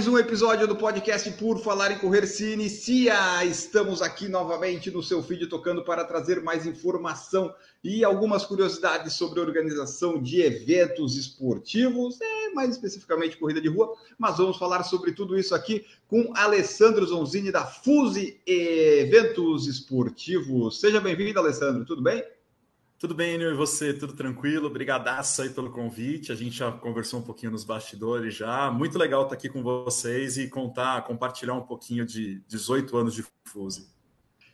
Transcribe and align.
Mais 0.00 0.08
um 0.08 0.16
episódio 0.16 0.66
do 0.66 0.74
podcast 0.74 1.30
Por 1.32 1.62
Falar 1.62 1.92
em 1.92 1.98
Correr 1.98 2.26
se 2.26 2.54
inicia. 2.54 3.44
Estamos 3.44 4.00
aqui 4.00 4.30
novamente 4.30 4.90
no 4.90 5.02
seu 5.02 5.22
feed 5.22 5.46
tocando 5.46 5.84
para 5.84 6.06
trazer 6.06 6.40
mais 6.42 6.64
informação 6.64 7.54
e 7.84 8.02
algumas 8.02 8.46
curiosidades 8.46 9.12
sobre 9.12 9.40
organização 9.40 10.18
de 10.18 10.40
eventos 10.40 11.18
esportivos, 11.18 12.18
é, 12.18 12.48
mais 12.54 12.70
especificamente 12.70 13.36
corrida 13.36 13.60
de 13.60 13.68
rua, 13.68 13.94
mas 14.18 14.38
vamos 14.38 14.56
falar 14.56 14.84
sobre 14.84 15.12
tudo 15.12 15.38
isso 15.38 15.54
aqui 15.54 15.84
com 16.08 16.32
Alessandro 16.34 17.04
Zonzini 17.04 17.52
da 17.52 17.66
Fuse 17.66 18.40
Eventos 18.46 19.66
Esportivos. 19.66 20.80
Seja 20.80 20.98
bem-vindo, 20.98 21.38
Alessandro, 21.38 21.84
tudo 21.84 22.00
bem? 22.00 22.24
Tudo 23.00 23.14
bem, 23.14 23.36
Enio, 23.36 23.50
e 23.50 23.54
você? 23.54 23.94
Tudo 23.94 24.12
tranquilo? 24.12 24.66
Obrigadaço 24.66 25.40
aí 25.40 25.48
pelo 25.48 25.70
convite. 25.70 26.32
A 26.32 26.34
gente 26.34 26.58
já 26.58 26.70
conversou 26.70 27.20
um 27.20 27.22
pouquinho 27.22 27.50
nos 27.50 27.64
bastidores 27.64 28.34
já. 28.34 28.70
Muito 28.70 28.98
legal 28.98 29.22
estar 29.22 29.36
aqui 29.36 29.48
com 29.48 29.62
vocês 29.62 30.36
e 30.36 30.50
contar, 30.50 31.00
compartilhar 31.04 31.54
um 31.54 31.62
pouquinho 31.62 32.04
de 32.04 32.40
18 32.46 32.94
anos 32.98 33.14
de 33.14 33.24
Fuse. 33.46 33.88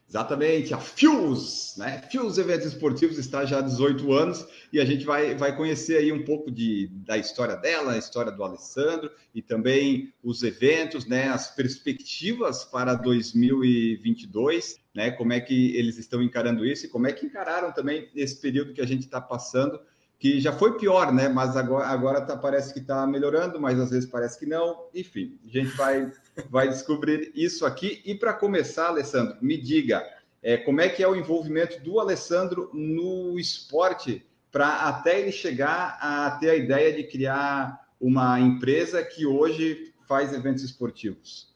Exatamente, 0.08 0.72
a 0.72 0.78
Fuse, 0.78 1.76
né? 1.80 2.00
Fuse 2.10 2.40
Eventos 2.40 2.66
Esportivos 2.66 3.18
está 3.18 3.44
já 3.44 3.58
há 3.58 3.60
18 3.60 4.12
anos 4.12 4.46
e 4.72 4.80
a 4.80 4.84
gente 4.84 5.04
vai, 5.04 5.34
vai 5.34 5.56
conhecer 5.56 5.96
aí 5.96 6.12
um 6.12 6.24
pouco 6.24 6.48
de, 6.48 6.88
da 7.04 7.18
história 7.18 7.56
dela, 7.56 7.92
a 7.92 7.98
história 7.98 8.30
do 8.30 8.44
Alessandro 8.44 9.10
e 9.34 9.42
também 9.42 10.14
os 10.22 10.44
eventos, 10.44 11.06
né? 11.06 11.28
As 11.28 11.52
perspectivas 11.56 12.64
para 12.64 12.94
2022, 12.94 14.78
né? 14.94 15.10
Como 15.10 15.32
é 15.32 15.40
que 15.40 15.76
eles 15.76 15.98
estão 15.98 16.22
encarando 16.22 16.64
isso 16.64 16.86
e 16.86 16.88
como 16.88 17.08
é 17.08 17.12
que 17.12 17.26
encararam 17.26 17.72
também 17.72 18.08
esse 18.14 18.40
período 18.40 18.72
que 18.72 18.80
a 18.80 18.86
gente 18.86 19.02
está 19.02 19.20
passando, 19.20 19.80
que 20.18 20.40
já 20.40 20.52
foi 20.52 20.78
pior, 20.78 21.12
né? 21.12 21.28
Mas 21.28 21.56
agora, 21.56 21.86
agora 21.86 22.20
tá, 22.20 22.36
parece 22.36 22.72
que 22.72 22.80
está 22.80 23.06
melhorando, 23.06 23.60
mas 23.60 23.78
às 23.78 23.90
vezes 23.90 24.08
parece 24.08 24.38
que 24.38 24.46
não. 24.46 24.86
Enfim, 24.94 25.38
a 25.44 25.48
gente 25.48 25.76
vai 25.76 26.10
vai 26.50 26.68
descobrir 26.68 27.32
isso 27.34 27.64
aqui. 27.66 28.02
E 28.04 28.14
para 28.14 28.32
começar, 28.32 28.88
Alessandro, 28.88 29.36
me 29.40 29.56
diga 29.56 30.02
é, 30.42 30.56
como 30.56 30.80
é 30.80 30.88
que 30.88 31.02
é 31.02 31.08
o 31.08 31.16
envolvimento 31.16 31.82
do 31.82 31.98
Alessandro 31.98 32.70
no 32.72 33.38
esporte 33.38 34.24
para 34.50 34.88
até 34.88 35.20
ele 35.20 35.32
chegar 35.32 35.98
a 36.00 36.30
ter 36.32 36.50
a 36.50 36.56
ideia 36.56 36.92
de 36.94 37.04
criar 37.04 37.78
uma 38.00 38.40
empresa 38.40 39.02
que 39.02 39.26
hoje 39.26 39.92
faz 40.06 40.32
eventos 40.32 40.62
esportivos. 40.62 41.54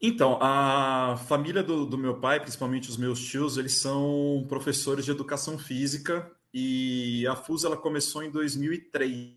Então, 0.00 0.38
a 0.42 1.16
família 1.26 1.62
do, 1.62 1.86
do, 1.86 1.96
meu 1.96 2.20
pai, 2.20 2.40
principalmente 2.40 2.90
os 2.90 2.96
meus 2.98 3.18
tios, 3.18 3.56
eles 3.56 3.74
são 3.74 4.44
professores 4.48 5.04
de 5.04 5.10
educação 5.10 5.56
física 5.56 6.30
e 6.56 7.26
a 7.26 7.34
FUS 7.34 7.64
ela 7.64 7.76
começou 7.76 8.22
em 8.22 8.30
2003 8.30 9.34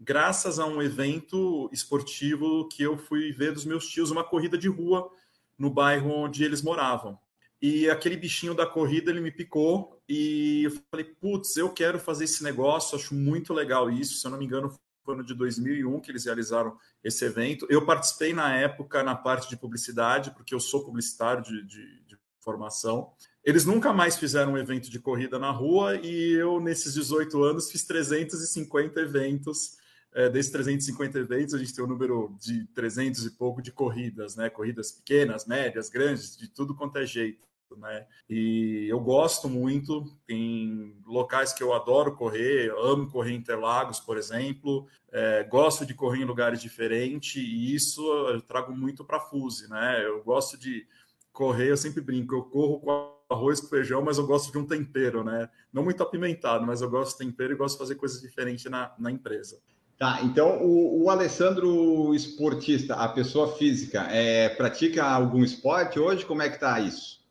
graças 0.00 0.58
a 0.58 0.66
um 0.66 0.82
evento 0.82 1.70
esportivo 1.72 2.68
que 2.68 2.82
eu 2.82 2.98
fui 2.98 3.32
ver 3.32 3.52
dos 3.52 3.64
meus 3.64 3.88
tios, 3.88 4.10
uma 4.10 4.24
corrida 4.24 4.58
de 4.58 4.68
rua 4.68 5.10
no 5.56 5.70
bairro 5.70 6.10
onde 6.10 6.44
eles 6.44 6.60
moravam. 6.62 7.18
E 7.62 7.88
aquele 7.88 8.16
bichinho 8.16 8.54
da 8.54 8.66
corrida 8.66 9.10
ele 9.10 9.20
me 9.20 9.30
picou 9.30 10.02
e 10.08 10.64
eu 10.64 10.72
falei, 10.90 11.06
putz, 11.06 11.56
eu 11.56 11.70
quero 11.70 11.98
fazer 11.98 12.24
esse 12.24 12.44
negócio, 12.44 12.98
acho 12.98 13.14
muito 13.14 13.54
legal 13.54 13.90
isso. 13.90 14.16
Se 14.18 14.26
eu 14.26 14.30
não 14.30 14.38
me 14.38 14.44
engano, 14.44 14.76
foi 15.02 15.16
no 15.16 15.24
de 15.24 15.32
2001 15.32 16.00
que 16.00 16.10
eles 16.10 16.26
realizaram 16.26 16.76
esse 17.02 17.24
evento. 17.24 17.66
Eu 17.70 17.86
participei 17.86 18.34
na 18.34 18.54
época 18.54 19.02
na 19.02 19.14
parte 19.14 19.48
de 19.48 19.56
publicidade, 19.56 20.32
porque 20.32 20.54
eu 20.54 20.60
sou 20.60 20.84
publicitário 20.84 21.42
de, 21.42 21.64
de, 21.64 22.04
de 22.04 22.18
formação. 22.40 23.12
Eles 23.46 23.64
nunca 23.64 23.92
mais 23.92 24.18
fizeram 24.18 24.54
um 24.54 24.58
evento 24.58 24.90
de 24.90 24.98
corrida 24.98 25.38
na 25.38 25.52
rua 25.52 25.94
e 26.02 26.32
eu, 26.32 26.60
nesses 26.60 26.92
18 26.94 27.44
anos, 27.44 27.70
fiz 27.70 27.84
350 27.84 29.00
eventos 29.00 29.78
é, 30.16 30.30
desses 30.30 30.50
350 30.50 31.18
eventos, 31.18 31.52
a 31.52 31.58
gente 31.58 31.74
tem 31.74 31.84
um 31.84 31.88
número 31.88 32.34
de 32.40 32.64
300 32.68 33.26
e 33.26 33.30
pouco 33.32 33.60
de 33.60 33.70
corridas, 33.70 34.34
né? 34.34 34.48
Corridas 34.48 34.90
pequenas, 34.90 35.44
médias, 35.44 35.90
grandes, 35.90 36.34
de 36.38 36.48
tudo 36.48 36.74
quanto 36.74 36.96
é 36.96 37.04
jeito. 37.04 37.46
Né? 37.76 38.06
E 38.30 38.86
eu 38.88 38.98
gosto 38.98 39.48
muito, 39.48 40.06
em 40.26 40.96
locais 41.04 41.52
que 41.52 41.62
eu 41.62 41.74
adoro 41.74 42.14
correr, 42.14 42.72
amo 42.78 43.10
correr 43.10 43.32
em 43.32 43.36
Interlagos, 43.36 44.00
por 44.00 44.16
exemplo, 44.16 44.86
é, 45.12 45.44
gosto 45.44 45.84
de 45.84 45.92
correr 45.92 46.22
em 46.22 46.24
lugares 46.24 46.62
diferentes, 46.62 47.36
e 47.36 47.74
isso 47.74 48.00
eu 48.28 48.40
trago 48.40 48.74
muito 48.74 49.04
para 49.04 49.18
a 49.18 49.20
Fuse, 49.20 49.68
né? 49.68 50.02
Eu 50.02 50.24
gosto 50.24 50.56
de 50.56 50.86
correr, 51.30 51.70
eu 51.70 51.76
sempre 51.76 52.00
brinco, 52.00 52.34
eu 52.34 52.44
corro 52.44 53.15
arroz 53.28 53.60
com 53.60 53.68
feijão, 53.68 54.02
mas 54.02 54.18
eu 54.18 54.26
gosto 54.26 54.52
de 54.52 54.58
um 54.58 54.64
tempero, 54.64 55.24
né? 55.24 55.48
Não 55.72 55.82
muito 55.82 56.02
apimentado, 56.02 56.66
mas 56.66 56.80
eu 56.80 56.90
gosto 56.90 57.18
de 57.18 57.26
tempero 57.26 57.52
e 57.52 57.56
gosto 57.56 57.74
de 57.74 57.80
fazer 57.80 57.94
coisas 57.96 58.20
diferentes 58.20 58.64
na, 58.66 58.92
na 58.98 59.10
empresa. 59.10 59.58
Tá, 59.98 60.20
então 60.22 60.62
o, 60.62 61.04
o, 61.04 61.10
Alessandro 61.10 62.14
esportista, 62.14 62.96
a 62.96 63.08
pessoa 63.08 63.56
física, 63.56 64.02
é, 64.10 64.50
pratica 64.50 65.02
algum 65.02 65.42
esporte 65.42 65.98
hoje? 65.98 66.24
Como 66.26 66.42
é 66.42 66.50
que 66.50 66.60
tá 66.60 66.78
isso? 66.80 67.24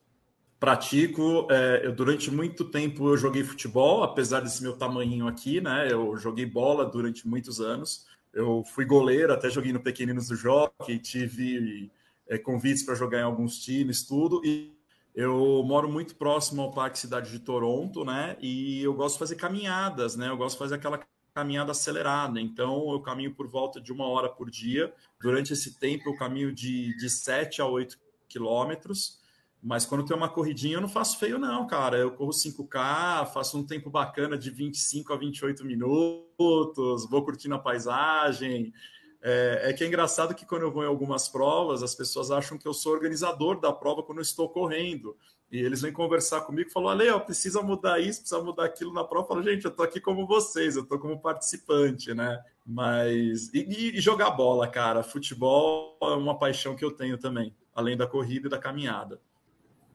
Pratico. 0.59 1.47
É, 1.51 1.85
eu, 1.85 1.93
durante 1.93 2.31
muito 2.31 2.65
tempo 2.65 3.09
eu 3.09 3.17
joguei 3.17 3.43
futebol, 3.43 4.03
apesar 4.03 4.39
desse 4.39 4.63
meu 4.63 4.75
tamanho 4.75 5.27
aqui, 5.27 5.61
né? 5.61 5.87
Eu 5.91 6.17
joguei 6.17 6.45
bola 6.45 6.85
durante 6.85 7.27
muitos 7.27 7.61
anos. 7.61 8.07
Eu 8.33 8.63
fui 8.63 8.83
goleiro, 8.83 9.31
até 9.31 9.49
joguei 9.49 9.71
no 9.71 9.79
Pequeninos 9.79 10.27
do 10.27 10.35
Jockey, 10.35 10.97
tive 10.97 11.91
é, 12.27 12.37
convites 12.37 12.83
para 12.83 12.95
jogar 12.95 13.19
em 13.19 13.23
alguns 13.23 13.59
times, 13.59 14.03
tudo. 14.03 14.41
E 14.43 14.74
eu 15.15 15.63
moro 15.65 15.89
muito 15.89 16.15
próximo 16.15 16.61
ao 16.61 16.71
Parque 16.71 16.99
Cidade 16.99 17.31
de 17.31 17.39
Toronto, 17.39 18.03
né? 18.03 18.35
E 18.41 18.83
eu 18.83 18.93
gosto 18.93 19.13
de 19.13 19.19
fazer 19.19 19.35
caminhadas, 19.35 20.17
né? 20.17 20.27
Eu 20.27 20.35
gosto 20.35 20.55
de 20.55 20.59
fazer 20.59 20.75
aquela 20.75 20.99
caminhada 21.33 21.71
acelerada. 21.71 22.39
Então, 22.39 22.91
eu 22.91 22.99
caminho 22.99 23.33
por 23.33 23.47
volta 23.47 23.79
de 23.79 23.93
uma 23.93 24.05
hora 24.07 24.27
por 24.27 24.49
dia. 24.49 24.93
Durante 25.21 25.53
esse 25.53 25.79
tempo, 25.79 26.09
eu 26.09 26.17
caminho 26.17 26.53
de, 26.53 26.95
de 26.97 27.09
7 27.09 27.61
a 27.61 27.65
8 27.65 27.97
quilômetros. 28.27 29.19
Mas 29.63 29.85
quando 29.85 30.05
tem 30.05 30.15
uma 30.15 30.29
corridinha, 30.29 30.75
eu 30.75 30.81
não 30.81 30.89
faço 30.89 31.17
feio, 31.17 31.39
não, 31.39 31.65
cara. 31.65 31.97
Eu 31.97 32.11
corro 32.11 32.31
5K, 32.31 33.25
faço 33.33 33.57
um 33.57 33.65
tempo 33.65 33.89
bacana 33.89 34.37
de 34.37 34.51
25 34.51 35.13
a 35.13 35.17
28 35.17 35.65
minutos, 35.65 37.09
vou 37.09 37.23
curtindo 37.23 37.55
a 37.55 37.59
paisagem. 37.59 38.73
É, 39.27 39.71
é, 39.71 39.73
que 39.73 39.83
é 39.83 39.87
engraçado 39.87 40.35
que 40.35 40.45
quando 40.45 40.61
eu 40.61 40.71
vou 40.71 40.83
em 40.83 40.87
algumas 40.87 41.27
provas, 41.27 41.81
as 41.81 41.95
pessoas 41.95 42.29
acham 42.29 42.59
que 42.59 42.67
eu 42.67 42.75
sou 42.75 42.93
organizador 42.93 43.59
da 43.59 43.73
prova 43.73 44.03
quando 44.03 44.19
eu 44.19 44.21
estou 44.21 44.47
correndo. 44.47 45.17
E 45.51 45.57
eles 45.57 45.81
vêm 45.81 45.91
conversar 45.91 46.41
comigo 46.41 46.69
e 46.69 46.71
falam: 46.71 46.89
Ale, 46.89 47.09
ó, 47.09 47.19
precisa 47.19 47.59
mudar 47.63 47.99
isso, 47.99 48.19
precisa 48.19 48.39
mudar 48.39 48.65
aquilo 48.65 48.93
na 48.93 49.03
prova. 49.03 49.23
Eu 49.23 49.27
falo, 49.29 49.41
gente, 49.41 49.65
eu 49.65 49.71
tô 49.71 49.81
aqui 49.81 49.99
como 49.99 50.27
vocês, 50.27 50.75
eu 50.75 50.85
tô 50.85 50.99
como 50.99 51.19
participante, 51.19 52.13
né? 52.13 52.39
Mas. 52.63 53.51
E, 53.51 53.97
e, 53.97 53.99
jogar 53.99 54.29
bola, 54.29 54.67
cara. 54.67 55.01
Futebol 55.01 55.97
é 56.03 56.05
uma 56.05 56.37
paixão 56.37 56.75
que 56.75 56.85
eu 56.85 56.91
tenho 56.91 57.17
também, 57.17 57.51
além 57.73 57.97
da 57.97 58.05
corrida 58.05 58.45
e 58.45 58.51
da 58.51 58.59
caminhada. 58.59 59.19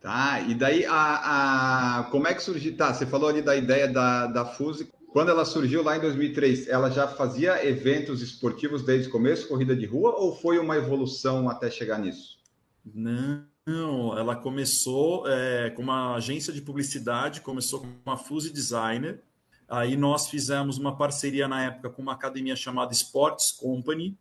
Tá, 0.01 0.41
e 0.41 0.55
daí 0.55 0.85
a, 0.87 2.01
a... 2.01 2.05
como 2.11 2.27
é 2.27 2.35
que 2.35 2.43
surgiu? 2.43 2.77
Tá, 2.77 2.93
você 2.93 3.07
falou 3.07 3.29
ali 3.29 3.43
da 3.43 3.55
ideia 3.55 3.87
da, 3.87 4.27
da 4.27 4.45
Fuse 4.45 4.91
quando 5.13 5.31
ela 5.31 5.45
surgiu 5.45 5.83
lá 5.83 5.97
em 5.97 6.01
2003, 6.01 6.69
ela 6.69 6.89
já 6.89 7.09
fazia 7.09 7.67
eventos 7.67 8.23
esportivos 8.23 8.85
desde 8.85 9.09
o 9.09 9.11
começo, 9.11 9.49
corrida 9.49 9.75
de 9.75 9.85
rua, 9.85 10.15
ou 10.17 10.37
foi 10.37 10.59
uma 10.59 10.77
evolução 10.77 11.49
até 11.49 11.69
chegar 11.69 11.99
nisso? 11.99 12.39
Não, 12.85 14.17
ela 14.17 14.37
começou 14.37 15.29
é, 15.29 15.71
com 15.71 15.83
uma 15.83 16.15
agência 16.15 16.53
de 16.53 16.63
publicidade, 16.63 17.41
começou 17.41 17.81
com 17.81 17.89
uma 18.07 18.17
Fuse 18.17 18.53
Designer. 18.53 19.21
Aí 19.69 19.97
nós 19.97 20.29
fizemos 20.29 20.79
uma 20.79 20.97
parceria 20.97 21.49
na 21.49 21.65
época 21.65 21.91
com 21.91 22.03
uma 22.03 22.13
academia 22.13 22.55
chamada 22.55 22.93
Sports 22.93 23.51
Company, 23.51 24.17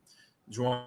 de 0.47 0.59
um 0.59 0.85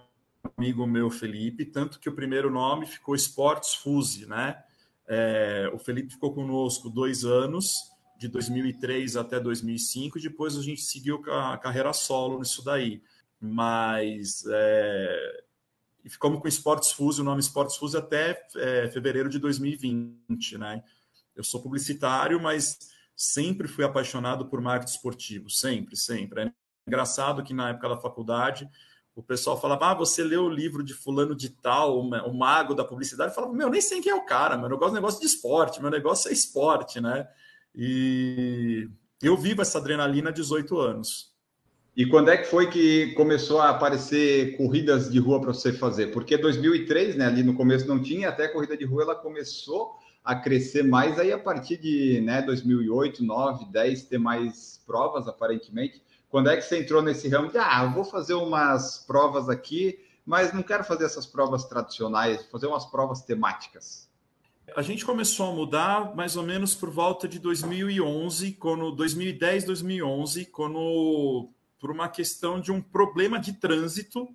amigo 0.58 0.84
meu, 0.84 1.10
Felipe, 1.10 1.64
tanto 1.64 2.00
que 2.00 2.08
o 2.08 2.14
primeiro 2.14 2.50
nome 2.50 2.87
ficou 2.87 3.14
Sports 3.14 3.75
Fuse, 3.75 4.26
né? 4.26 4.60
É, 5.06 5.70
o 5.72 5.78
Felipe 5.78 6.12
ficou 6.12 6.34
conosco 6.34 6.90
dois 6.90 7.25
anos 7.25 7.91
de 8.22 8.28
2003 8.28 9.16
até 9.16 9.40
2005, 9.40 10.19
e 10.19 10.22
depois 10.22 10.56
a 10.56 10.62
gente 10.62 10.80
seguiu 10.80 11.22
a 11.28 11.58
carreira 11.58 11.92
solo 11.92 12.38
nisso 12.38 12.64
daí. 12.64 13.02
Mas 13.40 14.44
é, 14.48 15.44
ficamos 16.06 16.40
com 16.40 16.46
Sports 16.46 16.92
Fuse, 16.92 17.20
o 17.20 17.24
nome 17.24 17.40
Sports 17.40 17.76
Fuse 17.76 17.96
até 17.96 18.40
é, 18.54 18.88
fevereiro 18.88 19.28
de 19.28 19.40
2020, 19.40 20.56
né? 20.56 20.84
Eu 21.34 21.42
sou 21.42 21.60
publicitário, 21.60 22.40
mas 22.40 22.78
sempre 23.16 23.66
fui 23.66 23.84
apaixonado 23.84 24.46
por 24.46 24.60
marketing 24.60 24.92
esportivo, 24.92 25.50
sempre, 25.50 25.96
sempre. 25.96 26.42
É 26.42 26.52
engraçado 26.86 27.42
que 27.42 27.52
na 27.52 27.70
época 27.70 27.88
da 27.88 27.96
faculdade 27.96 28.69
o 29.16 29.22
pessoal 29.22 29.60
falava: 29.60 29.90
Ah, 29.90 29.94
você 29.94 30.22
leu 30.22 30.44
o 30.44 30.48
livro 30.48 30.84
de 30.84 30.94
fulano 30.94 31.34
de 31.34 31.50
tal, 31.50 31.98
o 31.98 32.34
mago 32.34 32.72
da 32.72 32.84
publicidade? 32.84 33.32
Eu 33.32 33.34
falava, 33.34 33.52
meu, 33.52 33.69
nem 33.69 33.80
sei 33.80 34.00
quem 34.00 34.12
é 34.12 34.14
o 34.14 34.24
cara, 34.24 34.56
meu 34.56 34.69
negócio 34.69 34.92
é 34.92 35.00
negócio 35.00 35.20
de 35.20 35.26
esporte, 35.26 35.82
meu 35.82 35.90
negócio 35.90 36.30
é 36.30 36.32
esporte, 36.32 37.00
né? 37.00 37.28
E 37.74 38.88
Eu 39.22 39.36
vivo 39.36 39.62
essa 39.62 39.78
adrenalina 39.78 40.30
há 40.30 40.32
18 40.32 40.78
anos. 40.78 41.32
E 41.94 42.06
quando 42.06 42.30
é 42.30 42.38
que 42.38 42.44
foi 42.44 42.70
que 42.70 43.12
começou 43.12 43.60
a 43.60 43.69
aparecer 43.69 44.56
corridas 44.56 45.10
de 45.10 45.19
rua 45.19 45.40
para 45.40 45.52
você 45.52 45.72
fazer? 45.72 46.06
Porque 46.06 46.38
2003, 46.38 47.16
né, 47.16 47.26
ali 47.26 47.42
no 47.42 47.54
começo 47.54 47.86
não 47.86 48.02
tinha, 48.02 48.30
até 48.30 48.46
a 48.46 48.52
corrida 48.52 48.76
de 48.76 48.84
rua 48.86 49.02
ela 49.02 49.14
começou 49.14 49.98
a 50.24 50.34
crescer 50.34 50.82
mais 50.82 51.19
aí 51.19 51.32
a 51.32 51.38
partir 51.38 51.76
de 51.76 52.20
né, 52.22 52.40
2008, 52.42 53.22
9, 53.22 53.66
10, 53.66 54.04
ter 54.04 54.19
mais 54.19 54.80
provas 54.86 55.28
aparentemente. 55.28 56.02
Quando 56.30 56.48
é 56.48 56.56
que 56.56 56.62
você 56.62 56.78
entrou 56.78 57.02
nesse 57.02 57.28
ramo 57.28 57.50
de, 57.50 57.58
ah, 57.58 57.84
vou 57.94 58.04
fazer 58.04 58.34
umas 58.34 59.04
provas 59.06 59.50
aqui, 59.50 59.98
mas 60.24 60.52
não 60.52 60.62
quero 60.62 60.84
fazer 60.84 61.04
essas 61.04 61.26
provas 61.26 61.64
tradicionais, 61.64 62.46
fazer 62.46 62.69
umas 62.69 62.86
provas 62.86 63.20
temáticas? 63.20 64.08
A 64.76 64.80
gente 64.82 65.04
começou 65.04 65.50
a 65.50 65.54
mudar 65.54 66.14
mais 66.14 66.36
ou 66.36 66.42
menos 66.42 66.74
por 66.74 66.88
volta 66.88 67.28
de 67.28 67.38
2011, 67.38 68.52
quando 68.52 68.92
2010, 68.92 69.64
2011, 69.64 70.46
quando 70.46 71.50
por 71.78 71.90
uma 71.90 72.08
questão 72.08 72.60
de 72.60 72.70
um 72.70 72.80
problema 72.80 73.38
de 73.38 73.54
trânsito, 73.54 74.28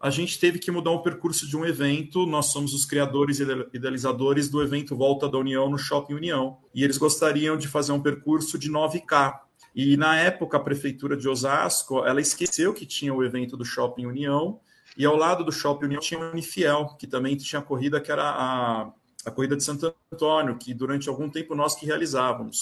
a 0.00 0.08
gente 0.08 0.38
teve 0.38 0.58
que 0.58 0.70
mudar 0.70 0.92
o 0.92 1.02
percurso 1.02 1.46
de 1.46 1.56
um 1.56 1.64
evento. 1.64 2.26
Nós 2.26 2.46
somos 2.46 2.72
os 2.74 2.84
criadores 2.84 3.38
e 3.38 3.44
idealizadores 3.72 4.48
do 4.48 4.62
evento 4.62 4.96
Volta 4.96 5.28
da 5.28 5.38
União 5.38 5.68
no 5.68 5.78
Shopping 5.78 6.14
União. 6.14 6.58
E 6.74 6.82
eles 6.82 6.98
gostariam 6.98 7.56
de 7.56 7.68
fazer 7.68 7.92
um 7.92 8.00
percurso 8.00 8.58
de 8.58 8.70
9K. 8.70 9.40
E 9.74 9.96
na 9.96 10.16
época, 10.16 10.56
a 10.56 10.60
prefeitura 10.60 11.16
de 11.16 11.28
Osasco, 11.28 12.04
ela 12.04 12.20
esqueceu 12.20 12.74
que 12.74 12.84
tinha 12.84 13.14
o 13.14 13.22
evento 13.22 13.56
do 13.56 13.64
Shopping 13.64 14.06
União. 14.06 14.58
E 14.96 15.04
ao 15.04 15.16
lado 15.16 15.44
do 15.44 15.52
Shopping 15.52 15.86
União 15.86 16.00
tinha 16.00 16.18
o 16.18 16.30
Unifiel, 16.30 16.96
que 16.98 17.06
também 17.06 17.36
tinha 17.36 17.62
corrida 17.62 18.00
que 18.00 18.10
era 18.10 18.28
a, 18.28 18.92
a 19.24 19.30
corrida 19.30 19.56
de 19.56 19.62
Santo 19.62 19.94
Antônio, 20.12 20.58
que 20.58 20.74
durante 20.74 21.08
algum 21.08 21.30
tempo 21.30 21.54
nós 21.54 21.74
que 21.74 21.86
realizávamos. 21.86 22.58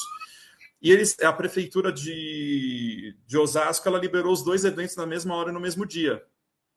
E 0.83 0.91
eles, 0.91 1.19
a 1.21 1.33
prefeitura 1.33 1.93
de, 1.93 3.15
de 3.27 3.39
Osasco 3.39 3.87
ela 3.87 3.99
liberou 3.99 4.33
os 4.33 4.43
dois 4.43 4.65
eventos 4.65 4.97
na 4.97 5.07
mesma 5.07 5.35
hora 5.35 5.51
e 5.51 5.53
no 5.53 5.61
mesmo 5.61 5.85
dia, 5.85 6.23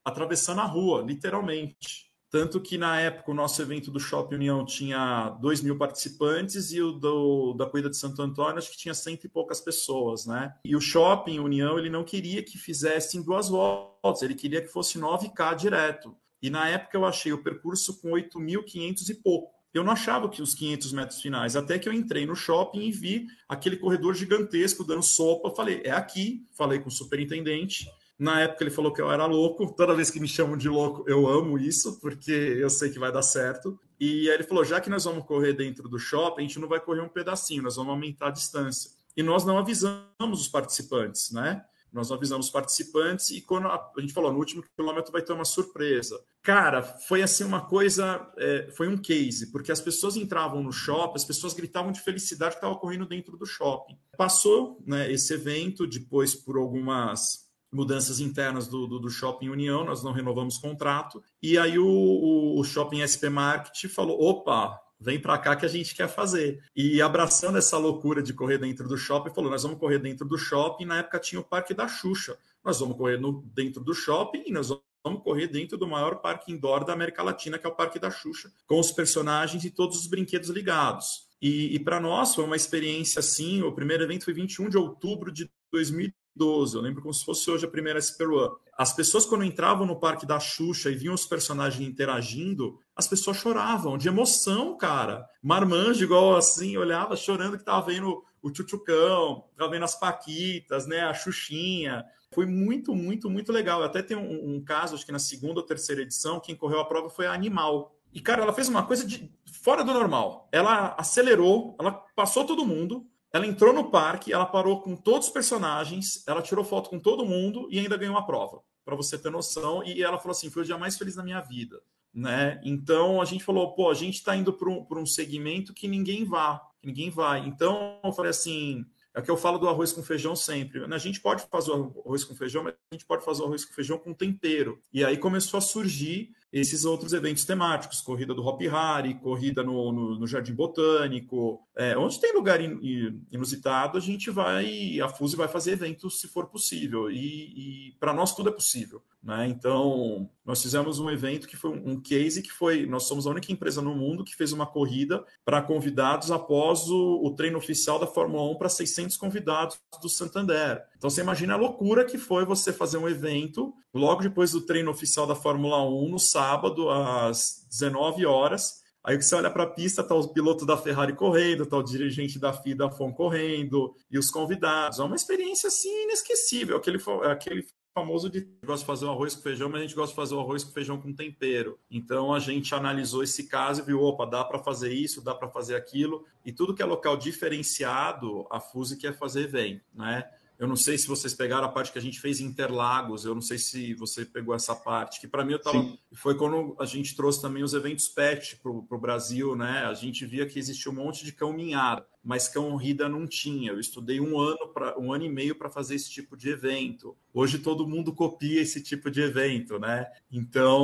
atravessando 0.04 0.60
a 0.60 0.66
rua, 0.66 1.02
literalmente. 1.02 2.12
Tanto 2.30 2.60
que 2.60 2.80
na 2.80 3.00
época 3.00 3.32
o 3.32 3.34
nosso 3.34 3.62
evento 3.62 3.92
do 3.92 4.00
Shopping 4.00 4.36
União 4.36 4.66
tinha 4.66 5.30
2 5.40 5.62
mil 5.62 5.78
participantes 5.78 6.72
e 6.72 6.82
o 6.82 6.92
do, 6.92 7.54
da 7.54 7.68
Corrida 7.68 7.92
de 7.92 7.96
Santo 7.96 8.22
Antônio 8.22 8.58
acho 8.58 8.72
que 8.72 8.78
tinha 8.78 8.94
cento 8.94 9.26
e 9.26 9.30
poucas 9.30 9.62
pessoas, 9.62 10.26
né? 10.26 10.54
E 10.66 10.76
o 10.76 10.82
Shopping 10.82 11.38
União 11.40 11.78
ele 11.78 11.92
não 11.92 12.04
queria 12.04 12.42
que 12.42 12.58
fizessem 12.58 13.22
duas 13.22 13.50
voltas, 13.50 14.24
ele 14.24 14.34
queria 14.34 14.64
que 14.64 14.68
fosse 14.68 14.98
9K 14.98 15.56
direto. 15.56 16.18
E 16.42 16.50
na 16.50 16.68
época 16.68 16.98
eu 16.98 17.06
achei 17.06 17.32
o 17.32 17.44
percurso 17.44 18.02
com 18.02 18.10
8.500 18.10 19.10
e 19.10 19.14
pouco 19.14 19.63
eu 19.74 19.84
não 19.84 19.94
achava 19.94 20.30
que 20.30 20.42
os 20.42 20.54
500 20.54 20.94
metros 20.94 21.22
finais, 21.22 21.56
até 21.56 21.80
que 21.80 21.90
eu 21.90 21.94
entrei 21.94 22.26
no 22.26 22.36
shopping 22.36 22.82
e 22.82 22.92
vi 22.92 23.28
aquele 23.50 23.76
corredor 23.78 24.14
gigantesco 24.14 24.84
dando 24.84 25.02
sopa. 25.02 25.50
Falei, 25.56 25.82
é 25.84 25.92
aqui. 25.92 26.46
Falei 26.52 26.80
com 26.80 26.90
o 26.90 26.92
superintendente. 26.92 27.90
Na 28.20 28.42
época 28.42 28.64
ele 28.64 28.72
falou 28.72 28.94
que 28.94 29.02
eu 29.02 29.12
era 29.12 29.26
louco. 29.26 29.74
Toda 29.76 29.96
vez 29.96 30.12
que 30.12 30.20
me 30.20 30.28
chamam 30.28 30.56
de 30.56 30.70
louco, 30.70 31.04
eu 31.08 31.28
amo 31.28 31.58
isso, 31.58 32.00
porque 32.00 32.32
eu 32.32 32.70
sei 32.70 32.92
que 32.92 33.00
vai 33.00 33.12
dar 33.12 33.24
certo. 33.24 33.80
E 34.00 34.30
aí 34.30 34.36
ele 34.36 34.44
falou: 34.44 34.64
já 34.64 34.80
que 34.80 34.90
nós 34.90 35.06
vamos 35.06 35.26
correr 35.26 35.54
dentro 35.54 35.90
do 35.90 35.98
shopping, 35.98 36.44
a 36.44 36.48
gente 36.48 36.60
não 36.60 36.68
vai 36.68 36.80
correr 36.80 37.02
um 37.02 37.10
pedacinho, 37.10 37.64
nós 37.64 37.76
vamos 37.76 37.92
aumentar 37.92 38.28
a 38.28 38.32
distância. 38.32 38.92
E 39.18 39.24
nós 39.24 39.44
não 39.44 39.58
avisamos 39.58 40.42
os 40.42 40.48
participantes, 40.48 41.32
né? 41.32 41.66
Nós 41.94 42.12
avisamos 42.12 42.48
os 42.48 42.52
participantes 42.52 43.30
e 43.30 43.42
quando 43.42 43.68
a, 43.68 43.76
a, 43.76 44.02
gente 44.02 44.14
falou 44.14 44.34
no 44.34 44.40
último 44.40 44.64
quilômetro 44.76 45.12
vai 45.12 45.22
ter 45.22 45.32
uma 45.32 45.46
surpresa. 45.46 46.20
Cara, 46.42 46.82
foi 46.82 47.22
assim 47.22 47.44
uma 47.44 47.62
coisa, 47.62 48.28
é, 48.38 48.72
foi 48.76 48.88
um 48.88 48.98
case, 48.98 49.52
porque 49.52 49.72
as 49.72 49.80
pessoas 49.80 50.18
entravam 50.18 50.64
no 50.64 50.72
shopping, 50.72 51.16
as 51.16 51.24
pessoas 51.24 51.54
gritavam 51.54 51.92
de 51.92 52.02
felicidade 52.02 52.56
que 52.56 52.58
estava 52.58 52.76
correndo 52.76 53.06
dentro 53.06 53.38
do 53.38 53.46
shopping. 53.46 53.98
Passou 54.18 54.82
né, 54.86 55.12
esse 55.12 55.34
evento, 55.34 55.86
depois 55.86 56.34
por 56.34 56.58
algumas 56.58 57.44
mudanças 57.72 58.20
internas 58.20 58.68
do, 58.68 58.86
do, 58.86 59.00
do, 59.00 59.10
Shopping 59.10 59.50
União, 59.50 59.84
nós 59.84 60.04
não 60.04 60.12
renovamos 60.12 60.58
contrato, 60.58 61.24
e 61.42 61.58
aí 61.58 61.80
o, 61.80 61.88
o, 61.88 62.60
o 62.60 62.64
Shopping 62.64 63.02
SP 63.02 63.30
Market 63.30 63.88
falou, 63.92 64.22
opa, 64.22 64.80
vem 65.00 65.20
para 65.20 65.38
cá 65.38 65.56
que 65.56 65.66
a 65.66 65.70
gente 65.70 65.96
quer 65.96 66.08
fazer. 66.08 66.64
E 66.76 67.02
abraçando 67.02 67.58
essa 67.58 67.78
loucura 67.78 68.22
de 68.22 68.34
correr 68.34 68.58
dentro 68.58 68.88
do 68.88 68.98
shopping, 68.98 69.34
falou: 69.34 69.52
nós 69.52 69.64
vamos 69.64 69.80
correr 69.80 70.00
dentro 70.00 70.28
do 70.28 70.38
shopping. 70.38 70.86
Na 70.86 71.00
época 71.00 71.20
tinha 71.20 71.42
o 71.42 71.44
Parque 71.44 71.74
da 71.74 71.88
Xuxa. 71.88 72.38
Nós 72.64 72.80
vamos 72.80 72.98
correr 72.98 73.20
no, 73.20 73.42
dentro 73.54 73.84
do 73.84 73.94
shopping 73.94 74.44
e 74.48 74.52
nós 74.52 74.70
vamos 75.04 75.22
correr 75.22 75.48
dentro 75.48 75.78
do 75.78 75.86
maior 75.86 76.16
parque 76.22 76.52
indoor 76.52 76.86
da 76.86 76.94
América 76.94 77.22
Latina, 77.22 77.60
que 77.60 77.68
é 77.68 77.70
o 77.70 77.76
Parque 77.76 78.00
da 78.00 78.10
Xuxa, 78.10 78.52
com 78.66 78.80
os 78.80 78.92
personagens 78.92 79.66
e 79.66 79.70
todos 79.70 80.00
os 80.00 80.08
brinquedos 80.08 80.50
ligados. 80.50 81.28
E, 81.42 81.76
e 81.76 81.80
para 81.80 82.00
nós 82.00 82.34
foi 82.34 82.46
uma 82.46 82.56
experiência 82.56 83.20
assim. 83.20 83.62
O 83.62 83.74
primeiro 83.74 84.04
evento 84.04 84.24
foi 84.24 84.34
21 84.34 84.70
de 84.70 84.78
outubro 84.78 85.32
de 85.32 85.50
2012. 85.74 86.76
Eu 86.76 86.82
lembro 86.82 87.02
como 87.02 87.14
se 87.14 87.26
fosse 87.26 87.50
hoje 87.50 87.66
a 87.66 87.70
primeira 87.70 88.00
Super 88.00 88.30
One. 88.30 88.56
As 88.78 88.94
pessoas, 88.94 89.26
quando 89.26 89.44
entravam 89.44 89.86
no 89.86 90.00
Parque 90.00 90.26
da 90.26 90.40
Xuxa 90.40 90.90
e 90.90 90.96
viam 90.96 91.14
os 91.14 91.26
personagens 91.26 91.88
interagindo, 91.88 92.80
as 92.96 93.08
pessoas 93.08 93.38
choravam 93.38 93.98
de 93.98 94.08
emoção, 94.08 94.78
cara. 94.78 95.28
Marmanjo, 95.42 96.04
igual 96.04 96.36
assim, 96.36 96.78
olhava 96.78 97.16
chorando 97.16 97.58
que 97.58 97.66
tava 97.66 97.88
vendo 97.88 98.24
o 98.42 98.52
Tchutchucão, 98.52 99.46
tava 99.58 99.72
vendo 99.72 99.86
as 99.86 100.00
Paquitas, 100.00 100.86
né, 100.86 101.02
a 101.02 101.14
Xuxinha. 101.14 102.04
Foi 102.34 102.46
muito, 102.46 102.96
muito, 102.96 103.30
muito 103.30 103.52
legal. 103.52 103.84
Até 103.84 104.02
tem 104.02 104.18
um, 104.18 104.56
um 104.56 104.64
caso, 104.64 104.96
acho 104.96 105.06
que 105.06 105.12
na 105.12 105.20
segunda 105.20 105.60
ou 105.60 105.66
terceira 105.66 106.02
edição, 106.02 106.40
quem 106.40 106.56
correu 106.56 106.80
a 106.80 106.86
prova 106.86 107.10
foi 107.10 107.26
a 107.26 107.34
Animal. 107.34 107.96
E, 108.12 108.22
cara, 108.22 108.44
ela 108.44 108.54
fez 108.54 108.70
uma 108.70 108.86
coisa 108.86 109.06
de 109.06 109.32
fora 109.46 109.84
do 109.84 109.94
normal. 109.94 110.48
Ela 110.52 110.96
acelerou, 110.98 111.76
ela 111.80 111.92
passou 112.16 112.46
todo 112.46 112.66
mundo, 112.66 113.08
ela 113.34 113.48
entrou 113.48 113.74
no 113.74 113.90
parque, 113.90 114.32
ela 114.32 114.46
parou 114.46 114.80
com 114.82 114.96
todos 114.96 115.28
os 115.28 115.34
personagens, 115.34 116.24
ela 116.28 116.42
tirou 116.42 116.64
foto 116.64 116.90
com 116.90 117.00
todo 117.00 117.26
mundo 117.26 117.68
e 117.72 117.80
ainda 117.80 117.98
ganhou 117.98 118.16
a 118.16 118.24
prova, 118.24 118.62
para 118.86 118.96
você 118.96 119.18
ter 119.18 119.32
noção. 119.32 119.84
E 119.84 120.02
ela 120.02 120.20
falou 120.20 120.32
assim: 120.32 120.50
foi 120.50 120.62
o 120.62 120.66
dia 120.66 120.78
mais 120.78 120.98
feliz 120.98 121.16
da 121.16 121.24
minha 121.24 121.42
vida 121.42 121.82
né? 122.14 122.62
Então 122.64 123.20
a 123.22 123.26
gente 123.26 123.44
falou, 123.44 123.74
pô, 123.74 123.90
a 123.90 123.94
gente 123.94 124.16
está 124.16 124.36
indo 124.36 124.54
para 124.54 124.70
um, 124.70 124.86
um 124.92 125.06
segmento 125.06 125.74
que 125.74 125.88
ninguém 125.88 126.24
vá, 126.24 126.62
que 126.80 126.88
ninguém 126.88 127.10
vai. 127.10 127.40
Então 127.48 128.00
eu 128.04 128.12
falei 128.12 128.30
assim, 128.30 128.86
é 129.14 129.20
o 129.20 129.24
que 129.24 129.32
eu 129.32 129.38
falo 129.38 129.58
do 129.58 129.68
arroz 129.68 129.92
com 129.92 130.04
feijão 130.04 130.36
sempre. 130.36 130.86
Né? 130.86 130.96
A 130.96 131.00
gente 131.00 131.20
pode 131.20 131.44
fazer 131.50 131.72
o 131.72 132.04
arroz 132.06 132.24
com 132.24 132.36
feijão, 132.36 132.64
mas 132.64 132.74
a 132.92 132.96
gente 132.96 133.06
pode 133.06 133.26
fazer 133.26 133.42
o 133.42 133.46
arroz 133.46 133.66
com 133.66 133.74
feijão 133.74 133.98
com 133.98 134.14
tempero. 134.14 134.80
E 134.94 135.04
aí 135.04 135.18
começou 135.18 135.58
a 135.58 135.62
surgir 135.62 136.32
esses 136.54 136.86
outros 136.86 137.14
eventos 137.14 137.44
temáticos, 137.46 138.00
corrida 138.00 138.32
do 138.36 138.46
Hop 138.46 138.62
Harry, 138.62 139.16
corrida 139.16 139.64
no, 139.64 139.92
no, 139.92 140.20
no 140.20 140.28
Jardim 140.28 140.54
Botânico, 140.54 141.60
é, 141.76 141.98
onde 141.98 142.20
tem 142.20 142.32
lugar 142.32 142.62
in, 142.62 143.20
inusitado, 143.32 143.98
a 143.98 144.02
gente 144.02 144.30
vai, 144.30 145.00
a 145.00 145.10
Fuse 145.10 145.36
vai 145.36 145.48
fazer 145.48 145.72
eventos 145.72 146.22
se 146.22 146.28
for 146.28 146.46
possível, 146.46 147.10
e, 147.10 147.88
e 147.88 147.92
para 148.00 148.14
nós 148.14 148.36
tudo 148.36 148.50
é 148.50 148.52
possível. 148.52 149.02
Né? 149.24 149.48
Então, 149.48 150.30
nós 150.46 150.62
fizemos 150.62 151.00
um 151.00 151.10
evento 151.10 151.48
que 151.48 151.56
foi 151.56 151.72
um 151.72 152.00
case 152.00 152.44
que 152.44 152.52
foi, 152.52 152.86
nós 152.86 153.04
somos 153.04 153.26
a 153.26 153.32
única 153.32 153.52
empresa 153.52 153.82
no 153.82 153.96
mundo 153.96 154.24
que 154.24 154.36
fez 154.36 154.52
uma 154.52 154.68
corrida 154.68 155.26
para 155.46 155.62
convidados 155.62 156.30
após 156.30 156.90
o, 156.90 157.22
o 157.24 157.34
treino 157.34 157.58
oficial 157.58 157.98
da 157.98 158.06
Fórmula 158.06 158.44
1 158.52 158.58
para 158.58 158.70
600 158.70 159.18
convidados 159.18 159.80
do 160.02 160.10
Santander. 160.10 160.84
Então, 161.04 161.10
você 161.10 161.20
imagina 161.20 161.56
a 161.56 161.58
loucura 161.58 162.06
que 162.06 162.18
foi 162.18 162.46
você 162.46 162.72
fazer 162.72 162.98
um 162.98 163.10
evento 163.10 163.74
logo 163.94 164.22
depois 164.22 164.54
do 164.54 164.62
treino 164.62 164.90
oficial 164.90 165.28
da 165.28 165.36
Fórmula 165.36 165.86
1 165.86 166.08
no 166.08 166.18
sábado 166.18 166.90
às 166.90 167.68
19 167.70 168.26
horas. 168.26 168.82
Aí 169.04 169.22
você 169.22 169.36
olha 169.36 169.52
para 169.52 169.64
a 169.64 169.70
pista, 169.70 170.02
tá 170.02 170.16
o 170.16 170.30
piloto 170.30 170.66
da 170.66 170.78
Ferrari 170.78 171.12
correndo, 171.12 171.66
tá 171.66 171.76
o 171.76 171.84
dirigente 171.84 172.40
da 172.40 172.54
FIA 172.54 172.78
da 172.78 172.90
FOM 172.90 173.12
correndo, 173.12 173.94
e 174.10 174.18
os 174.18 174.32
convidados. 174.32 175.00
É 175.00 175.04
uma 175.04 175.18
experiência 175.18 175.68
assim 175.68 176.04
inesquecível. 176.04 176.78
Aquele, 176.78 177.04
aquele 177.30 177.68
famoso 177.94 178.30
de 178.30 178.48
gosta 178.66 178.86
de 178.86 178.88
fazer 178.88 179.04
o 179.04 179.12
arroz 179.12 179.36
com 179.36 179.42
feijão, 179.42 179.68
mas 179.68 179.82
a 179.82 179.84
gente 179.84 179.96
gosta 179.96 180.12
de 180.12 180.16
fazer 180.16 180.36
o 180.36 180.40
arroz 180.40 180.64
com 180.64 180.72
feijão 180.72 180.98
com 181.02 181.14
tempero. 181.14 181.78
Então 181.92 182.34
a 182.34 182.40
gente 182.40 182.74
analisou 182.74 183.24
esse 183.24 183.50
caso 183.50 183.82
e 183.82 183.86
viu, 183.86 184.02
opa, 184.02 184.26
dá 184.26 184.42
para 184.46 184.60
fazer 184.60 184.94
isso, 184.94 185.22
dá 185.22 185.36
para 185.36 185.50
fazer 185.50 185.76
aquilo, 185.76 186.24
e 186.46 186.54
tudo 186.54 186.74
que 186.74 186.82
é 186.82 186.86
local 186.86 187.18
diferenciado, 187.18 188.48
a 188.50 188.62
Fuse 188.62 188.98
quer 188.98 189.18
fazer 189.18 189.48
vem, 189.48 189.82
né? 189.94 190.24
Eu 190.58 190.68
não 190.68 190.76
sei 190.76 190.98
se 190.98 191.08
vocês 191.08 191.34
pegaram 191.34 191.66
a 191.66 191.72
parte 191.72 191.92
que 191.92 191.98
a 191.98 192.02
gente 192.02 192.20
fez 192.20 192.40
em 192.40 192.46
Interlagos, 192.46 193.26
eu 193.26 193.34
não 193.34 193.42
sei 193.42 193.58
se 193.58 193.94
você 193.96 194.24
pegou 194.24 194.54
essa 194.54 194.76
parte, 194.76 195.20
que 195.20 195.28
para 195.28 195.44
mim 195.44 195.54
eu 195.54 195.62
tava, 195.62 195.98
foi 196.14 196.36
quando 196.36 196.76
a 196.80 196.86
gente 196.86 197.16
trouxe 197.16 197.42
também 197.42 197.64
os 197.64 197.74
eventos 197.74 198.08
PET 198.08 198.58
para 198.62 198.72
o 198.72 199.00
Brasil, 199.00 199.56
né? 199.56 199.86
A 199.86 199.94
gente 199.94 200.26
via 200.26 200.46
que 200.46 200.60
existia 200.60 200.92
um 200.92 200.96
monte 200.96 201.26
de 201.26 201.32
cão 201.32 201.52
minhado, 201.52 202.06
mas 202.24 202.48
cão 202.48 202.76
rida 202.76 203.10
não 203.10 203.28
tinha. 203.28 203.72
Eu 203.72 203.80
estudei 203.80 204.20
um 204.20 204.40
ano 204.40 204.68
para 204.74 204.98
um 205.00 205.12
ano 205.12 205.26
e 205.26 205.30
meio 205.30 205.56
para 205.56 205.70
fazer 205.70 205.96
esse 205.96 206.10
tipo 206.10 206.38
de 206.38 206.50
evento. 206.50 207.18
Hoje 207.34 207.60
todo 207.60 207.88
mundo 207.88 208.14
copia 208.14 208.62
esse 208.62 208.82
tipo 208.82 209.10
de 209.10 209.22
evento, 209.22 209.80
né? 209.80 210.08
Então 210.32 210.82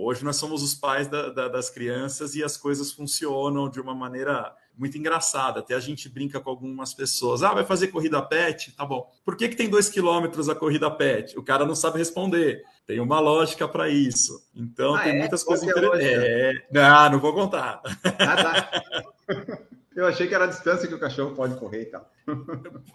hoje 0.00 0.24
nós 0.24 0.36
somos 0.36 0.62
os 0.62 0.74
pais 0.74 1.06
da, 1.08 1.28
da, 1.28 1.48
das 1.48 1.70
crianças 1.70 2.34
e 2.34 2.42
as 2.42 2.56
coisas 2.56 2.92
funcionam 2.92 3.68
de 3.68 3.80
uma 3.80 3.94
maneira 3.94 4.54
muito 4.78 4.96
engraçada. 4.96 5.60
Até 5.60 5.74
a 5.74 5.80
gente 5.80 6.08
brinca 6.08 6.40
com 6.40 6.48
algumas 6.48 6.94
pessoas. 6.94 7.42
Ah, 7.42 7.52
vai 7.52 7.64
fazer 7.64 7.88
corrida 7.88 8.22
pet? 8.22 8.72
Tá 8.72 8.86
bom. 8.86 9.10
Por 9.24 9.36
que, 9.36 9.48
que 9.48 9.56
tem 9.56 9.68
dois 9.68 9.88
quilômetros 9.88 10.48
a 10.48 10.54
corrida 10.54 10.90
pet? 10.90 11.38
O 11.38 11.42
cara 11.42 11.66
não 11.66 11.74
sabe 11.74 11.98
responder. 11.98 12.62
Tem 12.86 13.00
uma 13.00 13.18
lógica 13.18 13.66
para 13.66 13.88
isso. 13.88 14.40
Então, 14.54 14.94
ah, 14.94 15.02
tem 15.02 15.16
é? 15.16 15.18
muitas 15.18 15.42
coisas 15.42 15.66
é 15.66 15.70
interessantes. 15.70 16.06
É... 16.06 16.52
Não, 16.70 17.12
não 17.12 17.18
vou 17.18 17.34
contar. 17.34 17.82
Ah, 18.04 18.36
tá. 18.36 18.82
Eu 19.98 20.06
achei 20.06 20.28
que 20.28 20.34
era 20.34 20.44
a 20.44 20.48
distância 20.48 20.86
que 20.86 20.94
o 20.94 21.00
cachorro 21.00 21.34
pode 21.34 21.56
correr 21.56 21.82
e 21.82 21.86
tal. 21.86 22.08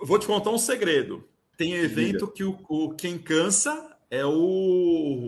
Vou 0.01 0.17
te 0.17 0.25
contar 0.25 0.51
um 0.51 0.57
segredo. 0.57 1.27
Tem 1.57 1.73
evento 1.73 2.27
que 2.29 2.45
o, 2.45 2.57
o 2.69 2.95
quem 2.95 3.17
cansa 3.17 3.93
é 4.09 4.25
o, 4.25 4.31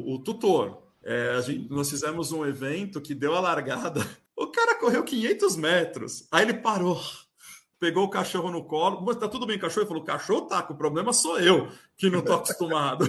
o 0.08 0.20
tutor. 0.24 0.84
É, 1.04 1.40
gente, 1.42 1.70
nós 1.70 1.90
fizemos 1.90 2.32
um 2.32 2.46
evento 2.46 3.02
que 3.02 3.14
deu 3.14 3.36
a 3.36 3.42
largada. 3.42 4.08
O 4.36 4.48
cara 4.48 4.76
correu 4.76 5.04
500 5.04 5.56
metros. 5.56 6.28
Aí 6.32 6.44
ele 6.44 6.56
parou 6.56 7.02
pegou 7.80 8.06
o 8.06 8.10
cachorro 8.10 8.50
no 8.50 8.64
colo. 8.66 9.02
Mas 9.06 9.18
tá 9.18 9.28
tudo 9.28 9.46
bem, 9.46 9.60
cachorro? 9.60 9.82
Ele 9.82 9.88
falou: 9.88 10.04
cachorro 10.04 10.48
tá, 10.48 10.66
o 10.70 10.76
problema 10.76 11.14
sou 11.14 11.40
eu, 11.40 11.70
que 11.98 12.10
não 12.10 12.22
tô 12.22 12.34
acostumado. 12.36 13.06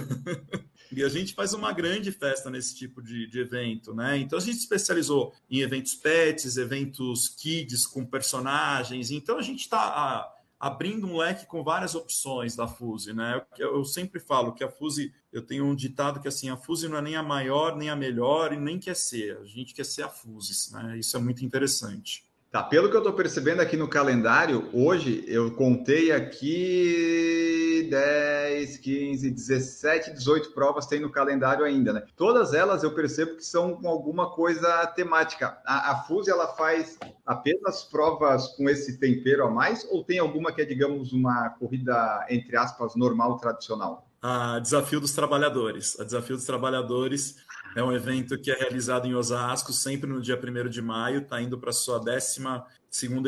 e 0.92 1.02
a 1.02 1.08
gente 1.08 1.34
faz 1.34 1.54
uma 1.54 1.72
grande 1.72 2.12
festa 2.12 2.50
nesse 2.50 2.74
tipo 2.76 3.02
de, 3.02 3.26
de, 3.26 3.40
evento, 3.40 3.94
né? 3.94 4.18
Então 4.18 4.38
a 4.38 4.42
gente 4.42 4.58
especializou 4.58 5.32
em 5.50 5.60
eventos 5.60 5.94
pets, 5.94 6.56
eventos 6.56 7.28
kids 7.28 7.86
com 7.86 8.04
personagens. 8.04 9.10
Então 9.10 9.38
a 9.38 9.42
gente 9.42 9.60
está 9.60 10.30
abrindo 10.58 11.06
um 11.06 11.16
leque 11.16 11.46
com 11.46 11.62
várias 11.62 11.94
opções 11.94 12.56
da 12.56 12.66
Fuse, 12.66 13.12
né? 13.12 13.42
Eu, 13.58 13.76
eu, 13.76 13.84
sempre 13.84 14.18
falo 14.18 14.52
que 14.52 14.64
a 14.64 14.70
Fuse, 14.70 15.12
eu 15.32 15.42
tenho 15.42 15.64
um 15.64 15.74
ditado 15.74 16.20
que 16.20 16.28
assim, 16.28 16.48
a 16.48 16.56
Fuse 16.56 16.88
não 16.88 16.98
é 16.98 17.02
nem 17.02 17.16
a 17.16 17.22
maior, 17.22 17.76
nem 17.76 17.90
a 17.90 17.96
melhor 17.96 18.52
e 18.52 18.56
nem 18.56 18.78
quer 18.78 18.96
ser. 18.96 19.38
A 19.38 19.44
gente 19.44 19.74
quer 19.74 19.84
ser 19.84 20.02
a 20.02 20.08
Fuse, 20.08 20.72
né? 20.72 20.98
Isso 20.98 21.16
é 21.16 21.20
muito 21.20 21.44
interessante. 21.44 22.24
Tá, 22.50 22.62
pelo 22.62 22.88
que 22.88 22.94
eu 22.94 23.00
estou 23.00 23.12
percebendo 23.12 23.60
aqui 23.60 23.76
no 23.76 23.88
calendário, 23.88 24.70
hoje 24.72 25.24
eu 25.26 25.50
contei 25.50 26.12
aqui 26.12 27.86
10, 27.90 28.78
15, 28.78 29.30
17, 29.30 30.12
18 30.12 30.52
provas 30.52 30.86
tem 30.86 31.00
no 31.00 31.10
calendário 31.10 31.64
ainda, 31.64 31.92
né? 31.92 32.04
Todas 32.16 32.54
elas 32.54 32.82
eu 32.82 32.94
percebo 32.94 33.36
que 33.36 33.44
são 33.44 33.74
com 33.74 33.88
alguma 33.88 34.30
coisa 34.30 34.86
temática. 34.86 35.58
A, 35.66 35.92
a 35.92 36.02
Fuse, 36.04 36.30
ela 36.30 36.46
faz 36.48 36.98
apenas 37.26 37.82
provas 37.84 38.48
com 38.56 38.68
esse 38.70 38.98
tempero 38.98 39.44
a 39.44 39.50
mais 39.50 39.86
ou 39.90 40.04
tem 40.04 40.18
alguma 40.18 40.52
que 40.52 40.62
é, 40.62 40.64
digamos, 40.64 41.12
uma 41.12 41.50
corrida, 41.50 42.26
entre 42.30 42.56
aspas, 42.56 42.94
normal, 42.94 43.38
tradicional? 43.38 44.06
A 44.22 44.58
Desafio 44.58 45.00
dos 45.00 45.12
Trabalhadores. 45.12 46.00
A 46.00 46.04
Desafio 46.04 46.36
dos 46.36 46.46
Trabalhadores 46.46 47.36
é 47.76 47.84
um 47.84 47.92
evento 47.92 48.38
que 48.38 48.50
é 48.50 48.54
realizado 48.54 49.06
em 49.06 49.14
Osasco, 49.14 49.70
sempre 49.70 50.08
no 50.08 50.18
dia 50.18 50.40
1 50.42 50.70
de 50.70 50.80
maio, 50.80 51.20
está 51.20 51.42
indo 51.42 51.58
para 51.58 51.68
a 51.68 51.74
sua 51.74 51.98
12 51.98 52.40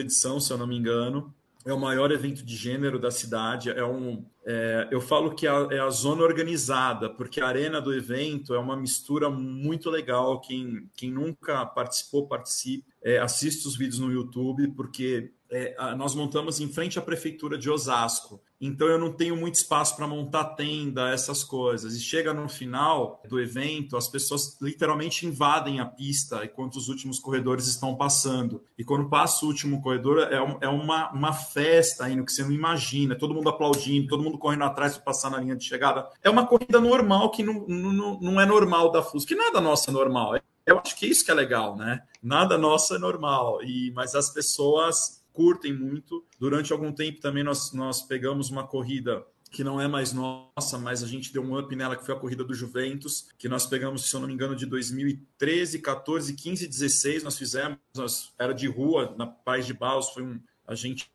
edição, 0.00 0.40
se 0.40 0.50
eu 0.50 0.56
não 0.56 0.66
me 0.66 0.74
engano. 0.74 1.34
É 1.66 1.72
o 1.72 1.78
maior 1.78 2.10
evento 2.10 2.42
de 2.42 2.56
gênero 2.56 2.98
da 2.98 3.10
cidade. 3.10 3.68
É 3.68 3.84
um, 3.84 4.24
é, 4.46 4.88
eu 4.90 5.02
falo 5.02 5.34
que 5.34 5.46
é 5.46 5.50
a, 5.50 5.68
é 5.70 5.80
a, 5.80 5.90
zona 5.90 6.22
organizada, 6.22 7.10
porque 7.10 7.42
a 7.42 7.46
arena 7.46 7.78
do 7.78 7.92
evento 7.92 8.54
é 8.54 8.58
uma 8.58 8.74
mistura 8.74 9.28
muito 9.28 9.90
legal. 9.90 10.40
Quem, 10.40 10.88
quem 10.96 11.10
nunca 11.10 11.66
participou, 11.66 12.26
participe. 12.26 12.86
É, 13.02 13.18
assiste 13.18 13.68
os 13.68 13.76
vídeos 13.76 13.98
no 13.98 14.10
YouTube, 14.10 14.68
porque 14.68 15.30
é, 15.50 15.76
nós 15.94 16.14
montamos 16.14 16.58
em 16.58 16.72
frente 16.72 16.98
à 16.98 17.02
prefeitura 17.02 17.58
de 17.58 17.68
Osasco 17.68 18.40
então 18.60 18.88
eu 18.88 18.98
não 18.98 19.12
tenho 19.12 19.36
muito 19.36 19.54
espaço 19.54 19.94
para 19.96 20.06
montar 20.06 20.44
tenda, 20.44 21.10
essas 21.10 21.44
coisas. 21.44 21.94
E 21.94 22.00
chega 22.00 22.34
no 22.34 22.48
final 22.48 23.22
do 23.28 23.40
evento, 23.40 23.96
as 23.96 24.08
pessoas 24.08 24.58
literalmente 24.60 25.26
invadem 25.26 25.80
a 25.80 25.86
pista 25.86 26.44
enquanto 26.44 26.76
os 26.76 26.88
últimos 26.88 27.18
corredores 27.18 27.66
estão 27.66 27.94
passando. 27.94 28.62
E 28.76 28.84
quando 28.84 29.08
passa 29.08 29.44
o 29.44 29.48
último 29.48 29.80
corredor, 29.80 30.18
é, 30.20 30.36
é 30.60 30.68
uma, 30.68 31.10
uma 31.12 31.32
festa 31.32 32.04
ainda 32.04 32.24
que 32.24 32.32
você 32.32 32.42
não 32.42 32.52
imagina, 32.52 33.16
todo 33.16 33.34
mundo 33.34 33.48
aplaudindo, 33.48 34.08
todo 34.08 34.22
mundo 34.22 34.38
correndo 34.38 34.64
atrás 34.64 34.94
para 34.94 35.04
passar 35.04 35.30
na 35.30 35.38
linha 35.38 35.56
de 35.56 35.64
chegada. 35.64 36.08
É 36.22 36.28
uma 36.28 36.46
corrida 36.46 36.80
normal 36.80 37.30
que 37.30 37.42
não, 37.42 37.66
não, 37.68 38.20
não 38.20 38.40
é 38.40 38.46
normal 38.46 38.90
da 38.90 39.02
FUS, 39.02 39.24
que 39.24 39.34
nada 39.34 39.60
nossa 39.60 39.90
é 39.90 39.92
normal. 39.92 40.36
Eu 40.66 40.78
acho 40.78 40.96
que 40.96 41.06
isso 41.06 41.24
que 41.24 41.30
é 41.30 41.34
legal, 41.34 41.76
né? 41.76 42.02
Nada 42.22 42.58
nosso 42.58 42.94
é 42.94 42.98
normal. 42.98 43.62
E, 43.62 43.90
mas 43.92 44.14
as 44.14 44.28
pessoas 44.28 45.17
curtem 45.38 45.72
muito. 45.72 46.26
Durante 46.36 46.72
algum 46.72 46.90
tempo 46.90 47.20
também 47.20 47.44
nós, 47.44 47.72
nós 47.72 48.02
pegamos 48.02 48.50
uma 48.50 48.66
corrida 48.66 49.24
que 49.52 49.62
não 49.62 49.80
é 49.80 49.86
mais 49.86 50.12
nossa, 50.12 50.76
mas 50.76 51.00
a 51.00 51.06
gente 51.06 51.32
deu 51.32 51.42
um 51.42 51.56
up 51.56 51.74
nela, 51.76 51.94
que 51.94 52.04
foi 52.04 52.12
a 52.12 52.18
corrida 52.18 52.42
do 52.42 52.52
Juventus, 52.52 53.28
que 53.38 53.48
nós 53.48 53.64
pegamos, 53.64 54.10
se 54.10 54.14
eu 54.14 54.18
não 54.18 54.26
me 54.26 54.34
engano, 54.34 54.56
de 54.56 54.66
2013, 54.66 55.78
14, 55.78 56.34
15, 56.34 56.66
16, 56.66 57.22
nós 57.22 57.38
fizemos, 57.38 57.78
nós, 57.96 58.34
era 58.36 58.52
de 58.52 58.66
rua, 58.66 59.14
na 59.16 59.28
Paz 59.28 59.64
de 59.64 59.72
Baus, 59.72 60.10
foi 60.10 60.24
um, 60.24 60.40
a 60.66 60.74
gente 60.74 61.08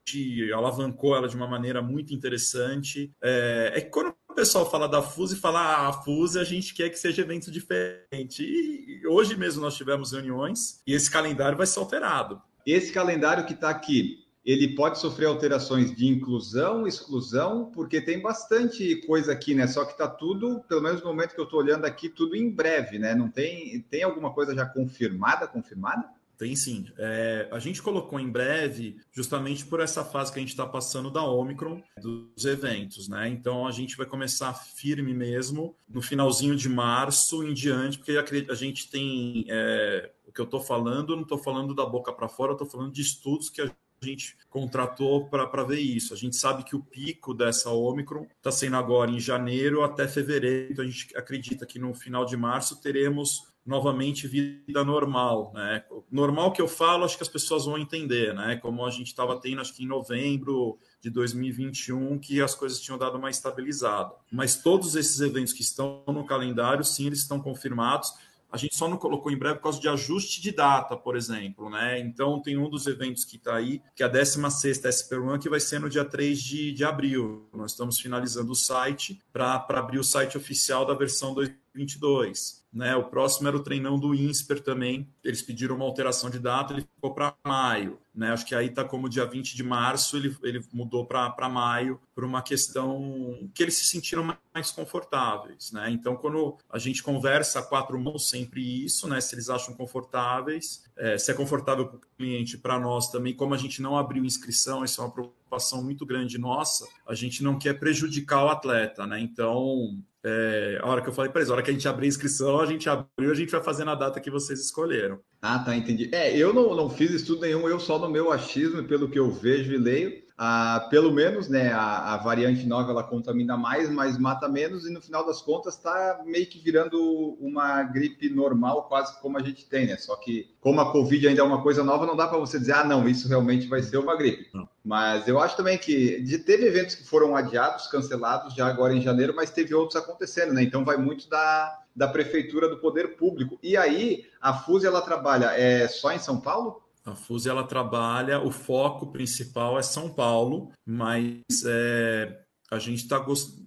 alavancou 0.54 1.18
ela 1.18 1.28
de 1.28 1.36
uma 1.36 1.46
maneira 1.46 1.82
muito 1.82 2.14
interessante. 2.14 3.12
É, 3.22 3.74
é 3.76 3.82
que 3.82 3.90
quando 3.90 4.16
o 4.30 4.34
pessoal 4.34 4.72
fala 4.72 4.88
da 4.88 5.02
FUSE, 5.02 5.36
fala 5.36 5.60
ah, 5.60 5.90
a 5.90 5.94
FUSE, 5.94 6.40
a 6.40 6.46
gente 6.46 6.74
quer 6.74 6.90
que 6.90 6.98
seja 6.98 7.22
evento 7.22 7.52
diferente. 7.52 8.42
E 8.42 9.06
hoje 9.06 9.36
mesmo 9.36 9.62
nós 9.62 9.76
tivemos 9.76 10.14
reuniões 10.14 10.82
e 10.88 10.94
esse 10.94 11.12
calendário 11.12 11.58
vai 11.58 11.68
ser 11.68 11.80
alterado. 11.80 12.42
Esse 12.66 12.92
calendário 12.92 13.46
que 13.46 13.54
está 13.54 13.70
aqui, 13.70 14.24
ele 14.46 14.76
pode 14.76 15.00
sofrer 15.00 15.28
alterações 15.28 15.96
de 15.96 16.06
inclusão, 16.08 16.86
exclusão, 16.86 17.72
porque 17.72 18.02
tem 18.02 18.22
bastante 18.22 18.96
coisa 19.08 19.32
aqui, 19.32 19.56
né? 19.56 19.68
Só 19.68 19.86
que 19.86 19.94
está 19.94 20.08
tudo, 20.08 20.62
pelo 20.68 20.82
menos 20.82 21.02
no 21.02 21.08
momento 21.08 21.34
que 21.34 21.40
eu 21.40 21.46
estou 21.46 21.60
olhando 21.60 21.86
aqui, 21.86 22.10
tudo 22.10 22.36
em 22.36 22.50
breve, 22.50 23.00
né? 23.00 23.16
Não 23.16 23.30
tem, 23.30 23.80
tem 23.90 24.04
alguma 24.04 24.34
coisa 24.34 24.54
já 24.54 24.66
confirmada, 24.66 25.48
confirmada? 25.48 26.10
Tem 26.38 26.56
sim. 26.56 26.86
É, 26.98 27.48
a 27.52 27.60
gente 27.60 27.82
colocou 27.82 28.20
em 28.20 28.30
breve 28.30 28.98
justamente 29.12 29.66
por 29.66 29.80
essa 29.80 30.04
fase 30.04 30.32
que 30.32 30.40
a 30.40 30.42
gente 30.42 30.50
está 30.50 30.66
passando 30.66 31.12
da 31.12 31.24
Omicron 31.24 31.82
dos 32.02 32.46
eventos, 32.46 33.08
né? 33.08 33.30
Então 33.30 33.68
a 33.68 33.72
gente 33.72 33.96
vai 33.96 34.06
começar 34.06 34.54
firme 34.54 35.14
mesmo 35.14 35.76
no 35.88 36.02
finalzinho 36.02 36.56
de 36.56 36.68
março 36.68 37.44
em 37.44 37.54
diante, 37.54 37.98
porque 37.98 38.18
a 38.50 38.56
gente 38.56 38.90
tem 38.90 39.46
é, 39.48 40.12
que 40.34 40.42
eu 40.42 40.46
estou 40.46 40.60
falando, 40.60 41.16
não 41.16 41.24
estou 41.24 41.38
falando 41.38 41.76
da 41.76 41.86
boca 41.86 42.12
para 42.12 42.28
fora, 42.28 42.54
estou 42.54 42.68
falando 42.68 42.92
de 42.92 43.02
estudos 43.02 43.50
que 43.50 43.62
a 43.62 43.72
gente 44.02 44.36
contratou 44.50 45.28
para 45.30 45.64
ver 45.64 45.80
isso. 45.80 46.14
A 46.14 46.18
gente 46.18 46.36
sabe 46.36 46.64
que 46.64 46.76
o 46.76 46.84
pico 46.84 47.34
dessa 47.34 47.70
Omicron 47.70 48.26
está 48.38 48.52
sendo 48.52 48.76
agora 48.76 49.12
em 49.12 49.20
janeiro 49.20 49.84
até 49.84 50.08
fevereiro, 50.08 50.74
então 50.74 50.84
a 50.84 50.88
gente 50.88 51.16
acredita 51.16 51.66
que 51.66 51.80
no 51.80 51.94
final 51.94 52.26
de 52.26 52.36
março 52.36 52.82
teremos 52.82 53.53
novamente 53.66 54.28
vida 54.28 54.84
normal, 54.84 55.52
né? 55.54 55.84
Normal 56.12 56.52
que 56.52 56.62
eu 56.62 56.68
falo, 56.68 57.06
acho 57.06 57.18
que 57.18 57.24
as 57.24 57.30
pessoas 57.30 57.66
vão 57.66 57.78
entender, 57.78 58.34
né? 58.34 58.58
Como 58.58 58.86
a 58.86 58.92
gente 58.92 59.08
estava 59.08 59.40
tendo, 59.40 59.62
acho 59.62 59.74
que 59.74 59.84
em 59.84 59.88
novembro 59.88 60.78
de 61.02 61.10
2021, 61.10 62.20
que 62.20 62.42
as 62.42 62.54
coisas 62.54 62.80
tinham 62.80 62.98
dado 62.98 63.18
uma 63.18 63.30
estabilizada. 63.30 64.14
Mas 64.32 64.56
todos 64.56 64.96
esses 64.96 65.20
eventos 65.22 65.54
que 65.54 65.62
estão 65.62 66.04
no 66.08 66.26
calendário, 66.26 66.84
sim, 66.84 67.08
eles 67.08 67.20
estão 67.20 67.40
confirmados 67.40 68.14
a 68.54 68.58
gente 68.58 68.76
só 68.76 68.88
não 68.88 68.98
colocou 68.98 69.32
em 69.32 69.36
breve 69.36 69.56
por 69.56 69.64
causa 69.64 69.82
de 69.82 69.90
ajuste 69.90 70.40
de 70.40 70.52
data, 70.52 70.96
por 70.96 71.18
exemplo, 71.18 71.72
né? 71.72 72.00
Então 72.00 72.40
tem 72.40 72.56
um 72.56 72.70
dos 72.70 72.86
eventos 72.86 73.26
que 73.26 73.36
está 73.36 73.56
aí, 73.56 73.82
que 73.96 74.04
é 74.04 74.06
a 74.06 74.12
16ª 74.12 74.92
SP 74.94 75.18
Run, 75.18 75.40
que 75.40 75.50
vai 75.50 75.60
ser 75.60 75.80
no 75.80 75.90
dia 75.90 76.06
3 76.06 76.40
de, 76.40 76.72
de 76.72 76.86
abril. 76.86 77.50
Nós 77.52 77.72
estamos 77.72 78.00
finalizando 78.00 78.52
o 78.52 78.56
site 78.56 79.20
para 79.34 79.66
abrir 79.70 79.98
o 79.98 80.04
site 80.04 80.38
oficial 80.38 80.86
da 80.86 80.94
versão 80.94 81.34
2022. 81.74 82.64
Né? 82.74 82.96
O 82.96 83.04
próximo 83.04 83.48
era 83.48 83.58
o 83.58 83.64
treinão 83.64 84.00
do 84.00 84.16
INSPER 84.16 84.62
também. 84.62 85.08
Eles 85.24 85.42
pediram 85.42 85.76
uma 85.76 85.86
alteração 85.86 86.30
de 86.30 86.40
data, 86.40 86.74
ele 86.74 86.82
ficou 86.82 87.14
para 87.14 87.36
maio. 87.46 88.00
Né? 88.14 88.32
Acho 88.32 88.46
que 88.46 88.56
aí 88.56 88.68
está 88.68 88.84
como 88.84 89.10
dia 89.10 89.26
20 89.26 89.56
de 89.56 89.64
março, 89.64 90.18
ele, 90.18 90.36
ele 90.44 90.64
mudou 90.72 91.06
para 91.06 91.50
maio, 91.50 92.00
por 92.16 92.24
uma 92.24 92.42
questão 92.42 93.48
que 93.54 93.62
eles 93.62 93.76
se 93.76 93.86
sentiram 93.86 94.36
mais 94.54 94.72
confortáveis. 94.72 95.72
Né? 95.72 95.92
Então, 95.92 96.16
quando 96.16 96.58
a 96.70 96.80
gente 96.80 97.04
conversa 97.04 97.60
a 97.60 97.64
quatro 97.64 98.00
mãos, 98.00 98.30
sempre 98.30 98.86
isso, 98.86 99.08
né? 99.08 99.22
se 99.22 99.36
eles 99.36 99.50
acham 99.50 99.76
confortáveis, 99.76 100.84
é, 100.98 101.18
se 101.18 101.32
é 101.32 101.34
confortável 101.34 101.88
para 101.88 101.98
o 101.98 102.02
cliente, 102.18 102.58
para 102.58 102.80
nós 102.80 103.10
também, 103.12 103.36
como 103.36 103.54
a 103.54 103.58
gente 103.58 103.82
não 103.82 103.98
abriu 103.98 104.26
inscrição, 104.26 104.84
isso 104.84 105.02
é 105.02 105.04
uma 105.04 105.12
preocupação 105.54 105.84
muito 105.84 106.06
grande 106.06 106.38
nossa, 106.38 106.88
a 107.08 107.14
gente 107.14 107.44
não 107.44 107.58
quer 107.58 107.80
prejudicar 107.80 108.46
o 108.46 108.50
atleta. 108.50 109.06
Né? 109.06 109.20
Então, 109.20 109.98
é, 110.24 110.80
a 110.82 110.88
hora 110.88 111.02
que 111.02 111.10
eu 111.10 111.14
falei 111.14 111.32
para 111.32 111.42
eles, 111.42 111.50
a 111.50 111.54
hora 111.54 111.62
que 111.62 111.70
a 111.70 111.74
gente 111.74 111.88
abrir 111.88 112.06
a 112.06 112.10
inscrição, 112.10 112.60
a 112.60 112.66
gente 112.66 112.90
abriu, 112.90 113.32
a 113.32 113.36
gente 113.36 113.52
vai 113.52 113.62
fazer 113.62 113.84
na 113.84 113.96
data 113.96 114.20
que 114.20 114.32
vocês 114.32 114.60
escolheram. 114.60 115.20
Ah, 115.42 115.60
tá, 115.60 115.76
entendi. 115.76 116.10
É, 116.12 116.36
eu 116.36 116.54
não, 116.54 116.76
não 116.76 116.90
fiz 116.90 117.12
estudo 117.12 117.42
nenhum, 117.42 117.68
eu 117.68 117.80
só 117.80 118.00
no 118.00 118.10
meu 118.10 118.32
achismo, 118.32 118.84
pelo 118.84 119.10
que 119.10 119.20
eu 119.20 119.30
vejo 119.30 119.74
e 119.74 119.78
leio, 119.78 120.23
ah, 120.36 120.88
pelo 120.90 121.12
menos, 121.12 121.48
né, 121.48 121.72
a, 121.72 122.14
a, 122.14 122.18
variante 122.18 122.66
nova 122.66 122.92
ela 122.92 123.04
contamina 123.04 123.56
mais, 123.56 123.90
mas 123.90 124.18
mata 124.18 124.48
menos, 124.50 124.86
e 124.86 124.92
no 124.92 125.00
final 125.00 125.24
das 125.26 125.42
contas 125.42 125.76
está 125.76 126.22
meio 126.26 126.48
que 126.48 126.58
virando 126.58 127.38
uma 127.40 127.84
gripe 127.84 128.30
normal, 128.30 128.88
quase 128.88 129.20
como 129.22 129.38
a 129.38 129.44
gente 129.44 129.66
tem, 129.68 129.86
né? 129.86 129.96
Só 129.96 130.16
que, 130.16 130.50
como 130.60 130.82
a 130.82 130.92
Covid 130.92 131.28
ainda 131.28 131.42
é 131.42 131.44
uma 131.44 131.62
coisa 131.62 131.84
nova, 131.84 132.08
não 132.08 132.16
dá 132.16 132.28
para 132.28 132.40
você 132.40 132.58
dizer, 132.58 132.74
ah, 132.74 132.84
não, 132.84 133.08
isso 133.08 133.28
realmente 133.28 133.68
vai 133.68 133.84
ser 133.84 133.98
uma 133.98 134.16
gripe. 134.16 134.50
Não. 134.54 134.68
Mas 134.84 135.28
eu 135.28 135.40
acho 135.40 135.56
também 135.56 135.78
que 135.78 136.20
de, 136.22 136.40
teve 136.40 136.66
eventos 136.66 136.96
que 136.96 137.06
foram 137.06 137.36
adiados, 137.36 137.88
cancelados 137.88 138.56
já 138.56 138.68
agora 138.68 138.94
em 138.94 139.02
janeiro, 139.02 139.34
mas 139.36 139.52
teve 139.52 139.74
outros 139.76 140.02
acontecendo, 140.02 140.52
né? 140.52 140.64
Então 140.64 140.84
vai 140.84 140.98
muito 140.98 141.30
da, 141.30 141.80
da 141.96 142.08
prefeitura, 142.08 142.68
do 142.68 142.80
poder 142.80 143.16
público. 143.16 143.58
E 143.62 143.78
aí, 143.78 144.26
a 144.42 144.54
FUSE 144.54 144.88
ela 144.88 145.02
trabalha 145.02 145.52
é, 145.52 145.88
só 145.88 146.12
em 146.12 146.20
São 146.20 146.42
Paulo? 146.42 146.83
A 147.06 147.16
FUSE 147.16 147.50
ela 147.50 147.66
trabalha, 147.66 148.42
o 148.42 148.50
foco 148.50 149.12
principal 149.12 149.78
é 149.78 149.84
São 149.84 150.10
Paulo, 150.10 150.72
mas 150.86 151.42
é, 151.66 152.44
a 152.72 152.80
gente 152.80 153.04
está 153.04 153.24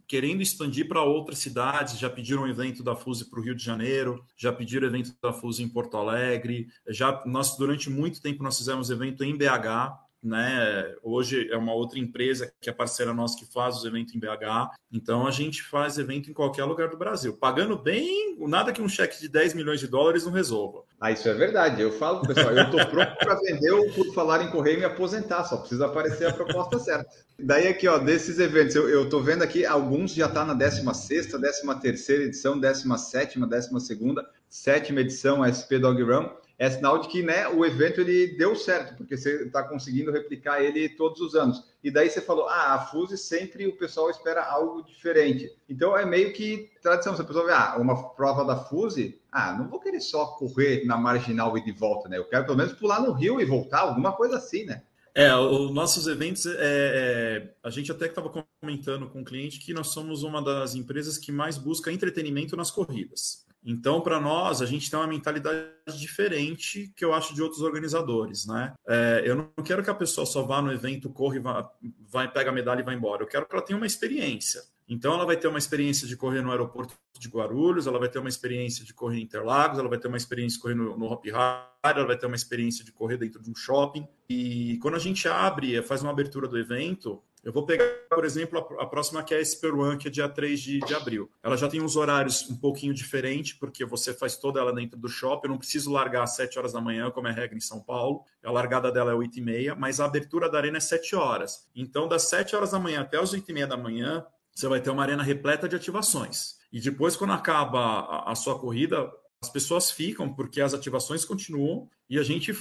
querendo 0.09 0.41
expandir 0.41 0.89
para 0.89 1.03
outras 1.03 1.39
cidades. 1.39 1.99
Já 1.99 2.09
pediram 2.09 2.43
um 2.43 2.49
evento 2.49 2.83
da 2.83 2.97
FUSE 2.97 3.29
para 3.29 3.39
o 3.39 3.43
Rio 3.43 3.55
de 3.55 3.63
Janeiro, 3.63 4.25
já 4.37 4.53
pediram 4.53 4.87
evento 4.87 5.15
da 5.23 5.33
FUSE 5.33 5.63
em 5.63 5.69
Porto 5.69 5.97
Alegre. 5.97 6.67
Já 6.89 7.23
nós 7.27 7.57
durante 7.57 7.91
muito 7.91 8.23
tempo 8.23 8.43
nós 8.43 8.57
fizemos 8.57 8.91
evento 8.91 9.23
em 9.23 9.37
BH, 9.37 10.06
né? 10.27 10.95
Hoje 11.03 11.49
é 11.51 11.57
uma 11.57 11.73
outra 11.73 11.99
empresa 11.99 12.53
que 12.61 12.69
é 12.69 12.73
parceira 12.73 13.15
nossa 13.15 13.39
que 13.39 13.47
faz 13.47 13.77
os 13.77 13.85
eventos 13.85 14.15
em 14.15 14.19
BH. 14.19 14.75
Então 14.93 15.27
a 15.27 15.31
gente 15.31 15.63
faz 15.63 15.99
evento 15.99 16.29
em 16.29 16.33
qualquer 16.33 16.65
lugar 16.65 16.89
do 16.89 16.97
Brasil, 16.97 17.37
pagando 17.37 17.79
bem, 17.79 18.37
nada 18.41 18.73
que 18.73 18.83
um 18.83 18.89
cheque 18.89 19.21
de 19.21 19.29
10 19.29 19.55
milhões 19.55 19.81
de 19.81 19.87
dólares 19.87 20.25
não 20.25 20.33
resolva. 20.33 20.83
Ah, 21.01 21.13
isso 21.13 21.29
é 21.29 21.35
verdade. 21.35 21.81
Eu 21.81 21.93
falo, 21.93 22.27
pessoal, 22.27 22.51
eu 22.53 22.65
estou 22.65 22.87
pronto 22.87 23.17
para 23.17 23.35
vender 23.37 23.71
o 23.71 23.93
por 23.93 24.13
falar 24.15 24.43
em 24.43 24.51
correio 24.51 24.77
e 24.77 24.81
me 24.81 24.85
aposentar, 24.85 25.45
só 25.45 25.59
precisa 25.59 25.87
aparecer 25.87 26.27
a 26.27 26.33
proposta 26.33 26.79
certa. 26.79 27.09
Daí 27.39 27.69
aqui, 27.69 27.87
ó, 27.87 27.99
desses 27.99 28.39
eventos, 28.39 28.75
eu 28.75 29.05
estou 29.05 29.23
vendo 29.23 29.43
aqui, 29.43 29.65
alguns 29.65 30.13
já 30.13 30.29
tá 30.29 30.45
na 30.45 30.55
16 30.55 31.27
13 31.27 31.81
terceira 31.81 32.25
edição, 32.25 32.59
17 32.59 33.39
décima 33.47 33.79
segunda, 33.79 34.29
sétima 34.49 35.01
edição 35.01 35.45
SP 35.45 35.79
Dog 35.79 36.03
Run 36.03 36.29
é 36.59 36.71
sinal 36.71 36.99
de 36.99 37.09
que 37.09 37.23
né, 37.23 37.47
o 37.49 37.65
evento 37.65 38.01
ele 38.01 38.29
deu 38.37 38.57
certo, 38.57 38.97
porque 38.97 39.17
você 39.17 39.45
está 39.45 39.63
conseguindo 39.63 40.11
replicar 40.11 40.63
ele 40.63 40.89
todos 40.89 41.21
os 41.21 41.35
anos. 41.35 41.65
E 41.85 41.91
daí 41.91 42.09
você 42.09 42.21
falou, 42.21 42.49
ah, 42.49 42.75
a 42.75 42.79
Fuse 42.87 43.19
sempre 43.19 43.67
o 43.67 43.77
pessoal 43.77 44.09
espera 44.09 44.43
algo 44.45 44.83
diferente. 44.83 45.53
Então 45.69 45.97
é 45.97 46.07
meio 46.07 46.33
que 46.33 46.71
tradição. 46.83 47.15
A 47.15 47.25
pessoa 47.25 47.47
vê, 47.47 47.53
ah, 47.53 47.77
uma 47.79 48.11
prova 48.11 48.45
da 48.45 48.57
Fuse, 48.57 49.21
ah, 49.31 49.53
não 49.53 49.69
vou 49.69 49.81
querer 49.81 50.01
só 50.01 50.27
correr 50.27 50.85
na 50.87 50.97
marginal 50.97 51.57
e 51.59 51.65
de 51.65 51.73
volta, 51.73 52.09
né? 52.09 52.17
Eu 52.17 52.25
quero 52.25 52.45
pelo 52.45 52.57
menos 52.57 52.73
pular 52.73 53.01
no 53.01 53.13
rio 53.13 53.41
e 53.41 53.45
voltar, 53.45 53.81
alguma 53.81 54.13
coisa 54.13 54.37
assim, 54.37 54.65
né? 54.65 54.83
É, 55.15 55.35
os 55.35 55.71
nossos 55.71 56.07
eventos, 56.07 56.45
é, 56.45 56.53
é, 56.59 57.55
a 57.63 57.71
gente 57.71 57.91
até 57.91 58.05
estava 58.05 58.31
comentando 58.61 59.09
com 59.09 59.23
o 59.23 59.25
cliente 59.25 59.59
que 59.59 59.73
nós 59.73 59.87
somos 59.89 60.23
uma 60.23 60.43
das 60.43 60.75
empresas 60.75 61.17
que 61.17 61.33
mais 61.33 61.57
busca 61.57 61.91
entretenimento 61.91 62.55
nas 62.55 62.71
corridas. 62.71 63.46
Então, 63.69 64.01
para 64.01 64.21
nós, 64.21 64.63
a 64.63 64.67
gente 64.67 64.89
tem 64.89 64.97
uma 64.97 65.09
mentalidade 65.09 65.99
diferente 65.99 66.93
que 66.97 67.05
eu 67.05 67.13
acho 67.13 67.35
de 67.35 67.43
outros 67.43 67.63
organizadores, 67.63 68.47
né? 68.47 68.73
É, 68.87 69.23
eu 69.25 69.35
não 69.35 69.65
quero 69.65 69.83
que 69.83 69.91
a 69.91 69.95
pessoa 69.95 70.25
só 70.25 70.43
vá 70.43 70.63
no 70.63 70.73
evento, 70.73 71.11
corre, 71.11 71.41
vá, 71.41 71.69
vai, 72.09 72.31
pega 72.31 72.51
a 72.51 72.53
medalha 72.53 72.79
e 72.79 72.85
vai 72.85 72.95
embora. 72.95 73.25
Eu 73.25 73.27
quero 73.27 73.45
que 73.45 73.53
ela 73.53 73.65
tenha 73.65 73.77
uma 73.77 73.87
experiência. 73.87 74.63
Então, 74.89 75.15
ela 75.15 75.27
vai 75.27 75.37
ter 75.37 75.49
uma 75.49 75.59
experiência 75.59 76.07
de 76.07 76.17
correr 76.17 76.43
no 76.43 76.53
aeroporto 76.53 76.95
de 77.19 77.29
Guarulhos, 77.29 77.89
ela 77.89 77.99
vai 77.99 78.09
ter 78.09 78.21
uma 78.21 78.29
experiência 78.29 78.85
de 78.85 78.95
correr 78.95 79.19
em 79.19 79.23
Interlagos, 79.23 79.81
ela 79.81 79.89
vai 79.89 79.99
ter 79.99 80.07
uma 80.07 80.17
experiência 80.17 80.59
de 80.59 80.63
correr 80.63 80.75
no, 80.77 80.97
no 80.97 81.07
Hop 81.07 81.27
Hard, 81.27 81.67
ela 81.83 82.07
vai 82.07 82.17
ter 82.17 82.27
uma 82.27 82.37
experiência 82.37 82.85
de 82.85 82.93
correr 82.93 83.17
dentro 83.17 83.43
de 83.43 83.51
um 83.51 83.55
shopping. 83.57 84.07
E 84.29 84.79
quando 84.81 84.95
a 84.95 85.01
gente 85.01 85.27
abre, 85.27 85.83
faz 85.83 86.03
uma 86.03 86.13
abertura 86.13 86.47
do 86.47 86.57
evento, 86.57 87.21
eu 87.47 87.53
vou 87.53 87.65
pegar, 87.65 87.87
por 88.11 88.25
exemplo, 88.25 88.59
a, 88.59 88.87
próxima 88.87 89.23
que 89.23 89.33
é 89.33 89.39
a 89.39 89.39
SP 89.39 89.71
One, 89.71 89.97
que 89.97 90.09
é 90.09 90.11
dia 90.11 90.29
3 90.29 90.61
de, 90.61 90.81
de 90.81 90.93
abril. 90.97 91.31
Ela 91.41 91.57
já 91.57 91.69
tem 91.69 91.81
uns 91.81 91.95
horários 91.95 92.51
um 92.51 92.57
pouquinho 92.57 92.93
diferentes, 92.93 93.53
porque 93.53 93.85
você 93.85 94.13
faz 94.13 94.37
toda 94.37 94.59
ela 94.59 94.73
dentro 94.73 94.99
do 94.99 95.09
shopping. 95.09 95.47
Eu 95.47 95.51
não 95.53 95.59
preciso 95.59 95.93
largar 95.93 96.25
às 96.25 96.35
7 96.35 96.59
horas 96.59 96.73
da 96.73 96.81
manhã, 96.81 97.09
como 97.09 97.29
é 97.29 97.31
regra 97.31 97.57
em 97.57 97.61
São 97.61 97.79
Paulo. 97.79 98.25
A 98.43 98.51
largada 98.51 98.91
dela 98.91 99.13
é 99.13 99.15
8 99.15 99.39
e 99.39 99.41
meia, 99.41 99.77
mas 99.77 100.01
a 100.01 100.07
abertura 100.07 100.51
da 100.51 100.59
arena 100.59 100.79
é 100.79 100.81
7 100.81 101.15
horas. 101.15 101.69
Então, 101.73 102.09
das 102.09 102.23
7 102.23 102.57
horas 102.57 102.73
da 102.73 102.81
manhã 102.81 103.03
até 103.03 103.17
as 103.17 103.33
8 103.33 103.49
e 103.49 103.55
meia 103.55 103.67
da 103.69 103.77
manhã, 103.77 104.27
você 104.53 104.67
vai 104.67 104.81
ter 104.81 104.91
uma 104.91 105.05
arena 105.05 105.23
repleta 105.23 105.69
de 105.69 105.77
ativações. 105.77 106.57
E 106.73 106.81
depois, 106.81 107.15
quando 107.15 107.33
acaba 107.33 107.79
a, 107.79 108.33
a 108.33 108.35
sua 108.35 108.59
corrida, 108.59 109.09
as 109.41 109.49
pessoas 109.49 109.93
ficam, 109.93 110.35
porque 110.35 110.61
as 110.61 110.75
ativações 110.75 111.25
continuam 111.25 111.89
e 112.11 112.19
a 112.19 112.25
gente 112.25 112.53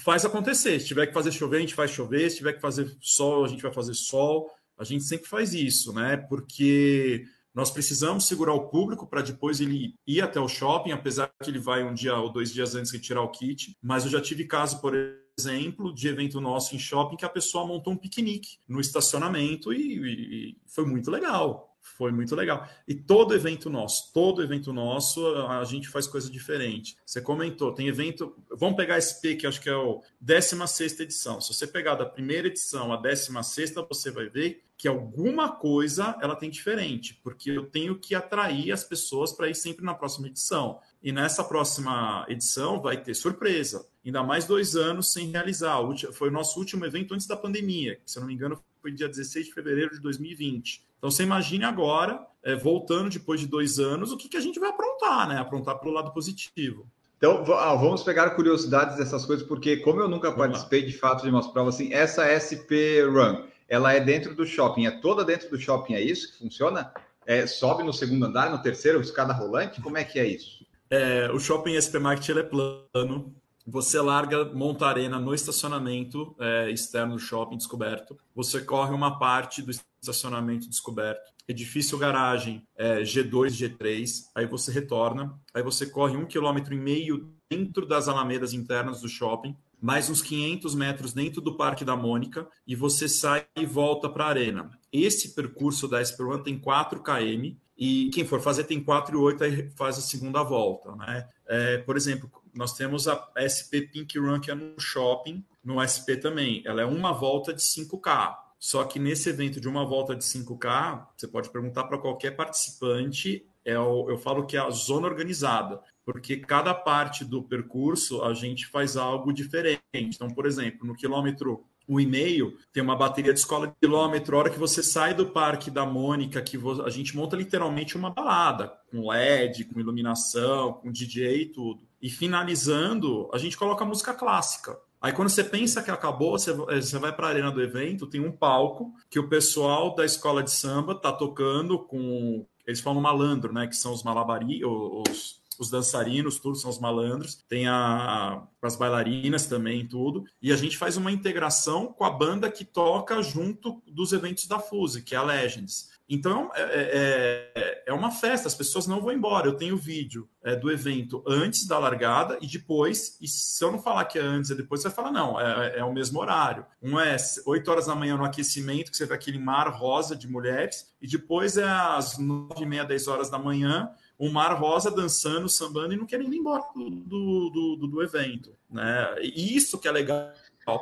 faz 0.00 0.24
acontecer. 0.24 0.80
Se 0.80 0.86
tiver 0.86 1.06
que 1.06 1.12
fazer 1.12 1.32
chover, 1.32 1.58
a 1.58 1.60
gente 1.60 1.74
faz 1.74 1.90
chover. 1.90 2.30
Se 2.30 2.38
tiver 2.38 2.54
que 2.54 2.60
fazer 2.60 2.94
sol, 3.00 3.44
a 3.44 3.48
gente 3.48 3.62
vai 3.62 3.72
fazer 3.72 3.94
sol. 3.94 4.50
A 4.78 4.84
gente 4.84 5.04
sempre 5.04 5.28
faz 5.28 5.54
isso, 5.54 5.92
né? 5.92 6.16
Porque 6.16 7.24
nós 7.54 7.70
precisamos 7.70 8.26
segurar 8.26 8.52
o 8.52 8.68
público 8.68 9.06
para 9.06 9.22
depois 9.22 9.60
ele 9.60 9.94
ir 10.06 10.20
até 10.20 10.40
o 10.40 10.48
shopping, 10.48 10.90
apesar 10.90 11.30
que 11.42 11.50
ele 11.50 11.60
vai 11.60 11.84
um 11.84 11.94
dia 11.94 12.16
ou 12.16 12.32
dois 12.32 12.52
dias 12.52 12.74
antes 12.74 12.90
de 12.90 12.98
tirar 12.98 13.22
o 13.22 13.30
kit. 13.30 13.76
Mas 13.80 14.04
eu 14.04 14.10
já 14.10 14.20
tive 14.20 14.44
caso, 14.44 14.80
por 14.80 14.94
exemplo, 15.38 15.94
de 15.94 16.08
evento 16.08 16.40
nosso 16.40 16.74
em 16.74 16.78
shopping 16.78 17.16
que 17.16 17.24
a 17.24 17.28
pessoa 17.28 17.66
montou 17.66 17.92
um 17.92 17.96
piquenique 17.96 18.58
no 18.68 18.80
estacionamento 18.80 19.72
e, 19.72 20.50
e 20.50 20.56
foi 20.66 20.84
muito 20.84 21.10
legal. 21.10 21.73
Foi 21.84 22.10
muito 22.10 22.34
legal. 22.34 22.66
E 22.88 22.94
todo 22.94 23.34
evento 23.34 23.68
nosso, 23.68 24.10
todo 24.12 24.42
evento 24.42 24.72
nosso, 24.72 25.22
a 25.36 25.62
gente 25.64 25.86
faz 25.86 26.06
coisa 26.06 26.30
diferente. 26.30 26.96
Você 27.04 27.20
comentou, 27.20 27.72
tem 27.72 27.86
evento. 27.86 28.34
Vamos 28.50 28.74
pegar 28.74 28.96
esse 28.96 29.20
P, 29.20 29.36
que 29.36 29.46
acho 29.46 29.60
que 29.60 29.68
é 29.68 29.76
o 29.76 30.02
16 30.18 30.98
edição. 31.00 31.40
Se 31.42 31.52
você 31.52 31.66
pegar 31.66 31.94
da 31.94 32.06
primeira 32.06 32.48
edição 32.48 32.90
à 32.90 32.96
16, 32.96 33.74
você 33.88 34.10
vai 34.10 34.28
ver 34.30 34.64
que 34.76 34.88
alguma 34.88 35.52
coisa 35.52 36.18
ela 36.20 36.34
tem 36.34 36.50
diferente, 36.50 37.20
porque 37.22 37.50
eu 37.50 37.66
tenho 37.66 37.98
que 37.98 38.14
atrair 38.14 38.72
as 38.72 38.82
pessoas 38.82 39.32
para 39.32 39.48
ir 39.48 39.54
sempre 39.54 39.84
na 39.84 39.94
próxima 39.94 40.26
edição. 40.26 40.80
E 41.02 41.12
nessa 41.12 41.44
próxima 41.44 42.24
edição 42.28 42.80
vai 42.80 43.00
ter 43.00 43.14
surpresa. 43.14 43.86
Ainda 44.04 44.22
mais 44.22 44.46
dois 44.46 44.74
anos 44.74 45.12
sem 45.12 45.30
realizar. 45.30 45.78
Foi 46.12 46.28
o 46.28 46.32
nosso 46.32 46.58
último 46.58 46.84
evento 46.86 47.14
antes 47.14 47.26
da 47.26 47.36
pandemia, 47.36 47.96
que, 47.96 48.10
se 48.10 48.18
eu 48.18 48.22
não 48.22 48.26
me 48.26 48.34
engano, 48.34 48.60
foi 48.84 48.92
dia 48.92 49.08
16 49.08 49.46
de 49.46 49.54
fevereiro 49.54 49.92
de 49.92 50.00
2020. 50.00 50.82
Então 50.98 51.10
você 51.10 51.22
imagine 51.22 51.64
agora, 51.64 52.20
é, 52.42 52.54
voltando 52.54 53.08
depois 53.08 53.40
de 53.40 53.46
dois 53.46 53.78
anos, 53.78 54.12
o 54.12 54.16
que, 54.18 54.28
que 54.28 54.36
a 54.36 54.40
gente 54.40 54.60
vai 54.60 54.68
aprontar, 54.68 55.26
né? 55.26 55.38
Aprontar 55.38 55.78
para 55.78 55.88
o 55.88 55.92
lado 55.92 56.12
positivo. 56.12 56.86
Então, 57.16 57.42
ah, 57.54 57.74
vamos 57.74 58.02
pegar 58.02 58.28
curiosidades 58.30 58.98
dessas 58.98 59.24
coisas, 59.24 59.46
porque 59.46 59.78
como 59.78 60.00
eu 60.00 60.08
nunca 60.08 60.30
participei 60.30 60.82
de 60.82 60.92
fato 60.92 61.22
de 61.22 61.30
umas 61.30 61.46
provas 61.46 61.76
assim, 61.76 61.94
essa 61.94 62.26
SP 62.28 63.00
Run, 63.08 63.46
ela 63.66 63.94
é 63.94 64.00
dentro 64.00 64.34
do 64.34 64.44
shopping, 64.44 64.84
é 64.84 64.90
toda 64.90 65.24
dentro 65.24 65.48
do 65.48 65.58
shopping, 65.58 65.94
é 65.94 66.02
isso 66.02 66.32
que 66.32 66.40
funciona? 66.40 66.92
É, 67.24 67.46
sobe 67.46 67.82
no 67.82 67.92
segundo 67.94 68.26
andar, 68.26 68.50
no 68.50 68.60
terceiro, 68.60 69.00
escada 69.00 69.32
rolante? 69.32 69.80
Como 69.80 69.96
é 69.96 70.04
que 70.04 70.18
é 70.18 70.26
isso? 70.26 70.66
É, 70.90 71.30
o 71.32 71.40
shopping 71.40 71.80
SP 71.80 71.96
Market 71.98 72.36
é 72.36 72.42
plano, 72.42 73.34
você 73.66 73.98
larga, 74.00 74.44
monta 74.52 74.86
arena 74.86 75.18
no 75.18 75.34
estacionamento 75.34 76.34
é, 76.38 76.70
externo 76.70 77.14
do 77.14 77.18
shopping 77.18 77.56
descoberto. 77.56 78.18
Você 78.34 78.60
corre 78.60 78.94
uma 78.94 79.18
parte 79.18 79.62
do 79.62 79.70
estacionamento 79.70 80.68
descoberto. 80.68 81.32
Edifício 81.48 81.96
garagem 81.96 82.66
é, 82.76 83.00
G2, 83.00 83.48
G3. 83.48 84.24
Aí 84.34 84.46
você 84.46 84.70
retorna. 84.70 85.38
Aí 85.54 85.62
você 85.62 85.86
corre 85.86 86.16
um 86.16 86.26
quilômetro 86.26 86.74
e 86.74 86.78
meio 86.78 87.30
dentro 87.48 87.86
das 87.86 88.06
alamedas 88.06 88.52
internas 88.52 89.00
do 89.00 89.08
shopping. 89.08 89.56
Mais 89.80 90.10
uns 90.10 90.20
500 90.20 90.74
metros 90.74 91.12
dentro 91.12 91.40
do 91.40 91.56
Parque 91.56 91.84
da 91.84 91.96
Mônica. 91.96 92.46
E 92.66 92.76
você 92.76 93.08
sai 93.08 93.46
e 93.56 93.64
volta 93.64 94.10
para 94.10 94.26
a 94.26 94.28
arena. 94.28 94.70
Esse 94.92 95.34
percurso 95.34 95.88
da 95.88 96.02
SP1 96.02 96.42
tem 96.42 96.58
4 96.58 97.02
km. 97.02 97.56
E 97.76 98.10
quem 98.12 98.26
for 98.26 98.40
fazer 98.40 98.64
tem 98.64 98.82
4 98.82 99.16
e 99.16 99.20
8, 99.20 99.44
aí 99.44 99.70
faz 99.70 99.98
a 99.98 100.02
segunda 100.02 100.42
volta. 100.42 100.94
Né? 100.94 101.28
É, 101.46 101.78
por 101.78 101.96
exemplo, 101.96 102.30
nós 102.54 102.74
temos 102.74 103.08
a 103.08 103.30
SP 103.38 103.82
Pink 103.82 104.18
Run, 104.18 104.40
que 104.40 104.50
é 104.50 104.54
no 104.54 104.78
shopping, 104.78 105.44
no 105.62 105.80
SP 105.82 106.16
também. 106.16 106.62
Ela 106.64 106.82
é 106.82 106.84
uma 106.84 107.12
volta 107.12 107.52
de 107.52 107.60
5K. 107.62 108.36
Só 108.58 108.84
que 108.84 108.98
nesse 108.98 109.28
evento 109.28 109.60
de 109.60 109.68
uma 109.68 109.84
volta 109.84 110.14
de 110.16 110.24
5K, 110.24 111.06
você 111.16 111.28
pode 111.28 111.50
perguntar 111.50 111.84
para 111.84 111.98
qualquer 111.98 112.30
participante, 112.30 113.44
é 113.64 113.78
o, 113.78 114.08
eu 114.08 114.16
falo 114.16 114.46
que 114.46 114.56
é 114.56 114.60
a 114.60 114.70
zona 114.70 115.06
organizada, 115.06 115.80
porque 116.04 116.36
cada 116.36 116.72
parte 116.72 117.24
do 117.24 117.42
percurso 117.42 118.22
a 118.22 118.32
gente 118.32 118.66
faz 118.66 118.96
algo 118.96 119.32
diferente. 119.32 119.80
Então, 119.92 120.28
por 120.28 120.46
exemplo, 120.46 120.86
no 120.86 120.94
quilômetro 120.94 121.64
um 121.88 122.00
e 122.00 122.06
meio, 122.06 122.56
tem 122.72 122.82
uma 122.82 122.96
bateria 122.96 123.32
de 123.32 123.38
escola 123.38 123.66
de 123.66 123.74
quilômetro. 123.80 124.36
A 124.36 124.40
hora 124.40 124.50
que 124.50 124.58
você 124.58 124.82
sai 124.82 125.14
do 125.14 125.26
Parque 125.26 125.70
da 125.70 125.84
Mônica, 125.84 126.40
que 126.40 126.58
a 126.84 126.90
gente 126.90 127.16
monta 127.16 127.36
literalmente 127.36 127.96
uma 127.96 128.10
balada, 128.10 128.72
com 128.90 129.08
LED, 129.08 129.64
com 129.66 129.78
iluminação, 129.78 130.74
com 130.74 130.90
DJ 130.90 131.42
e 131.42 131.46
tudo. 131.46 131.82
E 132.04 132.10
finalizando, 132.10 133.30
a 133.32 133.38
gente 133.38 133.56
coloca 133.56 133.82
música 133.82 134.12
clássica. 134.12 134.78
Aí 135.00 135.10
quando 135.10 135.30
você 135.30 135.42
pensa 135.42 135.82
que 135.82 135.90
acabou, 135.90 136.32
você, 136.32 136.52
você 136.52 136.98
vai 136.98 137.10
para 137.10 137.28
a 137.28 137.30
arena 137.30 137.50
do 137.50 137.62
evento, 137.62 138.06
tem 138.06 138.20
um 138.20 138.30
palco 138.30 138.92
que 139.08 139.18
o 139.18 139.26
pessoal 139.26 139.94
da 139.94 140.04
escola 140.04 140.42
de 140.42 140.50
samba 140.50 140.94
tá 140.94 141.10
tocando 141.10 141.78
com. 141.78 142.46
Eles 142.66 142.80
falam 142.80 143.00
malandro, 143.00 143.54
né? 143.54 143.66
Que 143.66 143.74
são 143.74 143.90
os 143.90 144.02
malabari, 144.02 144.62
os, 144.62 145.40
os 145.58 145.70
dançarinos, 145.70 146.38
tudo 146.38 146.58
são 146.58 146.68
os 146.68 146.78
malandros. 146.78 147.36
Tem 147.48 147.66
a, 147.66 148.46
as 148.60 148.76
bailarinas 148.76 149.46
também, 149.46 149.88
tudo. 149.88 150.24
E 150.42 150.52
a 150.52 150.56
gente 150.56 150.76
faz 150.76 150.98
uma 150.98 151.10
integração 151.10 151.86
com 151.86 152.04
a 152.04 152.10
banda 152.10 152.50
que 152.50 152.66
toca 152.66 153.22
junto 153.22 153.82
dos 153.86 154.12
eventos 154.12 154.46
da 154.46 154.58
Fuse, 154.58 155.00
que 155.00 155.14
é 155.14 155.18
a 155.18 155.22
Legends. 155.22 155.88
Então 156.08 156.50
é, 156.54 156.62
é, 156.62 157.52
é, 157.54 157.84
é, 157.86 157.92
uma 157.92 158.10
festa, 158.10 158.46
as 158.46 158.54
pessoas 158.54 158.86
não 158.86 159.00
vão 159.00 159.12
embora. 159.12 159.46
Eu 159.46 159.56
tenho 159.56 159.76
vídeo 159.76 160.28
é, 160.42 160.54
do 160.54 160.70
evento 160.70 161.24
antes 161.26 161.66
da 161.66 161.78
largada 161.78 162.38
e 162.40 162.46
depois. 162.46 163.16
E 163.20 163.28
se 163.28 163.64
eu 163.64 163.72
não 163.72 163.78
falar 163.80 164.04
que 164.04 164.18
é 164.18 164.22
antes 164.22 164.50
e 164.50 164.54
depois, 164.54 164.82
você 164.82 164.88
vai 164.88 164.96
falar, 164.96 165.12
não, 165.12 165.40
é, 165.40 165.78
é, 165.78 165.84
o 165.84 165.92
mesmo 165.92 166.20
horário. 166.20 166.66
Um 166.82 167.00
é 167.00 167.16
8 167.46 167.70
horas 167.70 167.86
da 167.86 167.94
manhã 167.94 168.16
no 168.16 168.24
aquecimento, 168.24 168.90
que 168.90 168.96
você 168.96 169.06
vê 169.06 169.14
aquele 169.14 169.38
mar 169.38 169.68
rosa 169.68 170.14
de 170.14 170.28
mulheres, 170.28 170.94
e 171.00 171.08
depois 171.08 171.56
é 171.56 171.68
às 171.68 172.18
9 172.18 172.62
e 172.62 172.66
meia, 172.66 172.84
10 172.84 173.08
horas 173.08 173.30
da 173.30 173.38
manhã, 173.38 173.90
um 174.18 174.30
mar 174.30 174.54
rosa 174.58 174.90
dançando, 174.90 175.48
sambando 175.48 175.94
e 175.94 175.96
não 175.96 176.06
querendo 176.06 176.34
ir 176.34 176.38
embora 176.38 176.62
do, 176.74 176.90
do, 176.90 177.76
do, 177.80 177.86
do 177.86 178.02
evento. 178.02 178.54
Né? 178.70 179.14
E 179.22 179.56
isso 179.56 179.78
que 179.78 179.88
é 179.88 179.92
legal 179.92 180.32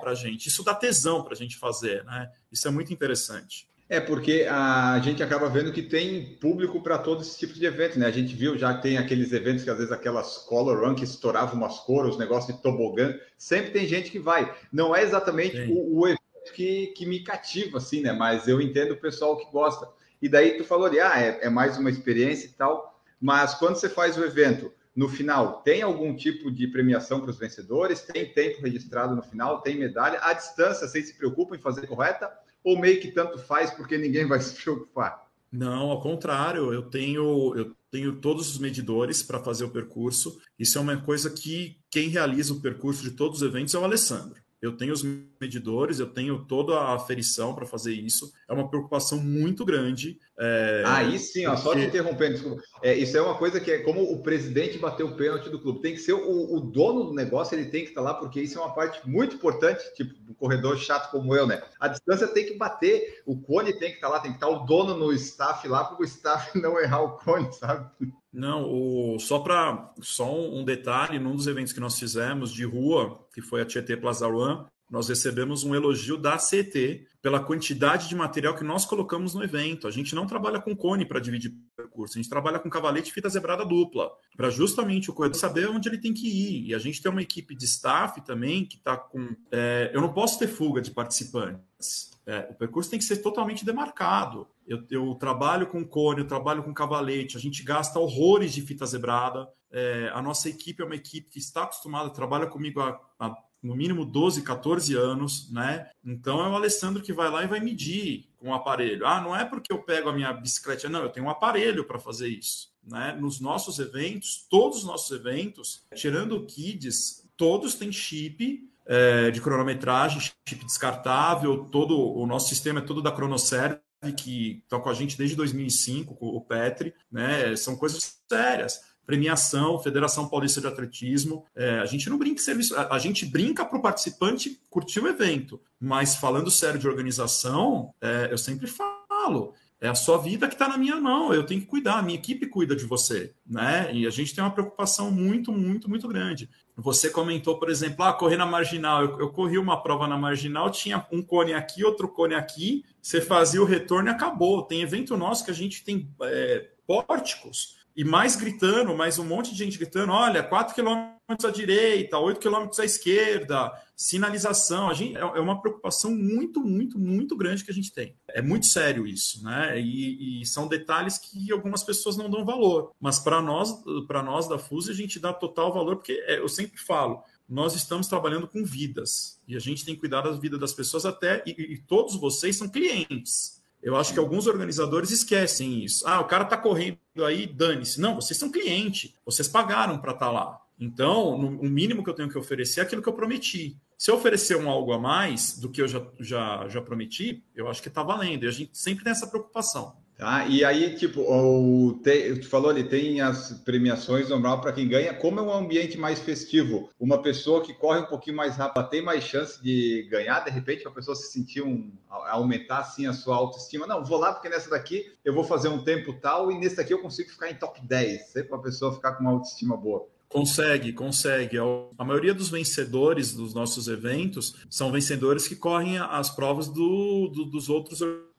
para 0.01 0.15
gente, 0.15 0.49
isso 0.49 0.63
dá 0.63 0.75
tesão 0.75 1.23
para 1.23 1.33
a 1.33 1.37
gente 1.37 1.57
fazer, 1.57 2.05
né? 2.05 2.31
Isso 2.53 2.69
é 2.69 2.71
muito 2.71 2.93
interessante. 2.93 3.69
É 3.93 4.01
porque 4.01 4.47
a 4.51 4.99
gente 5.01 5.23
acaba 5.23 5.51
vendo 5.51 5.71
que 5.71 5.83
tem 5.83 6.25
público 6.41 6.81
para 6.81 6.97
todos 6.97 7.27
esses 7.27 7.39
tipos 7.39 7.59
de 7.59 7.67
eventos, 7.67 7.99
né? 7.99 8.07
A 8.07 8.11
gente 8.11 8.35
viu 8.35 8.57
já 8.57 8.73
tem 8.73 8.97
aqueles 8.97 9.35
eventos 9.35 9.65
que 9.65 9.69
às 9.69 9.77
vezes 9.77 9.93
aquelas 9.93 10.39
color 10.39 10.83
run 10.83 10.95
que 10.95 11.05
estouravam 11.05 11.57
umas 11.57 11.79
cores, 11.81 12.17
negócio 12.17 12.55
de 12.55 12.63
tobogã, 12.63 13.15
sempre 13.37 13.71
tem 13.71 13.87
gente 13.87 14.11
que 14.11 14.19
vai. 14.19 14.51
Não 14.73 14.97
é 14.97 15.03
exatamente 15.03 15.61
o, 15.71 16.01
o, 16.01 16.09
evento 16.09 16.23
que, 16.55 16.87
que 16.97 17.05
me 17.05 17.21
cativa, 17.21 17.77
assim, 17.77 18.01
né? 18.01 18.15
Mas 18.15 18.49
eu 18.49 18.63
entendo 18.63 18.93
o 18.93 18.97
pessoal 18.97 19.37
que 19.37 19.53
gosta. 19.53 19.87
E 20.23 20.27
daí 20.27 20.57
tu 20.57 20.65
falou 20.65 20.87
ali, 20.87 20.99
ah, 20.99 21.21
é, 21.21 21.41
é 21.43 21.51
mais 21.51 21.77
uma 21.77 21.91
experiência 21.91 22.47
e 22.47 22.53
tal. 22.53 22.99
Mas 23.21 23.53
quando 23.53 23.77
você 23.77 23.91
faz 23.91 24.17
o 24.17 24.25
evento, 24.25 24.73
no 24.97 25.07
final, 25.07 25.61
tem 25.61 25.83
algum 25.83 26.17
tipo 26.17 26.51
de 26.51 26.67
premiação 26.67 27.21
para 27.21 27.29
os 27.29 27.39
vencedores? 27.39 28.01
Tem 28.01 28.25
tempo 28.25 28.63
registrado 28.63 29.15
no 29.15 29.23
final? 29.23 29.61
Tem 29.61 29.77
medalha? 29.77 30.19
A 30.23 30.33
distância, 30.33 30.89
vocês 30.89 31.09
se 31.09 31.15
preocupam 31.19 31.57
em 31.57 31.61
fazer 31.61 31.87
correta? 31.87 32.33
Ou 32.65 32.79
meio 32.79 33.01
que 33.01 33.11
tanto 33.11 33.39
faz 33.39 33.71
porque 33.71 33.99
ninguém 33.99 34.27
vai 34.27 34.41
se 34.43 34.55
preocupar? 34.55 35.23
Não, 35.51 35.91
ao 35.91 36.01
contrário, 36.01 36.73
eu 36.73 36.83
tenho, 36.83 37.55
eu 37.55 37.77
tenho 37.91 38.17
todos 38.17 38.51
os 38.51 38.59
medidores 38.59 39.23
para 39.23 39.43
fazer 39.43 39.65
o 39.65 39.71
percurso. 39.71 40.41
Isso 40.59 40.79
é 40.79 40.81
uma 40.81 40.97
coisa 40.97 41.29
que 41.29 41.77
quem 41.91 42.09
realiza 42.09 42.55
o 42.55 42.61
percurso 42.61 43.03
de 43.03 43.11
todos 43.11 43.43
os 43.43 43.49
eventos 43.49 43.75
é 43.75 43.79
o 43.79 43.85
Alessandro. 43.85 44.41
Eu 44.63 44.77
tenho 44.77 44.93
os 44.93 45.03
medidores, 45.41 45.99
eu 45.99 46.07
tenho 46.07 46.45
toda 46.45 46.79
a 46.79 46.95
aferição 46.95 47.53
para 47.53 47.67
fazer 47.67 47.93
isso. 47.93 48.33
É 48.49 48.53
uma 48.55 48.69
preocupação 48.71 49.19
muito 49.19 49.65
grande. 49.65 50.19
É, 50.39 50.83
Aí 50.87 51.19
sim, 51.19 51.47
ó, 51.47 51.51
porque... 51.51 51.63
só 51.63 51.75
te 51.75 51.87
interrompendo, 51.87 52.33
desculpa. 52.33 52.63
É, 52.83 52.95
isso 52.95 53.17
é 53.17 53.23
uma 53.23 53.37
coisa 53.37 53.61
que 53.61 53.71
é 53.71 53.79
como 53.79 54.03
o 54.03 54.23
presidente 54.23 54.79
bateu 54.79 55.09
o 55.09 55.17
pênalti 55.17 55.51
do 55.51 55.61
clube. 55.61 55.83
Tem 55.83 55.95
que 55.95 56.01
ser 56.01 56.15
o, 56.15 56.55
o, 56.55 56.61
dono 56.61 57.05
do 57.05 57.15
negócio, 57.15 57.55
ele 57.55 57.71
tem 57.71 57.83
que 57.83 57.91
estar 57.91 58.01
lá, 58.01 58.15
porque 58.15 58.41
isso 58.41 58.59
é 58.59 58.63
uma 58.63 58.75
parte 58.75 59.07
muito 59.09 59.37
importante, 59.37 59.83
tipo, 59.95 60.15
um 60.31 60.35
corredor 60.35 60.77
chato 60.79 61.11
como 61.11 61.35
eu, 61.35 61.47
né? 61.47 61.63
A 61.79 61.89
distância 61.89 62.27
tem 62.27 62.47
que 62.47 62.57
bater, 62.57 63.23
o 63.27 63.41
cone 63.41 63.79
tem 63.79 63.91
que 63.91 63.97
estar 63.97 64.09
lá, 64.09 64.21
tem 64.21 64.31
que 64.31 64.39
estar 64.39 64.49
o 64.49 64.65
dono 64.65 64.97
no 64.97 65.13
staff 65.13 65.69
lá, 65.69 65.85
para 65.85 66.01
o 66.01 66.05
staff 66.05 66.51
não 66.59 66.81
errar 66.81 67.03
o 67.03 67.19
cone, 67.19 67.53
sabe? 67.53 67.91
Não, 68.33 68.65
o, 68.65 69.19
só 69.19 69.39
para 69.41 69.93
só 70.01 70.33
um 70.35 70.65
detalhe, 70.65 71.19
num 71.19 71.37
dos 71.37 71.47
eventos 71.47 71.73
que 71.73 71.81
nós 71.81 71.99
fizemos 71.99 72.51
de 72.51 72.65
rua, 72.65 73.21
que 73.35 73.43
foi 73.43 73.61
a 73.61 73.67
Tietê 73.67 73.97
Plaza 73.97 74.27
One, 74.27 74.65
nós 74.93 75.09
recebemos 75.09 75.65
um 75.65 75.75
elogio 75.75 76.19
da 76.19 76.37
CT 76.37 77.07
pela 77.23 77.41
quantidade 77.41 78.11
de 78.11 78.15
material 78.15 78.55
que 78.55 78.63
nós 78.63 78.85
colocamos 78.85 79.33
no 79.33 79.43
evento. 79.43 79.89
A 79.89 79.91
gente 79.91 80.15
não 80.15 80.27
trabalha 80.27 80.61
com 80.61 80.77
cone 80.77 81.07
para 81.07 81.19
dividir 81.19 81.55
percurso, 81.75 82.19
a 82.19 82.21
gente 82.21 82.29
trabalha 82.29 82.59
com 82.59 82.69
cavalete 82.69 83.11
e 83.11 83.15
fita 83.15 83.31
zebrada 83.31 83.65
dupla, 83.65 84.13
para 84.37 84.51
justamente 84.51 85.09
o 85.09 85.15
corredor 85.15 85.41
saber 85.41 85.67
onde 85.71 85.89
ele 85.89 85.97
tem 85.97 86.13
que 86.13 86.29
ir. 86.29 86.67
E 86.69 86.75
a 86.75 86.79
gente 86.79 87.01
tem 87.01 87.11
uma 87.11 87.23
equipe 87.23 87.55
de 87.55 87.65
staff 87.65 88.21
também 88.21 88.67
que 88.67 88.77
está 88.77 88.95
com. 88.95 89.35
É, 89.51 89.91
eu 89.95 90.01
não 90.03 90.13
posso 90.13 90.39
ter 90.39 90.47
fuga 90.47 90.83
de 90.83 90.91
participantes. 90.91 92.13
É, 92.27 92.49
o 92.51 92.55
percurso 92.55 92.91
tem 92.91 92.99
que 92.99 93.05
ser 93.07 93.17
totalmente 93.17 93.65
demarcado. 93.65 94.47
Eu, 94.69 94.85
eu, 94.91 95.15
trabalho 95.15 95.69
com 95.69 95.83
cone, 95.85 96.21
eu 96.21 96.27
trabalho 96.27 96.63
com 96.63 96.75
cavalete, 96.75 97.39
a 97.39 97.41
gente 97.41 97.63
gasta 97.63 97.99
horrores 97.99 98.53
de 98.53 98.61
fita 98.61 98.85
zebrada. 98.85 99.49
É, 99.71 100.11
a 100.13 100.21
nossa 100.21 100.51
equipe 100.51 100.83
é 100.83 100.85
uma 100.85 100.95
equipe 100.95 101.31
que 101.31 101.39
está 101.39 101.63
acostumada, 101.63 102.11
trabalha 102.11 102.47
comigo 102.47 102.81
há, 102.81 103.01
há 103.19 103.35
no 103.63 103.77
mínimo 103.77 104.05
12, 104.05 104.43
14 104.43 104.95
anos, 104.97 105.51
né? 105.51 105.89
Então 106.05 106.45
é 106.45 106.49
o 106.49 106.55
Alessandro 106.55 107.03
que 107.03 107.13
vai 107.13 107.31
lá 107.31 107.45
e 107.45 107.47
vai 107.47 107.61
medir 107.61 108.29
com 108.39 108.49
o 108.49 108.55
aparelho. 108.55 109.07
Ah, 109.07 109.21
não 109.21 109.37
é 109.37 109.45
porque 109.45 109.73
eu 109.73 109.79
pego 109.79 110.09
a 110.09 110.13
minha 110.13 110.33
bicicleta, 110.33 110.89
não, 110.89 111.03
eu 111.03 111.11
tenho 111.11 111.27
um 111.27 111.31
aparelho 111.31 111.85
para 111.85 111.99
fazer 111.99 112.29
isso. 112.29 112.73
Né? 112.85 113.17
Nos 113.19 113.41
nossos 113.41 113.79
eventos, 113.79 114.47
todos 114.51 114.79
os 114.79 114.85
nossos 114.85 115.11
eventos, 115.17 115.85
tirando 115.95 116.37
o 116.37 116.45
Kids, 116.45 117.25
todos 117.37 117.75
têm 117.75 117.93
chip 117.93 118.69
é, 118.85 119.31
de 119.31 119.41
cronometragem, 119.41 120.21
chip 120.21 120.65
descartável, 120.65 121.65
todo 121.67 121.97
o 121.97 122.27
nosso 122.27 122.49
sistema 122.49 122.81
é 122.81 122.83
todo 122.83 123.01
da 123.01 123.13
Cronoserve, 123.13 123.79
que 124.17 124.63
está 124.65 124.81
com 124.81 124.91
a 124.91 124.95
gente 124.95 125.17
desde 125.17 125.37
2005, 125.37 126.17
com 126.17 126.27
o 126.27 126.41
Petri, 126.41 126.93
né? 127.11 127.55
São 127.55 127.77
coisas 127.77 128.21
sérias 128.29 128.92
premiação, 129.07 129.79
Federação 129.79 130.29
Paulista 130.29 130.61
de 130.61 130.67
Atletismo. 130.67 131.45
É, 131.55 131.81
a 131.81 131.87
gente 131.87 132.09
não 132.09 132.19
brinca 132.19 132.41
serviço, 132.41 132.77
a, 132.77 132.95
a 132.95 132.99
gente 132.99 133.27
brinca 133.27 133.65
para 133.65 133.79
o 133.79 133.83
participante 133.83 134.61
curtir 134.71 135.01
o 135.01 135.09
evento, 135.09 135.61
mas 135.81 136.17
falando 136.17 136.51
sério 136.51 136.79
de 136.79 136.89
organização, 136.89 137.93
é, 138.01 138.29
eu 138.31 138.39
sempre 138.39 138.67
falo. 138.67 139.55
É 139.81 139.89
a 139.89 139.97
sua 139.97 140.17
vida 140.17 140.47
que 140.47 140.55
está 140.55 140.69
na 140.69 140.79
minha 140.79 140.95
mão, 141.01 141.35
eu 141.35 141.45
tenho 141.45 141.61
que 141.61 141.67
cuidar, 141.67 141.99
a 141.99 142.03
minha 142.03 142.17
equipe 142.17 142.47
cuida 142.47 142.77
de 142.77 142.85
você, 142.85 143.35
né? 143.45 143.93
E 143.93 144.07
a 144.07 144.11
gente 144.11 144.33
tem 144.33 144.45
uma 144.45 144.53
preocupação 144.53 145.11
muito, 145.11 145.51
muito, 145.51 145.91
muito 145.91 146.07
grande. 146.07 146.49
Você 146.77 147.11
comentou, 147.11 147.59
por 147.59 147.69
exemplo, 147.69 148.05
ah, 148.05 148.13
correr 148.13 148.37
na 148.37 148.47
marginal. 148.47 149.03
Eu, 149.03 149.19
eu 149.19 149.31
corri 149.31 149.59
uma 149.59 149.83
prova 149.83 150.07
na 150.07 150.17
marginal, 150.17 150.71
tinha 150.71 151.05
um 151.11 151.21
cone 151.21 151.53
aqui, 151.53 151.85
outro 151.85 152.09
cone 152.09 152.35
aqui, 152.35 152.85
você 153.01 153.21
fazia 153.21 153.61
o 153.61 153.65
retorno 153.65 154.09
e 154.09 154.13
acabou. 154.13 154.63
Tem 154.63 154.83
evento 154.83 155.17
nosso 155.17 155.45
que 155.45 155.51
a 155.51 155.55
gente 155.55 155.83
tem 155.83 156.09
é, 156.23 156.69
pórticos 156.87 157.82
e 157.97 158.05
mais 158.05 158.37
gritando, 158.37 158.97
mais 158.97 159.19
um 159.19 159.25
monte 159.25 159.53
de 159.53 159.59
gente 159.59 159.79
gritando: 159.79 160.13
olha, 160.13 160.43
4 160.43 160.75
quilômetros 160.75 161.45
à 161.45 161.51
direita, 161.51 162.19
8 162.19 162.41
quilômetros 162.41 162.79
à 162.81 162.85
esquerda, 162.85 163.73
sinalização. 163.97 164.89
A 164.89 164.95
gente, 164.95 165.17
é, 165.17 165.21
é 165.21 165.41
uma 165.41 165.61
preocupação 165.61 166.15
muito, 166.15 166.61
muito, 166.61 166.99
muito 166.99 167.37
grande 167.37 167.65
que 167.65 167.71
a 167.71 167.75
gente 167.75 167.93
tem. 167.93 168.17
É 168.29 168.43
muito 168.43 168.67
sério 168.67 169.07
isso, 169.07 169.43
né? 169.45 169.79
E, 169.81 170.43
e 170.43 170.47
são 170.47 170.67
detalhes 170.67 171.19
que 171.19 171.53
algumas 171.53 171.83
pessoas 171.83 172.17
não 172.17 172.31
dão 172.31 172.45
valor. 172.45 172.93
Mas 173.01 173.19
para 173.19 173.41
nós, 173.41 173.83
para 174.07 174.23
nós 174.23 174.49
da 174.49 174.59
FUSE, 174.59 174.91
a 174.91 174.95
gente 174.95 175.19
dá 175.19 175.33
total 175.33 175.73
valor, 175.73 175.97
porque 175.97 176.23
é, 176.27 176.39
eu 176.39 176.49
sempre 176.49 176.79
falo. 176.79 177.23
Nós 177.49 177.75
estamos 177.75 178.07
trabalhando 178.07 178.49
com 178.49 178.65
vidas 178.65 179.39
e 179.47 179.55
a 179.55 179.59
gente 179.59 179.85
tem 179.85 179.95
que 179.95 180.01
cuidar 180.01 180.23
da 180.23 180.31
vida 180.31 180.57
das 180.57 180.73
pessoas 180.73 181.05
até 181.05 181.43
e, 181.47 181.51
e 181.51 181.79
todos 181.79 182.17
vocês 182.17 182.57
são 182.57 182.69
clientes. 182.69 183.62
Eu 183.83 183.97
acho 183.97 184.13
que 184.13 184.19
alguns 184.19 184.47
organizadores 184.47 185.11
esquecem 185.11 185.85
isso. 185.85 186.07
Ah, 186.07 186.21
o 186.21 186.27
cara 186.27 186.45
está 186.45 186.57
correndo 186.57 186.99
aí, 187.27 187.47
dane-se. 187.47 188.01
Não, 188.01 188.15
vocês 188.15 188.39
são 188.39 188.51
cliente, 188.51 189.15
vocês 189.25 189.49
pagaram 189.49 189.99
para 189.99 190.13
estar 190.13 190.27
tá 190.27 190.33
lá. 190.33 190.61
Então, 190.79 191.37
no, 191.37 191.61
o 191.61 191.69
mínimo 191.69 192.03
que 192.03 192.11
eu 192.11 192.15
tenho 192.15 192.29
que 192.29 192.39
oferecer 192.39 192.81
é 192.81 192.83
aquilo 192.85 193.03
que 193.03 193.09
eu 193.09 193.13
prometi. 193.13 193.77
Se 193.99 194.11
eu 194.11 194.17
oferecer 194.17 194.57
um 194.57 194.69
algo 194.69 194.93
a 194.93 194.99
mais 194.99 195.59
do 195.59 195.69
que 195.69 195.83
eu 195.83 195.89
já, 195.89 196.05
já, 196.19 196.67
já 196.69 196.81
prometi, 196.81 197.45
eu 197.55 197.69
acho 197.69 197.83
que 197.83 197.89
está 197.89 198.03
valendo. 198.03 198.45
E 198.45 198.49
a 198.49 198.51
gente 198.51 198.77
sempre 198.77 199.05
tem 199.05 199.13
essa 199.13 199.27
preocupação. 199.27 199.97
Tá? 200.23 200.47
E 200.47 200.65
aí, 200.65 200.95
tipo, 200.95 201.21
o, 201.21 201.95
te, 201.95 202.37
tu 202.37 202.49
falou 202.49 202.71
ali, 202.71 202.85
tem 202.85 203.21
as 203.21 203.55
premiações 203.65 204.29
normal 204.29 204.61
para 204.61 204.73
quem 204.73 204.87
ganha. 204.87 205.13
Como 205.13 205.41
é 205.41 205.43
um 205.43 205.53
ambiente 205.53 205.99
mais 205.99 206.21
festivo, 206.21 206.89
uma 206.97 207.21
pessoa 207.21 207.61
que 207.61 207.75
corre 207.75 207.99
um 207.99 208.07
pouquinho 208.07 208.37
mais 208.37 208.57
rápido 208.57 208.89
tem 208.89 209.03
mais 209.03 209.25
chance 209.25 209.61
de 209.61 210.07
ganhar, 210.09 210.45
de 210.45 210.51
repente, 210.53 210.85
para 210.85 210.93
a 210.93 210.95
pessoa 210.95 211.17
se 211.17 211.33
sentir 211.33 211.61
um. 211.61 211.91
aumentar 212.09 212.79
assim 212.79 213.05
a 213.09 213.13
sua 213.13 213.35
autoestima. 213.35 213.85
Não, 213.85 214.05
vou 214.05 214.17
lá 214.17 214.33
porque 214.33 214.49
nessa 214.49 214.71
daqui 214.71 215.13
eu 215.25 215.35
vou 215.35 215.43
fazer 215.43 215.67
um 215.67 215.83
tempo 215.83 216.13
tal 216.13 216.53
e 216.53 216.57
nesse 216.57 216.77
daqui 216.77 216.95
eu 216.95 217.03
consigo 217.03 217.29
ficar 217.29 217.51
em 217.51 217.57
top 217.57 217.85
10, 217.85 218.27
sempre 218.29 218.51
para 218.51 218.59
a 218.59 218.63
pessoa 218.63 218.95
ficar 218.95 219.15
com 219.15 219.25
uma 219.25 219.33
autoestima 219.33 219.77
boa. 219.77 220.07
Consegue, 220.29 220.93
consegue. 220.93 221.59
A 221.99 222.05
maioria 222.05 222.33
dos 222.33 222.49
vencedores 222.49 223.35
dos 223.35 223.53
nossos 223.53 223.89
eventos 223.89 224.55
são 224.71 224.93
vencedores 224.93 225.49
que 225.49 225.57
correm 225.57 225.99
as 225.99 226.31
provas 226.31 226.69
do, 226.69 227.27
do, 227.27 227.45
dos 227.45 227.69
outros 227.69 228.01
organizadores 228.01 228.32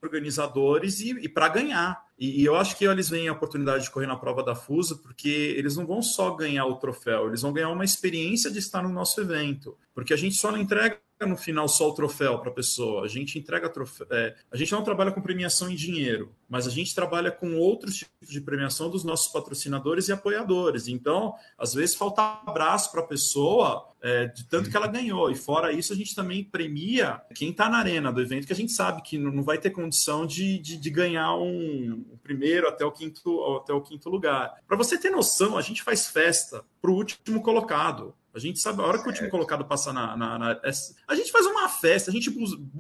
e, 1.00 1.26
e 1.26 1.30
para 1.30 1.50
ganhar. 1.50 2.04
E, 2.18 2.42
e, 2.42 2.46
eu 2.46 2.56
acho 2.56 2.78
que 2.78 2.86
eles 2.86 3.10
veem 3.10 3.28
a 3.28 3.34
oportunidade 3.34 3.84
de 3.84 3.92
correr 3.92 4.08
na 4.08 4.16
prova 4.16 4.44
da 4.44 4.56
FUSA 4.56 4.96
porque 4.96 5.56
eles 5.58 5.76
não 5.76 5.86
vão 5.86 6.02
só 6.02 6.32
ganhar 6.36 6.66
o 6.66 6.76
troféu, 6.76 7.28
eles 7.28 7.42
vão 7.42 7.54
ganhar 7.54 7.70
uma 7.70 7.84
experiência 7.84 8.52
de 8.52 8.60
estar 8.60 8.82
no 8.84 8.90
nosso 8.90 9.20
evento. 9.20 9.78
Porque 9.94 10.14
a 10.14 10.18
gente 10.18 10.36
só 10.36 10.52
não 10.52 10.58
entrega 10.58 11.00
no 11.26 11.38
final 11.38 11.68
só 11.68 11.90
o 11.90 11.94
troféu 11.94 12.40
para 12.40 12.50
a 12.50 12.54
pessoa. 12.54 13.04
A 13.04 13.08
gente 13.08 13.38
entrega 13.38 13.70
troféu. 13.70 14.08
É, 14.12 14.36
a 14.52 14.58
gente 14.58 14.72
não 14.72 14.84
trabalha 14.84 15.12
com 15.12 15.22
premiação 15.22 15.70
em 15.70 15.76
dinheiro, 15.76 16.32
mas 16.50 16.68
a 16.68 16.70
gente 16.70 16.94
trabalha 16.94 17.32
com 17.32 17.58
outros 17.58 17.96
tipos 17.96 18.30
de 18.30 18.42
premiação 18.42 18.90
dos 18.90 19.04
nossos 19.04 19.32
patrocinadores 19.32 20.08
e 20.08 20.12
apoiadores. 20.12 20.88
Então, 20.88 21.34
às 21.58 21.74
vezes 21.74 21.96
falta 21.96 22.42
abraço 22.46 22.92
para 22.92 23.02
a 23.02 23.08
pessoa 23.08 23.94
é, 24.04 24.26
de 24.28 24.44
tanto 24.46 24.70
que 24.70 24.76
ela 24.76 24.88
ganhou. 24.88 25.32
E 25.32 25.36
fora 25.36 25.72
isso, 25.72 25.94
a 25.94 25.96
gente 25.96 26.14
também 26.14 26.44
premia 26.44 27.22
quem 27.34 27.52
está 27.52 27.70
na 27.70 27.78
arena 27.78 28.12
do 28.12 28.22
evento, 28.22 28.46
que 28.46 28.54
a 28.54 28.56
gente 28.56 28.74
sabe 28.74 29.02
que 29.02 29.18
não 29.18 29.42
vai 29.42 29.58
ter 29.58 29.70
condição 29.70 30.26
de, 30.26 30.60
de, 30.60 30.78
de 30.78 30.90
ganhar 30.90 31.34
um, 31.36 32.06
o 32.12 32.18
primeiro 32.18 32.68
até 32.68 32.84
o 32.84 32.92
quinto, 32.92 33.44
até 33.56 33.72
o 33.74 33.82
quinto 33.82 34.10
lugar. 34.10 34.56
Para 34.68 34.78
você 34.78 34.98
ter 34.98 35.10
noção, 35.10 35.58
a 35.58 35.62
gente 35.62 35.82
faz 35.82 36.08
festa 36.08 36.64
para 36.82 36.92
o 36.92 36.96
último 36.96 37.42
colocado. 37.42 38.14
A 38.34 38.40
gente 38.40 38.60
sabe, 38.60 38.82
a 38.82 38.86
hora 38.86 38.98
que 38.98 39.06
o 39.06 39.10
último 39.10 39.30
colocado 39.30 39.64
passa 39.66 39.94
na, 39.94 40.18
na, 40.18 40.40
na, 40.40 40.62
A 41.08 41.16
gente 41.16 41.32
faz 41.32 41.46
uma 41.46 41.70
festa, 41.70 42.10
a 42.10 42.14
gente 42.14 42.34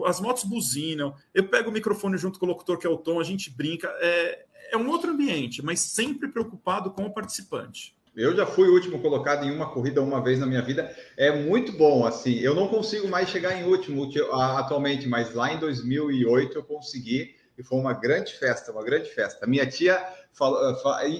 as 0.05 0.19
motos 0.19 0.43
buzinam, 0.43 1.15
eu 1.33 1.47
pego 1.47 1.69
o 1.69 1.73
microfone 1.73 2.17
junto 2.17 2.39
com 2.39 2.45
o 2.45 2.49
locutor, 2.49 2.79
que 2.79 2.87
é 2.87 2.89
o 2.89 2.97
Tom, 2.97 3.19
a 3.19 3.23
gente 3.23 3.51
brinca. 3.51 3.87
É, 4.01 4.45
é 4.71 4.77
um 4.77 4.89
outro 4.89 5.11
ambiente, 5.11 5.63
mas 5.63 5.79
sempre 5.79 6.27
preocupado 6.27 6.89
com 6.91 7.05
o 7.05 7.13
participante. 7.13 7.95
Eu 8.15 8.35
já 8.35 8.45
fui 8.45 8.67
o 8.67 8.73
último 8.73 8.99
colocado 8.99 9.43
em 9.43 9.51
uma 9.51 9.71
corrida 9.71 10.01
uma 10.01 10.21
vez 10.21 10.39
na 10.39 10.45
minha 10.45 10.61
vida. 10.61 10.95
É 11.17 11.31
muito 11.31 11.71
bom, 11.71 12.05
assim. 12.05 12.35
Eu 12.39 12.53
não 12.53 12.67
consigo 12.67 13.07
mais 13.07 13.29
chegar 13.29 13.59
em 13.59 13.63
último 13.63 14.07
atualmente, 14.31 15.07
mas 15.07 15.33
lá 15.33 15.51
em 15.51 15.59
2008 15.59 16.57
eu 16.57 16.63
consegui 16.63 17.35
e 17.57 17.63
foi 17.63 17.79
uma 17.79 17.93
grande 17.93 18.33
festa, 18.33 18.71
uma 18.71 18.83
grande 18.83 19.09
festa. 19.09 19.47
Minha 19.47 19.65
tia 19.65 20.03
falou, 20.33 20.75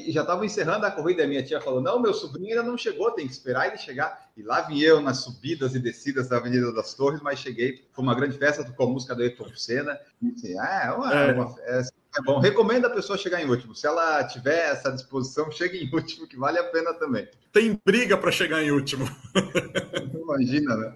já 0.08 0.22
estava 0.22 0.46
encerrando 0.46 0.86
a 0.86 0.92
corrida, 0.92 1.24
a 1.24 1.28
minha 1.28 1.44
tia 1.44 1.62
falou: 1.62 1.82
Não, 1.82 2.02
meu 2.02 2.14
sobrinho 2.14 2.50
ainda 2.50 2.64
não 2.64 2.78
chegou, 2.78 3.12
tem 3.12 3.28
que 3.28 3.34
esperar 3.34 3.68
ele 3.68 3.78
chegar. 3.78 4.30
E 4.36 4.42
lá 4.42 4.62
vim 4.62 4.80
eu 4.80 5.00
nas 5.00 5.20
subidas 5.20 5.76
e 5.76 5.80
descidas 5.80 6.28
da 6.28 6.38
Avenida 6.38 6.74
das 6.74 6.94
Torres, 6.94 7.22
mas 7.22 7.40
cheguei. 7.40 7.86
Foi 7.92 8.04
uma 8.04 8.16
grande 8.16 8.38
festa, 8.38 8.64
com 8.64 8.84
a 8.84 8.88
música 8.88 9.16
do 9.16 9.22
Ayrton 9.22 9.48
Senna. 9.56 10.00
E, 10.22 10.30
assim, 10.30 10.60
ah, 10.60 10.84
é, 10.86 10.92
uma, 10.92 11.14
é. 11.14 11.34
Uma, 11.34 11.56
é, 11.62 11.82
é 12.18 12.22
bom. 12.24 12.40
Recomendo 12.40 12.86
a 12.86 12.90
pessoa 12.90 13.18
chegar 13.18 13.42
em 13.42 13.50
último. 13.50 13.76
Se 13.76 13.86
ela 13.86 14.24
tiver 14.24 14.72
essa 14.72 14.92
disposição, 14.92 15.50
chegue 15.54 15.78
em 15.78 15.94
último, 15.94 16.28
que 16.28 16.38
vale 16.38 16.58
a 16.58 16.64
pena 16.64 16.94
também. 16.94 17.28
Tem 17.52 17.80
briga 17.86 18.18
para 18.18 18.32
chegar 18.32 18.64
em 18.64 18.72
último. 18.72 19.06
Imagina, 20.14 20.76
né? 20.76 20.96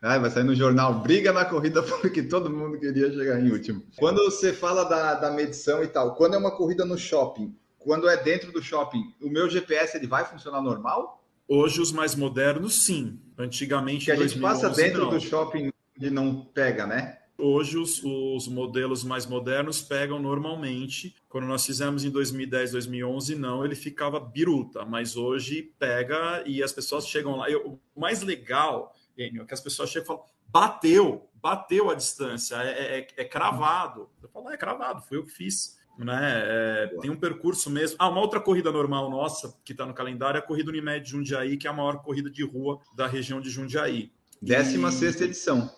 Ah, 0.00 0.18
vai 0.18 0.30
sair 0.30 0.44
no 0.44 0.54
jornal, 0.54 1.00
briga 1.00 1.32
na 1.32 1.44
corrida 1.44 1.82
porque 2.00 2.22
todo 2.22 2.50
mundo 2.50 2.78
queria 2.78 3.12
chegar 3.12 3.40
em 3.40 3.50
último. 3.50 3.82
Quando 3.96 4.22
você 4.24 4.52
fala 4.52 4.84
da, 4.84 5.14
da 5.14 5.30
medição 5.30 5.82
e 5.82 5.88
tal, 5.88 6.14
quando 6.14 6.34
é 6.34 6.38
uma 6.38 6.56
corrida 6.56 6.84
no 6.84 6.98
shopping, 6.98 7.54
quando 7.78 8.08
é 8.08 8.16
dentro 8.16 8.50
do 8.52 8.62
shopping, 8.62 9.02
o 9.20 9.28
meu 9.28 9.48
GPS 9.48 9.96
ele 9.96 10.06
vai 10.06 10.24
funcionar 10.24 10.62
normal? 10.62 11.22
Hoje 11.46 11.80
os 11.80 11.92
mais 11.92 12.14
modernos, 12.14 12.84
sim. 12.84 13.20
Antigamente, 13.36 14.06
que 14.06 14.12
a 14.12 14.16
gente 14.16 14.38
2011, 14.38 14.62
passa 14.62 14.74
dentro 14.74 15.04
não. 15.04 15.10
do 15.10 15.20
shopping 15.20 15.70
e 16.00 16.10
não 16.10 16.34
pega, 16.34 16.86
né? 16.86 17.18
Hoje 17.36 17.76
os, 17.76 18.00
os, 18.04 18.46
modelos 18.46 19.02
mais 19.02 19.26
modernos 19.26 19.82
pegam 19.82 20.20
normalmente. 20.20 21.16
Quando 21.28 21.46
nós 21.46 21.66
fizemos 21.66 22.04
em 22.04 22.10
2010, 22.10 22.70
2011, 22.72 23.34
não, 23.34 23.64
ele 23.64 23.74
ficava 23.74 24.20
biruta, 24.20 24.84
mas 24.84 25.16
hoje 25.16 25.74
pega 25.78 26.44
e 26.46 26.62
as 26.62 26.72
pessoas 26.72 27.08
chegam 27.08 27.36
lá. 27.36 27.46
O 27.64 27.78
mais 27.96 28.22
legal, 28.22 28.94
É 29.16 29.30
que 29.30 29.54
as 29.54 29.60
pessoas 29.60 29.90
chegam 29.90 30.04
e 30.04 30.06
falam: 30.06 30.22
bateu, 30.48 31.28
bateu 31.34 31.90
a 31.90 31.94
distância, 31.94 32.56
é, 32.56 32.98
é, 32.98 33.06
é 33.16 33.24
cravado. 33.24 34.08
Eu 34.22 34.28
falo: 34.28 34.50
é 34.50 34.56
cravado, 34.56 35.02
foi 35.02 35.18
eu 35.18 35.24
que 35.24 35.30
fiz. 35.30 35.78
Né? 35.98 36.18
É, 36.20 36.96
tem 37.00 37.10
um 37.10 37.16
percurso 37.16 37.70
mesmo. 37.70 37.96
Ah, 38.00 38.08
uma 38.08 38.20
outra 38.20 38.40
corrida 38.40 38.72
normal 38.72 39.08
nossa 39.08 39.56
que 39.64 39.72
está 39.72 39.86
no 39.86 39.94
calendário 39.94 40.38
é 40.38 40.40
a 40.40 40.46
corrida 40.46 40.70
Unimed 40.70 41.08
Jundiaí, 41.08 41.56
que 41.56 41.68
é 41.68 41.70
a 41.70 41.72
maior 41.72 42.02
corrida 42.02 42.28
de 42.28 42.42
rua 42.42 42.80
da 42.96 43.06
região 43.06 43.40
de 43.40 43.48
Jundiaí. 43.48 44.10
16 44.42 44.94
sexta 44.94 45.24
edição. 45.24 45.70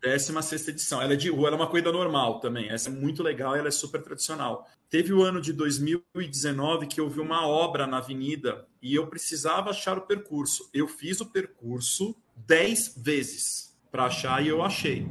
16 0.00 0.68
edição. 0.68 1.02
Ela 1.02 1.12
é 1.12 1.16
de 1.16 1.28
rua, 1.28 1.48
ela 1.48 1.56
é 1.56 1.60
uma 1.60 1.66
corrida 1.66 1.92
normal 1.92 2.40
também. 2.40 2.70
Essa 2.70 2.88
é 2.88 2.92
muito 2.92 3.22
legal, 3.22 3.54
ela 3.54 3.68
é 3.68 3.70
super 3.70 4.02
tradicional. 4.02 4.66
Teve 4.88 5.12
o 5.12 5.22
ano 5.22 5.40
de 5.40 5.52
2019 5.52 6.86
que 6.86 7.00
houve 7.00 7.20
uma 7.20 7.46
obra 7.46 7.86
na 7.86 7.98
avenida 7.98 8.66
e 8.80 8.94
eu 8.94 9.06
precisava 9.08 9.70
achar 9.70 9.98
o 9.98 10.02
percurso. 10.02 10.70
Eu 10.72 10.88
fiz 10.88 11.20
o 11.20 11.26
percurso 11.26 12.16
10 12.46 12.94
vezes 12.96 13.76
para 13.90 14.04
achar 14.04 14.44
e 14.44 14.48
eu 14.48 14.62
achei. 14.62 15.06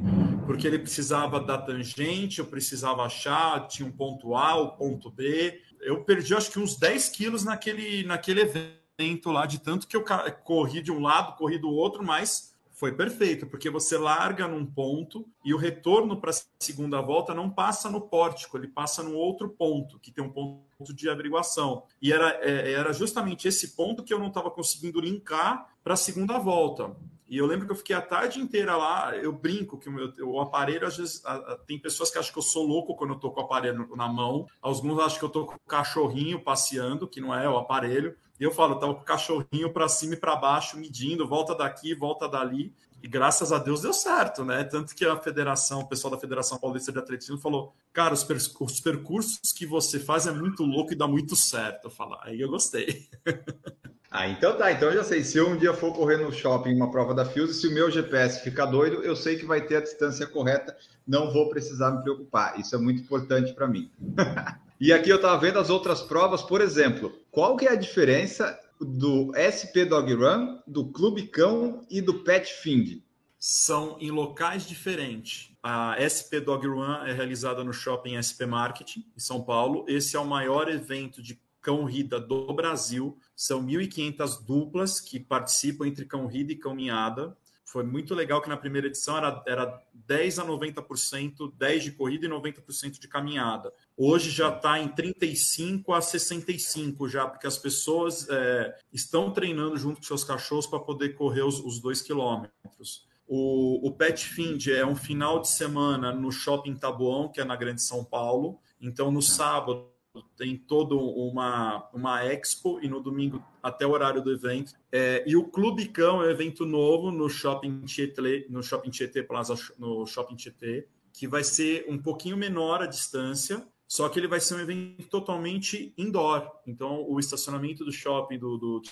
Porque 0.46 0.66
ele 0.66 0.78
precisava 0.78 1.40
da 1.40 1.58
tangente, 1.58 2.38
eu 2.38 2.46
precisava 2.46 3.02
achar, 3.02 3.66
tinha 3.68 3.86
um 3.86 3.92
ponto 3.92 4.34
A, 4.34 4.54
o 4.56 4.64
um 4.66 4.70
ponto 4.70 5.10
B. 5.10 5.60
Eu 5.80 6.04
perdi 6.04 6.34
acho 6.34 6.50
que 6.50 6.58
uns 6.58 6.76
10 6.76 7.08
quilos 7.10 7.44
naquele, 7.44 8.04
naquele 8.04 8.40
evento 8.40 9.30
lá, 9.30 9.46
de 9.46 9.60
tanto 9.60 9.86
que 9.86 9.96
eu 9.96 10.04
corri 10.42 10.82
de 10.82 10.90
um 10.90 11.00
lado, 11.00 11.36
corri 11.36 11.58
do 11.58 11.70
outro, 11.70 12.04
mas 12.04 12.56
foi 12.78 12.92
perfeito, 12.92 13.44
porque 13.44 13.68
você 13.68 13.98
larga 13.98 14.46
num 14.46 14.64
ponto 14.64 15.26
e 15.44 15.52
o 15.52 15.56
retorno 15.56 16.20
para 16.20 16.30
a 16.30 16.34
segunda 16.60 17.00
volta 17.00 17.34
não 17.34 17.50
passa 17.50 17.90
no 17.90 18.00
pórtico, 18.00 18.56
ele 18.56 18.68
passa 18.68 19.02
no 19.02 19.16
outro 19.16 19.48
ponto, 19.48 19.98
que 19.98 20.12
tem 20.12 20.22
um 20.22 20.30
ponto 20.30 20.94
de 20.94 21.10
averiguação. 21.10 21.82
E 22.00 22.12
era, 22.12 22.38
é, 22.40 22.70
era 22.72 22.92
justamente 22.92 23.48
esse 23.48 23.74
ponto 23.74 24.04
que 24.04 24.14
eu 24.14 24.18
não 24.20 24.28
estava 24.28 24.48
conseguindo 24.48 25.00
linkar 25.00 25.74
para 25.82 25.94
a 25.94 25.96
segunda 25.96 26.38
volta. 26.38 26.94
E 27.28 27.36
eu 27.36 27.46
lembro 27.46 27.66
que 27.66 27.72
eu 27.72 27.76
fiquei 27.76 27.94
a 27.94 28.00
tarde 28.00 28.40
inteira 28.40 28.74
lá, 28.74 29.14
eu 29.14 29.30
brinco 29.32 29.78
que 29.78 29.88
o, 29.88 29.92
meu, 29.92 30.10
o 30.22 30.40
aparelho, 30.40 30.86
às 30.86 30.96
vezes, 30.96 31.22
a, 31.26 31.34
a, 31.34 31.56
tem 31.58 31.78
pessoas 31.78 32.10
que 32.10 32.18
acham 32.18 32.32
que 32.32 32.38
eu 32.38 32.42
sou 32.42 32.66
louco 32.66 32.96
quando 32.96 33.12
eu 33.12 33.18
tô 33.18 33.30
com 33.30 33.40
o 33.40 33.44
aparelho 33.44 33.86
na 33.94 34.08
mão, 34.08 34.46
alguns 34.62 34.98
acham 34.98 35.18
que 35.18 35.24
eu 35.26 35.28
tô 35.28 35.44
com 35.44 35.54
o 35.54 35.68
cachorrinho 35.68 36.42
passeando, 36.42 37.06
que 37.06 37.20
não 37.20 37.34
é 37.34 37.48
o 37.48 37.58
aparelho. 37.58 38.16
E 38.40 38.44
eu 38.44 38.50
falo, 38.50 38.78
tava 38.78 38.94
com 38.94 39.02
o 39.02 39.04
cachorrinho 39.04 39.72
para 39.72 39.88
cima 39.88 40.14
e 40.14 40.16
para 40.16 40.36
baixo, 40.36 40.78
medindo, 40.78 41.28
volta 41.28 41.54
daqui, 41.54 41.94
volta 41.94 42.26
dali. 42.26 42.72
E 43.02 43.06
graças 43.06 43.52
a 43.52 43.58
Deus 43.58 43.82
deu 43.82 43.92
certo, 43.92 44.44
né? 44.44 44.64
Tanto 44.64 44.94
que 44.94 45.04
a 45.04 45.16
federação, 45.16 45.80
o 45.80 45.88
pessoal 45.88 46.10
da 46.12 46.18
Federação 46.18 46.58
Paulista 46.58 46.90
de 46.90 46.98
Atletismo 46.98 47.38
falou: 47.38 47.72
cara, 47.92 48.14
os, 48.14 48.24
per 48.24 48.36
os 48.36 48.80
percursos 48.80 49.52
que 49.54 49.66
você 49.66 50.00
faz 50.00 50.26
é 50.26 50.32
muito 50.32 50.64
louco 50.64 50.92
e 50.92 50.96
dá 50.96 51.06
muito 51.06 51.36
certo. 51.36 51.84
Eu 51.84 51.90
falo, 51.90 52.16
aí 52.22 52.40
eu 52.40 52.48
gostei. 52.48 53.08
Ah, 54.10 54.28
então 54.28 54.56
tá. 54.56 54.72
Então 54.72 54.88
eu 54.88 54.94
já 54.94 55.04
sei. 55.04 55.22
Se 55.22 55.36
eu 55.38 55.48
um 55.48 55.56
dia 55.56 55.74
for 55.74 55.92
correr 55.92 56.16
no 56.16 56.32
shopping 56.32 56.74
uma 56.74 56.90
prova 56.90 57.14
da 57.14 57.24
Fuse, 57.24 57.54
se 57.54 57.68
o 57.68 57.74
meu 57.74 57.90
GPS 57.90 58.42
ficar 58.42 58.66
doido, 58.66 59.02
eu 59.02 59.14
sei 59.14 59.36
que 59.36 59.44
vai 59.44 59.60
ter 59.60 59.76
a 59.76 59.80
distância 59.80 60.26
correta. 60.26 60.76
Não 61.06 61.32
vou 61.32 61.48
precisar 61.50 61.90
me 61.90 62.02
preocupar. 62.02 62.58
Isso 62.58 62.74
é 62.74 62.78
muito 62.78 63.02
importante 63.02 63.52
para 63.52 63.68
mim. 63.68 63.90
E 64.80 64.92
aqui 64.92 65.10
eu 65.10 65.16
estava 65.16 65.36
vendo 65.40 65.58
as 65.58 65.70
outras 65.70 66.02
provas, 66.02 66.40
por 66.40 66.60
exemplo, 66.60 67.12
qual 67.32 67.56
que 67.56 67.66
é 67.66 67.72
a 67.72 67.74
diferença 67.74 68.56
do 68.80 69.32
SP 69.34 69.82
Dog 69.84 70.14
Run, 70.14 70.60
do 70.68 70.86
Clube 70.86 71.26
Cão 71.26 71.84
e 71.90 72.00
do 72.00 72.22
Pet 72.22 72.48
Find? 72.62 73.02
São 73.40 73.96
em 74.00 74.12
locais 74.12 74.68
diferentes. 74.68 75.50
A 75.60 75.96
SP 75.98 76.38
Dog 76.38 76.64
Run 76.64 77.04
é 77.06 77.12
realizada 77.12 77.64
no 77.64 77.72
Shopping 77.72 78.22
SP 78.22 78.46
Marketing, 78.46 79.04
em 79.16 79.20
São 79.20 79.42
Paulo. 79.42 79.84
Esse 79.88 80.14
é 80.14 80.20
o 80.20 80.24
maior 80.24 80.68
evento 80.68 81.20
de 81.20 81.40
cão 81.68 81.84
rida 81.84 82.18
do 82.18 82.50
Brasil. 82.54 83.18
São 83.36 83.62
1.500 83.62 84.44
duplas 84.44 85.00
que 85.00 85.20
participam 85.20 85.86
entre 85.86 86.06
cão 86.06 86.26
rida 86.26 86.52
e 86.52 86.56
cão 86.56 86.74
minhada 86.74 87.36
foi 87.68 87.84
muito 87.84 88.14
legal 88.14 88.40
que 88.40 88.48
na 88.48 88.56
primeira 88.56 88.86
edição 88.86 89.18
era, 89.18 89.42
era 89.46 89.82
10 89.92 90.38
a 90.38 90.46
90%, 90.46 91.52
10 91.54 91.84
de 91.84 91.92
corrida 91.92 92.24
e 92.24 92.28
90% 92.30 92.98
de 92.98 93.06
caminhada. 93.06 93.70
Hoje 93.94 94.30
já 94.30 94.48
está 94.48 94.78
em 94.78 94.88
35 94.88 95.92
a 95.92 96.00
65 96.00 97.06
já, 97.10 97.26
porque 97.26 97.46
as 97.46 97.58
pessoas 97.58 98.26
é, 98.30 98.74
estão 98.90 99.30
treinando 99.30 99.76
junto 99.76 99.98
com 99.98 100.02
seus 100.02 100.24
cachorros 100.24 100.66
para 100.66 100.78
poder 100.78 101.10
correr 101.10 101.42
os, 101.42 101.60
os 101.60 101.78
dois 101.78 102.00
quilômetros. 102.00 103.06
O, 103.26 103.86
o 103.86 103.92
Pet 103.92 104.24
Find 104.24 104.66
é 104.68 104.86
um 104.86 104.96
final 104.96 105.38
de 105.42 105.50
semana 105.50 106.10
no 106.10 106.32
Shopping 106.32 106.74
Taboão, 106.74 107.28
que 107.28 107.38
é 107.38 107.44
na 107.44 107.54
Grande 107.54 107.82
São 107.82 108.02
Paulo. 108.02 108.58
Então, 108.80 109.10
no 109.10 109.20
tá. 109.20 109.26
sábado, 109.26 109.90
tem 110.36 110.56
toda 110.56 110.94
uma, 110.94 111.88
uma 111.92 112.24
expo 112.24 112.78
e 112.82 112.88
no 112.88 113.00
domingo 113.00 113.42
até 113.62 113.86
o 113.86 113.90
horário 113.90 114.22
do 114.22 114.32
evento. 114.32 114.72
É, 114.90 115.24
e 115.26 115.36
o 115.36 115.44
Clube 115.44 115.88
Cão 115.88 116.22
é 116.22 116.26
um 116.26 116.30
evento 116.30 116.64
novo 116.64 117.10
no 117.10 117.28
Shopping 117.28 117.80
Tietê, 117.82 118.46
no 118.48 118.62
Shopping 118.62 118.90
Tietê 118.90 119.22
Plaza, 119.22 119.54
no 119.78 120.06
Shopping 120.06 120.36
Tietê, 120.36 120.86
que 121.12 121.26
vai 121.26 121.42
ser 121.42 121.84
um 121.88 121.98
pouquinho 121.98 122.36
menor 122.36 122.82
a 122.82 122.86
distância, 122.86 123.66
só 123.88 124.06
que 124.10 124.20
ele 124.20 124.28
vai 124.28 124.38
ser 124.38 124.54
um 124.54 124.60
evento 124.60 125.08
totalmente 125.08 125.94
indoor. 125.96 126.46
Então, 126.66 127.06
o 127.08 127.18
estacionamento 127.18 127.86
do 127.86 127.90
shopping, 127.90 128.38
do, 128.38 128.58
do 128.58 128.82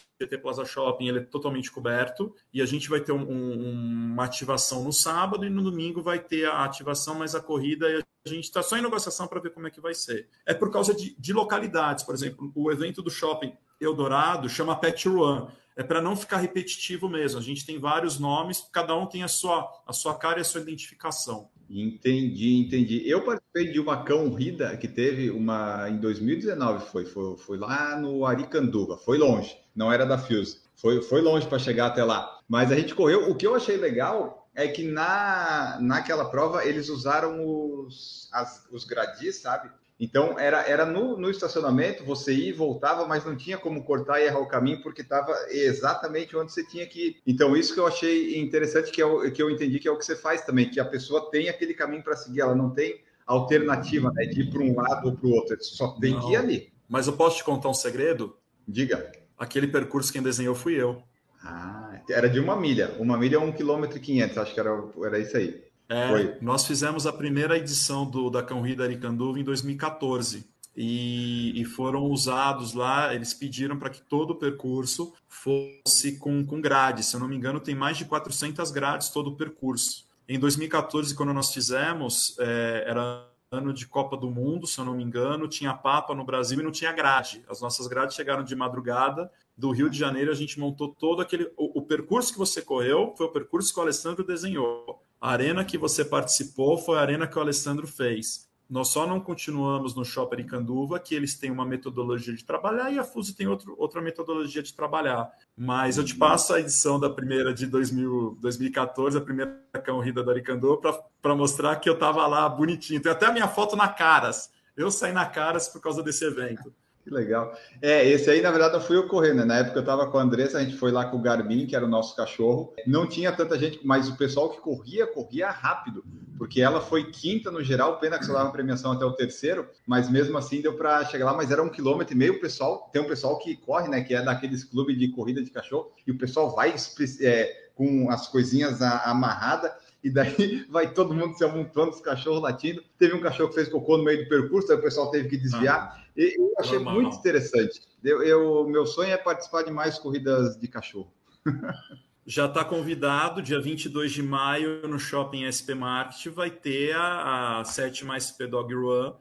Plaza 0.41 0.65
Shopping, 0.65 1.09
ele 1.09 1.19
é 1.19 1.23
totalmente 1.23 1.71
coberto. 1.71 2.35
E 2.53 2.62
a 2.62 2.67
gente 2.67 2.89
vai 2.89 3.01
ter 3.01 3.12
um, 3.12 3.31
um, 3.31 4.12
uma 4.12 4.25
ativação 4.25 4.83
no 4.83 4.93
sábado 4.93 5.45
e 5.45 5.51
no 5.51 5.62
domingo 5.62 6.03
vai 6.03 6.19
ter 6.19 6.47
a 6.47 6.65
ativação, 6.65 7.15
mas 7.15 7.35
a 7.35 7.41
corrida 7.41 7.87
a 7.87 8.03
gente 8.29 8.45
está 8.45 8.62
só 8.62 8.77
em 8.77 8.83
negociação 8.83 9.27
para 9.27 9.41
ver 9.41 9.51
como 9.51 9.67
é 9.67 9.71
que 9.71 9.81
vai 9.81 9.95
ser. 9.95 10.29
É 10.45 10.55
por 10.55 10.71
causa 10.71 10.95
de, 10.95 11.15
de 11.19 11.33
localidades. 11.33 12.05
Por 12.05 12.15
exemplo, 12.15 12.53
o 12.55 12.71
evento 12.71 13.03
do 13.03 13.11
shopping 13.11 13.53
Eldorado 13.81 14.49
chama 14.49 14.77
Pet 14.77 15.09
Run. 15.09 15.49
É 15.77 15.83
para 15.83 16.01
não 16.01 16.17
ficar 16.17 16.39
repetitivo 16.39 17.09
mesmo. 17.09 17.39
A 17.39 17.43
gente 17.43 17.67
tem 17.67 17.79
vários 17.79 18.19
nomes, 18.19 18.67
cada 18.73 18.97
um 18.97 19.07
tem 19.07 19.23
a 19.23 19.29
sua, 19.29 19.71
a 19.87 19.93
sua 19.93 20.15
cara 20.15 20.39
e 20.39 20.41
a 20.41 20.45
sua 20.45 20.61
identificação. 20.62 21.51
Entendi, 21.69 22.57
entendi. 22.57 23.03
Eu 23.09 23.25
participei 23.25 23.73
de 23.73 23.81
uma 23.81 24.03
cão 24.03 24.33
rida 24.33 24.77
que 24.77 24.87
teve 24.87 25.31
uma 25.31 25.89
em 25.91 25.99
2019, 25.99 26.87
foi, 26.87 27.05
foi, 27.05 27.37
foi 27.37 27.59
lá 27.59 27.99
no 27.99 28.25
Aricanduva, 28.25 28.97
foi 28.97 29.19
longe, 29.19 29.59
não 29.75 29.93
era 29.93 30.07
da 30.07 30.17
Fuse, 30.17 30.61
foi, 30.77 31.03
foi 31.03 31.21
longe 31.21 31.47
para 31.47 31.59
chegar 31.59 31.87
até 31.87 32.05
lá. 32.05 32.39
Mas 32.49 32.71
a 32.71 32.77
gente 32.77 32.95
correu. 32.95 33.29
O 33.31 33.35
que 33.35 33.47
eu 33.47 33.55
achei 33.55 33.77
legal 33.77 34.46
é 34.57 34.66
que 34.66 34.83
na, 34.83 35.79
naquela 35.83 36.25
prova 36.31 36.64
eles 36.64 36.88
usaram 36.88 37.45
os, 37.47 38.29
as, 38.33 38.66
os 38.73 38.85
gradis, 38.85 39.37
sabe? 39.37 39.71
Então 40.01 40.38
era, 40.38 40.62
era 40.62 40.85
no, 40.85 41.16
no, 41.19 41.31
estacionamento, 41.31 42.05
você 42.05 42.33
ia 42.33 42.49
e 42.49 42.53
voltava, 42.53 43.07
mas 43.07 43.25
não 43.25 43.37
tinha 43.37 43.59
como 43.59 43.85
cortar 43.85 44.21
e 44.21 44.25
errar 44.25 44.40
o 44.40 44.49
caminho, 44.49 44.83
porque 44.83 45.03
estava 45.03 45.33
exatamente 45.51 46.37
onde 46.37 46.53
você 46.53 46.64
tinha 46.64 46.87
que 46.87 47.09
ir. 47.09 47.16
Então, 47.27 47.57
isso 47.57 47.73
que 47.73 47.81
eu 47.81 47.87
achei 47.87 48.38
interessante, 48.38 48.90
que, 48.90 49.03
é 49.03 49.31
que 49.31 49.42
eu 49.42 49.51
entendi 49.51 49.79
que 49.79 49.88
é 49.88 49.90
o 49.90 49.99
que 49.99 50.05
você 50.05 50.16
faz 50.16 50.42
também, 50.42 50.71
que 50.71 50.81
a 50.81 50.85
pessoa 50.85 51.31
tem 51.31 51.49
aquele 51.49 51.73
caminho 51.73 52.03
para 52.03 52.16
seguir, 52.16 52.40
ela 52.40 52.55
não 52.55 52.71
tem 52.71 53.01
alternativa 53.27 54.11
né, 54.12 54.25
de 54.25 54.42
ir 54.42 54.51
para 54.51 54.62
um 54.62 54.75
lado 54.75 55.09
ou 55.09 55.16
para 55.16 55.27
o 55.27 55.33
outro, 55.33 55.57
só 55.62 55.88
tem 55.99 56.12
não. 56.12 56.21
que 56.21 56.33
ir 56.33 56.37
ali. 56.37 56.73
Mas 56.88 57.07
eu 57.07 57.14
posso 57.14 57.38
te 57.38 57.45
contar 57.45 57.69
um 57.69 57.75
segredo? 57.75 58.37
Diga. 58.66 59.11
Aquele 59.38 59.66
percurso 59.66 60.12
quem 60.12 60.23
desenhou 60.23 60.55
fui 60.55 60.81
eu. 60.81 61.03
Ah, 61.47 62.01
era 62.09 62.29
de 62.29 62.41
uma 62.41 62.57
milha. 62.57 62.95
Uma 62.99 63.17
milha 63.17 63.37
é 63.37 63.39
um 63.39 63.53
quilômetro 63.53 63.99
e 63.99 64.01
quinhentos, 64.01 64.39
acho 64.39 64.53
que 64.53 64.61
era, 64.61 64.71
era 65.05 65.19
isso 65.19 65.37
aí. 65.37 65.65
É, 65.89 66.39
nós 66.41 66.67
fizemos 66.67 67.07
a 67.07 67.13
primeira 67.13 67.57
edição 67.57 68.05
do, 68.05 68.29
da 68.29 68.43
Cão 68.43 68.61
Rio 68.61 68.77
da 68.77 68.85
Aricanduva 68.85 69.39
em 69.39 69.45
2014. 69.45 70.45
E, 70.77 71.59
e, 71.59 71.65
foram 71.65 72.03
usados 72.05 72.75
lá, 72.75 73.15
eles 73.15 73.33
pediram 73.33 73.79
para 73.79 73.89
que 73.89 74.03
todo 74.03 74.33
o 74.33 74.35
percurso 74.35 75.15
fosse 75.27 76.19
com, 76.19 76.45
com 76.45 76.61
grades. 76.61 77.07
Se 77.07 77.17
eu 77.17 77.21
não 77.21 77.29
me 77.29 77.35
engano, 77.35 77.61
tem 77.61 77.75
mais 77.75 77.97
de 77.97 78.05
400 78.05 78.71
grades 78.73 79.09
todo 79.09 79.29
o 79.29 79.37
percurso. 79.37 80.05
Em 80.29 80.39
2014, 80.39 81.15
quando 81.15 81.33
nós 81.33 81.51
fizemos, 81.55 82.37
é, 82.39 82.85
era 82.87 83.27
ano 83.51 83.73
de 83.73 83.87
Copa 83.87 84.17
do 84.17 84.31
Mundo, 84.31 84.67
se 84.67 84.79
eu 84.79 84.85
não 84.85 84.95
me 84.95 85.05
engano, 85.05 85.49
tinha 85.49 85.73
Papa 85.73 86.15
no 86.15 86.25
Brasil 86.25 86.61
e 86.61 86.63
não 86.63 86.73
tinha 86.73 86.93
grade. 86.93 87.45
As 87.49 87.61
nossas 87.61 87.87
grades 87.87 88.17
chegaram 88.17 88.43
de 88.43 88.57
madrugada. 88.57 89.31
Do 89.57 89.71
Rio 89.71 89.89
de 89.89 89.99
Janeiro, 89.99 90.31
a 90.31 90.35
gente 90.35 90.61
montou 90.61 90.89
todo 90.89 91.23
aquele. 91.23 91.51
O, 91.57 91.79
o 91.79 91.83
percurso 91.83 92.33
que 92.33 92.39
você 92.39 92.61
correu 92.61 93.15
foi 93.17 93.27
o 93.27 93.33
percurso 93.33 93.73
que 93.73 93.79
o 93.79 93.83
Alessandro 93.83 94.25
desenhou. 94.25 95.03
A 95.21 95.31
arena 95.31 95.65
que 95.65 95.79
você 95.79 96.05
participou 96.05 96.77
foi 96.77 96.99
a 96.99 97.01
arena 97.01 97.27
que 97.27 97.39
o 97.39 97.41
Alessandro 97.41 97.87
fez. 97.87 98.46
Nós 98.69 98.89
só 98.89 99.07
não 99.07 99.21
continuamos 99.21 99.95
no 99.95 100.05
Shopping 100.05 100.45
Canduva, 100.45 100.99
que 100.99 101.15
eles 101.15 101.35
têm 101.35 101.51
uma 101.51 101.65
metodologia 101.65 102.35
de 102.35 102.45
trabalhar 102.45 102.93
e 102.93 102.99
a 102.99 103.05
Fuso 103.05 103.35
tem 103.37 103.47
outro, 103.47 103.77
outra 103.79 104.01
metodologia 104.01 104.63
de 104.63 104.75
trabalhar. 104.75 105.31
Mas 105.57 105.99
eu 105.99 106.05
te 106.05 106.17
passo 106.17 106.53
a 106.53 106.61
edição 106.61 106.99
da 106.99 107.09
primeira 107.09 107.55
de 107.55 107.67
2000, 107.67 108.39
2014, 108.41 109.19
a 109.19 109.21
primeira 109.21 109.57
corrida 109.85 110.23
da 110.23 110.33
Aricanduva, 110.33 111.01
para 111.23 111.35
mostrar 111.37 111.77
que 111.77 111.89
eu 111.89 111.95
estava 111.95 112.27
lá 112.27 112.49
bonitinho. 112.49 113.01
Tem 113.01 113.13
até 113.13 113.27
a 113.27 113.33
minha 113.33 113.47
foto 113.47 113.77
na 113.77 113.89
Caras. 113.89 114.51
Eu 114.77 114.91
saí 114.91 115.13
na 115.13 115.27
Caras 115.27 115.69
por 115.69 115.81
causa 115.81 116.03
desse 116.03 116.25
evento. 116.25 116.75
Que 117.07 117.14
legal. 117.14 117.57
É, 117.81 118.05
esse 118.05 118.29
aí, 118.29 118.42
na 118.42 118.51
verdade, 118.51 118.75
eu 118.75 118.81
fui 118.81 118.97
eu 118.97 119.07
correndo, 119.07 119.37
né? 119.37 119.45
Na 119.45 119.59
época 119.59 119.79
eu 119.79 119.83
estava 119.83 120.11
com 120.11 120.19
a 120.19 120.23
Andressa, 120.23 120.59
a 120.59 120.64
gente 120.64 120.77
foi 120.77 120.90
lá 120.90 121.05
com 121.05 121.16
o 121.19 121.23
Garbin, 121.23 121.64
que 121.64 121.77
era 121.77 121.85
o 121.85 121.88
nosso 121.88 122.16
cachorro. 122.16 122.75
Não 122.85 123.07
tinha 123.07 123.31
tanta 123.31 123.57
gente, 123.57 123.79
mas 123.87 124.09
o 124.09 124.16
pessoal 124.16 124.51
que 124.51 124.61
corria, 124.61 125.07
corria 125.07 125.49
rápido, 125.49 126.05
porque 126.37 126.61
ela 126.61 126.81
foi 126.81 127.05
quinta 127.12 127.49
no 127.49 127.62
geral, 127.62 128.01
pena 128.01 128.19
que 128.19 128.27
só 128.27 128.33
dava 128.33 128.51
premiação 128.51 128.90
até 128.90 129.05
o 129.05 129.12
terceiro, 129.12 129.69
mas 129.87 130.11
mesmo 130.11 130.37
assim 130.37 130.61
deu 130.61 130.75
para 130.75 131.05
chegar 131.05 131.27
lá, 131.27 131.35
mas 131.35 131.53
era 131.53 131.62
um 131.62 131.69
quilômetro 131.69 132.12
e 132.12 132.19
meio. 132.19 132.33
O 132.33 132.40
pessoal, 132.40 132.90
tem 132.92 133.01
um 133.01 133.07
pessoal 133.07 133.38
que 133.38 133.55
corre, 133.55 133.87
né? 133.87 134.03
Que 134.03 134.12
é 134.12 134.21
daqueles 134.21 134.64
clubes 134.64 134.99
de 134.99 135.07
corrida 135.07 135.40
de 135.40 135.51
cachorro, 135.51 135.92
e 136.05 136.11
o 136.11 136.19
pessoal 136.19 136.57
vai 136.57 136.75
é, 137.21 137.69
com 137.77 138.11
as 138.11 138.27
coisinhas 138.27 138.83
amarradas 138.83 139.71
e 140.07 140.11
daí 140.11 140.64
vai 140.71 140.92
todo 140.92 141.12
mundo 141.12 141.37
se 141.37 141.45
amontoando, 141.45 141.90
os 141.90 142.01
cachorros 142.01 142.40
latindo. 142.40 142.83
Teve 142.97 143.14
um 143.14 143.21
cachorro 143.21 143.49
que 143.49 143.57
fez 143.57 143.69
cocô 143.69 143.97
no 143.97 144.05
meio 144.05 144.23
do 144.23 144.29
percurso, 144.29 144.71
aí 144.71 144.79
o 144.79 144.83
pessoal 144.83 145.11
teve 145.11 145.29
que 145.29 145.37
desviar. 145.37 145.99
Ah, 145.99 146.05
e 146.16 146.40
eu 146.40 146.55
achei 146.59 146.79
normal. 146.79 146.95
muito 146.95 147.16
interessante. 147.16 147.83
Eu, 148.05 148.23
eu, 148.23 148.69
meu 148.69 148.87
sonho 148.87 149.11
é 149.11 149.16
participar 149.16 149.64
de 149.64 149.73
mais 149.73 149.99
corridas 149.99 150.57
de 150.57 150.69
cachorro. 150.69 151.12
Já 152.25 152.47
está 152.47 152.64
convidado, 152.64 153.40
dia 153.40 153.61
22 153.61 154.12
de 154.12 154.23
maio, 154.23 154.87
no 154.88 154.99
Shopping 154.99 155.45
SP 155.47 155.75
Market, 155.75 156.27
vai 156.33 156.51
ter 156.51 156.95
a, 156.95 157.61
a 157.61 157.64
sétima 157.64 158.19
SP 158.19 158.51
Dog 158.51 158.75
Run, 158.75 159.12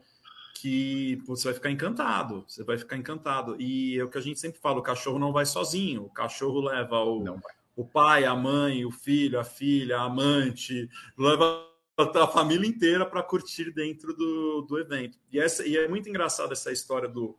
que 0.55 1.21
você 1.27 1.45
vai 1.45 1.53
ficar 1.53 1.69
encantado, 1.69 2.43
você 2.47 2.63
vai 2.63 2.79
ficar 2.79 2.97
encantado. 2.97 3.55
E 3.59 3.99
é 3.99 4.03
o 4.03 4.09
que 4.09 4.17
a 4.17 4.21
gente 4.21 4.39
sempre 4.39 4.59
fala, 4.59 4.79
o 4.79 4.83
cachorro 4.83 5.19
não 5.19 5.31
vai 5.31 5.45
sozinho, 5.45 6.03
o 6.03 6.09
cachorro 6.09 6.61
leva 6.61 6.99
o, 7.03 7.23
o 7.75 7.85
pai, 7.85 8.25
a 8.25 8.35
mãe, 8.35 8.85
o 8.85 8.91
filho, 8.91 9.39
a 9.39 9.43
filha, 9.43 9.97
a 9.97 10.03
amante, 10.03 10.89
leva 11.17 11.65
a 11.97 12.27
família 12.27 12.67
inteira 12.67 13.05
para 13.05 13.23
curtir 13.23 13.71
dentro 13.71 14.13
do, 14.13 14.61
do 14.61 14.79
evento. 14.79 15.17
E, 15.31 15.39
essa, 15.39 15.65
e 15.65 15.77
é 15.77 15.87
muito 15.87 16.09
engraçado 16.09 16.51
essa 16.51 16.71
história 16.71 17.07
do, 17.07 17.37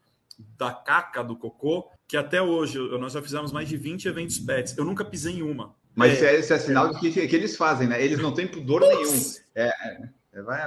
da 0.57 0.73
caca 0.73 1.23
do 1.23 1.37
cocô, 1.37 1.91
que 2.07 2.17
até 2.17 2.41
hoje 2.41 2.79
nós 2.99 3.13
já 3.13 3.23
fizemos 3.23 3.53
mais 3.53 3.69
de 3.69 3.77
20 3.77 4.09
eventos 4.09 4.39
pets. 4.39 4.77
Eu 4.77 4.85
nunca 4.85 5.05
pisei 5.05 5.35
em 5.35 5.43
uma. 5.43 5.75
Mas 5.95 6.23
é, 6.23 6.37
esse 6.37 6.53
é 6.53 6.59
sinal 6.59 6.91
é, 6.91 7.01
que, 7.01 7.27
que 7.27 7.37
eles 7.37 7.57
fazem, 7.57 7.89
né? 7.89 8.03
Eles 8.03 8.19
não 8.19 8.33
têm 8.33 8.47
pudor 8.47 8.83
nenhum. 8.83 9.33
É, 9.55 9.69
é, 9.69 10.09
é 10.35 10.43
vai, 10.43 10.63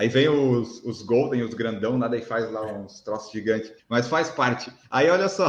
Aí 0.00 0.08
vem 0.08 0.30
os, 0.30 0.82
os 0.82 1.02
Golden, 1.02 1.42
os 1.42 1.52
grandão, 1.52 1.98
nada 1.98 2.16
e 2.16 2.22
faz 2.22 2.50
lá 2.50 2.64
uns 2.64 3.02
troços 3.02 3.30
gigantes, 3.30 3.70
mas 3.86 4.08
faz 4.08 4.30
parte. 4.30 4.72
Aí 4.90 5.10
olha 5.10 5.28
só, 5.28 5.46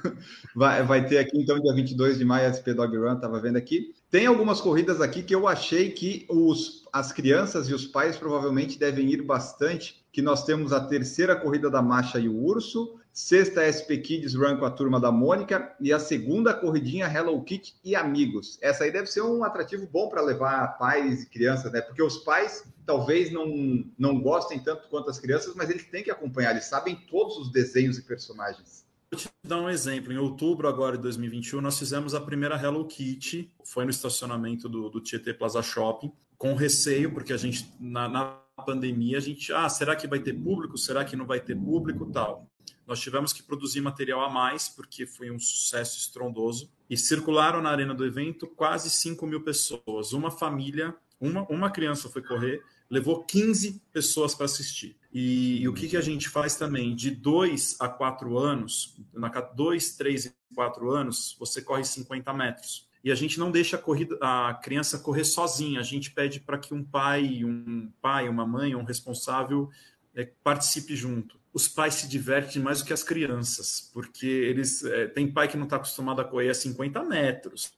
vai, 0.56 0.82
vai 0.82 1.06
ter 1.06 1.18
aqui 1.18 1.38
então 1.38 1.60
dia 1.60 1.74
22 1.74 2.16
de 2.16 2.24
maio 2.24 2.48
a 2.48 2.48
SP 2.56 2.72
Dog 2.72 2.96
Run, 2.96 3.16
tava 3.16 3.38
vendo 3.38 3.58
aqui. 3.58 3.94
Tem 4.10 4.24
algumas 4.24 4.58
corridas 4.58 5.02
aqui 5.02 5.22
que 5.22 5.34
eu 5.34 5.46
achei 5.46 5.90
que 5.90 6.24
os, 6.30 6.88
as 6.90 7.12
crianças 7.12 7.68
e 7.68 7.74
os 7.74 7.84
pais 7.84 8.16
provavelmente 8.16 8.78
devem 8.78 9.06
ir 9.10 9.20
bastante, 9.20 10.02
que 10.10 10.22
nós 10.22 10.46
temos 10.46 10.72
a 10.72 10.80
terceira 10.80 11.36
corrida 11.36 11.70
da 11.70 11.82
Macha 11.82 12.18
e 12.18 12.26
o 12.26 12.42
Urso, 12.42 12.98
sexta 13.12 13.62
SP 13.66 13.98
Kids 13.98 14.34
Run 14.34 14.56
com 14.56 14.64
a 14.64 14.70
turma 14.70 15.00
da 15.00 15.10
Mônica 15.10 15.74
e 15.80 15.92
a 15.92 15.98
segunda 15.98 16.54
corridinha 16.54 17.06
Hello 17.06 17.42
Kitty 17.42 17.74
e 17.84 17.94
amigos. 17.94 18.58
Essa 18.62 18.84
aí 18.84 18.92
deve 18.92 19.06
ser 19.06 19.22
um 19.22 19.44
atrativo 19.44 19.86
bom 19.86 20.08
para 20.08 20.22
levar 20.22 20.78
pais 20.78 21.22
e 21.22 21.26
crianças, 21.26 21.72
né? 21.72 21.80
Porque 21.80 22.02
os 22.02 22.18
pais 22.18 22.64
talvez 22.86 23.32
não, 23.32 23.84
não 23.98 24.20
gostem 24.20 24.58
tanto 24.58 24.88
quanto 24.88 25.10
as 25.10 25.18
crianças, 25.18 25.54
mas 25.54 25.70
eles 25.70 25.84
têm 25.84 26.02
que 26.02 26.10
acompanhar, 26.10 26.50
eles 26.50 26.64
sabem 26.64 26.96
todos 27.08 27.36
os 27.36 27.52
desenhos 27.52 27.98
e 27.98 28.02
personagens. 28.02 28.84
Vou 29.10 29.18
te 29.18 29.28
dar 29.44 29.60
um 29.60 29.68
exemplo. 29.68 30.12
Em 30.12 30.18
outubro 30.18 30.68
agora 30.68 30.96
de 30.96 31.02
2021, 31.02 31.60
nós 31.60 31.78
fizemos 31.78 32.14
a 32.14 32.20
primeira 32.20 32.56
Hello 32.56 32.84
Kitty, 32.86 33.52
foi 33.64 33.84
no 33.84 33.90
estacionamento 33.90 34.68
do, 34.68 34.88
do 34.88 35.00
Tietê 35.00 35.34
Plaza 35.34 35.62
Shopping, 35.62 36.12
com 36.38 36.54
receio, 36.54 37.12
porque 37.12 37.32
a 37.32 37.36
gente, 37.36 37.70
na, 37.78 38.08
na 38.08 38.40
pandemia, 38.64 39.18
a 39.18 39.20
gente, 39.20 39.52
ah, 39.52 39.68
será 39.68 39.94
que 39.94 40.06
vai 40.06 40.20
ter 40.20 40.32
público? 40.32 40.78
Será 40.78 41.04
que 41.04 41.16
não 41.16 41.26
vai 41.26 41.40
ter 41.40 41.56
público? 41.56 42.06
Tal. 42.06 42.49
Nós 42.90 42.98
tivemos 42.98 43.32
que 43.32 43.40
produzir 43.40 43.80
material 43.80 44.20
a 44.20 44.28
mais, 44.28 44.68
porque 44.68 45.06
foi 45.06 45.30
um 45.30 45.38
sucesso 45.38 45.96
estrondoso. 45.96 46.68
E 46.90 46.96
circularam 46.96 47.62
na 47.62 47.70
arena 47.70 47.94
do 47.94 48.04
evento 48.04 48.48
quase 48.48 48.90
5 48.90 49.24
mil 49.28 49.44
pessoas. 49.44 50.12
Uma 50.12 50.28
família, 50.28 50.92
uma, 51.20 51.42
uma 51.42 51.70
criança 51.70 52.08
foi 52.08 52.20
correr, 52.20 52.60
levou 52.90 53.22
15 53.22 53.80
pessoas 53.92 54.34
para 54.34 54.46
assistir. 54.46 54.96
E, 55.12 55.62
e, 55.62 55.68
o 55.68 55.72
que, 55.72 55.86
que 55.86 55.96
a 55.96 56.00
gente 56.00 56.28
faz 56.28 56.56
também? 56.56 56.96
De 56.96 57.12
2 57.12 57.76
a 57.78 57.88
4 57.88 58.36
anos, 58.36 58.96
na 59.14 59.28
2, 59.28 59.94
3 59.94 60.24
e 60.26 60.34
4 60.52 60.90
anos, 60.90 61.36
você 61.38 61.62
corre 61.62 61.84
50 61.84 62.32
metros. 62.34 62.88
E 63.04 63.12
a 63.12 63.14
gente 63.14 63.38
não 63.38 63.52
deixa 63.52 63.76
a, 63.76 63.78
corrida, 63.78 64.18
a 64.20 64.52
criança 64.54 64.98
correr 64.98 65.24
sozinha. 65.24 65.78
A 65.78 65.84
gente 65.84 66.10
pede 66.10 66.40
para 66.40 66.58
que 66.58 66.74
um 66.74 66.82
pai, 66.82 67.44
um 67.44 67.88
pai, 68.02 68.28
uma 68.28 68.44
mãe, 68.44 68.74
um 68.74 68.82
responsável 68.82 69.70
é, 70.12 70.24
participe 70.42 70.96
junto 70.96 71.39
os 71.52 71.68
pais 71.68 71.94
se 71.94 72.08
divertem 72.08 72.62
mais 72.62 72.78
do 72.78 72.84
que 72.84 72.92
as 72.92 73.02
crianças, 73.02 73.90
porque 73.92 74.26
eles 74.26 74.84
é, 74.84 75.06
tem 75.06 75.30
pai 75.30 75.48
que 75.48 75.56
não 75.56 75.64
está 75.64 75.76
acostumado 75.76 76.20
a 76.20 76.24
correr 76.24 76.50
a 76.50 76.54
50 76.54 77.02
metros, 77.04 77.72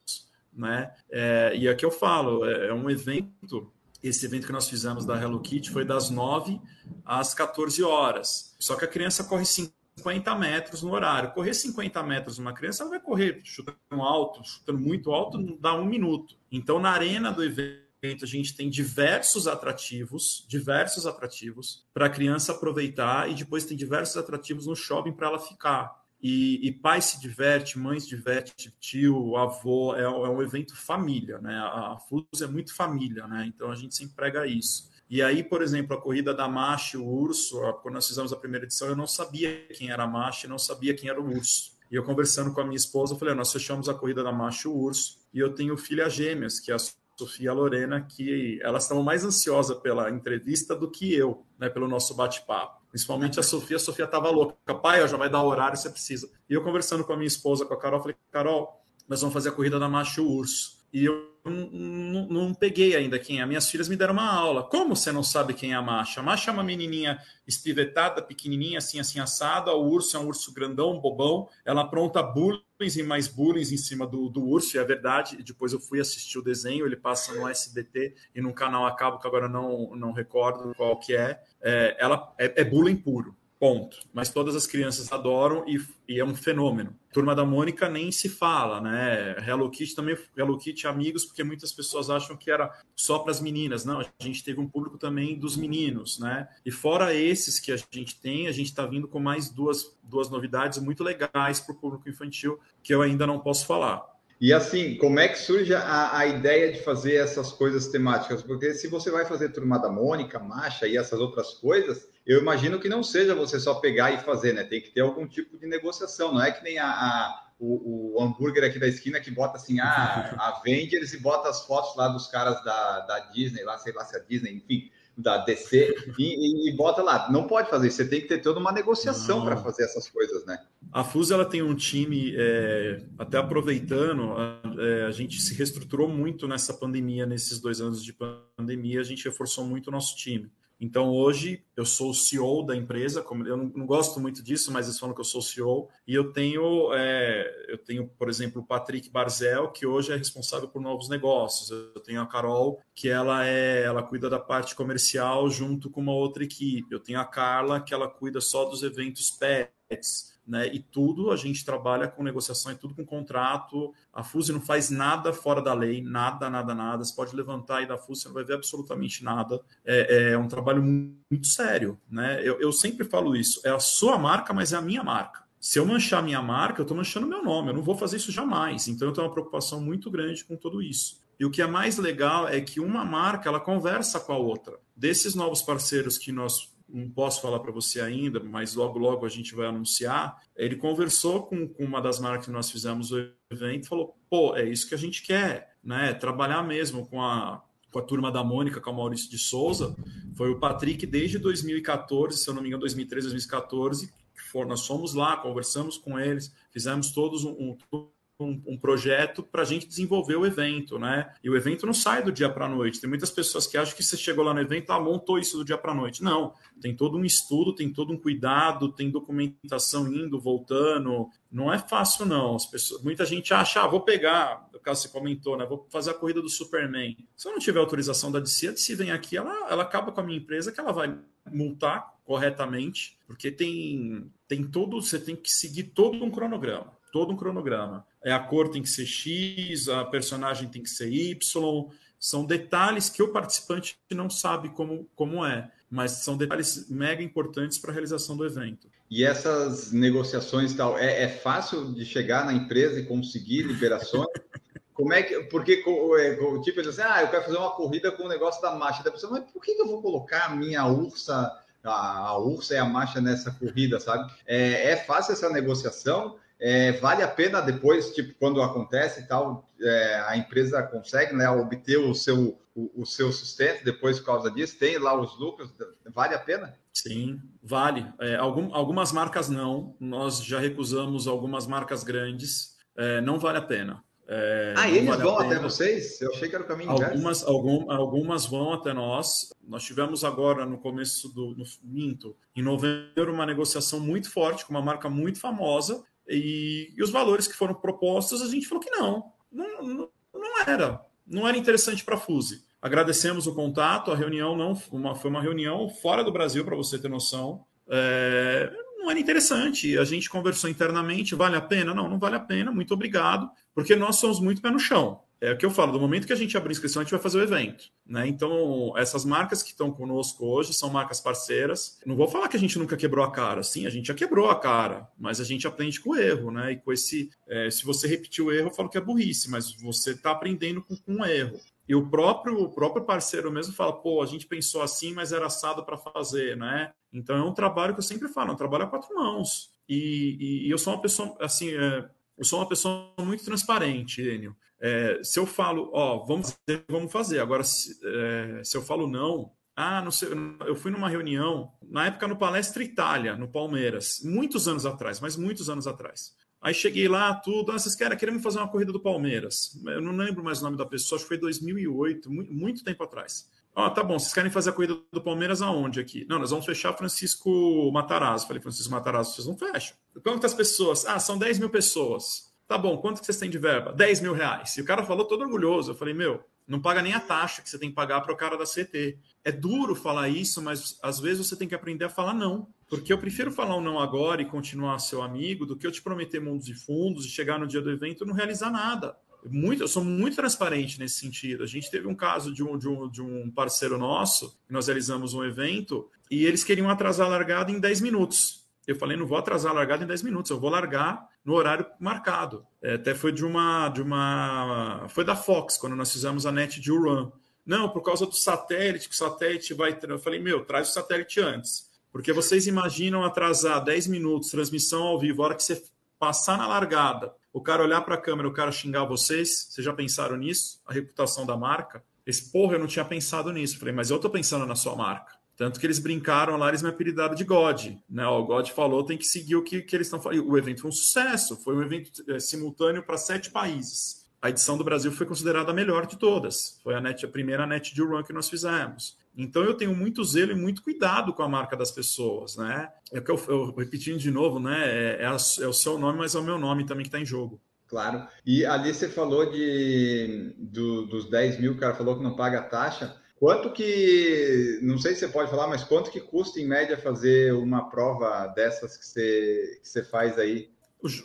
né? 0.53 0.93
É, 1.11 1.53
e 1.57 1.69
aqui 1.69 1.85
eu 1.85 1.91
falo, 1.91 2.45
é, 2.45 2.69
é, 2.69 2.75
um 2.75 2.91
evento, 2.91 3.73
esse 4.03 4.27
evento 4.27 4.47
que 4.47 4.53
nós 4.53 4.69
fizemos 4.69 5.07
da 5.07 5.21
Hello 5.21 5.41
Kitty 5.41 5.71
foi 5.71 5.85
das 5.85 6.11
9 6.11 6.61
às 7.05 7.33
14 7.33 7.83
horas. 7.83 8.55
Só 8.59 8.77
que 8.77 8.85
a 8.85 8.89
criança 8.89 9.25
corre 9.25 9.47
50 9.47 10.35
metros 10.35 10.83
no 10.83 10.93
horário. 10.93 11.33
Correr 11.33 11.55
50 11.55 12.03
metros 12.03 12.39
uma 12.39 12.53
criança, 12.53 12.83
ela 12.83 12.91
vai 12.91 13.01
correr 13.01 13.41
chutando 13.43 13.79
alto, 14.03 14.45
chutando 14.45 14.79
muito 14.79 15.11
alto, 15.11 15.39
dá 15.59 15.75
um 15.75 15.87
minuto. 15.87 16.37
Então, 16.51 16.79
na 16.79 16.91
arena 16.91 17.33
do 17.33 17.43
evento, 17.43 17.82
a 18.03 18.27
gente 18.27 18.57
tem 18.57 18.69
diversos 18.69 19.47
atrativos, 19.47 20.45
diversos 20.49 21.07
atrativos 21.07 21.87
para 21.95 22.07
a 22.07 22.11
criança 22.11 22.51
aproveitar 22.51 23.31
e 23.31 23.35
depois 23.35 23.65
tem 23.65 23.77
diversos 23.77 24.17
atrativos 24.17 24.67
no 24.67 24.75
shopping 24.75 25.13
para 25.13 25.29
ela 25.29 25.39
ficar. 25.39 26.03
E, 26.21 26.67
e, 26.67 26.73
pai 26.73 27.01
se 27.01 27.21
diverte, 27.21 27.79
mãe 27.79 27.99
se 27.99 28.09
diverte, 28.09 28.73
tio, 28.81 29.37
avô, 29.37 29.95
é, 29.95 30.03
é 30.03 30.09
um 30.09 30.43
evento 30.43 30.77
família, 30.77 31.39
né? 31.39 31.55
A, 31.55 31.93
a 31.93 31.99
FUS 31.99 32.43
é 32.43 32.47
muito 32.47 32.75
família, 32.75 33.27
né? 33.27 33.45
Então 33.47 33.71
a 33.71 33.75
gente 33.75 33.95
sempre 33.95 34.15
prega 34.15 34.47
isso. 34.47 34.91
E 35.09 35.23
aí, 35.23 35.45
por 35.45 35.63
exemplo, 35.63 35.97
a 35.97 36.01
corrida 36.01 36.33
da 36.35 36.49
Macho, 36.49 37.03
o 37.03 37.23
Urso, 37.23 37.61
quando 37.83 37.95
nós 37.95 38.09
fizemos 38.09 38.33
a 38.33 38.37
primeira 38.37 38.67
edição, 38.67 38.89
eu 38.89 38.97
não 38.97 39.07
sabia 39.07 39.67
quem 39.75 39.91
era 39.91 40.05
a 40.05 40.07
Macho 40.07 40.47
e 40.47 40.49
não 40.49 40.59
sabia 40.59 40.95
quem 40.95 41.09
era 41.09 41.21
o 41.21 41.37
Urso. 41.37 41.73
E 41.91 41.95
eu 41.95 42.03
conversando 42.03 42.53
com 42.53 42.61
a 42.61 42.65
minha 42.65 42.77
esposa, 42.77 43.15
eu 43.15 43.19
falei, 43.19 43.35
nós 43.35 43.53
fechamos 43.53 43.89
a 43.89 43.95
corrida 43.95 44.23
da 44.23 44.33
Macho 44.33 44.71
o 44.71 44.81
Urso, 44.81 45.19
e 45.35 45.39
eu 45.39 45.55
tenho 45.55 45.77
filhas 45.77 46.15
gêmeas, 46.15 46.59
que 46.59 46.73
é 46.73 46.75
a 46.75 46.79
Sofia 47.19 47.53
Lorena, 47.53 48.01
que 48.01 48.61
elas 48.63 48.85
estavam 48.85 49.03
mais 49.03 49.25
ansiosas 49.25 49.79
pela 49.79 50.11
entrevista 50.11 50.75
do 50.75 50.91
que 50.91 51.15
eu, 51.15 51.45
né, 51.59 51.69
pelo 51.69 51.89
nosso 51.89 52.15
bate-papo. 52.15 52.83
Principalmente 52.89 53.41
a 53.41 53.43
Sofia, 53.43 53.77
a 53.77 53.81
Sofia 53.81 54.05
estava 54.05 54.31
louca. 54.31 54.75
Pai, 54.75 55.07
já 55.09 55.17
vai 55.17 55.31
dar 55.31 55.43
horário, 55.43 55.77
você 55.77 55.89
precisa. 55.89 56.31
E 56.49 56.55
eu 56.55 56.63
conversando 56.63 57.05
com 57.05 57.13
a 57.13 57.17
minha 57.17 57.27
esposa, 57.27 57.65
com 57.65 57.73
a 57.73 57.79
Carol, 57.79 58.01
falei, 58.01 58.17
Carol, 58.31 58.83
nós 59.09 59.21
vamos 59.21 59.33
fazer 59.33 59.49
a 59.49 59.53
corrida 59.53 59.79
da 59.79 59.89
Macho 59.89 60.27
Urso. 60.27 60.83
E 60.93 61.07
eu 61.07 61.33
não, 61.45 62.27
não, 62.29 62.55
peguei 62.55 62.95
ainda 62.95 63.19
quem 63.19 63.41
é. 63.41 63.47
Minhas 63.47 63.69
filhas 63.69 63.89
me 63.89 63.97
deram 63.97 64.13
uma 64.13 64.31
aula. 64.31 64.63
Como 64.63 64.95
você 64.95 65.11
não 65.11 65.23
sabe 65.23 65.55
quem 65.55 65.73
é 65.73 65.75
a 65.75 65.83
Macha? 65.83 66.21
A 66.21 66.23
Macha 66.23 66.51
é 66.51 66.53
uma 66.53 66.63
menininha 66.63 67.19
espivetada, 67.47 68.21
pequenininha, 68.21 68.79
assim, 68.79 69.01
assim, 69.01 69.19
assada. 69.19 69.73
O 69.73 69.89
urso 69.89 70.17
é 70.17 70.21
um 70.21 70.27
urso 70.27 70.53
grandão, 70.53 71.01
bobão. 71.01 71.49
Ela 71.65 71.81
apronta 71.81 72.23
bullying 72.23 72.63
e 72.85 73.03
mais 73.03 73.29
bullying 73.29 73.63
em 73.63 73.77
cima 73.77 74.07
do, 74.07 74.29
do 74.29 74.45
urso, 74.45 74.77
e 74.77 74.81
é 74.81 74.85
verdade. 74.85 75.43
Depois 75.43 75.73
eu 75.73 75.81
fui 75.81 76.01
assistir 76.01 76.39
o 76.39 76.43
desenho, 76.43 76.87
ele 76.87 76.97
passa 76.97 77.33
no 77.35 77.49
SBT 77.49 78.15
e 78.35 78.41
num 78.41 78.53
canal 78.53 78.87
a 78.87 78.95
cabo 78.95 79.19
que 79.19 79.27
agora 79.27 79.49
não, 79.49 79.95
não 79.95 80.13
recordo 80.13 80.75
qual 80.75 80.99
que 80.99 81.15
é. 81.15 81.41
é 81.61 81.97
ela 81.99 82.35
é, 82.39 82.63
é 82.63 82.65
bullying 82.65 82.97
puro 82.97 83.37
ponto. 83.63 83.99
Mas 84.13 84.29
todas 84.29 84.57
as 84.57 84.67
crianças 84.67 85.13
adoram 85.13 85.65
e, 85.69 85.81
e, 86.09 86.19
é 86.19 86.25
um 86.25 86.35
fenômeno. 86.35 86.97
Turma 87.13 87.33
da 87.33 87.45
Mônica 87.45 87.89
nem 87.89 88.11
se 88.11 88.29
fala, 88.29 88.81
né? 88.81 89.37
Hello 89.47 89.71
Kitty 89.71 89.95
também, 89.95 90.19
Hello 90.37 90.59
Kitty 90.59 90.89
amigos, 90.89 91.25
porque 91.25 91.45
muitas 91.45 91.73
pessoas 91.73 92.11
acham 92.11 92.37
que 92.37 92.51
era 92.51 92.77
só 92.97 93.21
para 93.21 93.31
as 93.31 93.41
meninas. 93.41 93.85
Não, 93.85 94.01
a 94.01 94.07
gente 94.19 94.43
teve 94.43 94.59
um 94.59 94.69
público 94.69 94.99
também 94.99 95.39
dos 95.39 95.57
meninos, 95.57 96.19
né? 96.19 96.49
E 96.67 96.73
fora 96.73 97.15
esses 97.15 97.61
que 97.61 97.71
a 97.71 97.77
gente 97.77 98.21
tem, 98.21 98.49
a 98.49 98.53
gente 98.53 98.67
está 98.67 98.85
vindo 98.85 99.07
com 99.07 99.21
mais 99.21 99.49
duas, 99.49 99.97
duas 100.03 100.29
novidades 100.29 100.81
muito 100.81 101.05
legais 101.05 101.61
para 101.61 101.73
o 101.73 101.79
público 101.79 102.09
infantil 102.09 102.59
que 102.83 102.93
eu 102.93 103.01
ainda 103.01 103.29
não 103.29 103.39
posso 103.39 103.65
falar. 103.65 104.05
E 104.41 104.53
assim, 104.53 104.97
como 104.97 105.21
é 105.21 105.29
que 105.29 105.39
surge 105.39 105.73
a, 105.73 106.19
a, 106.19 106.27
ideia 106.27 106.73
de 106.73 106.83
fazer 106.83 107.15
essas 107.15 107.53
coisas 107.53 107.87
temáticas? 107.87 108.43
Porque 108.43 108.75
se 108.75 108.89
você 108.89 109.09
vai 109.09 109.25
fazer 109.25 109.51
Turma 109.51 109.79
da 109.79 109.89
Mônica, 109.89 110.41
Marcha 110.41 110.89
e 110.89 110.97
essas 110.97 111.21
outras 111.21 111.55
coisas, 111.55 112.09
eu 112.27 112.41
imagino 112.41 112.79
que 112.79 112.89
não 112.89 113.03
seja 113.03 113.35
você 113.35 113.59
só 113.59 113.75
pegar 113.75 114.13
e 114.13 114.19
fazer, 114.19 114.53
né? 114.53 114.65
Tem 114.65 114.81
que 114.81 114.91
ter 114.91 115.01
algum 115.01 115.27
tipo 115.27 115.59
de 115.59 115.67
negociação. 115.67 116.33
Não 116.33 116.43
é 116.43 116.53
que 116.53 116.63
nem 116.63 116.79
a, 116.79 116.89
a 116.89 117.43
o, 117.63 118.17
o, 118.17 118.23
hambúrguer 118.23 118.65
aqui 118.65 118.79
da 118.79 118.89
esquina 118.89 119.21
que 119.21 119.31
bota 119.31 119.57
assim, 119.57 119.79
ah, 119.79 120.35
a 120.37 120.49
Avengers 120.59 121.13
e 121.13 121.21
bota 121.21 121.49
as 121.49 121.65
fotos 121.65 121.97
lá 121.97 122.09
dos 122.09 122.27
caras 122.27 122.63
da, 122.65 123.01
da 123.01 123.21
Disney, 123.31 123.63
lá, 123.63 123.79
sei 123.79 123.93
lá 123.93 124.05
se 124.05 124.17
é 124.17 124.21
a 124.21 124.23
Disney, 124.25 124.55
enfim. 124.55 124.91
da 125.17 125.39
DC 125.39 125.95
e, 126.19 126.69
e, 126.69 126.77
bota 126.77 127.03
lá. 127.03 127.31
Não 127.31 127.47
pode 127.47 127.71
fazer 127.71 127.87
isso, 127.87 127.99
você 127.99 128.09
tem 128.09 128.21
que 128.21 128.27
ter 128.27 128.39
toda 128.39 128.59
uma 128.59 128.73
negociação 128.73 129.45
para 129.45 129.57
fazer 129.57 129.85
essas 129.85 130.09
coisas, 130.09 130.45
né? 130.45 130.59
A 130.93 131.05
FUS 131.05 131.31
ela 131.31 131.45
tem 131.45 131.63
um 131.63 131.75
time, 131.77 132.35
é, 132.37 133.05
até 133.17 133.39
aproveitando, 133.39 134.35
é, 134.81 135.05
a 135.05 135.13
gente 135.13 135.41
se 135.41 135.55
reestruturou 135.55 136.09
muito 136.09 136.49
nessa 136.49 136.75
pandemia, 136.75 137.25
nesses 137.27 137.61
dois 137.61 137.81
anos 137.81 138.03
de 138.03 138.13
pandemia, 138.57 139.01
a 139.01 139.05
gente 139.05 139.25
reforçou 139.25 139.65
muito 139.65 139.87
o 139.87 139.93
nosso 139.93 140.17
time. 140.17 140.51
Então, 140.85 141.11
hoje, 141.11 141.65
eu 141.77 141.87
sou 141.87 142.11
o 142.11 142.15
CEO 142.15 142.67
da 142.67 142.75
empresa, 142.75 143.23
como 143.23 143.47
eu 143.47 143.57
não, 143.57 143.87
gosto 143.87 144.19
muito 144.19 144.43
disso, 144.43 144.73
mas 144.73 144.89
eles 144.89 144.99
falam 144.99 145.15
que 145.15 145.21
eu 145.21 145.25
sou 145.25 145.41
o 145.41 145.45
CEO, 145.45 145.89
e 146.05 146.13
eu 146.13 146.33
tenho, 146.33 146.93
é, 146.93 147.67
eu 147.69 147.79
tenho, 147.79 148.09
por 148.09 148.29
exemplo, 148.29 148.61
o 148.61 148.67
Patrick 148.67 149.09
Barzel, 149.09 149.71
que 149.71 149.87
hoje 149.87 150.11
é 150.11 150.17
responsável 150.17 150.69
por 150.69 150.83
novos 150.83 151.09
negócios. 151.09 151.71
Eu 151.71 152.01
tenho 152.01 152.21
a 152.21 152.27
Carol, 152.27 152.81
que 152.97 153.09
ela 153.09 153.47
é, 153.47 153.85
ela 153.85 154.03
cuida 154.03 154.29
da 154.29 154.41
parte 154.41 154.75
comercial 154.75 155.49
junto 155.49 155.89
com 155.89 156.01
uma 156.01 156.15
outra 156.15 156.43
equipe. 156.43 156.93
Eu 156.93 156.99
tenho 156.99 157.21
a 157.21 157.25
Carla, 157.25 157.81
que 157.81 157.95
ela 157.95 158.09
cuida 158.09 158.41
só 158.41 158.65
dos 158.65 158.83
eventos 158.83 159.31
pets 159.31 160.32
né? 160.47 160.67
E 160.73 160.81
tudo 160.81 161.31
a 161.31 161.37
gente 161.37 161.65
trabalha 161.65 162.09
com 162.09 162.23
negociação, 162.23 162.73
e 162.73 162.75
tudo 162.75 162.95
com 162.95 163.05
contrato. 163.05 163.93
A 164.13 164.23
FUSE 164.23 164.53
não 164.53 164.61
faz 164.61 164.91
nada 164.91 165.33
fora 165.33 165.63
da 165.63 165.73
lei, 165.73 166.03
nada, 166.03 166.51
nada, 166.51 166.75
nada. 166.75 167.05
Você 167.05 167.15
pode 167.15 167.35
levantar 167.35 167.79
aí 167.79 167.87
da 167.87 167.97
FUSE, 167.97 168.23
você 168.23 168.29
não 168.29 168.35
vai 168.35 168.45
ver 168.45 168.55
absolutamente 168.55 169.25
nada. 169.25 169.61
É, 169.85 170.33
é 170.33 170.39
um 170.39 170.49
trabalho 170.49 170.83
muito 170.83 171.47
sério, 171.47 171.99
né? 172.11 172.41
Eu, 172.43 172.61
eu 172.61 172.73
sempre 172.73 173.05
falo 173.05 173.37
isso. 173.37 173.61
É 173.65 173.71
a 173.71 173.79
sua 173.79 174.19
marca, 174.19 174.53
mas 174.53 174.73
é 174.73 174.77
a 174.77 174.83
minha 174.83 175.03
marca. 175.03 175.43
Se 175.61 175.79
eu 175.79 175.87
manchar 175.87 176.19
a 176.19 176.23
minha 176.23 176.43
marca, 176.43 176.81
eu 176.81 176.83
estou 176.83 176.97
manchando 176.97 177.27
meu 177.27 177.43
nome. 177.43 177.69
Eu 177.69 177.75
não 177.75 177.83
vou 177.83 177.97
fazer 177.97 178.17
isso 178.17 178.33
jamais. 178.33 178.89
Então 178.89 179.07
eu 179.07 179.15
tenho 179.15 179.27
uma 179.27 179.33
preocupação 179.33 179.81
muito 179.81 180.11
grande 180.11 180.45
com 180.45 180.57
tudo 180.57 180.83
isso. 180.83 181.23
E 181.39 181.45
o 181.45 181.51
que 181.51 181.63
é 181.63 181.67
mais 181.67 181.99
legal 181.99 182.49
é 182.49 182.61
que 182.61 182.81
uma 182.81 183.05
marca 183.05 183.49
ela 183.49 183.61
conversa 183.61 184.19
com 184.19 184.33
a 184.33 184.37
outra. 184.37 184.79
Desses 184.95 185.35
novos 185.35 185.63
parceiros 185.63 186.19
que 186.19 186.33
nós 186.33 186.72
não 186.89 187.11
posso 187.11 187.41
falar 187.41 187.61
para 187.61 187.73
você 187.73 188.01
ainda, 188.01 188.41
mas 188.41 188.75
logo, 188.75 188.99
logo 188.99 189.25
a 189.25 189.29
gente 189.29 189.55
vai 189.55 189.67
anunciar. 189.67 190.41
Ele 190.57 190.77
conversou 190.77 191.45
com, 191.45 191.67
com 191.69 191.85
uma 191.85 192.01
das 192.01 192.19
marcas 192.19 192.47
que 192.47 192.53
nós 192.53 192.71
fizemos 192.71 193.13
o 193.13 193.31
evento 193.51 193.85
e 193.85 193.89
falou: 193.89 194.17
pô, 194.29 194.55
é 194.57 194.65
isso 194.65 194.89
que 194.89 194.95
a 194.95 194.99
gente 194.99 195.23
quer, 195.23 195.77
né? 195.83 196.15
Trabalhar 196.15 196.63
mesmo 196.63 197.07
com 197.07 197.23
a, 197.23 197.63
com 197.91 197.99
a 197.99 198.03
turma 198.03 198.31
da 198.31 198.43
Mônica, 198.45 198.81
com 198.81 198.91
a 198.91 198.95
Maurício 198.95 199.31
de 199.31 199.39
Souza. 199.39 199.97
Foi 200.35 200.51
o 200.51 200.59
Patrick 200.59 201.07
desde 201.07 201.39
2014, 201.39 202.39
se 202.39 202.49
eu 202.49 202.55
não 202.55 202.63
me 202.63 202.69
engano, 202.69 202.81
2013, 202.81 203.29
2014. 203.29 204.13
For, 204.51 204.67
nós 204.67 204.87
fomos 204.87 205.15
lá, 205.15 205.37
conversamos 205.37 205.97
com 205.97 206.19
eles, 206.19 206.55
fizemos 206.71 207.11
todos 207.13 207.45
um, 207.45 207.77
um 207.93 208.09
um, 208.41 208.63
um 208.67 208.77
projeto 208.77 209.43
para 209.43 209.63
a 209.63 209.65
gente 209.65 209.87
desenvolver 209.87 210.37
o 210.37 210.47
evento, 210.47 210.99
né? 210.99 211.33
E 211.43 211.51
o 211.51 211.57
evento 211.57 211.87
não 211.87 211.95
sai 211.95 212.23
do 212.23 212.33
dia 212.33 212.49
para 212.49 212.67
a 212.67 212.69
noite. 212.69 213.01
Tem 213.01 213.09
muitas 213.09 213.31
pessoas 213.31 213.67
que 213.67 213.77
acham 213.77 213.97
que 213.97 214.03
você 214.03 214.17
chegou 214.17 214.45
lá 214.45 214.53
no 214.53 214.61
evento, 214.61 214.91
ah, 214.91 215.01
montou 215.01 215.39
isso 215.39 215.57
do 215.57 215.65
dia 215.65 215.79
para 215.79 215.93
a 215.93 215.95
noite. 215.95 216.23
Não, 216.23 216.55
tem 216.81 216.95
todo 216.95 217.17
um 217.17 217.25
estudo, 217.25 217.75
tem 217.75 217.93
todo 217.93 218.13
um 218.13 218.19
cuidado, 218.19 218.93
tem 218.93 219.11
documentação 219.11 220.13
indo, 220.13 220.41
voltando. 220.41 221.29
Não 221.51 221.73
é 221.73 221.79
fácil, 221.79 222.27
não. 222.27 222.57
As 222.57 222.67
pessoas, 222.67 223.03
muita 223.03 223.25
gente 223.25 223.53
acha, 223.53 223.83
ah, 223.83 223.87
vou 223.87 224.01
pegar, 224.01 224.69
no 224.73 224.81
caso 224.81 225.03
você 225.03 225.09
comentou, 225.09 225.57
né? 225.57 225.67
Vou 225.67 225.87
fazer 225.91 226.11
a 226.11 226.15
corrida 226.15 226.43
do 226.43 226.49
Superman. 226.49 227.17
Se 227.37 227.49
eu 227.49 227.53
não 227.53 227.59
tiver 227.59 227.79
autorização 227.79 228.33
da 228.33 228.41
DC, 228.41 228.69
a 228.69 228.73
DC 228.73 228.95
vem 228.95 229.11
aqui, 229.11 229.37
ela, 229.37 229.71
ela 229.71 229.83
acaba 229.83 230.13
com 230.13 230.21
a 230.21 230.25
minha 230.25 230.39
empresa, 230.39 230.73
que 230.73 230.81
ela 230.81 230.93
vai 230.93 231.17
multar 231.51 232.13
corretamente, 232.25 233.19
porque 233.27 233.51
tem, 233.51 234.31
tem 234.47 234.63
todo, 234.65 235.01
você 235.01 235.19
tem 235.19 235.35
que 235.35 235.51
seguir 235.51 235.85
todo 235.85 236.25
um 236.25 236.31
cronograma 236.31 236.93
todo 237.13 237.33
um 237.33 237.37
cronograma. 237.37 238.05
É, 238.25 238.33
a 238.33 238.39
cor 238.39 238.69
tem 238.69 238.83
que 238.83 238.89
ser 238.89 239.07
X, 239.07 239.89
a 239.89 240.05
personagem 240.05 240.69
tem 240.69 240.83
que 240.83 240.91
ser 240.91 241.13
Y. 241.13 241.91
São 242.19 242.45
detalhes 242.45 243.11
que 243.11 243.23
o 243.23 243.29
participante 243.29 243.97
não 244.13 244.31
sabe 244.31 244.69
como, 244.69 245.09
como 245.17 245.45
é, 245.45 245.71
mas 245.91 246.13
são 246.13 246.37
detalhes 246.37 246.89
mega 246.89 247.23
importantes 247.23 247.79
para 247.79 247.91
a 247.91 247.93
realização 247.93 248.37
do 248.37 248.47
evento. 248.47 248.89
E 249.11 249.25
essas 249.25 249.93
negociações 249.93 250.73
tal, 250.73 250.97
é, 250.97 251.25
é 251.25 251.29
fácil 251.29 251.93
de 251.93 252.05
chegar 252.05 252.47
na 252.47 252.53
empresa 252.53 252.99
e 252.99 253.05
conseguir 253.05 253.63
liberações? 253.63 254.27
Como 254.95 255.13
é 255.13 255.23
que. 255.23 255.39
Porque 255.45 255.83
é, 256.19 256.41
o 256.41 256.61
tipo 256.61 256.83
diz 256.83 256.99
assim, 256.99 257.11
ah, 257.11 257.23
eu 257.23 257.29
quero 257.29 257.45
fazer 257.45 257.57
uma 257.57 257.73
corrida 257.73 258.13
com 258.13 258.25
o 258.25 258.29
negócio 258.29 258.61
da 258.61 258.75
marcha. 258.75 259.03
Da 259.03 259.11
pessoa, 259.11 259.33
mas 259.33 259.51
por 259.51 259.63
que 259.63 259.73
eu 259.73 259.87
vou 259.87 260.03
colocar 260.03 260.47
a 260.47 260.57
minha 260.57 260.87
ursa, 260.87 261.51
a, 261.83 262.29
a 262.29 262.39
ursa 262.39 262.75
e 262.75 262.77
a 262.77 262.85
marcha 262.85 263.21
nessa 263.21 263.51
corrida, 263.51 263.99
sabe? 263.99 264.33
É, 264.47 264.93
é 264.93 264.97
fácil 264.97 265.33
essa 265.33 265.51
negociação? 265.51 266.37
É, 266.65 266.93
vale 266.93 267.25
a 267.25 267.29
pena 267.29 267.61
depois, 267.61 268.15
tipo, 268.15 268.33
quando 268.39 268.63
acontece 268.63 269.23
e 269.23 269.27
tal, 269.27 269.69
é, 269.81 270.23
a 270.29 270.37
empresa 270.37 270.81
consegue 270.81 271.35
né, 271.35 271.51
obter 271.51 271.97
o 271.97 272.15
seu, 272.15 272.57
o, 272.73 273.03
o, 273.03 273.05
seu 273.05 273.33
sustento 273.33 273.85
depois 273.85 274.21
por 274.21 274.27
causa 274.27 274.49
disso? 274.49 274.79
Tem 274.79 274.97
lá 274.97 275.13
os 275.21 275.37
lucros? 275.41 275.75
Vale 276.15 276.37
a 276.37 276.39
pena? 276.39 276.73
Sim, 276.95 277.41
vale. 277.61 278.07
É, 278.21 278.37
algum, 278.37 278.73
algumas 278.73 279.11
marcas 279.11 279.49
não. 279.49 279.97
Nós 279.99 280.41
já 280.41 280.61
recusamos 280.61 281.27
algumas 281.27 281.67
marcas 281.67 282.05
grandes. 282.05 282.77
É, 282.97 283.21
não 283.21 283.41
vale 283.41 283.59
a 283.59 283.63
pena. 283.63 284.01
É, 284.29 284.75
ah, 284.77 284.89
eles 284.89 285.09
vale 285.09 285.23
vão 285.25 285.41
até 285.41 285.59
vocês? 285.59 286.21
Eu 286.21 286.31
achei 286.31 286.49
que 286.49 286.55
era 286.55 286.63
o 286.63 286.67
caminho 286.69 286.93
algumas, 286.93 287.43
algum, 287.43 287.91
algumas 287.91 288.47
vão 288.47 288.73
até 288.73 288.93
nós. 288.93 289.53
Nós 289.67 289.83
tivemos 289.83 290.23
agora, 290.23 290.65
no 290.65 290.79
começo 290.79 291.29
do 291.35 291.57
no, 291.57 291.65
Minto, 291.83 292.37
em 292.55 292.63
novembro, 292.63 293.35
uma 293.35 293.45
negociação 293.45 293.99
muito 293.99 294.31
forte 294.31 294.65
com 294.65 294.71
uma 294.73 294.81
marca 294.81 295.11
muito 295.11 295.41
famosa 295.41 296.05
e, 296.33 296.93
e, 296.97 297.03
os 297.03 297.11
valores 297.11 297.47
que 297.47 297.55
foram 297.55 297.75
propostos, 297.75 298.43
a 298.43 298.49
gente 298.49 298.67
falou 298.67 298.83
que 298.83 298.91
não, 298.91 299.33
não, 299.51 300.11
não, 300.33 300.61
era, 300.67 301.01
não 301.27 301.47
era 301.47 301.57
interessante 301.57 302.05
para 302.05 302.17
a 302.17 302.19
Fuse. 302.19 302.65
Agradecemos 302.81 303.47
o 303.47 303.55
contato, 303.55 304.11
a 304.11 304.17
reunião 304.17 304.57
não 304.57 304.77
uma, 304.91 305.15
foi 305.15 305.31
uma 305.31 305.41
reunião 305.41 305.89
fora 305.89 306.25
do 306.25 306.33
Brasil, 306.33 306.65
para 306.65 306.75
você 306.75 306.99
ter 306.99 307.09
noção. 307.09 307.65
É, 307.89 308.73
não 308.99 309.11
era 309.11 309.21
interessante. 309.21 309.99
A 309.99 310.05
gente 310.05 310.31
conversou 310.31 310.69
internamente, 310.69 311.35
vale 311.35 311.57
a 311.57 311.61
pena? 311.61 311.95
Não, 311.95 312.09
não 312.09 312.19
vale 312.19 312.37
a 312.37 312.41
pena, 312.41 312.73
muito 312.73 312.95
obrigado, 312.95 313.51
porque 313.75 313.95
nós 313.95 314.17
somos 314.17 314.41
muito 314.41 314.63
pé 314.63 314.71
no 314.71 314.79
chão. 314.79 315.21
É 315.43 315.51
o 315.51 315.57
que 315.57 315.67
eu 315.67 315.73
falo, 315.73 315.91
do 315.91 315.99
momento 315.99 316.25
que 316.25 316.33
a 316.33 316.37
gente 316.37 316.57
abrir 316.57 316.71
inscrição, 316.71 317.01
a 317.01 317.05
gente 317.05 317.11
vai 317.11 317.21
fazer 317.21 317.39
o 317.39 317.43
evento. 317.43 317.91
Né? 318.07 318.29
Então, 318.29 318.97
essas 318.97 319.25
marcas 319.25 319.61
que 319.61 319.71
estão 319.71 319.91
conosco 319.91 320.47
hoje 320.47 320.73
são 320.73 320.89
marcas 320.89 321.21
parceiras. 321.21 321.99
Não 322.07 322.15
vou 322.15 322.29
falar 322.29 322.47
que 322.47 322.57
a 322.57 322.61
gente 322.61 322.79
nunca 322.79 322.97
quebrou 322.97 323.25
a 323.25 323.31
cara. 323.33 323.61
Sim, 323.65 323.85
a 323.85 323.91
gente 323.91 324.07
já 324.07 324.15
quebrou 324.15 324.49
a 324.49 324.55
cara, 324.55 325.11
mas 325.19 325.41
a 325.41 325.45
gente 325.45 325.67
aprende 325.67 325.99
com 325.99 326.11
o 326.11 326.17
erro. 326.17 326.53
Né? 326.53 326.73
E 326.73 326.77
com 326.77 326.93
esse, 326.93 327.29
é, 327.49 327.69
se 327.73 327.85
você 327.85 328.07
repetir 328.07 328.45
o 328.45 328.53
erro, 328.53 328.69
eu 328.69 328.73
falo 328.73 328.89
que 328.89 328.97
é 328.97 329.01
burrice, 329.01 329.51
mas 329.51 329.75
você 329.83 330.13
está 330.13 330.31
aprendendo 330.31 330.81
com, 330.81 330.95
com 330.95 331.13
um 331.15 331.25
erro. 331.25 331.59
E 331.89 331.95
o 331.97 332.09
próprio, 332.09 332.63
o 332.63 332.71
próprio 332.71 333.05
parceiro 333.05 333.51
mesmo 333.51 333.75
fala, 333.75 334.01
pô, 334.01 334.23
a 334.23 334.27
gente 334.27 334.47
pensou 334.47 334.81
assim, 334.81 335.13
mas 335.13 335.33
era 335.33 335.47
assado 335.47 335.85
para 335.85 335.99
fazer, 335.99 336.57
né? 336.57 336.93
Então 337.13 337.37
é 337.37 337.43
um 337.43 337.53
trabalho 337.53 337.95
que 337.95 337.99
eu 337.99 338.05
sempre 338.05 338.29
falo, 338.29 338.51
é 338.51 338.53
um 338.53 338.57
trabalho 338.57 338.85
a 338.85 338.87
quatro 338.87 339.13
mãos. 339.13 339.73
E, 339.89 340.37
e, 340.39 340.69
e 340.69 340.71
eu 340.71 340.79
sou 340.79 340.93
uma 340.93 341.03
pessoa, 341.03 341.37
assim, 341.41 341.75
é, 341.75 342.09
eu 342.39 342.45
sou 342.45 342.61
uma 342.61 342.69
pessoa 342.69 343.13
muito 343.19 343.45
transparente, 343.45 344.23
Enio. 344.23 344.57
É, 344.85 345.21
se 345.23 345.39
eu 345.39 345.47
falo, 345.47 345.89
ó, 345.95 346.25
vamos 346.27 346.59
fazer, 346.67 346.85
vamos 346.89 347.13
fazer. 347.13 347.39
Agora, 347.39 347.63
se, 347.63 347.97
é, 348.05 348.65
se 348.65 348.77
eu 348.77 348.83
falo 348.83 349.07
não, 349.07 349.53
ah, 349.77 350.03
não 350.03 350.11
sei, 350.11 350.29
eu 350.67 350.75
fui 350.75 350.91
numa 350.91 351.09
reunião, 351.09 351.73
na 351.89 352.07
época 352.07 352.27
no 352.27 352.37
Palestra 352.37 352.83
Itália, 352.83 353.37
no 353.37 353.47
Palmeiras, 353.47 354.21
muitos 354.25 354.67
anos 354.67 354.85
atrás, 354.85 355.21
mas 355.21 355.37
muitos 355.37 355.71
anos 355.71 355.87
atrás. 355.87 356.35
Aí 356.61 356.75
cheguei 356.75 357.07
lá, 357.07 357.33
tudo, 357.35 357.71
ah, 357.71 357.79
vocês 357.79 357.95
querem, 357.95 358.19
queremos 358.19 358.43
fazer 358.43 358.59
uma 358.59 358.69
corrida 358.69 358.93
do 358.93 359.01
Palmeiras. 359.01 359.81
Eu 359.87 360.01
não 360.01 360.17
lembro 360.17 360.43
mais 360.43 360.61
o 360.61 360.65
nome 360.65 360.77
da 360.77 360.85
pessoa, 360.85 361.17
acho 361.17 361.25
que 361.25 361.29
foi 361.29 361.39
2008, 361.39 362.29
muito, 362.29 362.53
muito 362.53 362.85
tempo 362.85 363.05
atrás. 363.05 363.49
Ah, 363.75 363.89
tá 363.89 364.03
bom, 364.03 364.19
vocês 364.19 364.35
querem 364.35 364.51
fazer 364.51 364.71
a 364.71 364.73
corrida 364.73 364.99
do 365.11 365.21
Palmeiras 365.23 365.63
aonde 365.63 365.99
aqui? 365.99 366.27
Não, 366.29 366.39
nós 366.39 366.51
vamos 366.51 366.67
fechar 366.67 366.93
Francisco 366.93 367.91
Matarazzo. 367.91 368.47
Falei, 368.47 368.61
Francisco 368.61 368.91
Matarazzo, 368.91 369.33
vocês 369.33 369.47
não 369.47 369.57
fecham. 369.57 369.97
Quantas 370.23 370.53
pessoas? 370.53 371.07
Ah, 371.07 371.19
são 371.19 371.39
10 371.39 371.59
mil 371.59 371.71
pessoas. 371.71 372.52
Tá 372.73 372.79
bom, 372.79 372.97
quanto 372.97 373.21
que 373.21 373.27
vocês 373.27 373.37
têm 373.37 373.51
de 373.51 373.59
verba? 373.59 373.93
10 373.93 374.23
mil 374.23 374.33
reais. 374.33 374.79
E 374.79 374.81
o 374.81 374.85
cara 374.87 375.05
falou 375.05 375.27
todo 375.27 375.43
orgulhoso. 375.43 375.91
Eu 375.91 375.95
falei, 375.95 376.15
meu, 376.15 376.43
não 376.67 376.81
paga 376.81 377.03
nem 377.03 377.13
a 377.13 377.21
taxa 377.21 377.61
que 377.61 377.69
você 377.69 377.79
tem 377.79 377.91
que 377.91 377.95
pagar 377.95 378.23
para 378.23 378.33
o 378.33 378.37
cara 378.37 378.57
da 378.57 378.65
CT. 378.65 379.19
É 379.45 379.53
duro 379.53 379.95
falar 379.95 380.31
isso, 380.31 380.63
mas 380.63 380.99
às 381.03 381.21
vezes 381.21 381.47
você 381.47 381.55
tem 381.55 381.69
que 381.69 381.75
aprender 381.75 382.07
a 382.07 382.09
falar 382.09 382.33
não. 382.33 382.67
Porque 382.89 383.13
eu 383.13 383.19
prefiro 383.19 383.53
falar 383.53 383.77
um 383.77 383.83
não 383.83 384.01
agora 384.01 384.41
e 384.41 384.47
continuar 384.47 384.99
seu 385.01 385.21
amigo 385.21 385.67
do 385.67 385.77
que 385.77 385.87
eu 385.87 385.93
te 385.93 386.01
prometer 386.01 386.41
mundos 386.41 386.67
e 386.67 386.73
fundos 386.73 387.27
e 387.27 387.29
chegar 387.29 387.59
no 387.59 387.67
dia 387.67 387.83
do 387.83 387.91
evento 387.91 388.25
e 388.25 388.27
não 388.27 388.33
realizar 388.33 388.71
nada. 388.71 389.19
Muito, 389.45 389.83
eu 389.83 389.89
sou 389.89 390.03
muito 390.03 390.37
transparente 390.37 390.99
nesse 390.99 391.17
sentido. 391.17 391.65
A 391.65 391.67
gente 391.67 391.91
teve 391.91 392.09
um 392.09 392.15
caso 392.15 392.55
de 392.55 392.65
um, 392.65 392.79
de 392.79 392.89
um, 392.89 393.07
de 393.07 393.21
um 393.21 393.51
parceiro 393.51 393.99
nosso, 393.99 394.59
nós 394.67 394.87
realizamos 394.87 395.35
um 395.35 395.45
evento, 395.45 396.09
e 396.31 396.47
eles 396.47 396.65
queriam 396.65 396.89
atrasar 396.89 397.27
a 397.27 397.31
largada 397.31 397.71
em 397.71 397.79
10 397.79 398.01
minutos. 398.01 398.62
Eu 398.87 398.97
falei, 398.97 399.17
não 399.17 399.27
vou 399.27 399.39
atrasar 399.39 399.71
a 399.73 399.75
largada 399.75 400.03
em 400.03 400.07
10 400.07 400.23
minutos, 400.23 400.51
eu 400.51 400.59
vou 400.59 400.71
largar 400.71 401.29
no 401.45 401.55
horário 401.55 401.87
marcado. 402.01 402.67
É, 402.83 402.95
até 402.95 403.15
foi 403.15 403.33
de 403.33 403.45
uma, 403.45 403.89
de 403.89 404.03
uma. 404.03 405.07
Foi 405.09 405.25
da 405.25 405.37
Fox, 405.37 405.77
quando 405.77 405.95
nós 405.95 406.13
fizemos 406.13 406.47
a 406.47 406.53
Net 406.53 406.81
de 406.81 406.91
Run. 406.91 407.31
Não, 407.65 407.89
por 407.89 408.03
causa 408.03 408.27
do 408.27 408.35
satélite, 408.35 409.09
que 409.09 409.15
o 409.15 409.19
satélite 409.19 409.73
vai. 409.73 409.97
Eu 410.03 410.19
falei, 410.19 410.41
meu, 410.41 410.65
traz 410.65 410.91
o 410.91 410.93
satélite 410.93 411.41
antes. 411.41 411.91
Porque 412.11 412.33
vocês 412.33 412.67
imaginam 412.67 413.25
atrasar 413.25 413.83
10 413.83 414.09
minutos, 414.09 414.51
transmissão 414.51 415.05
ao 415.05 415.19
vivo, 415.19 415.43
a 415.43 415.47
hora 415.47 415.55
que 415.55 415.63
você 415.63 415.83
passar 416.19 416.59
na 416.59 416.67
largada, 416.67 417.33
o 417.53 417.61
cara 417.61 417.83
olhar 417.83 418.01
para 418.03 418.17
a 418.17 418.19
câmera, 418.19 418.49
o 418.49 418.53
cara 418.53 418.71
xingar 418.71 419.05
vocês, 419.05 419.69
vocês 419.71 419.85
já 419.85 419.93
pensaram 419.93 420.37
nisso? 420.37 420.81
A 420.87 420.93
reputação 420.93 421.47
da 421.47 421.57
marca? 421.57 422.05
Esse 422.27 422.51
porra, 422.51 422.75
eu 422.75 422.79
não 422.79 422.87
tinha 422.87 423.05
pensado 423.05 423.51
nisso. 423.53 423.79
Falei, 423.79 423.95
mas 423.95 424.11
eu 424.11 424.19
tô 424.19 424.29
pensando 424.29 424.67
na 424.67 424.75
sua 424.75 424.95
marca. 424.95 425.33
Tanto 425.57 425.79
que 425.79 425.87
eles 425.87 425.99
brincaram 425.99 426.57
lá, 426.57 426.69
eles 426.69 426.83
me 426.83 426.89
apelidaram 426.89 427.35
de 427.35 427.45
God. 427.45 427.89
Né? 428.09 428.27
O 428.27 428.45
God 428.45 428.69
falou, 428.71 429.05
tem 429.05 429.19
que 429.19 429.25
seguir 429.25 429.57
o 429.57 429.63
que, 429.63 429.83
que 429.83 429.95
eles 429.95 430.07
estão 430.07 430.21
falando. 430.21 430.49
O 430.49 430.57
evento 430.57 430.81
foi 430.81 430.91
um 430.91 430.95
sucesso, 430.95 431.57
foi 431.63 431.77
um 431.77 431.83
evento 431.83 432.11
é, 432.31 432.39
simultâneo 432.39 433.03
para 433.03 433.17
sete 433.17 433.51
países. 433.51 434.23
A 434.41 434.51
edição 434.51 434.77
do 434.77 434.83
Brasil 434.83 435.13
foi 435.13 435.25
considerada 435.25 435.71
a 435.71 435.75
melhor 435.75 436.07
de 436.07 436.19
todas. 436.19 436.81
Foi 436.83 436.95
a, 436.95 437.01
net, 437.01 437.25
a 437.25 437.29
primeira 437.29 437.67
net 437.67 437.95
de 437.95 438.03
run 438.03 438.25
que 438.25 438.33
nós 438.33 438.49
fizemos. 438.49 439.17
Então 439.37 439.63
eu 439.63 439.75
tenho 439.75 439.95
muito 439.95 440.25
zelo 440.25 440.53
e 440.53 440.55
muito 440.55 440.83
cuidado 440.83 441.33
com 441.33 441.43
a 441.43 441.49
marca 441.49 441.77
das 441.77 441.91
pessoas, 441.91 442.57
né? 442.57 442.91
É 443.13 443.19
o 443.19 443.23
que 443.23 443.31
eu, 443.31 443.41
eu 443.49 443.75
repetindo 443.75 444.19
de 444.19 444.31
novo, 444.31 444.59
né? 444.59 444.85
É, 444.85 445.23
é, 445.23 445.27
a, 445.27 445.37
é, 445.61 445.67
o 445.67 445.73
seu 445.73 445.99
nome, 445.99 446.19
mas 446.19 446.35
é 446.35 446.39
o 446.39 446.43
meu 446.43 446.59
nome 446.59 446.85
também 446.85 447.03
que 447.05 447.09
está 447.09 447.21
em 447.21 447.25
jogo. 447.25 447.61
Claro. 447.89 448.27
E 448.45 448.65
ali 448.65 448.93
você 448.93 449.09
falou 449.09 449.51
de 449.51 450.55
do, 450.59 451.07
dos 451.07 451.31
10 451.31 451.61
mil, 451.61 451.73
o 451.73 451.79
cara 451.79 451.95
falou 451.95 452.17
que 452.17 452.23
não 452.23 452.35
paga 452.35 452.63
taxa. 452.63 453.17
Quanto 453.43 453.73
que, 453.73 454.79
não 454.83 454.97
sei 454.99 455.15
se 455.15 455.19
você 455.19 455.29
pode 455.29 455.51
falar, 455.51 455.67
mas 455.67 455.83
quanto 455.83 456.13
que 456.13 456.21
custa 456.21 456.61
em 456.61 456.65
média 456.65 456.97
fazer 456.97 457.53
uma 457.53 457.91
prova 457.91 458.47
dessas 458.47 458.97
que 458.97 459.05
você, 459.05 459.81
que 459.83 459.89
você 459.89 460.05
faz 460.05 460.39
aí? 460.39 460.71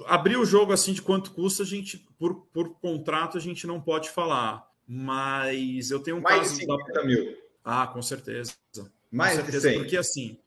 Abrir 0.07 0.35
o 0.35 0.43
jogo 0.43 0.73
assim 0.73 0.93
de 0.93 1.01
quanto 1.03 1.29
custa, 1.29 1.61
a 1.61 1.65
gente, 1.67 1.99
por, 2.17 2.47
por 2.51 2.73
contrato, 2.79 3.37
a 3.37 3.39
gente 3.39 3.67
não 3.67 3.79
pode 3.79 4.09
falar. 4.09 4.67
Mas 4.87 5.91
eu 5.91 5.99
tenho 5.99 6.17
um 6.17 6.21
Mais 6.21 6.39
caso. 6.39 6.49
Mais 6.53 6.59
de 6.59 6.65
50 6.65 6.91
da... 6.91 7.05
mil. 7.05 7.37
Ah, 7.63 7.85
com 7.85 8.01
certeza. 8.01 8.55
Mais 9.11 9.37
com 9.37 9.43
certeza, 9.43 9.69
de 9.69 9.75
100. 9.75 9.79
Porque 9.83 9.97
assim, 9.97 10.39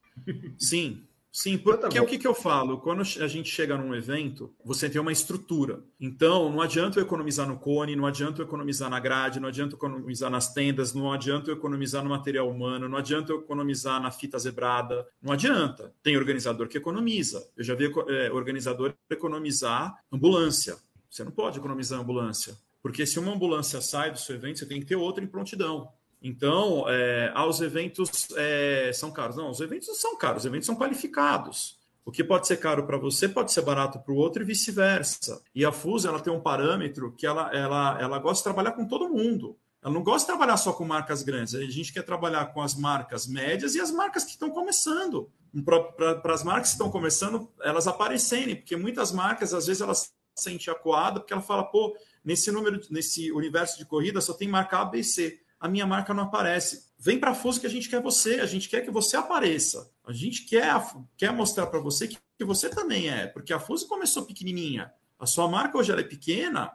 sim, 0.59 1.07
Sim, 1.33 1.57
porque 1.59 1.97
tá 1.97 2.03
o 2.03 2.07
que, 2.07 2.19
que 2.19 2.27
eu 2.27 2.35
falo? 2.35 2.79
Quando 2.79 3.03
a 3.03 3.27
gente 3.29 3.49
chega 3.49 3.77
num 3.77 3.95
evento, 3.95 4.53
você 4.65 4.91
tem 4.91 5.01
uma 5.01 5.13
estrutura. 5.13 5.81
Então, 6.01 6.51
não 6.51 6.61
adianta 6.61 6.99
eu 6.99 7.05
economizar 7.05 7.47
no 7.47 7.57
cone, 7.57 7.95
não 7.95 8.05
adianta 8.05 8.41
eu 8.41 8.47
economizar 8.47 8.91
na 8.91 8.99
grade, 8.99 9.39
não 9.39 9.49
adianta 9.49 9.75
eu 9.75 9.77
economizar 9.77 10.29
nas 10.29 10.53
tendas, 10.53 10.93
não 10.93 11.13
adianta 11.13 11.51
eu 11.51 11.55
economizar 11.57 12.03
no 12.03 12.11
material 12.11 12.51
humano, 12.51 12.89
não 12.89 12.99
adianta 12.99 13.33
eu 13.33 13.41
economizar 13.41 14.03
na 14.03 14.11
fita 14.11 14.39
zebrada. 14.39 15.07
Não 15.23 15.33
adianta. 15.33 15.95
Tem 16.03 16.17
organizador 16.17 16.67
que 16.69 16.77
economiza. 16.77 17.49
Eu 17.57 17.63
já 17.63 17.75
vi 17.77 17.93
é, 18.09 18.33
organizador 18.33 18.93
economizar 19.09 19.95
ambulância. 20.13 20.77
Você 21.09 21.23
não 21.23 21.31
pode 21.31 21.59
economizar 21.59 22.01
ambulância. 22.01 22.57
Porque 22.83 23.07
se 23.07 23.19
uma 23.19 23.33
ambulância 23.33 23.81
sai 23.81 24.11
do 24.11 24.19
seu 24.19 24.35
evento, 24.35 24.59
você 24.59 24.67
tem 24.67 24.81
que 24.81 24.87
ter 24.87 24.97
outra 24.97 25.23
em 25.23 25.27
prontidão. 25.27 25.93
Então, 26.23 26.85
é, 26.87 27.33
ah, 27.35 27.47
os 27.47 27.61
eventos 27.61 28.29
é, 28.37 28.91
são 28.93 29.11
caros. 29.11 29.37
Não, 29.37 29.51
os 29.51 29.61
eventos 29.61 29.89
não 29.89 29.95
são 29.95 30.17
caros, 30.17 30.43
os 30.43 30.47
eventos 30.47 30.67
são 30.67 30.77
qualificados. 30.77 31.79
O 32.05 32.13
que 32.13 32.25
pode 32.25 32.47
ser 32.47 32.57
caro 32.59 32.87
para 32.87 32.99
você 32.99 33.29
pode 33.29 33.53
ser 33.53 33.63
barato 33.63 33.99
para 33.99 34.13
o 34.13 34.17
outro 34.17 34.43
e 34.43 34.45
vice-versa. 34.45 35.43
E 35.55 35.65
a 35.65 35.73
FUSA 35.73 36.09
ela 36.09 36.21
tem 36.21 36.33
um 36.33 36.41
parâmetro 36.41 37.13
que 37.13 37.27
ela, 37.27 37.55
ela, 37.55 37.99
ela 38.01 38.19
gosta 38.19 38.41
de 38.41 38.45
trabalhar 38.45 38.73
com 38.73 38.87
todo 38.87 39.09
mundo. 39.09 39.57
Ela 39.83 39.95
não 39.95 40.03
gosta 40.03 40.21
de 40.21 40.27
trabalhar 40.27 40.57
só 40.57 40.73
com 40.73 40.85
marcas 40.85 41.23
grandes. 41.23 41.55
A 41.55 41.61
gente 41.65 41.93
quer 41.93 42.03
trabalhar 42.03 42.53
com 42.53 42.61
as 42.61 42.75
marcas 42.75 43.27
médias 43.27 43.75
e 43.75 43.81
as 43.81 43.91
marcas 43.91 44.25
que 44.25 44.33
estão 44.33 44.51
começando. 44.51 45.31
Para 45.65 46.35
as 46.35 46.43
marcas 46.43 46.69
que 46.69 46.75
estão 46.75 46.91
começando, 46.91 47.51
elas 47.63 47.87
aparecerem, 47.87 48.57
porque 48.57 48.77
muitas 48.77 49.11
marcas, 49.11 49.55
às 49.55 49.67
vezes, 49.67 49.81
elas 49.81 50.13
se 50.35 50.45
sentem 50.45 50.73
acuadas, 50.73 51.21
porque 51.21 51.33
ela 51.33 51.43
fala, 51.43 51.65
pô, 51.65 51.97
nesse 52.25 52.51
número, 52.51 52.81
nesse 52.91 53.33
universo 53.33 53.79
de 53.79 53.85
corrida 53.85 54.21
só 54.21 54.35
tem 54.35 54.49
marca 54.49 54.81
A, 54.81 54.85
B, 54.85 55.03
C 55.03 55.41
a 55.61 55.69
minha 55.69 55.87
marca 55.87 56.15
não 56.15 56.25
aparece. 56.25 56.89
Vem 56.99 57.21
para 57.21 57.33
a 57.33 57.35
Fuso 57.35 57.61
que 57.61 57.67
a 57.67 57.71
gente 57.71 57.89
quer 57.89 58.01
você, 58.01 58.41
a 58.41 58.47
gente 58.47 58.69
quer 58.69 58.81
que 58.81 58.91
você 58.91 59.17
apareça. 59.17 59.91
A 60.07 60.13
gente 60.13 60.47
quer, 60.47 60.75
quer 61.17 61.33
mostrar 61.33 61.67
para 61.67 61.79
você 61.79 62.09
que, 62.09 62.19
que, 62.39 62.45
você 62.45 62.71
também 62.71 63.11
é, 63.11 63.27
porque 63.27 63.53
a 63.53 63.61
Fuso 63.61 63.87
começou 63.87 64.25
pequenininha. 64.25 64.91
A 65.19 65.27
sua 65.27 65.47
marca 65.47 65.77
hoje 65.77 65.93
ela 65.93 66.01
é 66.01 66.05
pequena, 66.05 66.73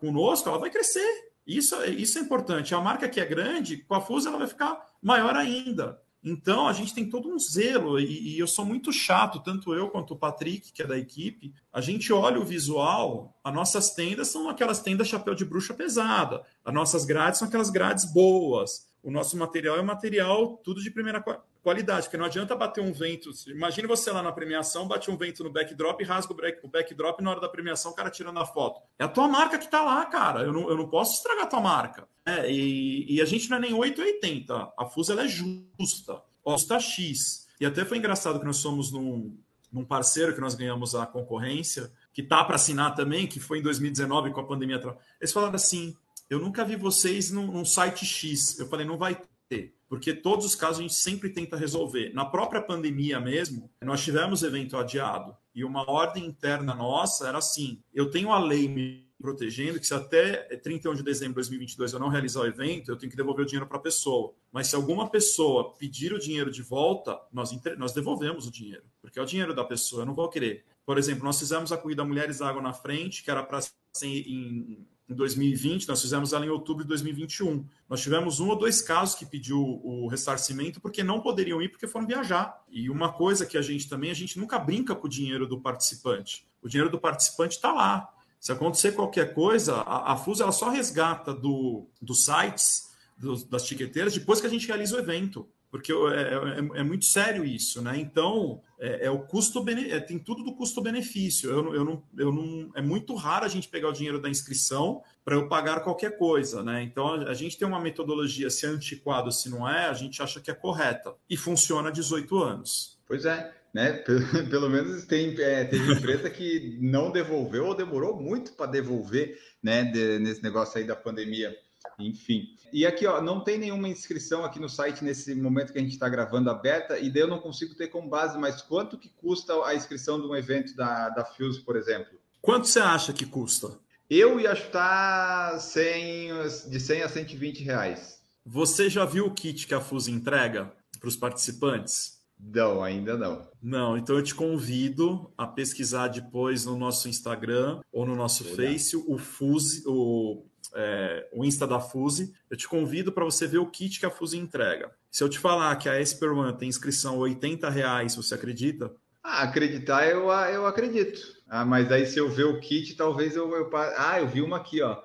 conosco 0.00 0.48
ela 0.48 0.58
vai 0.58 0.70
crescer. 0.70 1.30
Isso, 1.46 1.76
isso 1.84 2.18
é 2.18 2.22
importante. 2.22 2.74
A 2.74 2.80
marca 2.80 3.08
que 3.08 3.20
é 3.20 3.26
grande, 3.26 3.78
com 3.78 3.94
a 3.94 4.00
Fuso 4.00 4.28
ela 4.28 4.38
vai 4.38 4.46
ficar 4.46 4.82
maior 5.02 5.36
ainda. 5.36 6.00
Então, 6.24 6.68
a 6.68 6.72
gente 6.72 6.94
tem 6.94 7.08
todo 7.08 7.28
um 7.28 7.38
zelo, 7.38 7.98
e, 7.98 8.34
e, 8.34 8.38
eu 8.38 8.46
sou 8.46 8.64
muito 8.64 8.92
chato, 8.92 9.40
tanto 9.40 9.74
eu 9.74 9.90
quanto 9.90 10.14
o 10.14 10.16
Patrick, 10.16 10.72
que 10.72 10.82
é 10.82 10.86
da 10.86 10.96
equipe. 10.96 11.52
A 11.72 11.80
gente 11.80 12.12
olha 12.12 12.38
o 12.38 12.44
visual, 12.44 13.36
as 13.42 13.52
nossas 13.52 13.90
tendas 13.90 14.28
são 14.28 14.48
aquelas 14.48 14.80
tendas 14.80 15.08
chapéu 15.08 15.34
de 15.34 15.44
bruxa 15.44 15.74
pesada, 15.74 16.44
as 16.64 16.72
nossas 16.72 17.04
grades 17.04 17.40
são 17.40 17.48
aquelas 17.48 17.70
grades 17.70 18.04
boas. 18.04 18.91
O 19.02 19.10
nosso 19.10 19.36
material 19.36 19.76
é 19.76 19.82
material 19.82 20.58
tudo 20.58 20.80
de 20.80 20.90
primeira 20.90 21.22
qualidade, 21.62 22.06
porque 22.06 22.16
não 22.16 22.24
adianta 22.24 22.54
bater 22.54 22.80
um 22.80 22.92
vento. 22.92 23.30
Imagine 23.48 23.86
você 23.88 24.10
lá 24.10 24.22
na 24.22 24.30
premiação, 24.30 24.86
bate 24.86 25.10
um 25.10 25.16
vento 25.16 25.42
no 25.42 25.50
backdrop 25.50 26.00
e 26.00 26.04
rasga 26.04 26.32
o 26.62 26.68
backdrop 26.68 27.20
na 27.20 27.30
hora 27.30 27.40
da 27.40 27.48
premiação, 27.48 27.92
o 27.92 27.94
cara 27.94 28.10
tirando 28.10 28.38
a 28.38 28.46
foto. 28.46 28.80
É 28.98 29.04
a 29.04 29.08
tua 29.08 29.26
marca 29.26 29.58
que 29.58 29.68
tá 29.68 29.82
lá, 29.82 30.06
cara. 30.06 30.42
Eu 30.42 30.52
não, 30.52 30.68
eu 30.68 30.76
não 30.76 30.88
posso 30.88 31.16
estragar 31.16 31.44
a 31.44 31.48
tua 31.48 31.60
marca. 31.60 32.06
É, 32.24 32.50
e, 32.50 33.16
e, 33.16 33.20
a 33.20 33.24
gente 33.24 33.50
não 33.50 33.56
é 33.56 33.60
nem 33.60 33.74
880. 33.74 34.72
A 34.78 34.86
Fusa 34.86 35.12
ela 35.12 35.24
é 35.24 35.28
justa. 35.28 36.22
Custa 36.42 36.78
X. 36.78 37.48
E 37.60 37.66
até 37.66 37.84
foi 37.84 37.98
engraçado 37.98 38.38
que 38.38 38.46
nós 38.46 38.58
somos 38.58 38.92
num, 38.92 39.36
num 39.72 39.84
parceiro 39.84 40.34
que 40.34 40.40
nós 40.40 40.54
ganhamos 40.54 40.94
a 40.94 41.06
concorrência, 41.06 41.90
que 42.12 42.22
tá 42.22 42.44
para 42.44 42.56
assinar 42.56 42.94
também, 42.94 43.26
que 43.26 43.40
foi 43.40 43.58
em 43.58 43.62
2019 43.62 44.30
com 44.30 44.40
a 44.40 44.46
pandemia. 44.46 44.80
Eles 45.20 45.32
falaram 45.32 45.54
assim: 45.54 45.96
eu 46.32 46.40
nunca 46.40 46.64
vi 46.64 46.76
vocês 46.76 47.30
num, 47.30 47.46
num 47.46 47.64
site 47.64 48.04
X. 48.04 48.58
Eu 48.58 48.68
falei, 48.68 48.86
não 48.86 48.96
vai 48.96 49.20
ter 49.48 49.74
porque 49.92 50.14
todos 50.14 50.46
os 50.46 50.54
casos 50.54 50.78
a 50.78 50.80
gente 50.80 50.94
sempre 50.94 51.28
tenta 51.28 51.54
resolver. 51.54 52.14
Na 52.14 52.24
própria 52.24 52.62
pandemia 52.62 53.20
mesmo, 53.20 53.70
nós 53.82 54.02
tivemos 54.02 54.42
evento 54.42 54.74
adiado 54.78 55.36
e 55.54 55.66
uma 55.66 55.90
ordem 55.90 56.24
interna 56.24 56.74
nossa 56.74 57.28
era 57.28 57.36
assim: 57.36 57.78
eu 57.92 58.10
tenho 58.10 58.32
a 58.32 58.38
lei 58.38 58.66
me 58.66 59.06
protegendo 59.20 59.78
que 59.78 59.86
se 59.86 59.92
até 59.92 60.44
31 60.56 60.94
de 60.94 61.02
dezembro 61.02 61.32
de 61.32 61.48
2022 61.50 61.92
eu 61.92 62.00
não 62.00 62.08
realizar 62.08 62.40
o 62.40 62.46
evento, 62.46 62.90
eu 62.90 62.96
tenho 62.96 63.10
que 63.10 63.16
devolver 63.18 63.44
o 63.44 63.46
dinheiro 63.46 63.66
para 63.66 63.76
a 63.76 63.82
pessoa. 63.82 64.32
Mas 64.50 64.68
se 64.68 64.74
alguma 64.74 65.10
pessoa 65.10 65.74
pedir 65.74 66.14
o 66.14 66.18
dinheiro 66.18 66.50
de 66.50 66.62
volta, 66.62 67.20
nós, 67.30 67.50
nós 67.76 67.92
devolvemos 67.92 68.46
o 68.46 68.50
dinheiro, 68.50 68.84
porque 69.02 69.18
é 69.18 69.22
o 69.22 69.26
dinheiro 69.26 69.54
da 69.54 69.62
pessoa, 69.62 70.02
eu 70.02 70.06
não 70.06 70.14
vou 70.14 70.30
querer. 70.30 70.64
Por 70.86 70.96
exemplo, 70.96 71.22
nós 71.22 71.38
fizemos 71.38 71.70
a 71.70 71.76
corrida 71.76 72.02
Mulheres 72.02 72.40
Água 72.40 72.62
na 72.62 72.72
Frente, 72.72 73.22
que 73.22 73.30
era 73.30 73.42
para 73.42 73.60
ser 73.60 74.06
em 74.06 74.88
em 75.08 75.14
2020, 75.14 75.88
nós 75.88 76.00
fizemos 76.00 76.32
ela 76.32 76.46
em 76.46 76.48
outubro 76.48 76.84
de 76.84 76.88
2021. 76.88 77.66
Nós 77.88 78.00
tivemos 78.00 78.40
um 78.40 78.48
ou 78.48 78.56
dois 78.56 78.80
casos 78.80 79.14
que 79.14 79.26
pediu 79.26 79.60
o 79.60 80.06
ressarcimento 80.06 80.80
porque 80.80 81.02
não 81.02 81.20
poderiam 81.20 81.60
ir 81.60 81.68
porque 81.68 81.86
foram 81.86 82.06
viajar. 82.06 82.62
E 82.70 82.88
uma 82.88 83.12
coisa 83.12 83.44
que 83.44 83.58
a 83.58 83.62
gente 83.62 83.88
também, 83.88 84.10
a 84.10 84.14
gente 84.14 84.38
nunca 84.38 84.58
brinca 84.58 84.94
com 84.94 85.06
o 85.06 85.10
dinheiro 85.10 85.46
do 85.46 85.60
participante. 85.60 86.46
O 86.62 86.68
dinheiro 86.68 86.90
do 86.90 86.98
participante 86.98 87.56
está 87.56 87.72
lá. 87.72 88.08
Se 88.40 88.52
acontecer 88.52 88.92
qualquer 88.92 89.34
coisa, 89.34 89.76
a, 89.76 90.12
a 90.12 90.16
FUS 90.16 90.40
ela 90.40 90.52
só 90.52 90.70
resgata 90.70 91.34
do, 91.34 91.86
dos 92.00 92.24
sites, 92.24 92.90
do, 93.16 93.44
das 93.46 93.64
tiqueteiras, 93.64 94.14
depois 94.14 94.40
que 94.40 94.46
a 94.46 94.50
gente 94.50 94.66
realiza 94.66 94.96
o 94.96 94.98
evento 94.98 95.48
porque 95.72 95.90
é, 95.90 95.96
é, 95.96 96.80
é, 96.80 96.82
muito 96.82 97.06
sério 97.06 97.42
isso, 97.42 97.80
né? 97.80 97.98
Então, 97.98 98.60
é, 98.78 99.06
é 99.06 99.10
o 99.10 99.20
custo 99.20 99.64
é, 99.70 99.98
tem 100.00 100.18
tudo 100.18 100.44
do 100.44 100.54
custo-benefício. 100.54 101.50
Eu, 101.50 101.74
eu, 101.74 101.82
não, 101.82 102.02
eu 102.18 102.30
não, 102.30 102.70
é 102.74 102.82
muito 102.82 103.14
raro 103.14 103.46
a 103.46 103.48
gente 103.48 103.68
pegar 103.68 103.88
o 103.88 103.92
dinheiro 103.92 104.20
da 104.20 104.28
inscrição 104.28 105.02
para 105.24 105.34
eu 105.34 105.48
pagar 105.48 105.80
qualquer 105.80 106.18
coisa, 106.18 106.62
né? 106.62 106.82
Então, 106.82 107.06
a, 107.08 107.30
a, 107.30 107.34
gente 107.34 107.56
tem 107.56 107.66
uma 107.66 107.80
metodologia, 107.80 108.50
se 108.50 108.66
é 108.66 108.68
antiquado 108.68 109.26
ou 109.26 109.32
se 109.32 109.48
não 109.48 109.66
é, 109.66 109.86
a 109.86 109.94
gente 109.94 110.22
acha 110.22 110.42
que 110.42 110.50
é 110.50 110.54
correta 110.54 111.14
e 111.28 111.38
funciona 111.38 111.88
há 111.88 111.90
18 111.90 112.36
anos. 112.36 112.98
Pois 113.08 113.24
é, 113.24 113.50
né? 113.72 113.94
Pelo, 114.04 114.50
pelo 114.50 114.68
menos 114.68 115.06
tem, 115.06 115.34
é, 115.40 115.64
teve 115.64 115.90
empresa 115.90 116.28
que 116.28 116.76
não 116.82 117.10
devolveu 117.10 117.68
ou 117.68 117.74
demorou 117.74 118.20
muito 118.20 118.52
para 118.52 118.70
devolver, 118.70 119.40
né? 119.62 119.84
De, 119.84 120.18
nesse 120.18 120.42
negócio 120.42 120.78
aí 120.78 120.84
da 120.84 120.94
pandemia. 120.94 121.56
Enfim. 121.98 122.48
E 122.72 122.86
aqui, 122.86 123.06
ó, 123.06 123.20
não 123.20 123.44
tem 123.44 123.58
nenhuma 123.58 123.88
inscrição 123.88 124.44
aqui 124.44 124.58
no 124.58 124.68
site 124.68 125.04
nesse 125.04 125.34
momento 125.34 125.72
que 125.72 125.78
a 125.78 125.82
gente 125.82 125.92
está 125.92 126.08
gravando 126.08 126.50
aberta, 126.50 126.98
e 126.98 127.10
daí 127.10 127.22
eu 127.22 127.28
não 127.28 127.38
consigo 127.38 127.74
ter 127.74 127.88
como 127.88 128.08
base, 128.08 128.38
mas 128.38 128.62
quanto 128.62 128.98
que 128.98 129.08
custa 129.08 129.52
a 129.64 129.74
inscrição 129.74 130.20
de 130.20 130.26
um 130.26 130.34
evento 130.34 130.74
da, 130.74 131.10
da 131.10 131.24
Fuse, 131.24 131.60
por 131.60 131.76
exemplo? 131.76 132.18
Quanto 132.40 132.66
você 132.66 132.80
acha 132.80 133.12
que 133.12 133.26
custa? 133.26 133.78
Eu 134.08 134.40
ia 134.40 134.54
chutar 134.54 135.58
100, 135.58 136.30
de 136.68 136.80
100 136.80 137.02
a 137.02 137.08
120 137.08 137.62
reais. 137.62 138.20
Você 138.44 138.90
já 138.90 139.04
viu 139.04 139.26
o 139.26 139.30
kit 139.34 139.66
que 139.66 139.74
a 139.74 139.80
Fuse 139.80 140.10
entrega 140.10 140.72
para 140.98 141.08
os 141.08 141.16
participantes? 141.16 142.20
Não, 142.38 142.82
ainda 142.82 143.16
não. 143.16 143.46
Não, 143.62 143.96
então 143.96 144.16
eu 144.16 144.22
te 144.22 144.34
convido 144.34 145.32
a 145.38 145.46
pesquisar 145.46 146.08
depois 146.08 146.64
no 146.64 146.76
nosso 146.76 147.08
Instagram 147.08 147.80
ou 147.92 148.04
no 148.04 148.16
nosso 148.16 148.44
Face 148.44 148.96
o 148.96 149.16
Fuse, 149.16 149.84
o 149.86 150.44
é, 150.74 151.28
o 151.32 151.44
Insta 151.44 151.66
da 151.66 151.80
Fuse. 151.80 152.34
Eu 152.50 152.56
te 152.56 152.68
convido 152.68 153.12
para 153.12 153.24
você 153.24 153.46
ver 153.46 153.58
o 153.58 153.66
kit 153.66 153.98
que 153.98 154.06
a 154.06 154.10
Fuse 154.10 154.38
entrega. 154.38 154.90
Se 155.10 155.22
eu 155.22 155.28
te 155.28 155.38
falar 155.38 155.74
que 155.76 155.88
a 155.88 156.00
Esper 156.00 156.32
One 156.32 156.56
tem 156.56 156.68
inscrição 156.68 157.18
80 157.18 157.68
reais, 157.68 158.16
você 158.16 158.34
acredita? 158.34 158.92
Ah, 159.22 159.42
acreditar 159.42 160.06
eu, 160.08 160.30
eu 160.30 160.66
acredito. 160.66 161.20
Ah, 161.48 161.64
mas 161.64 161.92
aí 161.92 162.06
se 162.06 162.18
eu 162.18 162.28
ver 162.28 162.44
o 162.44 162.60
kit, 162.60 162.94
talvez 162.96 163.36
eu, 163.36 163.50
eu 163.54 163.70
Ah, 163.96 164.18
eu 164.20 164.26
vi 164.26 164.42
uma 164.42 164.56
aqui, 164.56 164.82
ó. 164.82 165.00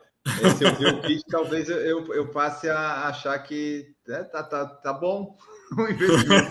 Se 0.57 0.63
eu 0.63 0.75
ver 0.75 0.93
o 0.95 1.01
kit, 1.03 1.23
talvez 1.29 1.69
eu, 1.69 1.77
eu, 1.77 2.13
eu, 2.13 2.27
passe 2.29 2.69
a 2.69 3.07
achar 3.07 3.37
que 3.39 3.93
é, 4.07 4.23
tá, 4.23 4.43
tá, 4.43 4.65
tá 4.65 4.93
bom 4.93 5.37
o 5.77 5.81
investimento. 5.81 6.49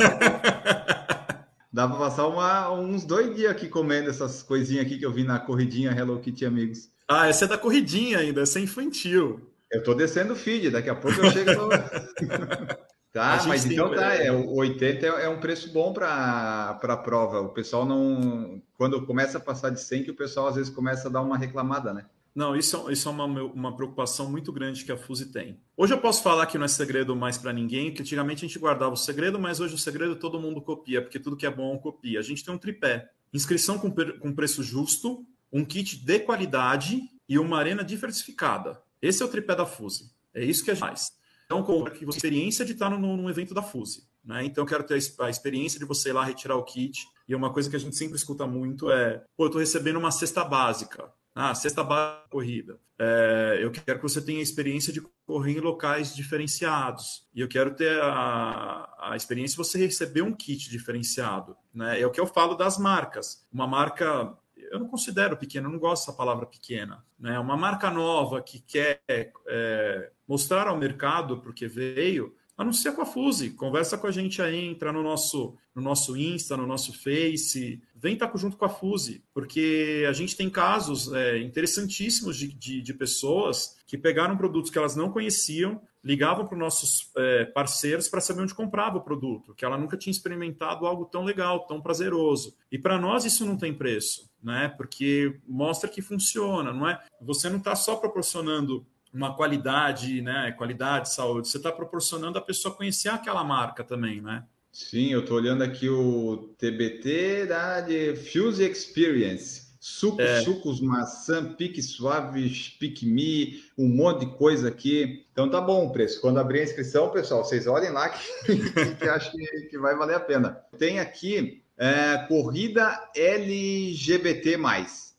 Dá 1.73 1.87
para 1.87 1.99
passar 1.99 2.27
uma, 2.27 2.71
uns 2.73 3.05
dois 3.05 3.35
dias 3.35 3.51
aqui 3.51 3.69
comendo 3.69 4.09
essas 4.09 4.43
coisinhas 4.43 4.87
aqui 4.87 4.99
que 4.99 5.05
eu 5.05 5.13
vi 5.13 5.25
na 5.25 5.39
corridinha 5.39 5.91
Hello 5.91 6.19
Kitty 6.21 6.47
Amigos. 6.47 6.91
Ah, 7.09 7.29
essa 7.29 7.45
é 7.45 7.49
da 7.49 7.59
corridinha 7.59 8.19
ainda, 8.19 8.43
essa 8.43 8.59
é 8.59 8.63
infantil. 8.63 9.51
Eu 9.71 9.83
tô 9.83 9.95
descendo 9.95 10.33
o 10.33 10.37
feed, 10.37 10.71
daqui 10.71 10.89
a 10.89 10.95
pouco 10.95 11.21
eu 11.21 11.31
chego 11.31 11.53
no... 11.53 11.69
Tá, 13.17 13.43
mas 13.47 13.65
então 13.65 13.95
tá, 13.95 14.15
é, 14.15 14.31
o 14.31 14.57
80 14.57 15.07
é, 15.07 15.25
é 15.25 15.29
um 15.31 15.41
preço 15.41 15.73
bom 15.73 15.91
para 15.91 16.79
a 16.79 16.97
prova. 16.99 17.41
O 17.41 17.49
pessoal 17.49 17.87
não. 17.87 18.61
Quando 18.77 19.07
começa 19.07 19.39
a 19.39 19.41
passar 19.41 19.71
de 19.71 19.81
100, 19.81 20.05
que 20.05 20.11
o 20.11 20.15
pessoal 20.15 20.49
às 20.49 20.57
vezes 20.57 20.71
começa 20.71 21.09
a 21.09 21.11
dar 21.11 21.23
uma 21.23 21.39
reclamada, 21.39 21.95
né? 21.95 22.05
Não, 22.35 22.55
isso, 22.55 22.91
isso 22.91 23.09
é 23.09 23.13
uma, 23.13 23.25
uma 23.25 23.75
preocupação 23.75 24.31
muito 24.31 24.53
grande 24.53 24.85
que 24.85 24.93
a 24.93 24.99
Fuse 24.99 25.33
tem. 25.33 25.59
Hoje 25.75 25.95
eu 25.95 25.99
posso 25.99 26.23
falar 26.23 26.45
que 26.45 26.59
não 26.59 26.67
é 26.67 26.69
segredo 26.69 27.17
mais 27.17 27.39
para 27.39 27.55
ninguém, 27.55 27.91
que 27.91 28.03
antigamente 28.03 28.45
a 28.45 28.49
gente 28.49 28.59
guardava 28.59 28.93
o 28.93 28.99
segredo, 28.99 29.39
mas 29.39 29.61
hoje 29.61 29.75
o 29.75 29.79
segredo 29.79 30.15
todo 30.17 30.39
mundo 30.39 30.61
copia, 30.61 31.01
porque 31.01 31.19
tudo 31.19 31.39
que 31.39 31.47
é 31.47 31.51
bom 31.51 31.79
copia. 31.79 32.19
A 32.19 32.23
gente 32.23 32.45
tem 32.45 32.53
um 32.53 32.59
tripé: 32.59 33.09
inscrição 33.33 33.79
com, 33.79 33.91
com 33.91 34.35
preço 34.35 34.63
justo, 34.63 35.25
um 35.53 35.65
kit 35.65 36.05
de 36.05 36.19
qualidade 36.21 37.01
e 37.29 37.39
uma 37.39 37.59
arena 37.59 37.85
diversificada. 37.85 38.81
Esse 39.01 39.23
é 39.23 39.27
o 39.27 39.29
tripé 39.29 39.55
da 39.55 39.67
Fuse. 39.67 40.11
É 40.35 40.45
isso 40.45 40.65
que 40.65 40.71
a 40.71 40.75
gente 40.75 40.81
faz. 40.81 41.13
Então, 41.47 41.63
com 41.63 41.87
a 41.87 41.91
experiência 42.11 42.65
de 42.65 42.73
estar 42.73 42.91
num 42.91 43.31
evento 43.31 43.55
da 43.55 43.63
Fuse. 43.63 44.05
Né? 44.25 44.45
Então, 44.45 44.65
eu 44.65 44.69
quero 44.69 44.85
ter 44.85 44.99
a 45.21 45.31
experiência 45.31 45.79
de 45.79 45.85
você 45.85 46.11
ir 46.11 46.13
lá 46.13 46.25
retirar 46.25 46.57
o 46.57 46.65
kit. 46.65 47.07
E 47.29 47.35
uma 47.35 47.53
coisa 47.53 47.71
que 47.71 47.77
a 47.77 47.79
gente 47.79 47.97
sempre 47.97 48.17
escuta 48.17 48.47
muito 48.47 48.91
é: 48.91 49.23
pô, 49.37 49.45
eu 49.45 49.47
estou 49.47 49.61
recebendo 49.61 49.99
uma 49.99 50.11
cesta 50.11 50.45
básica. 50.45 51.11
Ah, 51.35 51.55
cesta 51.55 51.85
básica 51.85 52.29
corrida. 52.29 52.79
É, 52.99 53.59
eu 53.61 53.71
quero 53.71 53.99
que 53.99 54.03
você 54.03 54.21
tenha 54.23 54.41
a 54.41 54.43
experiência 54.43 54.93
de 54.93 55.03
correr 55.27 55.53
em 55.53 55.61
locais 55.61 56.17
diferenciados. 56.17 57.27
E 57.35 57.41
eu 57.41 57.49
quero 57.49 57.75
ter 57.75 58.01
a, 58.01 58.89
a 58.99 59.17
experiência 59.17 59.53
de 59.53 59.69
você 59.69 59.79
receber 59.79 60.23
um 60.23 60.33
kit 60.33 60.71
diferenciado. 60.71 61.57
Né? 61.75 62.01
É 62.01 62.07
o 62.07 62.11
que 62.11 62.21
eu 62.21 62.27
falo 62.27 62.55
das 62.55 62.79
marcas. 62.79 63.47
Uma 63.53 63.67
marca 63.67 64.35
eu 64.71 64.79
não 64.79 64.89
considero 64.89 65.37
pequena, 65.37 65.67
eu 65.67 65.73
não 65.73 65.79
gosto 65.79 66.07
dessa 66.07 66.17
palavra 66.17 66.47
pequena. 66.47 67.05
Né? 67.19 67.39
Uma 67.39 67.57
marca 67.57 67.91
nova 67.91 68.43
que 68.43 68.61
quer 68.61 69.01
é, 69.09 70.11
mostrar 70.27 70.69
ao 70.69 70.77
mercado 70.77 71.39
porque 71.39 71.67
veio, 71.67 72.35
anuncia 72.57 72.93
com 72.93 73.03
a 73.03 73.07
Fuse, 73.07 73.51
conversa 73.51 73.99
com 73.99 74.07
a 74.07 74.11
gente 74.11 74.41
aí, 74.41 74.65
entra 74.65 74.93
no 74.93 75.03
nosso, 75.03 75.55
no 75.75 75.83
nosso 75.83 76.17
Insta, 76.17 76.57
no 76.57 76.67
nosso 76.67 76.93
Face, 76.93 77.83
vem 77.95 78.15
estar 78.15 78.33
junto 78.37 78.57
com 78.57 78.65
a 78.65 78.69
Fuse, 78.69 79.23
porque 79.35 80.05
a 80.09 80.13
gente 80.13 80.37
tem 80.37 80.49
casos 80.49 81.13
é, 81.13 81.39
interessantíssimos 81.39 82.37
de, 82.37 82.49
de, 82.49 82.81
de, 82.81 82.95
pessoas 82.95 83.77
que 83.87 83.99
pegaram 83.99 84.37
produtos 84.37 84.71
que 84.71 84.79
elas 84.79 84.97
não 84.97 85.11
conheciam, 85.11 85.81
ligavam 86.03 86.47
para 86.47 86.55
os 86.55 86.61
nossos 86.61 87.11
é, 87.17 87.45
parceiros 87.47 88.09
para 88.09 88.21
saber 88.21 88.43
onde 88.43 88.55
comprava 88.55 88.99
o 88.99 89.03
produto, 89.03 89.55
que 89.55 89.65
ela 89.65 89.77
nunca 89.77 89.97
tinha 89.97 90.13
experimentado 90.13 90.87
algo 90.87 91.05
tão 91.05 91.25
legal, 91.25 91.67
tão 91.67 91.81
prazeroso. 91.81 92.57
E 92.71 92.79
para 92.79 92.99
nós 92.99 93.25
isso 93.25 93.45
não 93.45 93.57
tem 93.57 93.75
preço, 93.75 94.31
né? 94.47 94.73
Porque 94.77 95.41
mostra 95.45 95.91
que 95.91 96.01
funciona, 96.01 96.73
não 96.73 96.89
é? 96.89 97.03
Você 97.21 97.51
não 97.51 97.59
está 97.59 97.75
só 97.75 97.97
proporcionando 97.97 98.87
uma 99.13 99.35
qualidade, 99.35 100.23
né? 100.23 100.55
Qualidade, 100.57 101.13
saúde. 101.13 101.49
Você 101.49 101.57
está 101.57 101.73
proporcionando 101.73 102.39
a 102.39 102.41
pessoa 102.41 102.73
conhecer 102.73 103.09
aquela 103.09 103.43
marca 103.43 103.83
também, 103.83 104.21
né? 104.21 104.45
Sim, 104.71 105.13
eu 105.13 105.21
estou 105.21 105.37
olhando 105.37 105.65
aqui 105.65 105.89
o 105.89 106.55
TBT 106.59 107.47
da 107.47 107.81
de 107.81 108.15
Fuse 108.15 108.63
Experience. 108.63 109.67
Suco, 109.81 110.21
é. 110.21 110.43
sucos, 110.43 110.81
maçã, 110.81 111.55
pique 111.55 111.83
suave, 111.83 112.49
pique 112.79 113.07
me, 113.07 113.63
um 113.77 113.89
monte 113.89 114.27
de 114.27 114.37
coisa 114.37 114.69
aqui. 114.69 115.25
Então 115.33 115.51
tá 115.51 115.61
bom 115.61 115.87
o 115.87 115.93
preço. 115.93 116.21
Quando 116.21 116.39
abrir 116.39 116.61
a 116.61 116.65
inscrição, 116.65 117.11
pessoal, 117.11 117.45
vocês 117.45 117.67
olhem 117.67 117.91
lá 117.91 118.11
que, 118.11 118.17
que 118.99 119.09
acho 119.09 119.33
que, 119.33 119.47
que 119.71 119.79
vai 119.79 119.97
valer 119.97 120.17
a 120.17 120.21
pena. 120.21 120.61
Tem 120.79 121.01
aqui 121.01 121.65
é, 121.79 122.19
corrida 122.29 123.11
LGBT+. 123.15 124.59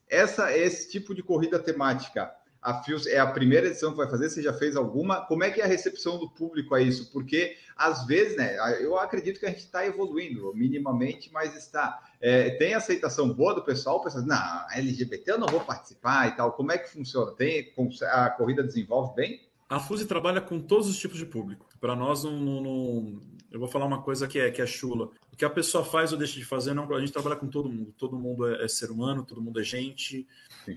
Essa, 0.10 0.56
esse 0.56 0.90
tipo 0.90 1.14
de 1.14 1.22
corrida 1.22 1.60
temática 1.60 2.32
a 2.68 2.84
Fios 2.84 3.08
é 3.08 3.18
a 3.18 3.28
primeira 3.28 3.68
edição 3.68 3.92
que 3.92 3.98
vai 3.98 4.10
fazer, 4.10 4.30
você 4.30 4.42
já 4.42 4.52
fez 4.52 4.76
alguma? 4.76 5.22
Como 5.22 5.42
é 5.42 5.50
que 5.50 5.62
é 5.62 5.64
a 5.64 5.68
recepção 5.68 6.18
do 6.18 6.30
público 6.30 6.76
a 6.76 6.82
isso? 6.82 7.12
Porque, 7.14 7.56
às 7.76 8.06
vezes, 8.06 8.36
né, 8.36 8.58
eu 8.82 9.00
acredito 9.00 9.40
que 9.40 9.46
a 9.46 9.50
gente 9.50 9.60
está 9.60 9.86
evoluindo 9.86 10.54
minimamente, 10.54 11.32
mas 11.32 11.56
está. 11.56 11.98
É, 12.20 12.50
tem 12.52 12.74
aceitação 12.74 13.34
boa 13.34 13.54
do 13.54 13.64
pessoal? 13.64 14.04
Pessoal 14.04 14.26
não, 14.26 14.66
LGBT 14.72 15.32
eu 15.32 15.38
não 15.38 15.48
vou 15.48 15.62
participar 15.62 16.28
e 16.28 16.32
tal. 16.32 16.52
Como 16.52 16.72
é 16.72 16.78
que 16.78 16.90
funciona? 16.90 17.32
Tem, 17.32 17.72
a 18.12 18.30
corrida 18.32 18.64
desenvolve 18.64 19.16
bem? 19.16 19.48
A 19.70 19.80
Fuse 19.80 20.06
trabalha 20.06 20.42
com 20.42 20.60
todos 20.60 20.90
os 20.90 20.98
tipos 20.98 21.18
de 21.18 21.26
público. 21.26 21.66
Para 21.80 21.96
nós, 21.96 22.24
não, 22.24 22.38
não, 22.38 23.22
eu 23.52 23.60
vou 23.60 23.68
falar 23.68 23.86
uma 23.86 24.02
coisa 24.02 24.28
que 24.28 24.40
é, 24.40 24.52
que 24.52 24.62
é 24.62 24.66
chula. 24.66 25.10
O 25.32 25.38
que 25.38 25.46
a 25.46 25.50
pessoa 25.50 25.84
faz 25.84 26.12
ou 26.12 26.18
deixa 26.18 26.36
de 26.36 26.46
fazer, 26.46 26.74
não, 26.74 26.92
a 26.94 27.00
gente 27.00 27.14
trabalha 27.14 27.36
com 27.36 27.48
todo 27.48 27.72
mundo. 27.72 27.94
Todo 27.98 28.18
mundo 28.18 28.48
é, 28.48 28.66
é 28.66 28.68
ser 28.68 28.92
humano, 28.92 29.26
todo 29.26 29.42
mundo 29.42 29.60
é 29.60 29.64
gente. 29.64 30.28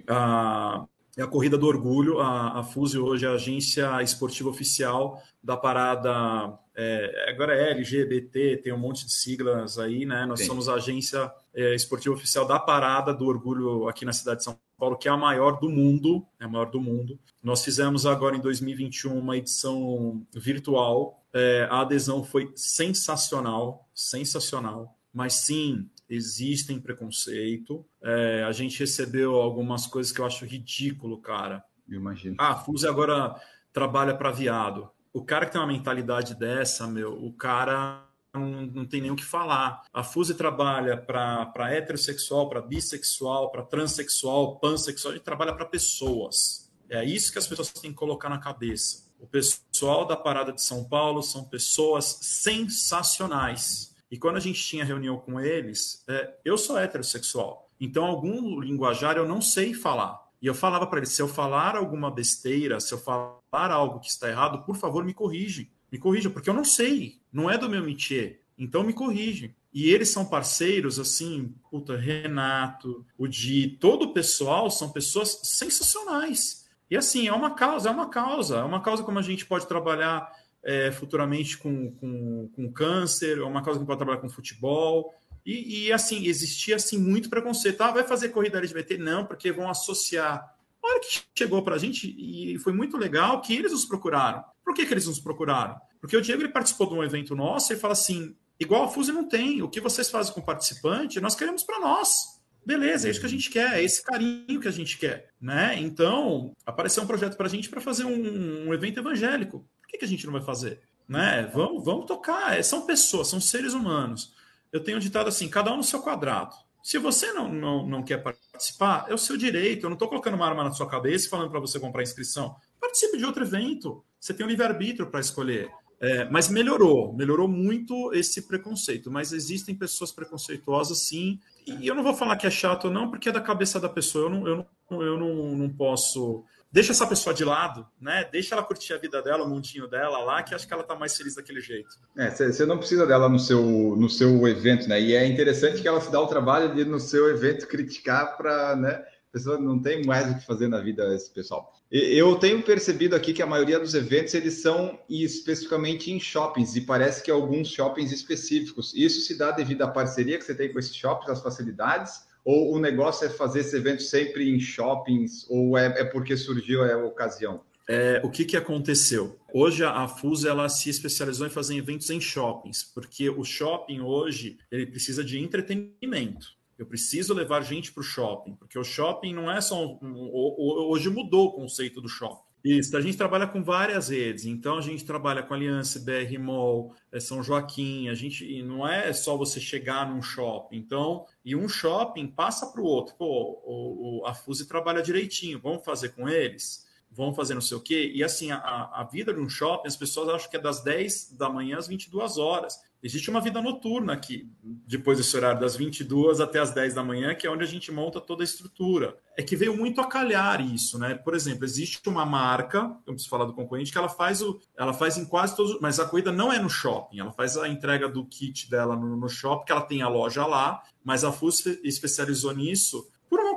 Ah, 0.07 0.87
é 1.17 1.23
a 1.23 1.27
Corrida 1.27 1.59
do 1.59 1.67
Orgulho. 1.67 2.21
A, 2.21 2.61
a 2.61 2.63
Fuse 2.63 2.99
hoje 2.99 3.27
é 3.27 3.29
a 3.29 3.33
agência 3.33 4.03
esportiva 4.03 4.49
oficial 4.49 5.23
da 5.43 5.57
parada. 5.57 6.59
É, 6.75 7.31
agora 7.31 7.55
é 7.55 7.73
LGBT, 7.73 8.59
tem 8.59 8.73
um 8.73 8.79
monte 8.79 9.05
de 9.05 9.13
siglas 9.13 9.79
aí, 9.79 10.07
né? 10.07 10.25
Nós 10.27 10.41
Sim. 10.41 10.47
somos 10.47 10.69
a 10.69 10.75
agência 10.75 11.31
é, 11.55 11.75
esportiva 11.75 12.15
oficial 12.15 12.47
da 12.47 12.59
parada 12.59 13.13
do 13.13 13.27
Orgulho 13.27 13.89
aqui 13.89 14.05
na 14.05 14.13
cidade 14.13 14.39
de 14.39 14.45
São 14.45 14.59
Paulo, 14.79 14.97
que 14.97 15.09
é 15.09 15.11
a 15.11 15.17
maior 15.17 15.61
do 15.61 15.69
mundo, 15.69 16.25
é 16.39 16.45
a 16.45 16.49
maior 16.49 16.71
do 16.71 16.81
mundo. 16.81 17.19
Nós 17.43 17.65
fizemos 17.65 18.07
agora 18.07 18.37
em 18.37 18.41
2021 18.41 19.19
uma 19.19 19.37
edição 19.37 20.23
virtual. 20.33 21.23
É, 21.33 21.69
a 21.71 21.81
adesão 21.81 22.25
foi 22.25 22.51
sensacional, 22.55 23.89
sensacional. 23.95 24.97
Mas 25.13 25.35
sim, 25.35 25.89
existem 26.11 26.81
preconceito. 26.81 27.87
É, 28.03 28.43
a 28.43 28.51
gente 28.51 28.81
recebeu 28.81 29.37
algumas 29.37 29.87
coisas 29.87 30.11
que 30.11 30.21
eu 30.21 30.27
acho 30.27 30.45
ridículo, 30.45 31.19
cara. 31.19 31.65
Eu 31.89 32.01
imagino. 32.01 32.35
Ah, 32.39 32.51
a 32.51 32.57
Fuse 32.57 32.87
agora 32.87 33.41
trabalha 33.73 34.15
para 34.17 34.33
viado. 34.33 34.91
O 35.13 35.25
cara 35.25 35.47
que 35.47 35.53
tem 35.53 35.61
uma 35.61 35.67
mentalidade 35.67 36.35
dessa, 36.35 36.87
meu, 36.87 37.13
o 37.13 37.33
cara 37.33 38.07
não, 38.35 38.67
não 38.67 38.87
tem 38.87 39.01
nem 39.01 39.11
o 39.11 39.17
que 39.17 39.25
falar. 39.25 39.83
A 39.93 40.03
Fuse 40.03 40.35
trabalha 40.35 40.97
para 40.97 41.73
heterossexual, 41.73 42.49
para 42.49 42.61
bissexual, 42.61 43.51
para 43.51 43.63
transexual, 43.63 44.59
pansexual, 44.59 45.15
ele 45.15 45.21
trabalha 45.21 45.55
para 45.55 45.65
pessoas. 45.65 46.71
É 46.89 47.05
isso 47.05 47.33
que 47.33 47.39
as 47.39 47.47
pessoas 47.47 47.71
têm 47.73 47.93
que 47.93 47.97
colocar 47.97 48.29
na 48.29 48.39
cabeça. 48.39 49.09
O 49.21 49.27
pessoal 49.27 50.07
da 50.07 50.17
Parada 50.17 50.53
de 50.53 50.63
São 50.63 50.83
Paulo 50.85 51.23
são 51.23 51.45
pessoas 51.45 52.19
sensacionais 52.23 53.90
e 54.11 54.19
quando 54.19 54.37
a 54.37 54.41
gente 54.41 54.63
tinha 54.63 54.85
reunião 54.85 55.17
com 55.19 55.41
eles, 55.41 56.03
é, 56.09 56.35
eu 56.45 56.59
sou 56.59 56.79
heterossexual. 56.79 57.71
Então, 57.81 58.05
algum 58.05 58.59
linguajar 58.61 59.17
eu 59.17 59.27
não 59.27 59.41
sei 59.41 59.73
falar. 59.73 60.21
E 60.43 60.47
eu 60.47 60.55
falava 60.55 60.87
para 60.87 60.99
eles: 60.99 61.11
se 61.11 61.23
eu 61.23 61.29
falar 61.29 61.77
alguma 61.77 62.11
besteira, 62.11 62.81
se 62.81 62.93
eu 62.93 62.99
falar 62.99 63.39
algo 63.53 64.01
que 64.01 64.09
está 64.09 64.29
errado, 64.29 64.65
por 64.65 64.77
favor, 64.77 65.05
me 65.05 65.15
corrige. 65.15 65.71
Me 65.91 65.99
corrija, 65.99 66.29
porque 66.29 66.51
eu 66.51 66.55
não 66.55 66.65
sei. 66.65 67.21
Não 67.33 67.49
é 67.49 67.57
do 67.57 67.69
meu 67.69 67.85
métier. 67.85 68.43
Então, 68.59 68.83
me 68.83 68.93
corrige. 68.93 69.55
E 69.73 69.89
eles 69.91 70.09
são 70.09 70.25
parceiros, 70.25 70.99
assim, 70.99 71.55
puta, 71.71 71.97
Renato, 71.97 73.07
o 73.17 73.29
Di, 73.29 73.77
todo 73.81 74.07
o 74.07 74.13
pessoal 74.13 74.69
são 74.69 74.91
pessoas 74.91 75.41
sensacionais. 75.45 76.69
E 76.91 76.97
assim, 76.97 77.29
é 77.29 77.33
uma 77.33 77.53
causa, 77.53 77.89
é 77.89 77.93
uma 77.93 78.09
causa, 78.09 78.59
é 78.59 78.65
uma 78.65 78.81
causa 78.81 79.05
como 79.05 79.21
a 79.21 79.23
gente 79.23 79.47
pode 79.47 79.69
trabalhar 79.69 80.29
é, 80.63 80.91
futuramente 80.93 81.57
com, 81.59 81.91
com, 81.93 82.49
com 82.55 82.73
câncer, 82.73 83.39
é 83.39 83.45
uma 83.45 83.63
causa 83.63 83.81
que 83.81 83.87
pode 83.87 83.99
trabalhar 83.99 84.21
com 84.21 84.29
futebol. 84.29 85.13
E, 85.45 85.87
e, 85.87 85.93
assim, 85.93 86.27
existia 86.27 86.77
assim 86.77 86.99
muito 86.99 87.31
preconceito. 87.31 87.81
Ah, 87.81 87.91
vai 87.91 88.05
fazer 88.05 88.29
corrida 88.29 88.59
LGBT? 88.59 88.99
Não, 88.99 89.25
porque 89.25 89.51
vão 89.51 89.71
associar. 89.71 90.55
A 90.83 90.87
hora 90.87 91.01
que 91.01 91.23
chegou 91.37 91.63
para 91.63 91.77
a 91.77 91.79
gente, 91.79 92.15
e 92.19 92.59
foi 92.59 92.73
muito 92.73 92.97
legal 92.97 93.41
que 93.41 93.55
eles 93.55 93.73
nos 93.73 93.85
procuraram. 93.85 94.45
Por 94.65 94.75
que, 94.75 94.87
que 94.87 94.93
eles 94.93 95.07
nos 95.07 95.19
procuraram? 95.19 95.77
Porque 96.01 96.17
o 96.17 96.23
Diego 96.23 96.43
ele 96.43 96.53
participou 96.53 96.89
de 96.89 96.95
um 96.95 97.05
evento 97.05 97.35
nosso 97.35 97.73
e 97.73 97.77
fala 97.77 97.93
assim: 97.93 98.35
igual 98.59 98.85
a 98.85 98.89
Fuse 98.89 99.13
não 99.13 99.29
tem, 99.29 99.63
o 99.63 99.69
que 99.69 99.81
vocês 99.81 100.11
fazem 100.11 100.33
com 100.33 100.41
o 100.41 100.45
participante, 100.45 101.21
nós 101.21 101.35
queremos 101.35 101.63
para 101.63 101.81
nós. 101.81 102.41
Beleza, 102.65 103.09
é 103.09 103.11
isso 103.11 103.21
que 103.21 103.27
a 103.27 103.31
gente 103.31 103.51
quer, 103.51 103.79
é 103.79 103.83
esse 103.83 104.03
carinho 104.03 104.61
que 104.61 104.69
a 104.69 104.73
gente 104.73 104.99
quer, 104.99 105.31
né? 105.41 105.79
Então, 105.79 106.53
apareceu 106.65 107.03
um 107.03 107.07
projeto 107.07 107.37
para 107.37 107.47
a 107.47 107.51
gente 107.51 107.71
para 107.71 107.81
fazer 107.81 108.05
um, 108.05 108.69
um 108.69 108.75
evento 108.75 109.01
evangélico 109.01 109.67
que, 109.91 109.99
que 109.99 110.05
a 110.05 110.09
gente 110.09 110.25
não 110.27 110.33
vai 110.33 110.43
fazer? 110.43 110.81
Né? 111.09 111.51
Vamos, 111.53 111.85
vamos 111.85 112.07
tocar. 112.07 112.57
É, 112.57 112.63
são 112.63 112.87
pessoas, 112.87 113.29
são 113.29 113.41
seres 113.41 113.75
humanos. 113.75 114.33
Eu 114.73 114.83
tenho 114.83 115.01
ditado 115.01 115.29
assim: 115.29 115.49
cada 115.49 115.73
um 115.73 115.79
no 115.79 115.85
seu 115.85 116.01
quadrado. 116.01 116.55
Se 116.83 116.99
você 116.99 117.33
não, 117.33 117.53
não, 117.53 117.87
não 117.87 118.03
quer 118.03 118.23
participar, 118.23 119.07
é 119.09 119.15
o 119.15 119.19
seu 119.19 119.37
direito. 119.37 119.85
Eu 119.85 119.91
não 119.91 119.95
estou 119.95 120.09
colocando 120.09 120.35
uma 120.35 120.47
arma 120.47 120.65
na 120.65 120.73
sua 120.73 120.89
cabeça 120.89 121.27
e 121.27 121.29
falando 121.29 121.51
para 121.51 121.61
você 121.61 121.79
comprar 121.79 122.03
inscrição. 122.03 122.57
Participe 122.81 123.19
de 123.19 123.25
outro 123.25 123.45
evento. 123.45 124.03
Você 124.19 124.33
tem 124.33 124.45
o 124.45 124.47
um 124.47 124.51
livre-arbítrio 124.51 125.11
para 125.11 125.21
escolher. 125.21 125.71
É, 126.01 126.25
mas 126.31 126.49
melhorou, 126.49 127.13
melhorou 127.13 127.47
muito 127.47 128.15
esse 128.15 128.43
preconceito. 128.43 129.11
Mas 129.11 129.33
existem 129.33 129.75
pessoas 129.75 130.11
preconceituosas, 130.11 131.07
sim. 131.07 131.39
E 131.67 131.87
eu 131.87 131.95
não 131.95 132.03
vou 132.03 132.15
falar 132.15 132.37
que 132.37 132.47
é 132.47 132.51
chato 132.51 132.89
não, 132.89 133.11
porque 133.11 133.29
é 133.29 133.33
da 133.33 133.41
cabeça 133.41 133.79
da 133.79 133.89
pessoa. 133.89 134.25
Eu 134.25 134.31
não, 134.31 134.49
eu 134.49 134.67
não, 134.91 135.03
eu 135.03 135.19
não, 135.19 135.57
não 135.57 135.69
posso 135.69 136.45
deixa 136.73 136.93
essa 136.93 137.07
pessoa 137.07 137.35
de 137.35 137.45
lado, 137.45 137.87
né? 138.01 138.29
Deixa 138.31 138.55
ela 138.55 138.63
curtir 138.63 138.93
a 138.93 138.99
vida 138.99 139.21
dela, 139.23 139.45
o 139.45 139.49
mundinho 139.49 139.89
dela 139.89 140.19
lá, 140.19 140.43
que 140.43 140.55
acho 140.55 140.67
que 140.67 140.73
ela 140.73 140.83
tá 140.83 140.95
mais 140.95 141.17
feliz 141.17 141.35
daquele 141.35 141.61
jeito. 141.61 141.89
É, 142.17 142.31
você 142.31 142.65
não 142.65 142.79
precisa 142.79 143.07
dela 143.07 143.29
no 143.29 143.39
seu, 143.39 143.63
no 143.63 144.09
seu 144.09 144.47
evento, 144.47 144.89
né? 144.89 145.01
E 145.01 145.15
é 145.15 145.27
interessante 145.27 145.83
que 145.83 145.89
ela 145.89 146.01
se 146.01 146.11
dá 146.11 146.21
o 146.21 146.27
trabalho 146.27 146.75
de 146.75 146.85
no 146.85 147.01
seu 147.01 147.29
evento 147.29 147.67
criticar 147.67 148.37
para, 148.37 148.77
né? 148.77 149.05
A 149.31 149.33
pessoa 149.33 149.59
não 149.59 149.81
tem 149.81 150.05
mais 150.05 150.31
o 150.31 150.39
que 150.39 150.45
fazer 150.45 150.67
na 150.67 150.81
vida 150.81 151.15
esse 151.15 151.31
pessoal. 151.31 151.73
Eu 151.91 152.37
tenho 152.37 152.63
percebido 152.63 153.17
aqui 153.17 153.33
que 153.33 153.43
a 153.43 153.47
maioria 153.47 153.79
dos 153.79 153.95
eventos 153.95 154.35
eles 154.35 154.63
são 154.63 154.99
especificamente 155.09 156.13
em 156.13 156.21
shoppings 156.21 156.77
e 156.77 156.81
parece 156.81 157.23
que 157.23 157.31
alguns 157.31 157.69
shoppings 157.69 158.13
específicos. 158.13 158.93
Isso 158.95 159.21
se 159.23 159.37
dá 159.37 159.51
devido 159.51 159.83
à 159.83 159.89
parceria 159.89 160.39
que 160.39 160.45
você 160.45 160.55
tem 160.55 160.73
com 160.73 160.79
esses 160.79 160.95
shoppings, 160.95 161.31
as 161.31 161.43
facilidades, 161.43 162.23
ou 162.45 162.75
o 162.75 162.79
negócio 162.79 163.27
é 163.27 163.31
fazer 163.31 163.61
esse 163.61 163.77
evento 163.77 164.03
sempre 164.03 164.49
em 164.49 164.59
shoppings, 164.59 165.47
ou 165.49 165.77
é, 165.77 165.87
é 166.01 166.05
porque 166.05 166.37
surgiu 166.37 166.83
a 166.83 167.05
ocasião? 167.05 167.63
É, 167.89 168.21
o 168.25 168.31
que, 168.31 168.45
que 168.45 168.57
aconteceu? 168.57 169.37
Hoje 169.53 169.83
a 169.83 170.07
FUS 170.07 170.45
ela 170.45 170.69
se 170.69 170.89
especializou 170.89 171.47
em 171.47 171.51
fazer 171.51 171.77
eventos 171.77 172.09
em 172.11 172.21
shoppings, 172.21 172.85
porque 172.85 173.29
o 173.29 173.43
shopping 173.43 174.01
hoje 174.01 174.59
ele 174.71 174.87
precisa 174.87 175.25
de 175.25 175.41
entretenimento. 175.41 176.55
Eu 176.79 176.87
preciso 176.87 177.35
levar 177.35 177.63
gente 177.63 177.93
para 177.93 178.01
o 178.01 178.05
shopping, 178.05 178.55
porque 178.55 178.79
o 178.79 178.85
shopping 178.85 179.35
não 179.35 179.51
é 179.51 179.61
só. 179.61 179.99
Um, 180.01 180.31
hoje 180.33 181.11
mudou 181.11 181.49
o 181.49 181.53
conceito 181.53 182.01
do 182.01 182.09
shopping. 182.09 182.50
Isso, 182.63 182.95
a 182.95 183.01
gente 183.01 183.17
trabalha 183.17 183.47
com 183.47 183.63
várias 183.63 184.11
redes, 184.11 184.45
então 184.45 184.77
a 184.77 184.83
gente 184.83 185.05
trabalha 185.05 185.43
com 185.43 185.55
Aliança, 185.55 185.99
BR 185.99 186.39
Mall, 186.39 186.95
é, 187.11 187.19
São 187.19 187.43
Joaquim, 187.43 188.09
a 188.09 188.15
gente 188.15 188.63
não 188.63 188.87
é 188.87 189.13
só 189.15 189.35
você 189.35 189.59
chegar 189.59 190.11
num 190.11 190.21
shopping, 190.21 190.77
então, 190.77 191.25
e 191.43 191.57
um 191.57 191.69
shopping 191.69 192.27
passa 192.27 192.67
para 192.67 192.83
o 192.83 192.85
outro, 192.85 193.15
pô, 193.17 193.63
o, 193.65 194.21
o, 194.21 194.27
a 194.27 194.35
Fuse 194.35 194.69
trabalha 194.69 195.03
direitinho, 195.03 195.59
vamos 195.59 195.85
fazer 195.85 196.11
com 196.11 196.29
eles? 196.29 196.87
Vão 197.11 197.35
fazer 197.35 197.55
não 197.55 197.61
sei 197.61 197.77
o 197.77 197.81
quê. 197.81 198.13
E 198.15 198.23
assim, 198.23 198.51
a, 198.51 198.59
a 198.59 199.09
vida 199.11 199.35
de 199.35 199.41
um 199.41 199.49
shopping, 199.49 199.89
as 199.89 199.97
pessoas 199.97 200.29
acham 200.29 200.51
que 200.51 200.57
é 200.57 200.61
das 200.61 200.83
10 200.83 201.33
da 201.33 201.49
manhã 201.49 201.79
às 201.79 201.89
22 201.89 202.39
horas. 202.39 202.79
Existe 203.03 203.31
uma 203.31 203.41
vida 203.41 203.63
noturna 203.63 204.13
aqui, 204.13 204.47
depois 204.63 205.17
desse 205.17 205.35
horário, 205.35 205.59
das 205.59 205.75
22 205.75 206.39
até 206.39 206.59
as 206.59 206.71
10 206.71 206.93
da 206.93 207.03
manhã, 207.03 207.35
que 207.35 207.47
é 207.47 207.51
onde 207.51 207.65
a 207.65 207.67
gente 207.67 207.91
monta 207.91 208.21
toda 208.21 208.43
a 208.43 208.45
estrutura. 208.45 209.17
É 209.39 209.43
que 209.43 209.57
veio 209.57 209.75
muito 209.75 210.03
a 210.03 210.07
calhar 210.07 210.61
isso, 210.61 210.99
né? 210.99 211.15
Por 211.15 211.35
exemplo, 211.35 211.65
existe 211.65 212.07
uma 212.11 212.27
marca, 212.27 212.95
eu 213.07 213.15
preciso 213.15 213.31
falar 213.31 213.47
do 213.47 213.55
concorrente, 213.55 213.91
que 213.91 213.97
ela 213.97 214.11
faz 214.11 214.43
o. 214.43 214.61
Ela 214.77 214.93
faz 214.93 215.17
em 215.17 215.25
quase 215.25 215.57
todos. 215.57 215.81
Mas 215.81 215.99
a 215.99 216.05
corrida 216.05 216.31
não 216.31 216.53
é 216.53 216.59
no 216.59 216.69
shopping, 216.69 217.21
ela 217.21 217.33
faz 217.33 217.57
a 217.57 217.67
entrega 217.67 218.07
do 218.07 218.23
kit 218.27 218.69
dela 218.69 218.95
no, 218.95 219.17
no 219.17 219.29
shopping, 219.31 219.65
que 219.65 219.73
ela 219.73 219.81
tem 219.81 220.03
a 220.03 220.09
loja 220.09 220.45
lá, 220.45 220.83
mas 221.03 221.25
a 221.25 221.33
FUS 221.33 221.65
especializou 221.83 222.55
nisso 222.55 223.09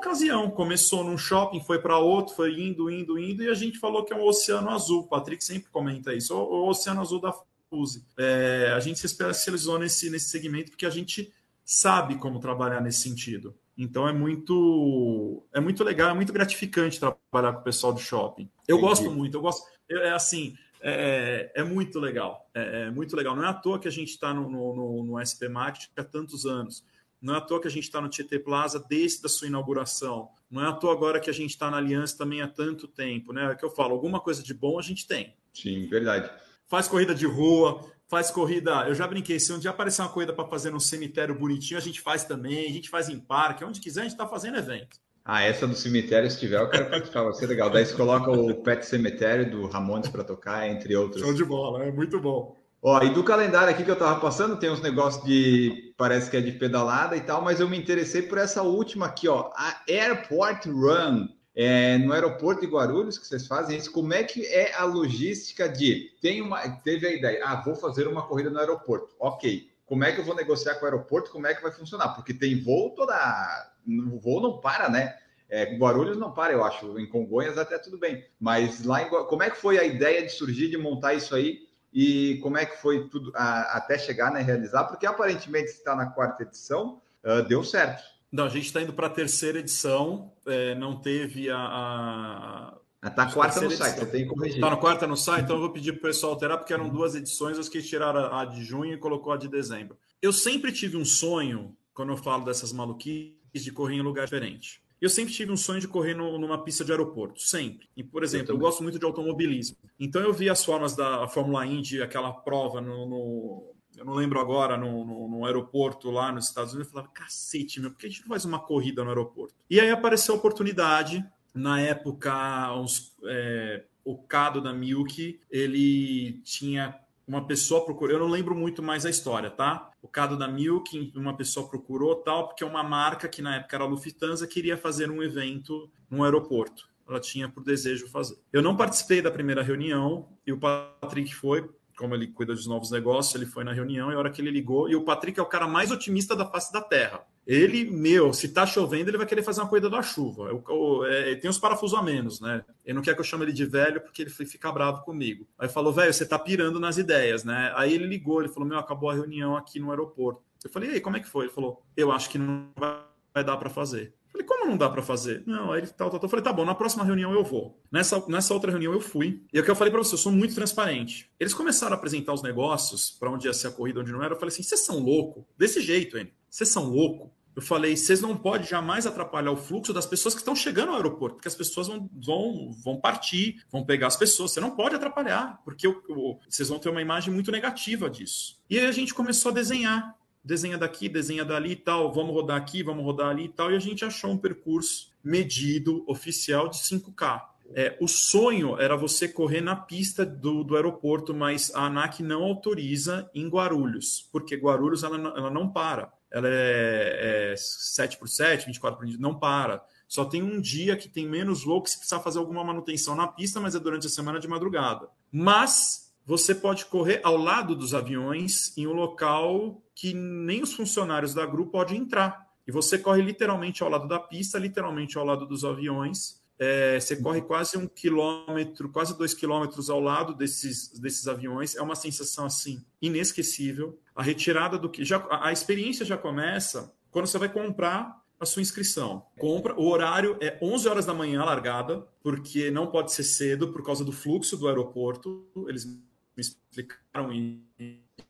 ocasião. 0.04 0.51
Começou 0.51 1.04
num 1.04 1.18
shopping, 1.18 1.62
foi 1.62 1.80
para 1.80 1.97
outro, 1.97 2.36
foi 2.36 2.60
indo, 2.60 2.91
indo, 2.91 3.18
indo, 3.18 3.43
e 3.43 3.49
a 3.49 3.54
gente 3.54 3.80
falou 3.80 4.04
que 4.04 4.14
é 4.14 4.16
um 4.16 4.24
oceano 4.24 4.70
azul. 4.70 5.01
O 5.01 5.08
Patrick 5.08 5.43
sempre 5.43 5.70
comenta 5.72 6.14
isso, 6.14 6.36
o, 6.36 6.68
oceano 6.68 7.01
azul 7.01 7.20
da 7.20 7.34
Fuse. 7.70 8.06
É, 8.18 8.74
a 8.76 8.80
gente 8.80 8.99
se 8.99 9.06
especializou 9.06 9.80
nesse, 9.80 10.10
nesse 10.10 10.30
segmento 10.30 10.72
porque 10.72 10.86
a 10.86 10.89
gente 10.89 11.34
sabe 11.66 12.16
como 12.16 12.39
trabalhar 12.39 12.82
nesse 12.82 13.01
sentido. 13.01 13.56
Então 13.76 14.08
é 14.08 14.14
muito 14.14 15.43
é 15.51 15.60
muito 15.60 15.84
legal, 15.84 16.12
é 16.12 16.14
muito 16.14 16.32
gratificante 16.32 16.99
trabalhar 16.99 17.54
com 17.54 17.62
o 17.62 17.64
pessoal 17.64 17.91
do 17.91 17.99
shopping. 17.99 18.47
Eu 18.68 18.78
Entendi. 18.78 18.89
gosto 18.89 19.12
muito, 19.12 19.38
eu 19.38 19.41
gosto. 19.41 19.66
É 19.89 20.12
assim, 20.12 20.56
é, 20.80 21.51
é, 21.56 21.64
muito 21.64 21.99
legal. 21.99 22.47
É, 22.54 22.82
é, 22.82 22.91
muito 22.91 23.16
legal. 23.16 23.36
Não 23.36 23.43
é 23.43 23.47
à 23.47 23.54
toa 23.54 23.80
que 23.80 23.88
a 23.88 23.91
gente 23.91 24.10
está 24.10 24.34
no, 24.34 24.49
no, 24.49 25.04
no, 25.04 25.26
SP 25.26 25.49
Market 25.49 25.89
há 25.97 26.04
tantos 26.04 26.45
anos. 26.45 26.84
Não 27.24 27.36
é 27.36 27.38
à 27.38 27.42
toa 27.42 27.62
que 27.62 27.70
a 27.70 27.72
gente 27.72 27.86
está 27.86 28.02
no 28.02 28.10
Tietê 28.10 28.38
Plaza 28.38 28.86
desde 28.90 29.26
a 29.26 29.30
sua 29.30 29.48
inauguração. 29.48 30.28
Não 30.52 30.62
é 30.62 30.68
à 30.68 30.74
toa 30.74 30.92
agora 30.92 31.22
que 31.22 31.30
a 31.30 31.34
gente 31.34 31.52
está 31.52 31.72
na 31.72 31.78
Aliança 31.78 32.18
também 32.18 32.42
há 32.42 32.50
tanto 32.50 32.86
tempo, 32.86 33.32
né? 33.32 33.50
É 33.50 33.56
que 33.56 33.64
eu 33.64 33.70
falo, 33.70 33.94
alguma 33.94 34.20
coisa 34.20 34.44
de 34.44 34.54
bom 34.54 34.78
a 34.78 34.82
gente 34.82 35.08
tem. 35.08 35.34
Sim, 35.54 35.88
verdade. 35.88 36.30
Faz 36.68 36.86
corrida 36.86 37.16
de 37.16 37.26
rua, 37.26 37.82
faz 38.10 38.30
corrida. 38.30 38.86
Eu 38.90 38.94
já 38.94 39.08
brinquei, 39.08 39.40
se 39.40 39.54
um 39.54 39.58
dia 39.58 39.72
aparecer 39.72 40.02
uma 40.02 40.10
corrida 40.10 40.34
para 40.34 40.46
fazer 40.50 40.70
num 40.70 40.82
cemitério 40.82 41.34
bonitinho, 41.34 41.78
a 41.78 41.82
gente 41.82 42.02
faz 42.02 42.26
também, 42.26 42.68
a 42.68 42.74
gente 42.74 42.90
faz 42.90 43.08
em 43.08 43.18
parque, 43.18 43.64
onde 43.64 43.80
quiser, 43.80 44.02
a 44.02 44.04
gente 44.04 44.12
está 44.12 44.28
fazendo 44.28 44.58
evento. 44.58 44.98
Ah, 45.24 45.42
essa 45.44 45.66
do 45.66 45.76
cemitério, 45.76 46.30
se 46.30 46.38
tiver, 46.38 46.60
eu 46.60 46.70
quero 46.70 46.90
participar, 46.90 47.24
vai 47.24 47.34
ser 47.34 47.48
legal. 47.48 47.70
Daí 47.70 47.86
você 47.86 47.96
coloca 47.96 48.30
o 48.30 48.54
Pet 48.56 48.86
Cemitério 48.86 49.50
do 49.50 49.68
Ramones 49.68 50.10
para 50.10 50.26
tocar, 50.26 50.68
entre 50.68 50.94
outros. 50.98 51.22
Show 51.22 51.34
de 51.34 51.46
bola, 51.46 51.86
é 51.86 51.92
muito 51.92 52.20
bom. 52.20 52.58
Ó, 52.82 53.02
e 53.02 53.14
do 53.14 53.24
calendário 53.24 53.70
aqui 53.70 53.86
que 53.86 53.90
eu 53.90 53.96
tava 53.96 54.20
passando, 54.20 54.60
tem 54.60 54.70
uns 54.70 54.82
negócios 54.82 55.24
de. 55.24 55.83
Parece 55.98 56.30
que 56.30 56.38
é 56.38 56.41
de 56.41 56.52
pedalada 56.54 57.16
e 57.16 57.22
tal, 57.22 57.41
mas 57.41 57.60
eu 57.60 57.70
me 57.70 57.78
interessei 57.78 58.22
por 58.22 58.38
essa 58.38 58.62
última 58.64 59.08
aqui, 59.08 59.28
ó. 59.28 59.52
A 59.56 59.82
Airport 59.88 60.66
Run. 60.66 61.28
É, 61.56 62.00
no 62.00 62.12
aeroporto 62.12 62.62
de 62.62 62.68
Guarulhos 62.68 63.20
que 63.20 63.28
vocês 63.28 63.46
fazem 63.46 63.78
isso, 63.78 63.91
como 63.91 64.12
é 64.12 64.24
que 64.24 64.44
é 64.48 64.74
a 64.74 64.86
logística 64.86 65.70
de 65.70 66.10
tem 66.20 66.41
uma 66.41 66.68
teve 66.80 67.06
a 67.06 67.14
ideia, 67.14 67.44
ah, 67.46 67.62
vou 67.64 67.76
fazer 67.76 68.08
uma 68.08 68.26
corrida 68.26 68.50
no 68.50 68.58
aeroporto, 68.58 69.14
ok? 69.20 69.70
Como 69.86 70.04
é 70.04 70.12
que 70.12 70.20
eu 70.20 70.26
vou 70.26 70.34
negociar 70.34 70.74
com 70.76 70.82
o 70.82 70.86
aeroporto? 70.86 71.30
Como 71.30 71.46
é 71.46 71.54
que 71.54 71.62
vai 71.62 71.72
funcionar? 71.72 72.16
Porque 72.16 72.34
tem 72.34 72.60
voo 72.60 72.96
toda, 72.96 73.72
o 73.88 74.20
voo 74.20 74.41
não 74.41 74.60
para, 74.60 74.89
né? 74.89 75.16
É, 75.48 75.78
Guarulhos 75.78 76.18
não 76.18 76.34
para, 76.34 76.54
eu 76.54 76.64
acho. 76.64 77.00
Em 77.00 77.08
Congonhas 77.08 77.60
até 77.60 77.78
tudo 77.78 78.00
bem, 78.00 78.26
mas 78.39 78.84
lá 78.84 79.04
em 79.04 79.10
como 79.10 79.44
é 79.44 79.52
que 79.52 79.58
foi 79.58 79.78
a 79.78 79.84
ideia 79.84 80.24
de 80.24 80.30
surgir 80.30 80.70
de 80.70 80.78
montar 80.78 81.14
isso 81.14 81.36
aí? 81.36 81.68
E 81.94 82.39
como 82.41 82.58
é 82.58 82.66
que 82.66 82.82
foi 82.82 83.08
tudo 83.08 83.32
a, 83.36 83.78
até 83.78 83.98
chegar 84.00 84.30
a 84.30 84.32
né, 84.32 84.41
realizar, 84.41 84.86
porque 84.86 85.06
aparentemente 85.06 85.70
está 85.70 85.96
na 85.96 86.08
quarta 86.08 86.44
edição, 86.44 87.02
uh, 87.24 87.44
deu 87.44 87.64
certo. 87.64 88.04
Não, 88.32 88.46
a 88.46 88.50
gente 88.50 88.66
está 88.66 88.82
indo 88.82 88.94
para 88.94 89.06
a 89.06 89.12
terceira 89.12 89.60
edição, 89.60 90.34
é, 90.48 90.74
não 90.74 91.00
teve 91.00 91.52
a. 91.52 91.58
a... 91.58 92.74
Está 93.08 93.32
quarta 93.32 93.62
no 93.62 93.70
site, 93.70 94.00
você 94.00 94.06
tem 94.06 94.24
que 94.24 94.30
corrigir. 94.30 94.56
Está 94.56 94.70
na 94.70 94.78
quarta 94.78 95.06
no 95.06 95.18
site, 95.18 95.44
então 95.44 95.58
eu 95.58 95.62
vou 95.62 95.72
pedir 95.72 95.91
para 95.91 96.00
o 96.00 96.12
pessoal 96.12 96.34
alterar, 96.34 96.58
porque 96.58 96.74
eram 96.74 96.89
duas 96.89 97.14
edições, 97.14 97.60
as 97.60 97.70
que 97.70 97.82
tiraram 97.82 98.34
a 98.34 98.46
de 98.46 98.64
junho 98.64 98.94
e 98.94 98.98
colocou 98.98 99.34
a 99.34 99.38
de 99.38 99.48
dezembro. 99.48 99.98
Eu 100.22 100.34
sempre 100.34 100.72
tive 100.72 100.98
um 100.98 101.06
sonho, 101.06 101.76
quando 101.94 102.14
eu 102.14 102.18
falo 102.18 102.46
dessas 102.46 102.72
maluquices, 102.72 103.36
de 103.54 103.72
correr 103.72 103.96
em 103.96 104.02
lugar 104.02 104.24
diferente. 104.24 104.82
Eu 105.04 105.10
sempre 105.10 105.34
tive 105.34 105.51
um 105.51 105.58
sonho 105.58 105.82
de 105.82 105.88
correr 105.89 106.14
no, 106.14 106.39
numa 106.39 106.64
pista 106.64 106.86
de 106.86 106.93
aeroporto, 106.93 107.41
sempre. 107.41 107.89
E, 107.93 108.01
por 108.01 108.24
exemplo, 108.24 108.51
eu, 108.51 108.56
eu, 108.56 108.58
gosto 108.58 108.82
muito 108.82 108.97
de 108.97 109.04
automobilismo. 109.04 109.76
Então 109.99 110.22
eu 110.22 110.32
vi 110.32 110.49
as 110.49 110.64
formas 110.64 110.95
da 110.95 111.28
Fórmula 111.28 111.66
Indy, 111.66 112.01
aquela 112.01 112.32
prova 112.32 112.80
no, 112.80 113.06
no 113.06 113.74
eu 113.97 114.06
não 114.06 114.14
lembro 114.14 114.39
agora, 114.39 114.78
no, 114.78 115.04
no, 115.04 115.28
no, 115.28 115.45
aeroporto 115.45 116.10
lá 116.10 116.32
nos 116.32 116.47
Estados 116.47 116.72
Unidos, 116.72 116.88
eu 116.88 116.93
falava, 116.93 117.12
cacete, 117.14 117.82
meu, 117.82 117.91
por 117.91 117.99
que 117.99 118.06
a 118.06 118.10
gente 118.10 118.22
não 118.22 118.30
faz 118.30 118.45
uma 118.45 118.60
corrida 118.60 119.04
no 119.04 119.10
aeroporto? 119.10 119.54
E 119.70 119.78
aí 119.78 119.89
apareceu 119.89 120.36
a 120.36 120.38
oportunidade, 120.38 121.22
na 121.54 121.82
época, 121.82 122.74
uns, 122.74 123.14
é, 123.26 123.84
o 124.06 124.18
Cado 124.18 124.62
da 124.62 124.72
Milk, 124.72 125.38
ele 125.51 126.41
tinha 126.45 126.97
uma 127.28 127.46
pessoa 127.46 127.86
procurou, 127.86 128.16
eu 128.16 128.20
não 128.20 128.28
lembro 128.28 128.56
muito 128.56 128.84
mais 128.84 129.06
a 129.06 129.10
história, 129.10 129.50
tá? 129.50 129.90
O 130.02 130.08
caso 130.08 130.38
da 130.38 130.48
Milk, 130.48 131.14
uma 131.16 131.36
pessoa 131.36 131.68
procurou 131.68 132.16
tal, 132.18 132.48
porque 132.48 132.64
uma 132.64 132.84
marca 132.84 133.28
que 133.28 133.42
na 133.42 133.56
época 133.56 133.76
era 133.76 133.86
a 133.86 133.88
Lufthansa 133.88 134.46
queria 134.46 134.78
fazer 134.78 135.10
um 135.10 135.24
evento 135.24 135.90
no 136.10 136.24
aeroporto. 136.24 136.90
Ela 137.08 137.20
tinha 137.20 137.50
por 137.50 137.64
desejo 137.64 138.08
fazer. 138.10 138.38
Eu 138.52 138.62
não 138.62 138.76
participei 138.76 139.22
da 139.22 139.32
primeira 139.32 139.62
reunião 139.62 140.28
e 140.46 140.52
o 140.52 140.60
Patrick 140.60 141.34
foi, 141.34 141.70
como 141.98 142.16
ele 142.16 142.28
cuida 142.28 142.54
dos 142.54 142.68
novos 142.68 142.92
negócios, 142.92 143.36
ele 143.36 143.46
foi 143.50 143.64
na 143.64 143.74
reunião 143.74 144.12
e 144.12 144.16
a 144.16 144.18
hora 144.18 144.30
que 144.30 144.42
ele 144.42 144.52
ligou, 144.52 144.90
e 144.90 144.96
o 144.96 145.04
Patrick 145.04 145.40
é 145.40 145.44
o 145.44 145.48
cara 145.48 145.68
mais 145.68 145.92
otimista 145.92 146.36
da 146.36 146.46
face 146.46 146.72
da 146.72 146.82
Terra. 146.82 147.26
Ele, 147.46 147.86
meu, 147.86 148.32
se 148.34 148.50
tá 148.50 148.66
chovendo, 148.66 149.10
ele 149.10 149.18
vai 149.18 149.28
querer 149.28 149.44
fazer 149.44 149.62
uma 149.62 149.68
corrida 149.68 149.89
da 149.89 150.02
chuva. 150.02 150.44
Eu, 150.44 150.64
eu, 150.68 151.06
é, 151.06 151.36
tem 151.36 151.50
uns 151.50 151.58
parafusos 151.58 151.98
a 151.98 152.02
menos, 152.02 152.39
né? 152.39 152.64
Ele 152.86 152.96
não 152.96 153.02
quer 153.02 153.14
que 153.14 153.20
eu 153.20 153.26
chame 153.26 153.46
ele 153.46 153.52
de 153.52 153.66
velho 153.66 154.02
porque 154.02 154.22
ele 154.22 154.30
fica 154.30 154.72
bravo 154.72 155.04
comigo. 155.04 155.46
Aí 155.58 155.68
falou, 155.68 155.91
velho, 155.91 156.14
você 156.14 156.26
tá 156.26 156.39
pirando 156.39 156.80
nas 156.80 156.98
ideias, 156.98 157.44
né? 157.44 157.74
Aí 157.76 157.94
ele 157.94 158.06
ligou, 158.06 158.41
ele 158.41 158.52
falou, 158.52 158.68
meu, 158.68 158.80
acabou 158.80 159.10
a 159.10 159.14
reunião 159.14 159.58
aqui 159.58 159.80
no 159.80 159.89
aeroporto. 159.91 160.41
Eu 160.64 160.70
falei, 160.70 160.89
e 160.89 160.94
aí, 160.94 161.02
como 161.02 161.18
é 161.18 161.20
que 161.20 161.28
foi? 161.28 161.46
Ele 161.46 161.54
falou, 161.54 161.84
eu 161.98 162.12
acho 162.12 162.30
que 162.30 162.38
não 162.38 162.70
vai 162.78 163.44
dar 163.44 163.58
para 163.58 163.70
fazer. 163.70 164.14
Falei, 164.32 164.48
como 164.48 164.66
não 164.66 164.76
dá 164.76 164.89
para 164.89 165.04
fazer? 165.04 165.44
Não, 165.46 165.72
aí 165.72 165.82
ele 165.82 165.88
tal, 165.88 166.10
tal, 166.10 166.20
tal. 166.20 166.28
Falei, 166.28 166.44
tá 166.44 166.52
bom, 166.52 166.66
na 166.66 166.74
próxima 166.74 167.04
reunião 167.04 167.32
eu 167.34 167.44
vou. 167.44 167.80
Nessa, 167.91 168.24
nessa 168.28 168.52
outra 168.54 168.72
reunião 168.72 168.91
eu 168.91 169.00
fui. 169.00 169.44
E 169.54 169.60
é 169.60 169.62
o 169.62 169.64
que 169.64 169.70
eu 169.70 169.76
falei 169.76 169.91
para 169.91 170.04
você, 170.04 170.16
eu 170.16 170.18
sou 170.18 170.32
muito 170.32 170.56
transparente. 170.56 171.30
Eles 171.39 171.54
começaram 171.54 171.94
a 171.94 171.98
apresentar 171.98 172.34
os 172.34 172.41
negócios 172.41 173.12
para 173.12 173.30
onde 173.30 173.46
ia 173.46 173.54
ser 173.54 173.68
a 173.68 173.72
corrida, 173.72 174.00
onde 174.00 174.12
não 174.12 174.24
era. 174.24 174.34
Eu 174.34 174.39
falei 174.39 174.52
assim, 174.52 174.64
vocês 174.64 174.82
são 174.82 174.98
louco? 174.98 175.46
Desse 175.56 175.82
jeito, 175.82 176.18
hein? 176.18 176.32
Vocês 176.54 176.70
são 176.70 176.88
louco? 176.88 177.32
Eu 177.56 177.64
falei, 177.64 177.97
vocês 177.97 178.22
não 178.22 178.38
podem 178.38 178.68
jamais 178.68 179.08
atrapalhar 179.08 179.51
o 179.51 179.58
fluxo 179.58 179.91
das 179.91 180.06
pessoas 180.06 180.36
que 180.36 180.41
estão 180.41 180.56
chegando 180.56 180.89
ao 180.89 180.97
aeroporto, 180.97 181.38
porque 181.38 181.47
as 181.47 181.56
pessoas 181.56 181.88
vão, 181.88 182.08
vão, 182.14 182.72
vão 182.84 182.99
partir, 182.99 183.64
vão 183.72 183.84
pegar 183.84 184.06
as 184.06 184.16
pessoas. 184.16 184.51
Você 184.51 184.60
não 184.60 184.70
pode 184.70 184.95
atrapalhar, 184.95 185.60
porque 185.66 185.88
o, 185.88 186.04
o, 186.10 186.39
vocês 186.47 186.70
vão 186.70 186.78
ter 186.78 186.89
uma 186.89 187.01
imagem 187.01 187.34
muito 187.34 187.51
negativa 187.51 188.08
disso. 188.08 188.60
E 188.70 188.78
aí 188.78 188.86
a 188.86 188.91
gente 188.91 189.16
começou 189.16 189.49
a 189.51 189.56
desenhar 189.56 190.16
desenha 190.43 190.78
daqui, 190.78 191.10
desenha 191.10 191.45
dali 191.45 191.72
e 191.72 191.76
tal, 191.76 192.12
vamos 192.12 192.34
rodar 192.34 192.58
aqui, 192.58 192.84
vamos 192.84 193.04
rodar 193.04 193.30
ali 193.30 193.45
e 193.45 193.49
tal, 193.49 193.72
e 193.72 193.76
a 193.76 193.80
gente 193.80 194.04
achou 194.04 194.30
um 194.30 194.38
percurso 194.38 195.12
medido, 195.24 196.04
oficial 196.06 196.68
de 196.68 196.78
5K. 196.78 197.41
É, 197.74 197.97
o 197.99 198.08
sonho 198.08 198.78
era 198.78 198.95
você 198.95 199.28
correr 199.28 199.62
na 199.62 199.76
pista 199.76 200.26
do, 200.26 200.64
do 200.64 200.76
aeroporto, 200.76 201.34
mas 201.34 201.74
a 201.74 201.86
ANAC 201.86 202.22
não 202.22 202.43
autoriza 202.43 203.30
em 203.34 203.47
Guarulhos, 203.47 204.28
porque 204.32 204.56
Guarulhos 204.56 205.04
ela, 205.04 205.16
ela 205.16 205.49
não 205.49 205.70
para. 205.70 206.12
Ela 206.34 206.48
é, 206.50 207.52
é 207.54 207.56
7 207.56 208.18
por 208.18 208.28
7, 208.28 208.66
24 208.66 209.00
por 209.00 209.06
20, 209.06 209.20
não 209.20 209.38
para. 209.38 209.86
Só 210.08 210.26
tem 210.26 210.44
um 210.44 210.60
dia 210.60 210.98
que 210.98 211.08
tem 211.08 211.28
menos 211.28 211.64
voo 211.64 211.82
que 211.82 211.90
se 211.90 211.98
precisar 211.98 212.20
fazer 212.20 212.40
alguma 212.40 212.64
manutenção 212.64 213.16
na 213.16 213.28
pista, 213.28 213.60
mas 213.60 213.76
é 213.76 213.80
durante 213.80 214.08
a 214.08 214.10
semana 214.10 214.40
de 214.40 214.48
madrugada. 214.48 215.08
Mas 215.32 216.12
você 216.26 216.56
pode 216.56 216.86
correr 216.86 217.20
ao 217.24 217.38
lado 217.38 217.76
dos 217.76 217.94
aviões 217.94 218.76
em 218.78 218.88
um 218.88 218.94
local 218.94 219.82
que 219.96 220.14
nem 220.14 220.64
os 220.64 220.74
funcionários 220.74 221.34
da 221.34 221.46
grupo 221.46 221.72
podem 221.72 222.00
entrar. 222.00 222.48
E 222.66 222.72
você 222.72 222.98
corre 222.98 223.22
literalmente 223.22 223.84
ao 223.84 223.90
lado 223.90 224.08
da 224.08 224.20
pista, 224.20 224.58
literalmente 224.58 225.18
ao 225.18 225.26
lado 225.26 225.46
dos 225.46 225.64
aviões. 225.66 226.42
é, 226.60 227.00
você 227.00 227.16
corre 227.18 227.42
quase 227.42 227.78
um 227.78 227.88
quilômetro, 227.88 228.90
quase 228.90 229.18
dois 229.18 229.34
quilômetros 229.34 229.90
ao 229.90 230.00
lado 230.00 230.34
desses, 230.34 230.90
desses 230.98 231.28
aviões. 231.28 231.76
É 231.76 231.82
uma 231.82 231.96
sensação 231.96 232.46
assim 232.46 232.86
inesquecível. 233.02 234.00
A 234.16 234.22
retirada 234.22 234.78
do 234.78 234.89
que 234.89 235.03
já 235.03 235.26
a 235.41 235.51
experiência 235.51 236.05
já 236.05 236.18
começa 236.18 236.93
quando 237.09 237.28
você 237.28 237.38
vai 237.38 237.49
comprar 237.49 238.24
a 238.39 238.45
sua 238.45 238.61
inscrição. 238.61 239.26
Compra, 239.39 239.74
o 239.80 239.88
horário 239.88 240.38
é 240.41 240.57
11 240.61 240.88
horas 240.88 241.05
da 241.05 241.14
manhã 241.14 241.43
largada, 241.43 242.07
porque 242.22 242.70
não 242.70 242.88
pode 242.88 243.11
ser 243.11 243.24
cedo 243.24 243.70
por 243.70 243.84
causa 243.84 244.03
do 244.03 244.11
fluxo 244.11 244.57
do 244.57 244.68
aeroporto. 244.68 245.47
Eles 245.68 245.86
me 245.86 246.01
explicaram 246.38 247.32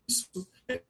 isso. 0.07 0.47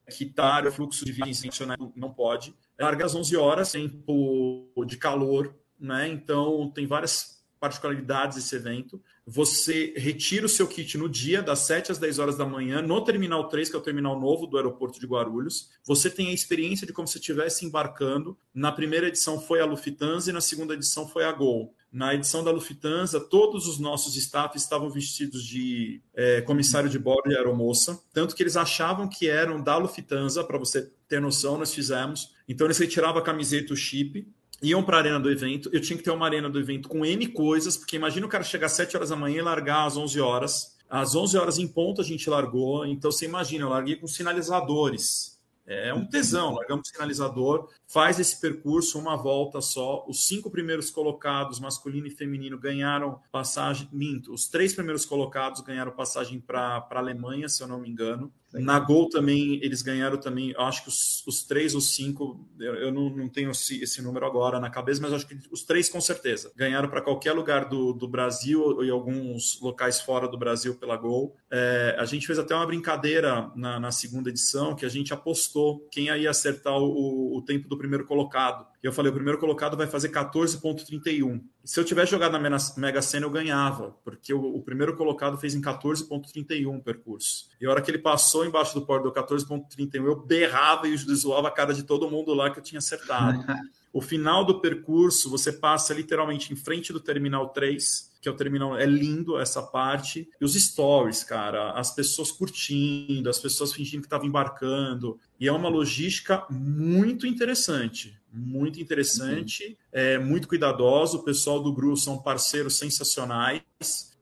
Quitar 0.09 0.67
o 0.67 0.71
fluxo 0.71 1.05
de 1.05 1.11
viagens 1.11 1.59
não 1.95 2.13
pode. 2.13 2.53
Larga 2.79 3.05
às 3.05 3.15
11 3.15 3.35
horas, 3.37 3.71
tempo 3.71 4.69
de 4.85 4.97
calor, 4.97 5.55
né? 5.79 6.07
Então 6.07 6.69
tem 6.69 6.85
várias 6.85 7.42
particularidades 7.63 8.35
desse 8.35 8.57
evento. 8.57 9.01
Você 9.25 9.93
retira 9.95 10.45
o 10.45 10.49
seu 10.49 10.67
kit 10.67 10.97
no 10.97 11.07
dia, 11.07 11.41
das 11.41 11.59
7 11.59 11.93
às 11.93 11.97
10 11.97 12.19
horas 12.19 12.37
da 12.37 12.45
manhã, 12.45 12.81
no 12.81 13.01
Terminal 13.01 13.47
3, 13.47 13.69
que 13.69 13.75
é 13.77 13.79
o 13.79 13.81
terminal 13.81 14.19
novo 14.19 14.45
do 14.45 14.57
aeroporto 14.57 14.99
de 14.99 15.07
Guarulhos. 15.07 15.69
Você 15.85 16.09
tem 16.09 16.27
a 16.27 16.33
experiência 16.33 16.85
de 16.85 16.91
como 16.91 17.07
se 17.07 17.19
estivesse 17.19 17.65
embarcando. 17.65 18.37
Na 18.53 18.69
primeira 18.69 19.07
edição 19.07 19.39
foi 19.39 19.61
a 19.61 19.65
Lufthansa 19.65 20.29
e 20.29 20.33
na 20.33 20.41
segunda 20.41 20.73
edição 20.73 21.07
foi 21.07 21.23
a 21.23 21.31
Gol. 21.31 21.73
Na 21.89 22.13
edição 22.13 22.43
da 22.43 22.51
Lufthansa, 22.51 23.17
todos 23.17 23.65
os 23.65 23.79
nossos 23.79 24.17
staff 24.17 24.57
estavam 24.57 24.89
vestidos 24.89 25.45
de 25.45 26.01
é, 26.13 26.41
comissário 26.41 26.89
de 26.89 26.99
bordo 26.99 27.31
e 27.31 27.37
aeromoça, 27.37 27.97
tanto 28.11 28.35
que 28.35 28.43
eles 28.43 28.57
achavam 28.57 29.07
que 29.07 29.29
eram 29.29 29.61
da 29.61 29.77
Lufthansa, 29.77 30.43
para 30.43 30.57
você 30.57 30.91
ter 31.07 31.21
noção, 31.21 31.57
nós 31.57 31.73
fizemos. 31.73 32.33
Então 32.45 32.67
eles 32.67 32.77
retiravam 32.77 33.21
a 33.21 33.23
camiseta, 33.23 33.71
o 33.71 33.77
chip, 33.77 34.27
iam 34.63 34.81
para 34.81 34.97
a 34.97 34.99
arena 35.01 35.19
do 35.19 35.29
evento. 35.29 35.69
Eu 35.71 35.81
tinha 35.81 35.97
que 35.97 36.03
ter 36.03 36.11
uma 36.11 36.25
arena 36.25 36.49
do 36.49 36.59
evento 36.59 36.89
com 36.89 37.05
N 37.05 37.27
coisas, 37.27 37.77
porque 37.77 37.95
imagina 37.95 38.25
o 38.25 38.29
cara 38.29 38.43
chegar 38.43 38.67
às 38.67 38.71
7 38.71 38.95
horas 38.95 39.09
da 39.09 39.15
manhã 39.15 39.39
e 39.39 39.41
largar 39.41 39.85
às 39.85 39.97
11 39.97 40.19
horas. 40.19 40.77
Às 40.89 41.15
11 41.15 41.37
horas 41.37 41.57
em 41.57 41.67
ponto 41.67 42.01
a 42.01 42.03
gente 42.03 42.29
largou, 42.29 42.85
então 42.85 43.11
você 43.11 43.25
imagina, 43.25 43.65
eu 43.65 43.69
larguei 43.69 43.95
com 43.95 44.07
sinalizadores. 44.07 45.39
É 45.65 45.93
um 45.93 46.05
tesão, 46.05 46.53
largamos 46.53 46.89
sinalizador, 46.89 47.69
faz 47.93 48.19
esse 48.19 48.41
percurso 48.41 48.97
uma 48.97 49.15
volta 49.15 49.61
só. 49.61 50.03
Os 50.07 50.25
cinco 50.25 50.49
primeiros 50.49 50.89
colocados, 50.89 51.59
masculino 51.59 52.07
e 52.07 52.09
feminino, 52.09 52.57
ganharam 52.57 53.19
passagem. 53.31 53.87
Minto, 53.93 54.33
os 54.33 54.47
três 54.47 54.73
primeiros 54.73 55.05
colocados 55.05 55.61
ganharam 55.61 55.91
passagem 55.91 56.39
para 56.39 56.87
a 56.89 56.97
Alemanha, 56.97 57.47
se 57.47 57.61
eu 57.61 57.67
não 57.67 57.79
me 57.79 57.87
engano. 57.87 58.33
Na 58.53 58.79
Gol 58.79 59.09
também, 59.09 59.59
eles 59.63 59.81
ganharam 59.81 60.17
também, 60.17 60.53
acho 60.57 60.83
que 60.83 60.89
os, 60.89 61.25
os 61.25 61.43
três 61.43 61.73
ou 61.73 61.81
cinco, 61.81 62.47
eu, 62.59 62.75
eu 62.75 62.91
não, 62.91 63.09
não, 63.09 63.27
tenho 63.27 63.49
esse, 63.49 63.81
esse, 63.81 63.99
número 63.99 64.27
agora 64.27 64.59
na 64.59 64.69
cabeça, 64.69 65.01
mas 65.01 65.11
acho 65.11 65.27
que 65.27 65.35
os 65.51 65.63
três 65.63 65.89
com 65.89 65.99
certeza. 65.99 66.51
Ganharam 66.55 66.87
para 66.87 67.01
qualquer 67.01 67.33
lugar 67.33 67.67
do, 67.67 67.93
do 67.93 68.07
Brasil 68.07 68.83
e 68.83 68.91
alguns 68.91 69.59
locais 69.59 69.99
fora 69.99 70.27
do 70.27 70.37
Brasil 70.37 70.75
pela 70.75 70.95
Gol. 70.95 71.35
É, 71.51 71.95
a 71.97 72.05
gente 72.05 72.27
fez 72.27 72.37
até 72.37 72.53
uma 72.53 72.65
brincadeira 72.65 73.51
na, 73.55 73.79
na, 73.79 73.91
segunda 73.91 74.29
edição 74.29 74.75
que 74.75 74.85
a 74.85 74.89
gente 74.89 75.13
apostou 75.13 75.87
quem 75.91 76.05
ia 76.05 76.29
acertar 76.29 76.77
o, 76.77 77.35
o 77.35 77.41
tempo 77.41 77.67
do 77.67 77.77
primeiro 77.83 78.05
colocado. 78.05 78.65
E 78.81 78.87
eu 78.87 78.93
falei, 78.93 79.11
o 79.11 79.13
primeiro 79.13 79.37
colocado 79.37 79.75
vai 79.75 79.85
fazer 79.85 80.07
14,31. 80.07 81.41
Se 81.65 81.77
eu 81.77 81.83
tivesse 81.83 82.11
jogado 82.11 82.31
na 82.31 82.57
Mega 82.77 83.01
Sena, 83.01 83.25
eu 83.25 83.29
ganhava, 83.29 83.93
porque 84.05 84.33
o, 84.33 84.39
o 84.39 84.61
primeiro 84.61 84.95
colocado 84.95 85.37
fez 85.37 85.53
em 85.53 85.61
14,31 85.61 86.77
o 86.77 86.81
percurso. 86.81 87.49
E 87.59 87.65
a 87.65 87.69
hora 87.69 87.81
que 87.81 87.91
ele 87.91 87.97
passou 87.97 88.45
embaixo 88.45 88.73
do 88.73 88.85
do 88.85 89.11
14,31, 89.11 90.05
eu 90.05 90.15
berrava 90.15 90.87
e 90.87 90.95
zoava 90.97 91.49
a 91.49 91.51
cara 91.51 91.73
de 91.73 91.83
todo 91.83 92.09
mundo 92.09 92.33
lá 92.33 92.49
que 92.49 92.59
eu 92.59 92.63
tinha 92.63 92.79
acertado. 92.79 93.43
o 93.93 94.01
final 94.01 94.43
do 94.43 94.59
percurso, 94.59 95.29
você 95.29 95.51
passa 95.51 95.93
literalmente 95.93 96.51
em 96.51 96.55
frente 96.55 96.91
do 96.91 96.99
Terminal 96.99 97.49
3, 97.49 98.11
que 98.19 98.27
é 98.27 98.31
o 98.31 98.35
terminal, 98.35 98.77
é 98.77 98.85
lindo 98.85 99.37
essa 99.37 99.61
parte. 99.61 100.27
E 100.41 100.43
os 100.43 100.53
stories, 100.55 101.23
cara, 101.23 101.71
as 101.73 101.93
pessoas 101.93 102.31
curtindo, 102.31 103.29
as 103.29 103.37
pessoas 103.37 103.71
fingindo 103.73 104.01
que 104.01 104.07
estavam 104.07 104.25
embarcando. 104.25 105.19
E 105.39 105.47
é 105.47 105.51
uma 105.51 105.69
logística 105.69 106.45
muito 106.49 107.27
interessante 107.27 108.17
muito 108.35 108.81
interessante, 108.81 109.67
uhum. 109.67 109.75
é 109.91 110.17
muito 110.17 110.47
cuidadoso. 110.47 111.19
O 111.19 111.23
pessoal 111.23 111.61
do 111.61 111.71
GRU 111.71 111.95
são 111.95 112.17
parceiros 112.17 112.79
sensacionais 112.79 113.61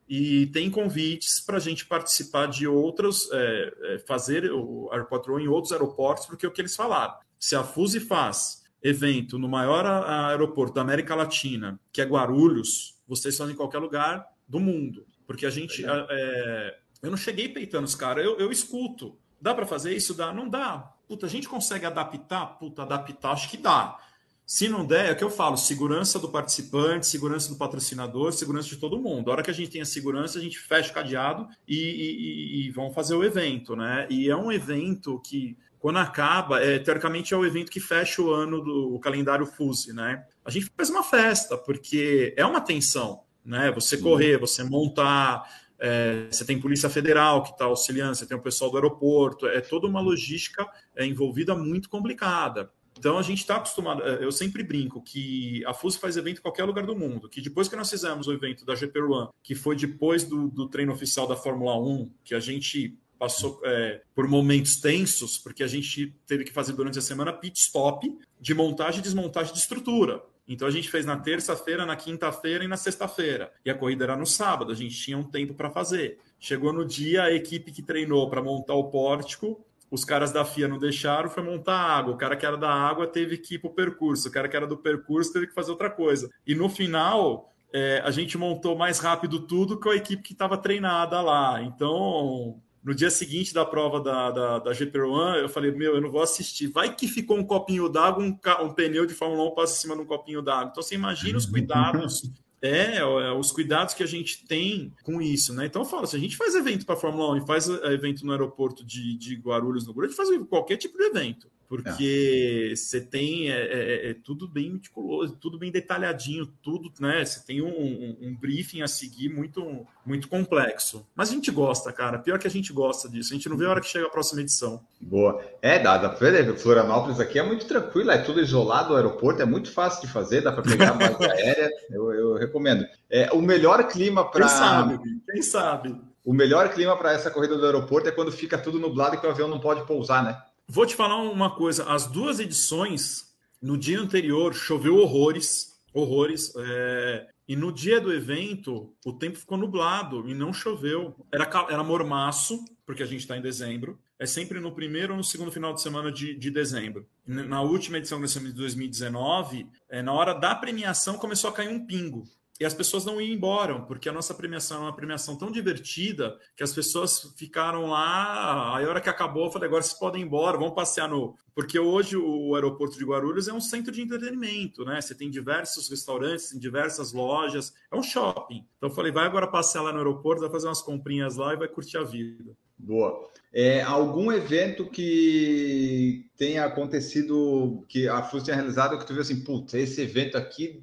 e 0.07 0.47
tem 0.47 0.69
convites 0.69 1.39
para 1.39 1.55
a 1.55 1.59
gente 1.61 1.85
participar 1.85 2.47
de 2.47 2.67
outros, 2.67 3.29
é, 3.31 3.73
é, 3.83 3.99
fazer 3.99 4.51
o 4.51 4.89
Airport 4.91 5.29
em 5.39 5.47
outros 5.47 5.71
aeroportos, 5.71 6.25
porque 6.25 6.45
é 6.45 6.49
o 6.49 6.51
que 6.51 6.59
eles 6.59 6.75
falaram. 6.75 7.13
Se 7.39 7.55
a 7.55 7.63
FUSI 7.63 8.01
faz 8.01 8.60
evento 8.81 9.37
no 9.37 9.47
maior 9.47 9.85
aeroporto 9.85 10.75
da 10.75 10.81
América 10.81 11.15
Latina, 11.15 11.79
que 11.91 12.01
é 12.01 12.05
Guarulhos, 12.05 12.95
vocês 13.07 13.33
estão 13.33 13.49
em 13.49 13.55
qualquer 13.55 13.79
lugar 13.79 14.25
do 14.47 14.59
mundo. 14.59 15.05
Porque 15.25 15.45
a 15.45 15.49
gente. 15.49 15.85
É, 15.85 16.77
eu 17.01 17.09
não 17.09 17.17
cheguei 17.17 17.49
peitando 17.49 17.85
os 17.85 17.95
caras, 17.95 18.25
eu, 18.25 18.37
eu 18.37 18.51
escuto. 18.51 19.17
Dá 19.39 19.55
para 19.55 19.65
fazer 19.65 19.95
isso? 19.95 20.13
Dá? 20.13 20.33
Não 20.33 20.47
dá. 20.47 20.93
Puta, 21.07 21.25
a 21.25 21.29
gente 21.29 21.49
consegue 21.49 21.85
adaptar? 21.85 22.57
Puta, 22.59 22.83
adaptar, 22.83 23.31
acho 23.31 23.49
que 23.49 23.57
dá. 23.57 23.97
Se 24.45 24.67
não 24.67 24.85
der, 24.85 25.05
é 25.05 25.11
o 25.13 25.15
que 25.15 25.23
eu 25.23 25.29
falo: 25.29 25.55
segurança 25.55 26.19
do 26.19 26.29
participante, 26.29 27.07
segurança 27.07 27.49
do 27.49 27.55
patrocinador, 27.55 28.33
segurança 28.33 28.67
de 28.67 28.77
todo 28.77 28.99
mundo. 28.99 29.29
A 29.29 29.33
hora 29.33 29.43
que 29.43 29.49
a 29.49 29.53
gente 29.53 29.71
tem 29.71 29.81
a 29.81 29.85
segurança, 29.85 30.37
a 30.37 30.41
gente 30.41 30.59
fecha 30.59 30.91
o 30.91 30.93
cadeado 30.93 31.47
e, 31.67 31.75
e, 31.75 32.67
e 32.67 32.71
vão 32.71 32.91
fazer 32.91 33.15
o 33.15 33.23
evento, 33.23 33.75
né? 33.75 34.07
E 34.09 34.29
é 34.29 34.35
um 34.35 34.51
evento 34.51 35.21
que, 35.25 35.57
quando 35.81 35.97
acaba, 35.97 36.61
é, 36.61 36.77
teoricamente 36.77 37.33
é 37.33 37.37
o 37.37 37.43
evento 37.43 37.71
que 37.71 37.79
fecha 37.79 38.21
o 38.21 38.31
ano 38.31 38.61
do 38.61 38.93
o 38.93 38.99
calendário 38.99 39.47
FUSE, 39.47 39.91
né? 39.91 40.23
A 40.45 40.51
gente 40.51 40.71
faz 40.77 40.91
uma 40.91 41.03
festa, 41.03 41.57
porque 41.57 42.35
é 42.37 42.45
uma 42.45 42.61
tensão, 42.61 43.23
né? 43.43 43.71
Você 43.71 43.97
correr, 43.97 44.37
você 44.37 44.63
montar, 44.63 45.43
é, 45.79 46.27
você 46.29 46.45
tem 46.45 46.61
Polícia 46.61 46.87
Federal 46.87 47.41
que 47.41 47.49
está 47.49 47.65
auxiliando, 47.65 48.13
você 48.13 48.27
tem 48.27 48.37
o 48.37 48.41
pessoal 48.41 48.69
do 48.69 48.77
aeroporto, 48.77 49.47
é 49.47 49.59
toda 49.59 49.87
uma 49.87 49.99
logística 49.99 50.67
é, 50.95 51.03
envolvida 51.03 51.55
muito 51.55 51.89
complicada. 51.89 52.71
Então 52.95 53.17
a 53.17 53.23
gente 53.23 53.39
está 53.39 53.55
acostumado, 53.55 54.03
é, 54.03 54.23
eu 54.23 54.31
sempre 54.31 54.61
brinco 54.61 55.01
que 55.01 55.65
a 55.65 55.73
FUS 55.73 55.95
faz 55.95 56.15
evento 56.15 56.37
em 56.37 56.41
qualquer 56.43 56.65
lugar 56.65 56.85
do 56.85 56.95
mundo, 56.95 57.27
que 57.27 57.41
depois 57.41 57.67
que 57.67 57.75
nós 57.75 57.89
fizemos 57.89 58.27
o 58.27 58.33
evento 58.33 58.63
da 58.63 58.75
GP 58.75 59.01
One, 59.01 59.29
que 59.41 59.55
foi 59.55 59.75
depois 59.75 60.23
do, 60.23 60.47
do 60.47 60.69
treino 60.69 60.93
oficial 60.93 61.25
da 61.25 61.35
Fórmula 61.35 61.75
1, 61.75 62.11
que 62.23 62.35
a 62.35 62.39
gente 62.39 62.95
passou 63.21 63.61
é, 63.63 64.01
por 64.15 64.27
momentos 64.27 64.77
tensos, 64.77 65.37
porque 65.37 65.61
a 65.61 65.67
gente 65.67 66.11
teve 66.25 66.43
que 66.43 66.51
fazer 66.51 66.73
durante 66.73 66.97
a 66.97 67.03
semana 67.03 67.31
pit 67.31 67.55
stop 67.55 68.11
de 68.39 68.51
montagem 68.55 68.99
e 68.99 69.03
desmontagem 69.03 69.53
de 69.53 69.59
estrutura. 69.59 70.23
Então 70.47 70.67
a 70.67 70.71
gente 70.71 70.89
fez 70.89 71.05
na 71.05 71.15
terça-feira, 71.15 71.85
na 71.85 71.95
quinta-feira 71.95 72.63
e 72.63 72.67
na 72.67 72.77
sexta-feira. 72.77 73.53
E 73.63 73.69
a 73.69 73.75
corrida 73.75 74.05
era 74.05 74.17
no 74.17 74.25
sábado, 74.25 74.71
a 74.71 74.75
gente 74.75 74.95
tinha 74.95 75.19
um 75.19 75.23
tempo 75.23 75.53
para 75.53 75.69
fazer. 75.69 76.17
Chegou 76.39 76.73
no 76.73 76.83
dia, 76.83 77.25
a 77.25 77.31
equipe 77.31 77.71
que 77.71 77.83
treinou 77.83 78.27
para 78.27 78.41
montar 78.41 78.73
o 78.73 78.85
pórtico, 78.85 79.63
os 79.91 80.03
caras 80.03 80.31
da 80.31 80.43
FIA 80.43 80.67
não 80.67 80.79
deixaram, 80.79 81.29
foi 81.29 81.43
montar 81.43 81.77
água. 81.77 82.15
O 82.15 82.17
cara 82.17 82.35
que 82.35 82.43
era 82.43 82.57
da 82.57 82.73
água 82.73 83.05
teve 83.05 83.37
que 83.37 83.53
ir 83.53 83.59
para 83.59 83.69
o 83.69 83.73
percurso, 83.75 84.29
o 84.29 84.31
cara 84.31 84.49
que 84.49 84.57
era 84.57 84.65
do 84.65 84.77
percurso 84.77 85.31
teve 85.31 85.45
que 85.45 85.53
fazer 85.53 85.69
outra 85.69 85.91
coisa. 85.91 86.27
E 86.47 86.55
no 86.55 86.67
final, 86.67 87.53
é, 87.71 88.01
a 88.03 88.09
gente 88.09 88.35
montou 88.35 88.75
mais 88.75 88.97
rápido 88.97 89.45
tudo 89.45 89.79
com 89.79 89.91
a 89.91 89.95
equipe 89.95 90.23
que 90.23 90.33
estava 90.33 90.57
treinada 90.57 91.21
lá. 91.21 91.61
Então, 91.61 92.59
no 92.83 92.95
dia 92.95 93.09
seguinte 93.09 93.53
da 93.53 93.65
prova 93.65 93.99
da, 93.99 94.31
da, 94.31 94.59
da 94.59 94.71
GP1, 94.71 95.41
eu 95.41 95.49
falei, 95.49 95.71
meu, 95.71 95.95
eu 95.95 96.01
não 96.01 96.09
vou 96.09 96.21
assistir. 96.21 96.67
Vai 96.67 96.95
que 96.95 97.07
ficou 97.07 97.37
um 97.37 97.43
copinho 97.43 97.87
d'água, 97.87 98.23
um, 98.23 98.37
um, 98.65 98.73
pneu 98.73 99.05
de 99.05 99.13
Fórmula 99.13 99.49
1 99.51 99.55
passa 99.55 99.73
em 99.73 99.81
cima 99.81 99.95
de 99.95 100.01
um 100.01 100.05
copinho 100.05 100.41
d'água. 100.41 100.69
Então, 100.71 100.81
você 100.81 100.95
imagina 100.95 101.37
os 101.37 101.45
cuidados 101.45 102.23
é, 102.61 102.97
é, 102.97 103.31
os 103.31 103.51
cuidados 103.51 103.93
que 103.95 104.03
a 104.03 104.07
gente 104.07 104.45
tem 104.45 104.93
com 105.03 105.19
isso, 105.21 105.53
né? 105.53 105.65
Então 105.65 105.81
eu 105.81 105.87
falo, 105.87 106.05
se 106.05 106.15
a 106.15 106.19
gente 106.19 106.37
faz 106.37 106.53
evento 106.53 106.85
para 106.85 106.93
a 106.93 106.97
Fórmula 106.97 107.33
1 107.33 107.37
e 107.37 107.47
faz 107.47 107.67
é, 107.67 107.93
evento 107.93 108.23
no 108.23 108.31
aeroporto 108.31 108.85
de, 108.85 109.17
de 109.17 109.35
Guarulhos, 109.35 109.87
no 109.87 109.93
gente 110.03 110.15
faz 110.15 110.29
qualquer 110.47 110.77
tipo 110.77 110.97
de 110.97 111.05
evento 111.05 111.49
porque 111.71 112.73
você 112.75 112.99
tem 112.99 113.49
é, 113.49 113.61
é, 113.61 114.09
é, 114.09 114.13
tudo 114.13 114.45
bem 114.45 114.71
meticuloso, 114.71 115.37
tudo 115.39 115.57
bem 115.57 115.71
detalhadinho, 115.71 116.45
tudo, 116.61 116.91
né? 116.99 117.23
Você 117.23 117.45
tem 117.45 117.61
um, 117.61 117.69
um, 117.69 118.17
um, 118.23 118.35
briefing 118.35 118.81
a 118.81 118.89
seguir 118.89 119.29
muito, 119.29 119.87
muito 120.05 120.27
complexo. 120.27 121.07
Mas 121.15 121.29
a 121.29 121.31
gente 121.31 121.49
gosta, 121.49 121.93
cara. 121.93 122.19
Pior 122.19 122.37
que 122.37 122.45
a 122.45 122.51
gente 122.51 122.73
gosta 122.73 123.07
disso. 123.07 123.31
A 123.31 123.37
gente 123.37 123.47
não 123.47 123.55
vê 123.55 123.65
a 123.65 123.69
hora 123.69 123.79
que 123.79 123.87
chega 123.87 124.05
a 124.05 124.09
próxima 124.09 124.41
edição. 124.41 124.81
Boa. 124.99 125.41
É, 125.61 125.79
da 125.79 126.13
Florianópolis 126.57 127.21
aqui 127.21 127.39
é 127.39 127.43
muito 127.43 127.65
tranquilo, 127.65 128.11
é 128.11 128.17
tudo 128.17 128.41
isolado, 128.41 128.91
o 128.91 128.97
aeroporto 128.97 129.41
é 129.41 129.45
muito 129.45 129.71
fácil 129.71 130.01
de 130.01 130.11
fazer, 130.11 130.41
dá 130.41 130.51
para 130.51 130.63
pegar 130.63 130.89
a 130.89 130.93
base 130.93 131.23
aérea. 131.23 131.69
Eu, 131.89 132.11
eu, 132.11 132.33
recomendo. 132.33 132.85
É, 133.09 133.31
o 133.31 133.41
melhor 133.41 133.87
clima 133.87 134.29
para. 134.29 134.45
Quem 134.45 134.57
sabe? 134.57 134.99
Quem 135.31 135.41
sabe? 135.41 135.95
O 136.25 136.33
melhor 136.33 136.67
clima 136.73 136.97
para 136.97 137.13
essa 137.13 137.31
corrida 137.31 137.57
do 137.57 137.65
aeroporto 137.65 138.09
é 138.09 138.11
quando 138.11 138.29
fica 138.29 138.57
tudo 138.57 138.77
nublado 138.77 139.15
e 139.15 139.17
que 139.17 139.25
o 139.25 139.29
avião 139.29 139.47
não 139.47 139.59
pode 139.61 139.87
pousar, 139.87 140.21
né? 140.21 140.37
Vou 140.73 140.85
te 140.85 140.95
falar 140.95 141.17
uma 141.17 141.53
coisa: 141.53 141.83
as 141.83 142.07
duas 142.07 142.39
edições, 142.39 143.25
no 143.61 143.77
dia 143.77 143.99
anterior, 143.99 144.53
choveu 144.53 144.95
horrores, 144.95 145.77
horrores. 145.93 146.53
É, 146.55 147.27
e 147.45 147.57
no 147.57 147.73
dia 147.73 147.99
do 147.99 148.13
evento, 148.13 148.95
o 149.05 149.11
tempo 149.11 149.37
ficou 149.37 149.57
nublado 149.57 150.29
e 150.29 150.33
não 150.33 150.53
choveu. 150.53 151.13
Era, 151.29 151.43
era 151.69 151.83
mormaço, 151.83 152.63
porque 152.85 153.03
a 153.03 153.05
gente 153.05 153.19
está 153.19 153.37
em 153.37 153.41
dezembro. 153.41 153.99
É 154.17 154.25
sempre 154.25 154.61
no 154.61 154.71
primeiro 154.71 155.11
ou 155.11 155.17
no 155.17 155.25
segundo 155.25 155.51
final 155.51 155.73
de 155.73 155.81
semana 155.81 156.09
de, 156.09 156.35
de 156.35 156.49
dezembro. 156.49 157.05
Na 157.25 157.61
última 157.61 157.97
edição 157.97 158.21
de 158.21 158.53
2019, 158.53 159.67
é, 159.89 160.01
na 160.01 160.13
hora 160.13 160.33
da 160.33 160.55
premiação, 160.55 161.17
começou 161.17 161.49
a 161.49 161.53
cair 161.53 161.67
um 161.67 161.85
pingo. 161.85 162.23
E 162.61 162.65
as 162.65 162.75
pessoas 162.75 163.03
não 163.03 163.19
iam 163.19 163.33
embora, 163.33 163.79
porque 163.79 164.07
a 164.07 164.11
nossa 164.13 164.35
premiação 164.35 164.77
é 164.77 164.81
uma 164.81 164.95
premiação 164.95 165.35
tão 165.35 165.51
divertida 165.51 166.37
que 166.55 166.61
as 166.61 166.71
pessoas 166.71 167.33
ficaram 167.35 167.87
lá. 167.87 168.77
Aí, 168.77 168.85
a 168.85 168.87
hora 168.87 169.01
que 169.01 169.09
acabou, 169.09 169.45
eu 169.45 169.51
falei: 169.51 169.67
agora 169.67 169.81
vocês 169.81 169.97
podem 169.97 170.21
ir 170.21 170.25
embora, 170.25 170.59
vamos 170.59 170.75
passear 170.75 171.09
no. 171.09 171.35
Porque 171.55 171.79
hoje 171.79 172.15
o 172.15 172.53
aeroporto 172.53 172.99
de 172.99 173.03
Guarulhos 173.03 173.47
é 173.47 173.53
um 173.53 173.59
centro 173.59 173.91
de 173.91 174.03
entretenimento, 174.03 174.85
né? 174.85 175.01
Você 175.01 175.15
tem 175.15 175.27
diversos 175.27 175.89
restaurantes, 175.89 176.51
tem 176.51 176.59
diversas 176.59 177.11
lojas, 177.11 177.73
é 177.91 177.95
um 177.95 178.03
shopping. 178.03 178.63
Então, 178.77 178.89
eu 178.89 178.93
falei: 178.93 179.11
vai 179.11 179.25
agora 179.25 179.47
passear 179.47 179.81
lá 179.81 179.91
no 179.91 179.97
aeroporto, 179.97 180.41
vai 180.41 180.51
fazer 180.51 180.67
umas 180.67 180.83
comprinhas 180.83 181.37
lá 181.37 181.55
e 181.55 181.57
vai 181.57 181.67
curtir 181.67 181.97
a 181.97 182.03
vida. 182.03 182.55
Boa. 182.77 183.27
É, 183.51 183.81
algum 183.81 184.31
evento 184.31 184.87
que 184.87 186.29
tenha 186.37 186.63
acontecido, 186.63 187.83
que 187.87 188.07
a 188.07 188.21
FUS 188.21 188.43
tenha 188.43 188.55
realizado, 188.55 188.99
que 188.99 189.05
tu 189.07 189.13
viu 189.13 189.23
assim, 189.23 189.43
putz, 189.43 189.73
esse 189.73 189.99
evento 189.99 190.37
aqui 190.37 190.79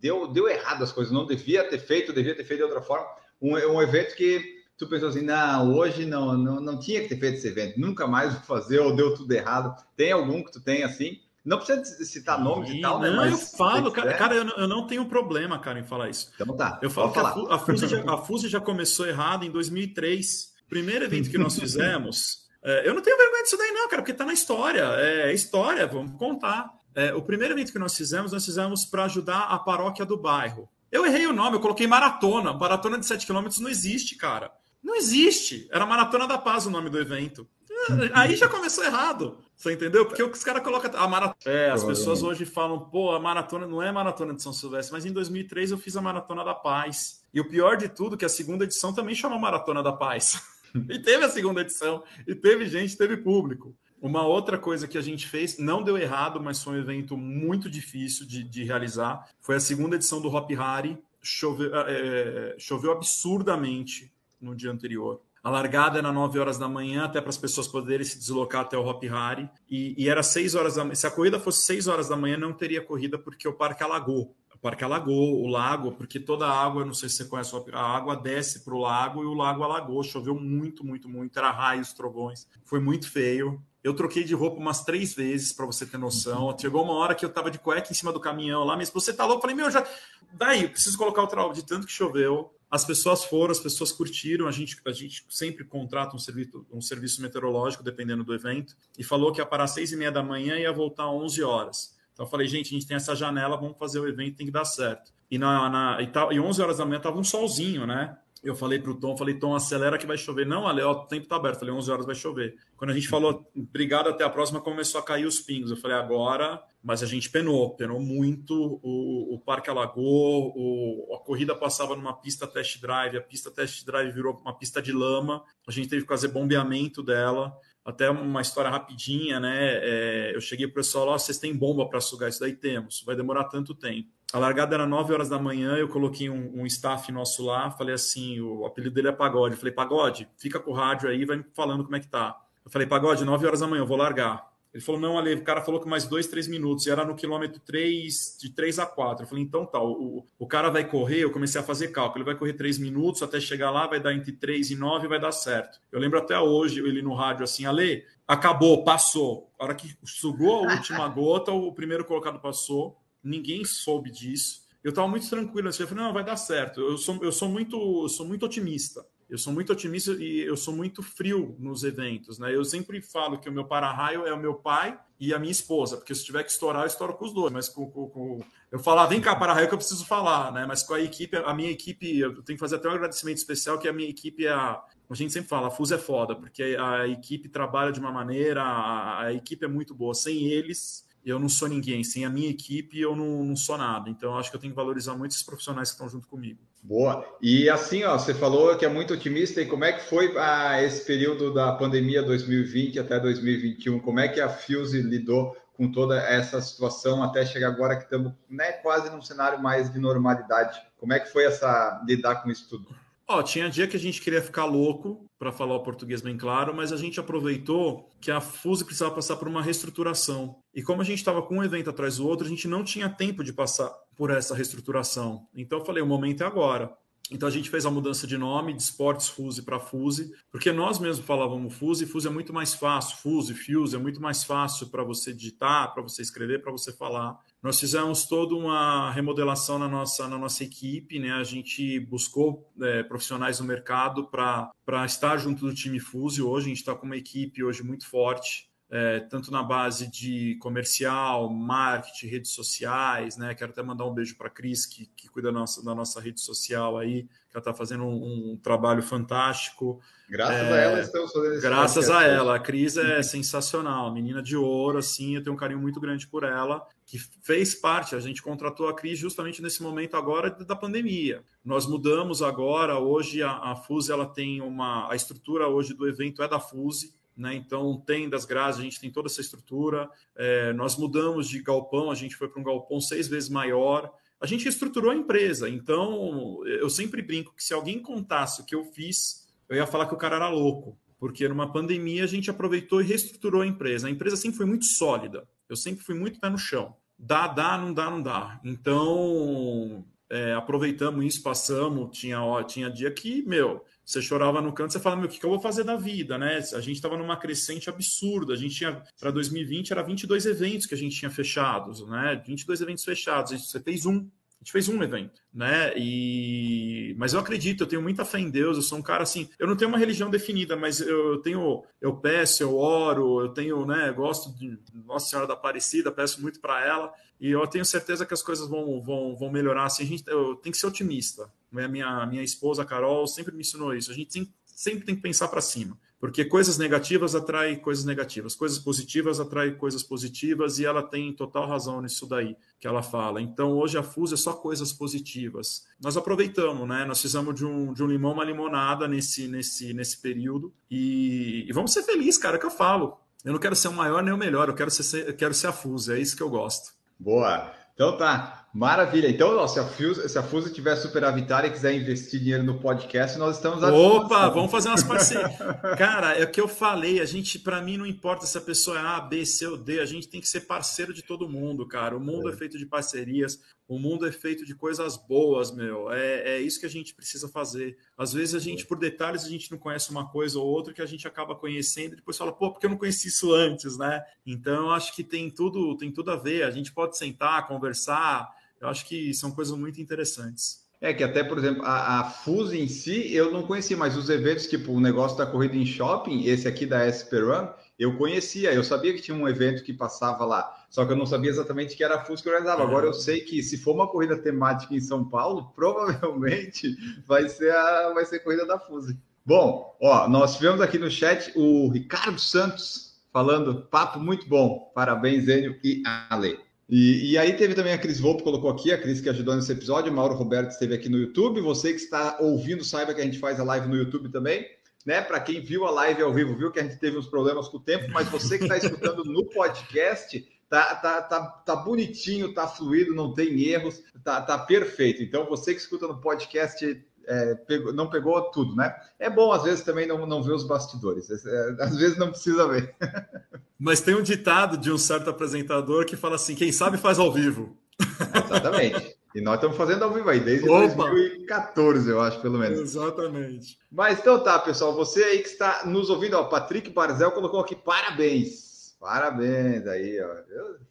deu, 0.00 0.28
deu 0.28 0.48
errado 0.48 0.84
as 0.84 0.92
coisas, 0.92 1.12
não 1.12 1.26
devia 1.26 1.64
ter 1.68 1.78
feito, 1.78 2.12
devia 2.12 2.34
ter 2.34 2.44
feito 2.44 2.60
de 2.60 2.64
outra 2.64 2.82
forma. 2.82 3.06
Um, 3.40 3.54
um 3.54 3.82
evento 3.82 4.14
que 4.14 4.62
tu 4.76 4.88
pensou 4.88 5.08
assim, 5.08 5.22
não, 5.22 5.74
hoje 5.74 6.04
não, 6.04 6.36
não, 6.36 6.60
não 6.60 6.78
tinha 6.78 7.00
que 7.00 7.08
ter 7.08 7.18
feito 7.18 7.36
esse 7.36 7.48
evento, 7.48 7.80
nunca 7.80 8.06
mais 8.06 8.32
vou 8.32 8.42
fazer, 8.42 8.80
ou 8.80 8.94
deu 8.94 9.14
tudo 9.14 9.32
errado. 9.32 9.74
Tem 9.96 10.12
algum 10.12 10.42
que 10.42 10.52
tu 10.52 10.60
tem 10.60 10.82
assim? 10.82 11.20
Não 11.44 11.58
precisa 11.58 11.84
citar 12.04 12.40
nomes 12.40 12.70
e, 12.70 12.78
e 12.78 12.80
tal, 12.80 13.00
né? 13.00 13.10
Não, 13.10 13.16
Mas 13.16 13.32
eu 13.32 13.38
falo, 13.38 13.90
cara, 13.90 14.14
cara 14.14 14.34
eu, 14.34 14.44
não, 14.44 14.56
eu, 14.56 14.68
não 14.68 14.86
tenho 14.86 15.04
problema, 15.06 15.58
cara, 15.58 15.80
em 15.80 15.84
falar 15.84 16.08
isso. 16.08 16.30
Então 16.34 16.56
tá. 16.56 16.78
Eu 16.80 16.90
falo 16.90 17.12
que 17.12 17.18
a, 17.18 17.54
a, 17.56 17.58
FUSE 17.58 17.88
já, 17.88 18.02
a 18.06 18.16
FUSE 18.18 18.48
já 18.48 18.60
começou 18.60 19.06
errado 19.06 19.44
em 19.44 19.50
2003 19.50 20.52
primeiro 20.68 21.04
evento 21.04 21.28
que 21.28 21.36
nós 21.36 21.58
fizemos, 21.60 22.42
é, 22.64 22.88
eu 22.88 22.94
não 22.94 23.02
tenho 23.02 23.16
vergonha 23.16 23.42
disso 23.42 23.58
daí, 23.58 23.72
não, 23.72 23.88
cara, 23.88 24.02
porque 24.02 24.14
tá 24.14 24.24
na 24.24 24.32
história. 24.32 24.84
É, 24.96 25.30
é 25.30 25.34
história, 25.34 25.86
vamos 25.86 26.16
contar. 26.16 26.70
É, 26.94 27.14
o 27.14 27.22
primeiro 27.22 27.54
evento 27.54 27.72
que 27.72 27.78
nós 27.78 27.96
fizemos, 27.96 28.32
nós 28.32 28.44
fizemos 28.44 28.84
para 28.84 29.04
ajudar 29.04 29.42
a 29.44 29.58
paróquia 29.58 30.04
do 30.04 30.16
bairro. 30.16 30.68
Eu 30.90 31.06
errei 31.06 31.26
o 31.26 31.32
nome, 31.32 31.56
eu 31.56 31.60
coloquei 31.60 31.86
maratona. 31.86 32.52
Maratona 32.52 32.98
de 32.98 33.06
7 33.06 33.26
km 33.26 33.48
não 33.60 33.70
existe, 33.70 34.16
cara. 34.16 34.52
Não 34.82 34.96
existe. 34.96 35.68
Era 35.70 35.86
Maratona 35.86 36.26
da 36.26 36.36
Paz 36.36 36.66
o 36.66 36.70
nome 36.70 36.90
do 36.90 36.98
evento. 36.98 37.48
Aí 38.12 38.36
já 38.36 38.48
começou 38.48 38.84
errado. 38.84 39.38
Você 39.56 39.72
entendeu? 39.72 40.04
Porque 40.04 40.22
os 40.22 40.44
caras 40.44 40.62
colocam 40.62 40.90
a 40.94 41.06
maratona. 41.06 41.56
É, 41.56 41.70
as 41.70 41.84
pessoas 41.84 42.22
hoje 42.22 42.44
falam, 42.44 42.80
pô, 42.80 43.12
a 43.12 43.20
maratona 43.20 43.66
não 43.66 43.80
é 43.80 43.92
maratona 43.92 44.34
de 44.34 44.42
São 44.42 44.52
Silvestre, 44.52 44.92
mas 44.92 45.06
em 45.06 45.12
2003 45.12 45.70
eu 45.70 45.78
fiz 45.78 45.96
a 45.96 46.02
Maratona 46.02 46.44
da 46.44 46.54
Paz. 46.54 47.22
E 47.32 47.40
o 47.40 47.48
pior 47.48 47.76
de 47.76 47.88
tudo, 47.88 48.16
que 48.16 48.24
a 48.24 48.28
segunda 48.28 48.64
edição 48.64 48.92
também 48.92 49.14
chamou 49.14 49.38
Maratona 49.38 49.82
da 49.82 49.92
Paz. 49.92 50.42
e 50.90 50.98
teve 50.98 51.24
a 51.24 51.28
segunda 51.28 51.60
edição, 51.60 52.02
e 52.26 52.34
teve 52.34 52.66
gente, 52.66 52.96
teve 52.96 53.16
público. 53.16 53.74
Uma 54.02 54.26
outra 54.26 54.58
coisa 54.58 54.88
que 54.88 54.98
a 54.98 55.00
gente 55.00 55.28
fez, 55.28 55.58
não 55.58 55.80
deu 55.80 55.96
errado, 55.96 56.42
mas 56.42 56.60
foi 56.60 56.74
um 56.74 56.80
evento 56.80 57.16
muito 57.16 57.70
difícil 57.70 58.26
de, 58.26 58.42
de 58.42 58.64
realizar, 58.64 59.28
foi 59.40 59.54
a 59.54 59.60
segunda 59.60 59.94
edição 59.94 60.20
do 60.20 60.28
Hop 60.28 60.50
Hari. 60.58 60.98
Choveu, 61.22 61.70
é, 61.72 62.56
choveu 62.58 62.90
absurdamente 62.90 64.12
no 64.40 64.56
dia 64.56 64.72
anterior. 64.72 65.20
A 65.40 65.48
largada 65.48 65.98
era 65.98 66.10
9 66.10 66.36
horas 66.40 66.58
da 66.58 66.68
manhã, 66.68 67.04
até 67.04 67.20
para 67.20 67.30
as 67.30 67.38
pessoas 67.38 67.68
poderem 67.68 68.04
se 68.04 68.18
deslocar 68.18 68.62
até 68.62 68.76
o 68.76 68.84
Hop 68.84 69.04
Hari. 69.04 69.48
E, 69.70 69.94
e 69.96 70.08
era 70.08 70.20
6 70.20 70.56
horas 70.56 70.74
da 70.74 70.82
manhã. 70.82 70.96
Se 70.96 71.06
a 71.06 71.10
corrida 71.10 71.38
fosse 71.38 71.62
6 71.62 71.86
horas 71.86 72.08
da 72.08 72.16
manhã, 72.16 72.36
não 72.36 72.52
teria 72.52 72.84
corrida 72.84 73.16
porque 73.16 73.46
o 73.46 73.52
parque 73.52 73.84
alagou 73.84 74.34
parque 74.62 74.84
alagou, 74.84 75.42
o 75.42 75.48
lago, 75.48 75.90
porque 75.90 76.20
toda 76.20 76.46
a 76.46 76.64
água, 76.64 76.84
não 76.84 76.94
sei 76.94 77.08
se 77.08 77.16
você 77.16 77.24
conhece, 77.24 77.52
a 77.72 77.82
água 77.82 78.14
desce 78.14 78.62
para 78.62 78.72
o 78.72 78.78
lago 78.78 79.24
e 79.24 79.26
o 79.26 79.34
lago 79.34 79.64
alagou, 79.64 80.04
choveu 80.04 80.38
muito, 80.38 80.86
muito, 80.86 81.08
muito, 81.08 81.36
era 81.36 81.50
raios, 81.50 81.92
trovões, 81.92 82.46
foi 82.64 82.78
muito 82.78 83.10
feio. 83.10 83.60
Eu 83.82 83.94
troquei 83.94 84.22
de 84.22 84.34
roupa 84.34 84.58
umas 84.58 84.84
três 84.84 85.12
vezes, 85.12 85.52
para 85.52 85.66
você 85.66 85.84
ter 85.84 85.98
noção. 85.98 86.56
Chegou 86.58 86.84
uma 86.84 86.94
hora 86.94 87.14
que 87.14 87.24
eu 87.24 87.30
tava 87.30 87.50
de 87.50 87.58
cueca 87.58 87.90
em 87.90 87.94
cima 87.94 88.12
do 88.12 88.20
caminhão 88.20 88.62
lá, 88.64 88.76
mas 88.76 88.90
você 88.90 89.12
tá 89.12 89.24
louco? 89.24 89.38
Eu 89.38 89.42
falei, 89.42 89.56
meu, 89.56 89.70
já. 89.70 89.84
Daí, 90.32 90.68
preciso 90.68 90.96
colocar 90.96 91.22
o 91.22 91.26
trabalho 91.26 91.52
de 91.52 91.64
tanto 91.64 91.86
que 91.86 91.92
choveu. 91.92 92.54
As 92.70 92.84
pessoas 92.84 93.24
foram, 93.24 93.50
as 93.50 93.58
pessoas 93.58 93.90
curtiram. 93.90 94.46
A 94.46 94.52
gente, 94.52 94.80
a 94.86 94.92
gente 94.92 95.24
sempre 95.28 95.64
contrata 95.64 96.14
um 96.14 96.18
serviço, 96.18 96.64
um 96.72 96.80
serviço 96.80 97.20
meteorológico, 97.20 97.82
dependendo 97.82 98.22
do 98.22 98.32
evento, 98.32 98.76
e 98.96 99.02
falou 99.02 99.32
que 99.32 99.40
ia 99.40 99.46
parar 99.46 99.64
às 99.64 99.72
seis 99.72 99.90
e 99.92 99.96
meia 99.96 100.12
da 100.12 100.22
manhã 100.22 100.56
e 100.56 100.62
ia 100.62 100.72
voltar 100.72 101.04
às 101.04 101.10
11 101.10 101.42
horas. 101.42 101.98
Então 102.12 102.24
eu 102.24 102.30
falei, 102.30 102.46
gente, 102.46 102.68
a 102.68 102.70
gente 102.70 102.86
tem 102.86 102.96
essa 102.96 103.16
janela, 103.16 103.56
vamos 103.56 103.76
fazer 103.78 103.98
o 103.98 104.08
evento, 104.08 104.36
tem 104.36 104.46
que 104.46 104.52
dar 104.52 104.64
certo. 104.64 105.12
E, 105.30 105.38
na, 105.38 105.68
na, 105.68 106.02
e, 106.02 106.06
tal, 106.06 106.32
e 106.32 106.38
11 106.38 106.62
horas 106.62 106.78
da 106.78 106.84
manhã 106.84 107.00
tava 107.00 107.18
um 107.18 107.24
solzinho, 107.24 107.86
né? 107.86 108.16
Eu 108.42 108.56
falei 108.56 108.80
para 108.80 108.90
o 108.90 108.94
Tom, 108.94 109.16
falei, 109.16 109.34
Tom, 109.38 109.54
acelera 109.54 109.96
que 109.96 110.06
vai 110.06 110.18
chover. 110.18 110.44
Não, 110.44 110.66
Ale, 110.66 110.82
ó, 110.82 110.90
o 110.90 111.06
tempo 111.06 111.28
tá 111.28 111.36
aberto. 111.36 111.60
Falei, 111.60 111.72
11 111.72 111.90
horas 111.90 112.06
vai 112.06 112.14
chover. 112.14 112.56
Quando 112.76 112.90
a 112.90 112.94
gente 112.94 113.06
falou, 113.06 113.48
obrigado, 113.54 114.08
até 114.08 114.24
a 114.24 114.30
próxima, 114.30 114.60
começou 114.60 115.00
a 115.00 115.04
cair 115.04 115.26
os 115.26 115.38
pingos. 115.40 115.70
Eu 115.70 115.76
falei, 115.76 115.96
agora, 115.96 116.60
mas 116.82 117.04
a 117.04 117.06
gente 117.06 117.30
penou, 117.30 117.76
penou 117.76 118.00
muito. 118.00 118.80
O, 118.82 119.34
o 119.34 119.38
parque 119.38 119.70
alagou, 119.70 120.52
o, 120.56 121.14
a 121.14 121.20
corrida 121.20 121.54
passava 121.54 121.94
numa 121.94 122.12
pista 122.12 122.44
test 122.44 122.80
drive, 122.80 123.16
a 123.16 123.22
pista 123.22 123.48
test 123.48 123.84
drive 123.86 124.10
virou 124.10 124.34
uma 124.34 124.58
pista 124.58 124.82
de 124.82 124.92
lama. 124.92 125.44
A 125.66 125.70
gente 125.70 125.88
teve 125.88 126.02
que 126.02 126.08
fazer 126.08 126.28
bombeamento 126.28 127.00
dela. 127.00 127.56
Até 127.84 128.10
uma 128.10 128.40
história 128.40 128.70
rapidinha, 128.70 129.40
né? 129.40 129.56
É, 129.82 130.32
eu 130.34 130.40
cheguei 130.40 130.66
para 130.66 130.72
o 130.72 130.76
pessoal, 130.76 131.08
ó, 131.08 131.18
vocês 131.18 131.38
têm 131.38 131.56
bomba 131.56 131.88
para 131.88 132.00
sugar? 132.00 132.28
Isso 132.28 132.40
daí 132.40 132.54
temos, 132.54 133.02
vai 133.04 133.16
demorar 133.16 133.44
tanto 133.44 133.74
tempo. 133.74 134.08
A 134.32 134.38
largada 134.38 134.74
era 134.74 134.86
9 134.86 135.12
horas 135.12 135.28
da 135.28 135.38
manhã, 135.38 135.76
eu 135.76 135.88
coloquei 135.88 136.30
um, 136.30 136.62
um 136.62 136.66
staff 136.66 137.12
nosso 137.12 137.44
lá, 137.44 137.70
falei 137.70 137.94
assim, 137.94 138.40
o 138.40 138.64
apelido 138.64 138.94
dele 138.94 139.08
é 139.08 139.12
Pagode. 139.12 139.54
Eu 139.54 139.58
falei, 139.58 139.74
Pagode, 139.74 140.28
fica 140.38 140.58
com 140.58 140.70
o 140.70 140.74
rádio 140.74 141.08
aí, 141.08 141.24
vai 141.24 141.36
me 141.36 141.44
falando 141.52 141.84
como 141.84 141.96
é 141.96 142.00
que 142.00 142.08
tá. 142.08 142.40
Eu 142.64 142.70
falei, 142.70 142.88
Pagode, 142.88 143.24
9 143.24 143.46
horas 143.46 143.60
da 143.60 143.66
manhã, 143.66 143.82
eu 143.82 143.86
vou 143.86 143.96
largar. 143.96 144.50
Ele 144.72 144.82
falou, 144.82 144.98
não, 144.98 145.18
Ale, 145.18 145.34
o 145.34 145.44
cara 145.44 145.60
falou 145.60 145.78
que 145.78 145.86
mais 145.86 146.06
dois, 146.06 146.26
três 146.26 146.48
minutos, 146.48 146.86
e 146.86 146.90
era 146.90 147.04
no 147.04 147.14
quilômetro 147.14 147.60
3, 147.60 148.38
de 148.40 148.48
3 148.48 148.78
a 148.78 148.86
4. 148.86 149.24
Eu 149.24 149.28
falei, 149.28 149.44
então 149.44 149.66
tá, 149.66 149.82
o, 149.82 150.26
o 150.38 150.46
cara 150.46 150.70
vai 150.70 150.88
correr, 150.88 151.20
eu 151.20 151.30
comecei 151.30 151.60
a 151.60 151.64
fazer 151.64 151.88
cálculo, 151.88 152.20
ele 152.20 152.30
vai 152.30 152.34
correr 152.34 152.54
3 152.54 152.78
minutos, 152.78 153.22
até 153.22 153.38
chegar 153.38 153.70
lá, 153.70 153.86
vai 153.86 154.00
dar 154.00 154.14
entre 154.14 154.32
3 154.32 154.70
e 154.70 154.76
9 154.76 155.04
e 155.04 155.08
vai 155.10 155.20
dar 155.20 155.32
certo. 155.32 155.78
Eu 155.90 156.00
lembro 156.00 156.18
até 156.18 156.38
hoje, 156.38 156.80
ele 156.80 157.02
no 157.02 157.12
rádio 157.12 157.44
assim, 157.44 157.66
Ale, 157.66 158.02
acabou, 158.26 158.82
passou. 158.82 159.52
A 159.58 159.64
hora 159.64 159.74
que 159.74 159.94
sugou 160.04 160.64
a 160.64 160.72
última 160.72 161.06
gota, 161.06 161.52
o 161.52 161.70
primeiro 161.72 162.06
colocado 162.06 162.40
passou, 162.40 162.96
ninguém 163.22 163.64
soube 163.64 164.10
disso. 164.10 164.62
Eu 164.82 164.90
estava 164.90 165.06
muito 165.06 165.28
tranquilo, 165.28 165.68
assim, 165.68 165.82
eu 165.82 165.88
falei, 165.88 166.04
não, 166.04 166.12
vai 166.12 166.24
dar 166.24 166.36
certo. 166.36 166.80
Eu 166.80 166.98
sou, 166.98 167.22
eu 167.22 167.32
sou 167.32 167.48
muito, 167.48 167.76
eu 167.76 168.08
sou 168.08 168.26
muito 168.26 168.44
otimista 168.44 169.06
eu 169.32 169.38
sou 169.38 169.50
muito 169.50 169.72
otimista 169.72 170.12
e 170.12 170.40
eu 170.40 170.58
sou 170.58 170.76
muito 170.76 171.02
frio 171.02 171.56
nos 171.58 171.84
eventos, 171.84 172.38
né? 172.38 172.54
Eu 172.54 172.62
sempre 172.66 173.00
falo 173.00 173.38
que 173.38 173.48
o 173.48 173.52
meu 173.52 173.64
para-raio 173.64 174.26
é 174.26 174.34
o 174.34 174.38
meu 174.38 174.52
pai 174.52 175.00
e 175.18 175.32
a 175.32 175.38
minha 175.38 175.50
esposa, 175.50 175.96
porque 175.96 176.14
se 176.14 176.22
tiver 176.22 176.44
que 176.44 176.50
estourar, 176.50 176.82
eu 176.82 176.86
estouro 176.86 177.14
com 177.14 177.24
os 177.24 177.32
dois. 177.32 177.50
Mas 177.50 177.66
com, 177.66 177.90
com, 177.90 178.10
com... 178.10 178.40
eu 178.70 178.78
falar, 178.78 179.06
vem 179.06 179.22
cá, 179.22 179.34
para-raio 179.34 179.68
que 179.68 179.72
eu 179.72 179.78
preciso 179.78 180.04
falar, 180.04 180.52
né? 180.52 180.66
Mas 180.68 180.82
com 180.82 180.92
a 180.92 181.00
equipe, 181.00 181.34
a 181.34 181.54
minha 181.54 181.70
equipe, 181.70 182.18
eu 182.18 182.42
tenho 182.42 182.58
que 182.58 182.60
fazer 182.60 182.76
até 182.76 182.90
um 182.90 182.92
agradecimento 182.92 183.38
especial 183.38 183.78
que 183.78 183.88
a 183.88 183.92
minha 183.94 184.10
equipe 184.10 184.44
é 184.44 184.52
a. 184.52 184.84
A 185.08 185.14
gente 185.14 185.32
sempre 185.32 185.48
fala, 185.48 185.68
a 185.68 185.70
FUS 185.70 185.92
é 185.92 185.98
foda, 185.98 186.34
porque 186.36 186.76
a 186.78 187.08
equipe 187.08 187.48
trabalha 187.48 187.90
de 187.90 188.00
uma 188.00 188.12
maneira, 188.12 188.62
a 188.62 189.32
equipe 189.32 189.64
é 189.64 189.68
muito 189.68 189.94
boa. 189.94 190.12
Sem 190.12 190.48
eles, 190.48 191.06
eu 191.24 191.38
não 191.38 191.48
sou 191.48 191.68
ninguém. 191.68 192.02
Sem 192.02 192.24
a 192.24 192.30
minha 192.30 192.50
equipe, 192.50 193.00
eu 193.00 193.14
não, 193.14 193.44
não 193.44 193.56
sou 193.56 193.78
nada. 193.78 194.10
Então, 194.10 194.36
acho 194.36 194.50
que 194.50 194.56
eu 194.56 194.60
tenho 194.60 194.72
que 194.72 194.76
valorizar 194.76 195.16
muito 195.16 195.32
esses 195.32 195.42
profissionais 195.42 195.88
que 195.88 195.94
estão 195.94 196.08
junto 196.08 196.26
comigo. 196.28 196.58
Boa. 196.82 197.24
E 197.40 197.70
assim, 197.70 198.02
ó, 198.02 198.18
você 198.18 198.34
falou 198.34 198.76
que 198.76 198.84
é 198.84 198.88
muito 198.88 199.14
otimista. 199.14 199.60
E 199.60 199.66
como 199.66 199.84
é 199.84 199.92
que 199.92 200.04
foi 200.04 200.36
ah, 200.36 200.82
esse 200.82 201.04
período 201.04 201.54
da 201.54 201.72
pandemia 201.72 202.22
2020 202.22 202.98
até 202.98 203.20
2021? 203.20 204.00
Como 204.00 204.18
é 204.18 204.28
que 204.28 204.40
a 204.40 204.48
Fuse 204.48 205.00
lidou 205.00 205.56
com 205.74 205.90
toda 205.90 206.20
essa 206.20 206.60
situação 206.60 207.22
até 207.22 207.46
chegar 207.46 207.68
agora 207.68 207.96
que 207.96 208.04
estamos 208.04 208.32
né, 208.50 208.72
quase 208.72 209.10
num 209.10 209.22
cenário 209.22 209.62
mais 209.62 209.92
de 209.92 209.98
normalidade? 209.98 210.80
Como 210.98 211.12
é 211.12 211.20
que 211.20 211.30
foi 211.30 211.44
essa 211.44 212.02
lidar 212.06 212.42
com 212.42 212.50
isso 212.50 212.68
tudo? 212.68 212.94
Ó, 213.28 213.42
tinha 213.42 213.70
dia 213.70 213.86
que 213.86 213.96
a 213.96 214.00
gente 214.00 214.20
queria 214.20 214.42
ficar 214.42 214.64
louco, 214.64 215.24
para 215.42 215.50
falar 215.50 215.74
o 215.74 215.82
português 215.82 216.22
bem 216.22 216.36
claro, 216.36 216.72
mas 216.72 216.92
a 216.92 216.96
gente 216.96 217.18
aproveitou 217.18 218.08
que 218.20 218.30
a 218.30 218.40
Fuse 218.40 218.84
precisava 218.84 219.12
passar 219.12 219.34
por 219.34 219.48
uma 219.48 219.60
reestruturação. 219.60 220.54
E 220.72 220.84
como 220.84 221.02
a 221.02 221.04
gente 221.04 221.18
estava 221.18 221.42
com 221.42 221.56
um 221.56 221.64
evento 221.64 221.90
atrás 221.90 222.18
do 222.18 222.28
outro, 222.28 222.46
a 222.46 222.48
gente 222.48 222.68
não 222.68 222.84
tinha 222.84 223.08
tempo 223.08 223.42
de 223.42 223.52
passar 223.52 223.92
por 224.14 224.30
essa 224.30 224.54
reestruturação. 224.54 225.48
Então 225.52 225.80
eu 225.80 225.84
falei, 225.84 226.00
o 226.00 226.06
momento 226.06 226.44
é 226.44 226.46
agora. 226.46 226.96
Então 227.30 227.48
a 227.48 227.52
gente 227.52 227.70
fez 227.70 227.86
a 227.86 227.90
mudança 227.90 228.26
de 228.26 228.36
nome 228.36 228.74
de 228.74 228.82
Sports 228.82 229.28
Fuse 229.28 229.62
para 229.62 229.78
Fuse, 229.78 230.32
porque 230.50 230.70
nós 230.72 230.98
mesmos 230.98 231.24
falávamos 231.24 231.74
Fuse, 231.74 232.04
e 232.04 232.06
Fuse 232.06 232.26
é 232.26 232.30
muito 232.30 232.52
mais 232.52 232.74
fácil, 232.74 233.16
Fuse, 233.18 233.54
Fuse 233.54 233.96
é 233.96 233.98
muito 233.98 234.20
mais 234.20 234.44
fácil 234.44 234.88
para 234.88 235.02
você 235.02 235.32
digitar, 235.32 235.94
para 235.94 236.02
você 236.02 236.20
escrever, 236.20 236.62
para 236.62 236.72
você 236.72 236.92
falar. 236.92 237.38
Nós 237.62 237.78
fizemos 237.78 238.26
toda 238.26 238.54
uma 238.54 239.10
remodelação 239.12 239.78
na 239.78 239.88
nossa, 239.88 240.28
na 240.28 240.36
nossa 240.36 240.64
equipe, 240.64 241.18
né? 241.18 241.32
A 241.32 241.44
gente 241.44 242.00
buscou 242.00 242.68
é, 242.80 243.02
profissionais 243.04 243.60
no 243.60 243.66
mercado 243.66 244.26
para 244.26 244.72
estar 245.06 245.36
junto 245.36 245.66
do 245.66 245.74
time 245.74 246.00
Fuse 246.00 246.42
hoje. 246.42 246.66
A 246.66 246.68
gente 246.70 246.78
está 246.78 246.94
com 246.94 247.06
uma 247.06 247.16
equipe 247.16 247.62
hoje 247.62 247.82
muito 247.82 248.06
forte 248.06 248.71
é, 248.94 249.20
tanto 249.20 249.50
na 249.50 249.62
base 249.62 250.06
de 250.06 250.54
comercial, 250.56 251.48
marketing, 251.48 252.26
redes 252.26 252.50
sociais, 252.50 253.38
né? 253.38 253.54
Quero 253.54 253.70
até 253.70 253.82
mandar 253.82 254.04
um 254.04 254.12
beijo 254.12 254.36
para 254.36 254.48
a 254.48 254.50
Cris, 254.50 254.84
que, 254.84 255.06
que 255.16 255.30
cuida 255.30 255.50
da 255.50 255.58
nossa, 255.60 255.82
da 255.82 255.94
nossa 255.94 256.20
rede 256.20 256.42
social 256.42 256.98
aí, 256.98 257.22
que 257.22 257.56
ela 257.56 257.60
está 257.60 257.72
fazendo 257.72 258.04
um, 258.04 258.52
um, 258.52 258.56
trabalho 258.62 259.02
fantástico. 259.02 259.98
Graças 260.28 260.56
é, 260.56 260.72
a 260.72 260.76
ela 260.76 261.00
estamos 261.00 261.32
fazendo 261.32 261.52
esse 261.54 261.62
Graças 261.62 262.10
a 262.10 262.22
ela. 262.24 262.56
A 262.56 262.58
Cris 262.58 262.98
é 262.98 263.22
sensacional, 263.24 264.12
menina 264.12 264.42
de 264.42 264.58
ouro, 264.58 264.98
assim, 264.98 265.36
eu 265.36 265.42
tenho 265.42 265.54
um 265.54 265.58
carinho 265.58 265.80
muito 265.80 265.98
grande 265.98 266.26
por 266.26 266.44
ela, 266.44 266.86
que 267.06 267.18
fez 267.18 267.74
parte, 267.74 268.14
a 268.14 268.20
gente 268.20 268.42
contratou 268.42 268.88
a 268.88 268.94
Cris 268.94 269.18
justamente 269.18 269.62
nesse 269.62 269.82
momento 269.82 270.18
agora 270.18 270.50
da 270.50 270.76
pandemia. 270.76 271.42
Nós 271.64 271.86
mudamos 271.86 272.42
agora, 272.42 272.98
hoje 272.98 273.42
a, 273.42 273.52
a 273.52 273.74
Fuse, 273.74 274.12
ela 274.12 274.26
tem 274.26 274.60
uma... 274.60 275.10
A 275.10 275.16
estrutura 275.16 275.66
hoje 275.66 275.94
do 275.94 276.06
evento 276.06 276.42
é 276.42 276.48
da 276.48 276.60
Fuse, 276.60 277.14
né? 277.36 277.54
Então 277.54 278.00
tem 278.06 278.28
das 278.28 278.44
grades, 278.44 278.78
a 278.78 278.82
gente 278.82 279.00
tem 279.00 279.10
toda 279.10 279.28
essa 279.28 279.40
estrutura. 279.40 280.08
É, 280.36 280.72
nós 280.72 280.96
mudamos 280.96 281.48
de 281.48 281.62
galpão, 281.62 282.10
a 282.10 282.14
gente 282.14 282.36
foi 282.36 282.48
para 282.48 282.60
um 282.60 282.64
galpão 282.64 283.00
seis 283.00 283.28
vezes 283.28 283.48
maior. 283.48 284.12
A 284.40 284.46
gente 284.46 284.68
estruturou 284.68 285.10
a 285.10 285.14
empresa. 285.14 285.68
Então 285.68 286.64
eu 286.66 286.90
sempre 286.90 287.22
brinco 287.22 287.54
que 287.54 287.64
se 287.64 287.72
alguém 287.72 288.00
contasse 288.00 288.60
o 288.60 288.64
que 288.64 288.74
eu 288.74 288.84
fiz, 288.84 289.48
eu 289.68 289.76
ia 289.76 289.86
falar 289.86 290.06
que 290.06 290.14
o 290.14 290.18
cara 290.18 290.36
era 290.36 290.48
louco, 290.48 290.98
porque 291.18 291.48
numa 291.48 291.72
pandemia 291.72 292.24
a 292.24 292.26
gente 292.26 292.50
aproveitou 292.50 293.00
e 293.00 293.04
reestruturou 293.04 293.62
a 293.62 293.66
empresa. 293.66 294.08
A 294.08 294.10
empresa 294.10 294.36
sempre 294.36 294.56
foi 294.58 294.66
muito 294.66 294.84
sólida. 294.84 295.48
Eu 295.68 295.76
sempre 295.76 296.04
fui 296.04 296.14
muito 296.14 296.38
pé 296.38 296.50
no 296.50 296.58
chão. 296.58 296.94
Dá, 297.18 297.46
dá, 297.46 297.78
não 297.78 297.94
dá, 297.94 298.10
não 298.10 298.20
dá. 298.20 298.60
Então 298.64 300.04
é, 300.28 300.54
aproveitamos 300.54 301.24
isso, 301.24 301.42
passamos. 301.42 302.18
Tinha, 302.18 302.40
tinha 302.64 302.90
dia 302.90 303.10
que, 303.10 303.42
meu, 303.42 303.84
você 304.12 304.22
chorava 304.22 304.60
no 304.60 304.72
canto, 304.72 304.92
você 304.92 305.00
fala, 305.00 305.16
meu, 305.16 305.26
o 305.26 305.28
que, 305.28 305.40
que 305.40 305.46
eu 305.46 305.50
vou 305.50 305.60
fazer 305.60 305.84
da 305.84 305.96
vida, 305.96 306.36
né? 306.36 306.58
A 306.74 306.80
gente 306.80 306.96
estava 306.96 307.16
numa 307.16 307.36
crescente 307.36 307.88
absurda. 307.88 308.52
A 308.52 308.56
gente 308.56 308.76
tinha, 308.76 309.02
para 309.18 309.30
2020, 309.30 309.92
era 309.92 310.02
22 310.02 310.46
eventos 310.46 310.86
que 310.86 310.94
a 310.94 310.98
gente 310.98 311.16
tinha 311.16 311.30
fechados, 311.30 312.06
né? 312.06 312.42
22 312.46 312.80
eventos 312.80 313.04
fechados. 313.04 313.70
Você 313.70 313.80
fez 313.80 314.04
um. 314.04 314.28
A 314.62 314.64
gente 314.64 314.72
fez 314.72 314.88
um 314.88 315.02
evento, 315.02 315.42
né? 315.52 315.92
E 315.96 317.16
mas 317.18 317.34
eu 317.34 317.40
acredito, 317.40 317.82
eu 317.82 317.86
tenho 317.88 318.00
muita 318.00 318.24
fé 318.24 318.38
em 318.38 318.48
Deus. 318.48 318.76
Eu 318.76 318.82
sou 318.82 318.96
um 318.96 319.02
cara 319.02 319.24
assim. 319.24 319.48
Eu 319.58 319.66
não 319.66 319.74
tenho 319.74 319.88
uma 319.88 319.98
religião 319.98 320.30
definida, 320.30 320.76
mas 320.76 321.00
eu 321.00 321.42
tenho, 321.42 321.82
eu 322.00 322.14
peço, 322.14 322.62
eu 322.62 322.76
oro, 322.76 323.40
eu 323.40 323.48
tenho, 323.48 323.84
né? 323.84 324.12
Gosto 324.12 324.56
de 324.56 324.78
Nossa 325.04 325.28
Senhora 325.28 325.48
da 325.48 325.54
Aparecida, 325.54 326.12
peço 326.12 326.40
muito 326.40 326.60
para 326.60 326.80
ela 326.84 327.12
e 327.40 327.50
eu 327.50 327.66
tenho 327.66 327.84
certeza 327.84 328.24
que 328.24 328.32
as 328.32 328.40
coisas 328.40 328.68
vão, 328.68 329.02
vão, 329.02 329.34
vão 329.34 329.50
melhorar. 329.50 329.86
Assim, 329.86 330.04
a 330.04 330.06
gente 330.06 330.22
eu, 330.28 330.54
tem 330.54 330.70
que 330.70 330.78
ser 330.78 330.86
otimista. 330.86 331.50
Né? 331.72 331.88
Minha 331.88 332.24
minha 332.26 332.42
esposa 332.44 332.84
Carol 332.84 333.26
sempre 333.26 333.52
me 333.52 333.62
ensinou 333.62 333.92
isso. 333.92 334.12
A 334.12 334.14
gente 334.14 334.30
tem, 334.30 334.54
sempre 334.64 335.04
tem 335.04 335.16
que 335.16 335.22
pensar 335.22 335.48
para 335.48 335.60
cima. 335.60 335.98
Porque 336.22 336.44
coisas 336.44 336.78
negativas 336.78 337.34
atraem 337.34 337.74
coisas 337.74 338.04
negativas, 338.04 338.54
coisas 338.54 338.78
positivas 338.78 339.40
atraem 339.40 339.74
coisas 339.74 340.04
positivas, 340.04 340.78
e 340.78 340.86
ela 340.86 341.02
tem 341.02 341.32
total 341.32 341.66
razão 341.66 342.00
nisso 342.00 342.28
daí 342.28 342.56
que 342.78 342.86
ela 342.86 343.02
fala. 343.02 343.42
Então, 343.42 343.72
hoje 343.72 343.98
a 343.98 344.04
FUS 344.04 344.32
é 344.32 344.36
só 344.36 344.52
coisas 344.52 344.92
positivas. 344.92 345.84
Nós 346.00 346.16
aproveitamos, 346.16 346.88
né? 346.88 347.04
Nós 347.04 347.20
fizemos 347.20 347.52
de 347.56 347.66
um, 347.66 347.92
de 347.92 348.04
um 348.04 348.06
limão 348.06 348.34
uma 348.34 348.44
limonada 348.44 349.08
nesse, 349.08 349.48
nesse, 349.48 349.92
nesse 349.92 350.16
período, 350.22 350.72
e, 350.88 351.66
e 351.68 351.72
vamos 351.72 351.92
ser 351.92 352.04
felizes, 352.04 352.38
cara, 352.38 352.56
que 352.56 352.66
eu 352.66 352.70
falo. 352.70 353.18
Eu 353.44 353.52
não 353.52 353.58
quero 353.58 353.74
ser 353.74 353.88
o 353.88 353.92
maior 353.92 354.22
nem 354.22 354.32
o 354.32 354.38
melhor, 354.38 354.68
eu 354.68 354.76
quero 354.76 354.92
ser, 354.92 355.26
eu 355.26 355.34
quero 355.34 355.52
ser 355.52 355.66
a 355.66 355.72
FUS, 355.72 356.08
é 356.08 356.20
isso 356.20 356.36
que 356.36 356.42
eu 356.44 356.48
gosto. 356.48 356.92
Boa. 357.18 357.74
Então 357.94 358.16
tá. 358.16 358.61
Maravilha. 358.72 359.28
Então, 359.28 359.54
ó, 359.54 359.66
se 359.66 359.78
a 359.78 359.84
Fuse, 359.84 360.26
se 360.26 360.38
a 360.38 360.42
Fuse 360.42 360.72
tiver 360.72 360.96
superavitária 360.96 361.68
e 361.68 361.70
quiser 361.70 361.94
investir 361.94 362.40
dinheiro 362.40 362.62
no 362.62 362.80
podcast, 362.80 363.36
nós 363.38 363.56
estamos 363.56 363.82
Opa, 363.82 364.48
vamos 364.48 364.70
fazer 364.70 364.88
umas 364.88 365.02
parcerias. 365.02 365.52
Cara, 365.98 366.38
é 366.38 366.44
o 366.44 366.50
que 366.50 366.60
eu 366.60 366.66
falei, 366.66 367.20
a 367.20 367.26
gente, 367.26 367.58
para 367.58 367.82
mim, 367.82 367.98
não 367.98 368.06
importa 368.06 368.46
se 368.46 368.56
a 368.56 368.62
pessoa 368.62 368.98
é 368.98 369.00
A, 369.02 369.20
B, 369.20 369.44
C 369.44 369.66
ou 369.66 369.76
D, 369.76 370.00
a 370.00 370.06
gente 370.06 370.26
tem 370.26 370.40
que 370.40 370.48
ser 370.48 370.62
parceiro 370.62 371.12
de 371.12 371.22
todo 371.22 371.46
mundo, 371.46 371.86
cara. 371.86 372.16
O 372.16 372.20
mundo 372.20 372.48
é, 372.48 372.52
é 372.52 372.56
feito 372.56 372.78
de 372.78 372.86
parcerias, 372.86 373.60
o 373.86 373.98
mundo 373.98 374.26
é 374.26 374.32
feito 374.32 374.64
de 374.64 374.74
coisas 374.74 375.18
boas, 375.18 375.70
meu. 375.70 376.10
É, 376.10 376.54
é 376.56 376.60
isso 376.62 376.80
que 376.80 376.86
a 376.86 376.90
gente 376.90 377.14
precisa 377.14 377.48
fazer. 377.48 377.98
Às 378.16 378.32
vezes 378.32 378.54
a 378.54 378.58
gente, 378.58 378.86
por 378.86 378.98
detalhes, 378.98 379.44
a 379.44 379.50
gente 379.50 379.70
não 379.70 379.76
conhece 379.76 380.10
uma 380.10 380.30
coisa 380.30 380.58
ou 380.58 380.66
outra 380.66 380.94
que 380.94 381.02
a 381.02 381.06
gente 381.06 381.28
acaba 381.28 381.54
conhecendo 381.54 382.14
e 382.14 382.16
depois 382.16 382.38
fala, 382.38 382.50
pô, 382.50 382.70
porque 382.72 382.86
eu 382.86 382.90
não 382.90 382.96
conheci 382.96 383.28
isso 383.28 383.52
antes, 383.52 383.98
né? 383.98 384.24
Então, 384.46 384.86
eu 384.86 384.90
acho 384.92 385.14
que 385.14 385.22
tem 385.22 385.50
tudo, 385.50 385.94
tem 385.98 386.10
tudo 386.10 386.30
a 386.30 386.36
ver. 386.36 386.62
A 386.62 386.70
gente 386.70 386.90
pode 386.90 387.18
sentar, 387.18 387.68
conversar 387.68 388.61
eu 388.82 388.88
acho 388.88 389.06
que 389.06 389.32
são 389.32 389.52
coisas 389.52 389.78
muito 389.78 390.00
interessantes. 390.00 390.82
É 391.00 391.12
que 391.12 391.24
até, 391.24 391.42
por 391.42 391.58
exemplo, 391.58 391.82
a, 391.84 392.20
a 392.20 392.24
FUS 392.24 392.72
em 392.72 392.86
si 392.86 393.34
eu 393.34 393.50
não 393.50 393.62
conhecia, 393.62 393.96
mas 393.96 394.16
os 394.16 394.28
eventos, 394.28 394.66
tipo 394.66 394.92
o 394.92 395.00
negócio 395.00 395.36
da 395.38 395.46
corrida 395.46 395.76
em 395.76 395.86
shopping, 395.86 396.44
esse 396.44 396.68
aqui 396.68 396.84
da 396.84 397.10
SP 397.10 397.42
Run, 397.42 397.68
eu 397.98 398.16
conhecia, 398.16 398.72
eu 398.72 398.84
sabia 398.84 399.12
que 399.12 399.22
tinha 399.22 399.36
um 399.36 399.48
evento 399.48 399.82
que 399.82 399.92
passava 399.92 400.44
lá, 400.44 400.84
só 400.90 401.04
que 401.04 401.12
eu 401.12 401.16
não 401.16 401.26
sabia 401.26 401.50
exatamente 401.50 401.96
que 401.96 402.04
era 402.04 402.16
a 402.16 402.24
FUS 402.24 402.40
que 402.40 402.48
organizava. 402.48 402.82
É. 402.82 402.86
Agora 402.86 403.06
eu 403.06 403.12
sei 403.12 403.40
que 403.40 403.62
se 403.62 403.78
for 403.78 403.94
uma 403.94 404.08
corrida 404.08 404.36
temática 404.36 404.94
em 404.94 405.00
São 405.00 405.24
Paulo, 405.24 405.72
provavelmente 405.74 406.96
vai 407.26 407.48
ser 407.48 407.72
a 407.72 408.12
vai 408.12 408.24
ser 408.24 408.36
a 408.36 408.40
corrida 408.40 408.66
da 408.66 408.78
FUS. 408.78 409.14
Bom, 409.44 409.96
ó, 410.00 410.28
nós 410.28 410.56
tivemos 410.56 410.80
aqui 410.80 410.98
no 410.98 411.10
chat 411.10 411.52
o 411.56 411.88
Ricardo 411.88 412.40
Santos 412.40 413.20
falando, 413.32 413.86
papo 413.90 414.20
muito 414.20 414.48
bom. 414.48 414.92
Parabéns, 414.94 415.48
Enio 415.48 415.76
e 415.82 416.02
Ale. 416.30 416.60
E, 416.88 417.32
e, 417.32 417.38
aí 417.38 417.54
teve 417.56 417.74
também 417.74 417.92
a 417.92 417.98
Cris 417.98 418.20
Volpe, 418.20 418.42
colocou 418.42 418.70
aqui, 418.70 418.92
a 418.92 418.98
Cris 419.00 419.20
que 419.20 419.28
ajudou 419.28 419.54
nesse 419.54 419.72
episódio, 419.72 420.12
o 420.12 420.14
Mauro 420.14 420.34
Roberto 420.34 420.70
esteve 420.70 420.94
aqui 420.94 421.08
no 421.08 421.18
YouTube. 421.18 421.60
Você 421.60 421.92
que 421.92 422.00
está 422.00 422.36
ouvindo, 422.40 422.84
saiba 422.84 423.14
que 423.14 423.20
a 423.20 423.24
gente 423.24 423.38
faz 423.38 423.58
a 423.58 423.64
live 423.64 423.88
no 423.88 423.96
YouTube 423.96 424.28
também. 424.28 424.66
Né? 425.06 425.20
Para 425.20 425.40
quem 425.40 425.60
viu 425.60 425.84
a 425.84 425.90
live 425.90 426.22
ao 426.22 426.32
vivo, 426.32 426.56
viu 426.56 426.70
que 426.70 426.78
a 426.78 426.82
gente 426.82 426.98
teve 426.98 427.16
uns 427.16 427.26
problemas 427.26 427.68
com 427.68 427.78
o 427.78 427.82
tempo, 427.82 428.10
mas 428.12 428.28
você 428.28 428.56
que 428.56 428.64
está 428.64 428.76
escutando 428.76 429.24
no 429.24 429.46
podcast, 429.46 430.46
tá, 430.68 430.94
tá, 430.94 431.22
tá, 431.22 431.46
tá 431.46 431.76
bonitinho, 431.76 432.54
tá 432.54 432.68
fluido, 432.68 433.14
não 433.14 433.34
tem 433.34 433.60
erros, 433.62 434.02
tá, 434.22 434.40
tá 434.40 434.58
perfeito. 434.58 435.22
Então, 435.22 435.46
você 435.46 435.74
que 435.74 435.80
escuta 435.80 436.06
no 436.06 436.20
podcast, 436.20 437.04
é, 437.26 437.54
pegou, 437.54 437.92
não 437.92 438.08
pegou 438.10 438.40
tudo, 438.50 438.74
né? 438.74 438.94
É 439.18 439.30
bom, 439.30 439.52
às 439.52 439.62
vezes, 439.62 439.84
também 439.84 440.06
não, 440.06 440.26
não 440.26 440.42
ver 440.42 440.52
os 440.52 440.64
bastidores. 440.64 441.30
É, 441.30 441.76
às 441.80 441.96
vezes 441.96 442.18
não 442.18 442.30
precisa 442.30 442.66
ver. 442.68 442.94
Mas 443.78 444.00
tem 444.00 444.14
um 444.14 444.22
ditado 444.22 444.76
de 444.76 444.92
um 444.92 444.98
certo 444.98 445.30
apresentador 445.30 446.04
que 446.04 446.16
fala 446.16 446.36
assim: 446.36 446.54
quem 446.54 446.70
sabe 446.70 446.98
faz 446.98 447.18
ao 447.18 447.32
vivo. 447.32 447.76
Exatamente. 448.46 449.16
E 449.34 449.40
nós 449.40 449.54
estamos 449.54 449.76
fazendo 449.76 450.04
ao 450.04 450.12
vivo 450.12 450.28
aí, 450.28 450.40
desde 450.40 450.68
Opa. 450.68 451.08
2014, 451.10 452.10
eu 452.10 452.20
acho, 452.20 452.40
pelo 452.40 452.58
menos. 452.58 452.78
Exatamente. 452.78 453.78
Mas 453.90 454.18
então 454.18 454.42
tá, 454.42 454.58
pessoal. 454.58 454.94
Você 454.94 455.24
aí 455.24 455.38
que 455.38 455.48
está 455.48 455.86
nos 455.86 456.10
ouvindo, 456.10 456.36
ó, 456.36 456.44
Patrick 456.44 456.90
Barzel 456.90 457.32
colocou 457.32 457.60
aqui 457.60 457.74
parabéns. 457.74 458.94
Parabéns 459.00 459.86
aí, 459.86 460.20
ó. 460.20 460.28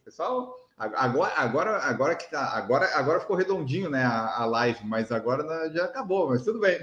Pessoal, 0.04 0.54
Agora, 0.78 1.32
agora, 1.36 1.76
agora 1.78 2.14
que 2.16 2.30
tá, 2.30 2.56
agora, 2.56 2.90
agora 2.94 3.20
ficou 3.20 3.36
redondinho, 3.36 3.88
né, 3.88 4.02
a, 4.02 4.38
a 4.38 4.44
live, 4.46 4.84
mas 4.84 5.12
agora 5.12 5.70
já 5.72 5.84
acabou, 5.84 6.30
mas 6.30 6.42
tudo 6.42 6.58
bem. 6.58 6.78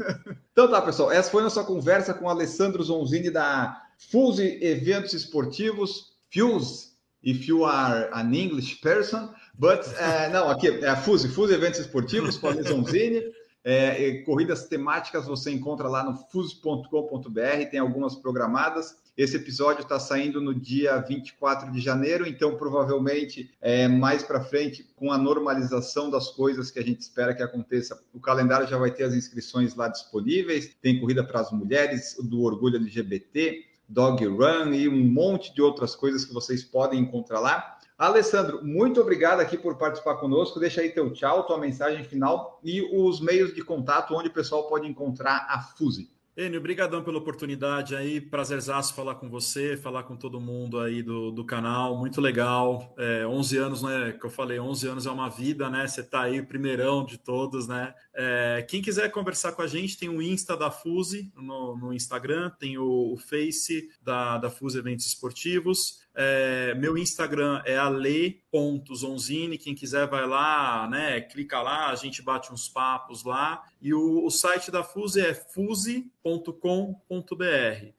então 0.52 0.68
tá, 0.68 0.82
pessoal, 0.82 1.12
essa 1.12 1.30
foi 1.30 1.40
a 1.40 1.44
nossa 1.44 1.62
conversa 1.62 2.12
com 2.12 2.28
Alessandro 2.28 2.82
Zonzini 2.82 3.30
da 3.30 3.80
Fuse 4.10 4.58
Eventos 4.60 5.12
Esportivos, 5.12 6.14
Fuse, 6.32 6.94
if 7.22 7.46
you 7.46 7.64
are 7.64 8.08
an 8.12 8.34
English 8.34 8.80
person, 8.80 9.32
but 9.54 9.86
uh, 9.86 10.32
não, 10.32 10.50
aqui 10.50 10.68
é 10.68 10.96
Fuse, 10.96 11.28
Fuse 11.28 11.54
Eventos 11.54 11.80
Esportivos 11.80 12.36
com 12.36 12.48
a 12.48 12.62
Zonzini. 12.62 13.22
É, 13.66 14.18
corridas 14.26 14.68
temáticas 14.68 15.24
você 15.24 15.50
encontra 15.50 15.88
lá 15.88 16.04
no 16.04 16.14
fuse.com.br, 16.30 17.70
tem 17.70 17.80
algumas 17.80 18.14
programadas. 18.14 18.94
Esse 19.16 19.36
episódio 19.36 19.82
está 19.82 20.00
saindo 20.00 20.40
no 20.40 20.52
dia 20.52 20.98
24 20.98 21.70
de 21.70 21.80
janeiro, 21.80 22.26
então 22.26 22.56
provavelmente 22.56 23.48
é, 23.60 23.86
mais 23.86 24.24
para 24.24 24.40
frente, 24.40 24.84
com 24.96 25.12
a 25.12 25.18
normalização 25.18 26.10
das 26.10 26.30
coisas 26.30 26.68
que 26.68 26.80
a 26.80 26.82
gente 26.82 27.00
espera 27.00 27.32
que 27.32 27.42
aconteça, 27.42 28.02
o 28.12 28.18
calendário 28.18 28.66
já 28.66 28.76
vai 28.76 28.90
ter 28.90 29.04
as 29.04 29.14
inscrições 29.14 29.76
lá 29.76 29.86
disponíveis. 29.86 30.74
Tem 30.82 30.98
corrida 30.98 31.22
para 31.22 31.40
as 31.40 31.52
mulheres, 31.52 32.16
do 32.24 32.42
orgulho 32.42 32.76
LGBT, 32.76 33.64
Dog 33.88 34.26
Run 34.26 34.72
e 34.72 34.88
um 34.88 35.06
monte 35.06 35.54
de 35.54 35.62
outras 35.62 35.94
coisas 35.94 36.24
que 36.24 36.34
vocês 36.34 36.64
podem 36.64 36.98
encontrar 36.98 37.38
lá. 37.38 37.78
Alessandro, 37.96 38.64
muito 38.64 39.00
obrigado 39.00 39.38
aqui 39.38 39.56
por 39.56 39.76
participar 39.76 40.16
conosco. 40.16 40.58
Deixa 40.58 40.80
aí 40.80 40.90
teu 40.90 41.12
tchau, 41.12 41.46
tua 41.46 41.58
mensagem 41.58 42.02
final 42.02 42.58
e 42.64 42.82
os 42.82 43.20
meios 43.20 43.54
de 43.54 43.62
contato 43.62 44.12
onde 44.14 44.28
o 44.28 44.32
pessoal 44.32 44.68
pode 44.68 44.88
encontrar 44.88 45.46
a 45.48 45.60
Fuse. 45.60 46.10
Enio, 46.36 46.58
obrigadão 46.58 47.04
pela 47.04 47.18
oportunidade 47.18 47.94
aí, 47.94 48.20
prazerzaço 48.20 48.92
falar 48.92 49.14
com 49.14 49.30
você, 49.30 49.76
falar 49.76 50.02
com 50.02 50.16
todo 50.16 50.40
mundo 50.40 50.80
aí 50.80 51.00
do, 51.00 51.30
do 51.30 51.44
canal, 51.44 51.96
muito 51.96 52.20
legal, 52.20 52.92
é, 52.98 53.24
11 53.24 53.56
anos, 53.56 53.82
né, 53.82 54.16
que 54.18 54.26
eu 54.26 54.30
falei, 54.30 54.58
11 54.58 54.88
anos 54.88 55.06
é 55.06 55.10
uma 55.12 55.28
vida, 55.28 55.70
né, 55.70 55.86
você 55.86 56.02
tá 56.02 56.22
aí, 56.22 56.42
primeirão 56.42 57.04
de 57.04 57.18
todos, 57.18 57.68
né, 57.68 57.94
é, 58.12 58.66
quem 58.68 58.82
quiser 58.82 59.12
conversar 59.12 59.52
com 59.52 59.62
a 59.62 59.68
gente, 59.68 59.96
tem 59.96 60.08
o 60.08 60.20
Insta 60.20 60.56
da 60.56 60.72
Fuse 60.72 61.32
no, 61.36 61.76
no 61.76 61.92
Instagram, 61.92 62.50
tem 62.58 62.78
o, 62.78 63.12
o 63.12 63.16
Face 63.16 63.88
da, 64.02 64.36
da 64.36 64.50
Fuse 64.50 64.76
Eventos 64.76 65.06
Esportivos, 65.06 66.03
é, 66.16 66.74
meu 66.74 66.96
Instagram 66.96 67.60
é 67.64 67.76
ale.zonzini. 67.76 69.58
Quem 69.58 69.74
quiser 69.74 70.06
vai 70.06 70.26
lá, 70.26 70.88
né? 70.88 71.20
Clica 71.20 71.60
lá, 71.60 71.90
a 71.90 71.96
gente 71.96 72.22
bate 72.22 72.52
uns 72.52 72.68
papos 72.68 73.24
lá. 73.24 73.62
E 73.82 73.92
o, 73.92 74.24
o 74.24 74.30
site 74.30 74.70
da 74.70 74.84
Fuse 74.84 75.20
é 75.20 75.34
fuse.com.br. 75.34 76.04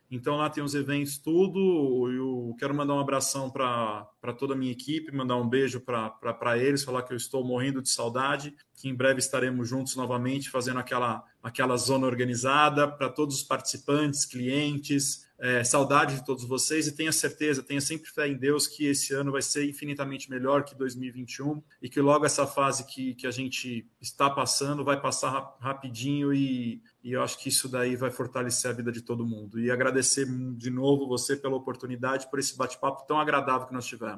Então 0.09 0.37
lá 0.37 0.49
tem 0.49 0.63
os 0.63 0.73
eventos, 0.73 1.17
tudo. 1.17 2.09
Eu 2.09 2.55
quero 2.57 2.73
mandar 2.73 2.93
um 2.95 2.99
abração 2.99 3.49
para 3.49 4.07
toda 4.33 4.53
a 4.53 4.57
minha 4.57 4.71
equipe, 4.71 5.11
mandar 5.11 5.35
um 5.37 5.47
beijo 5.47 5.79
para 5.79 6.57
eles, 6.57 6.83
falar 6.83 7.03
que 7.03 7.13
eu 7.13 7.17
estou 7.17 7.43
morrendo 7.43 7.81
de 7.81 7.89
saudade, 7.89 8.55
que 8.75 8.89
em 8.89 8.95
breve 8.95 9.19
estaremos 9.19 9.67
juntos 9.67 9.95
novamente, 9.95 10.49
fazendo 10.49 10.79
aquela, 10.79 11.23
aquela 11.41 11.77
zona 11.77 12.05
organizada 12.05 12.87
para 12.87 13.09
todos 13.09 13.37
os 13.37 13.43
participantes, 13.43 14.25
clientes, 14.25 15.25
é, 15.37 15.63
saudade 15.63 16.15
de 16.15 16.25
todos 16.25 16.45
vocês 16.45 16.87
e 16.87 16.95
tenha 16.95 17.11
certeza, 17.11 17.61
tenha 17.61 17.81
sempre 17.81 18.09
fé 18.09 18.27
em 18.27 18.37
Deus 18.37 18.67
que 18.67 18.85
esse 18.85 19.13
ano 19.13 19.33
vai 19.33 19.41
ser 19.41 19.67
infinitamente 19.69 20.29
melhor 20.29 20.63
que 20.63 20.73
2021 20.75 21.61
e 21.81 21.89
que 21.89 21.99
logo 21.99 22.25
essa 22.25 22.47
fase 22.47 22.85
que, 22.85 23.13
que 23.15 23.27
a 23.27 23.31
gente 23.31 23.85
está 23.99 24.29
passando 24.29 24.83
vai 24.83 24.99
passar 24.99 25.57
rapidinho 25.59 26.33
e, 26.33 26.81
e 27.03 27.11
eu 27.11 27.21
acho 27.21 27.37
que 27.37 27.49
isso 27.49 27.67
daí 27.67 27.95
vai 27.95 28.11
fortalecer 28.11 28.71
a 28.71 28.73
vida 28.73 28.91
de 28.91 29.01
todo 29.01 29.25
mundo. 29.25 29.59
E 29.59 29.69
agradecer 29.69 30.25
de 30.55 30.69
novo 30.69 31.07
você 31.07 31.35
pela 31.35 31.55
oportunidade, 31.55 32.29
por 32.29 32.39
esse 32.39 32.55
bate-papo 32.55 33.05
tão 33.05 33.19
agradável 33.19 33.67
que 33.67 33.73
nós 33.73 33.85
tivemos. 33.85 34.14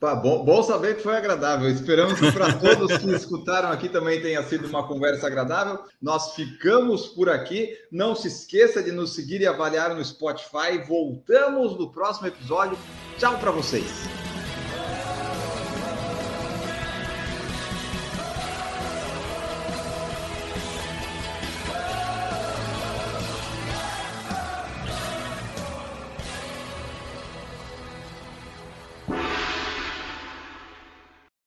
Tá 0.00 0.14
bom, 0.14 0.42
bom 0.46 0.62
saber 0.62 0.96
que 0.96 1.02
foi 1.02 1.14
agradável. 1.14 1.68
Esperamos 1.68 2.18
que 2.18 2.32
para 2.32 2.54
todos 2.54 2.96
que 2.96 3.10
escutaram 3.10 3.70
aqui 3.70 3.86
também 3.86 4.20
tenha 4.22 4.42
sido 4.42 4.66
uma 4.66 4.88
conversa 4.88 5.26
agradável. 5.26 5.78
Nós 6.00 6.34
ficamos 6.34 7.08
por 7.08 7.28
aqui. 7.28 7.68
Não 7.92 8.14
se 8.14 8.28
esqueça 8.28 8.82
de 8.82 8.92
nos 8.92 9.14
seguir 9.14 9.42
e 9.42 9.46
avaliar 9.46 9.94
no 9.94 10.02
Spotify. 10.02 10.78
Voltamos 10.88 11.78
no 11.78 11.92
próximo 11.92 12.28
episódio. 12.28 12.78
Tchau 13.18 13.38
para 13.38 13.50
vocês. 13.50 14.29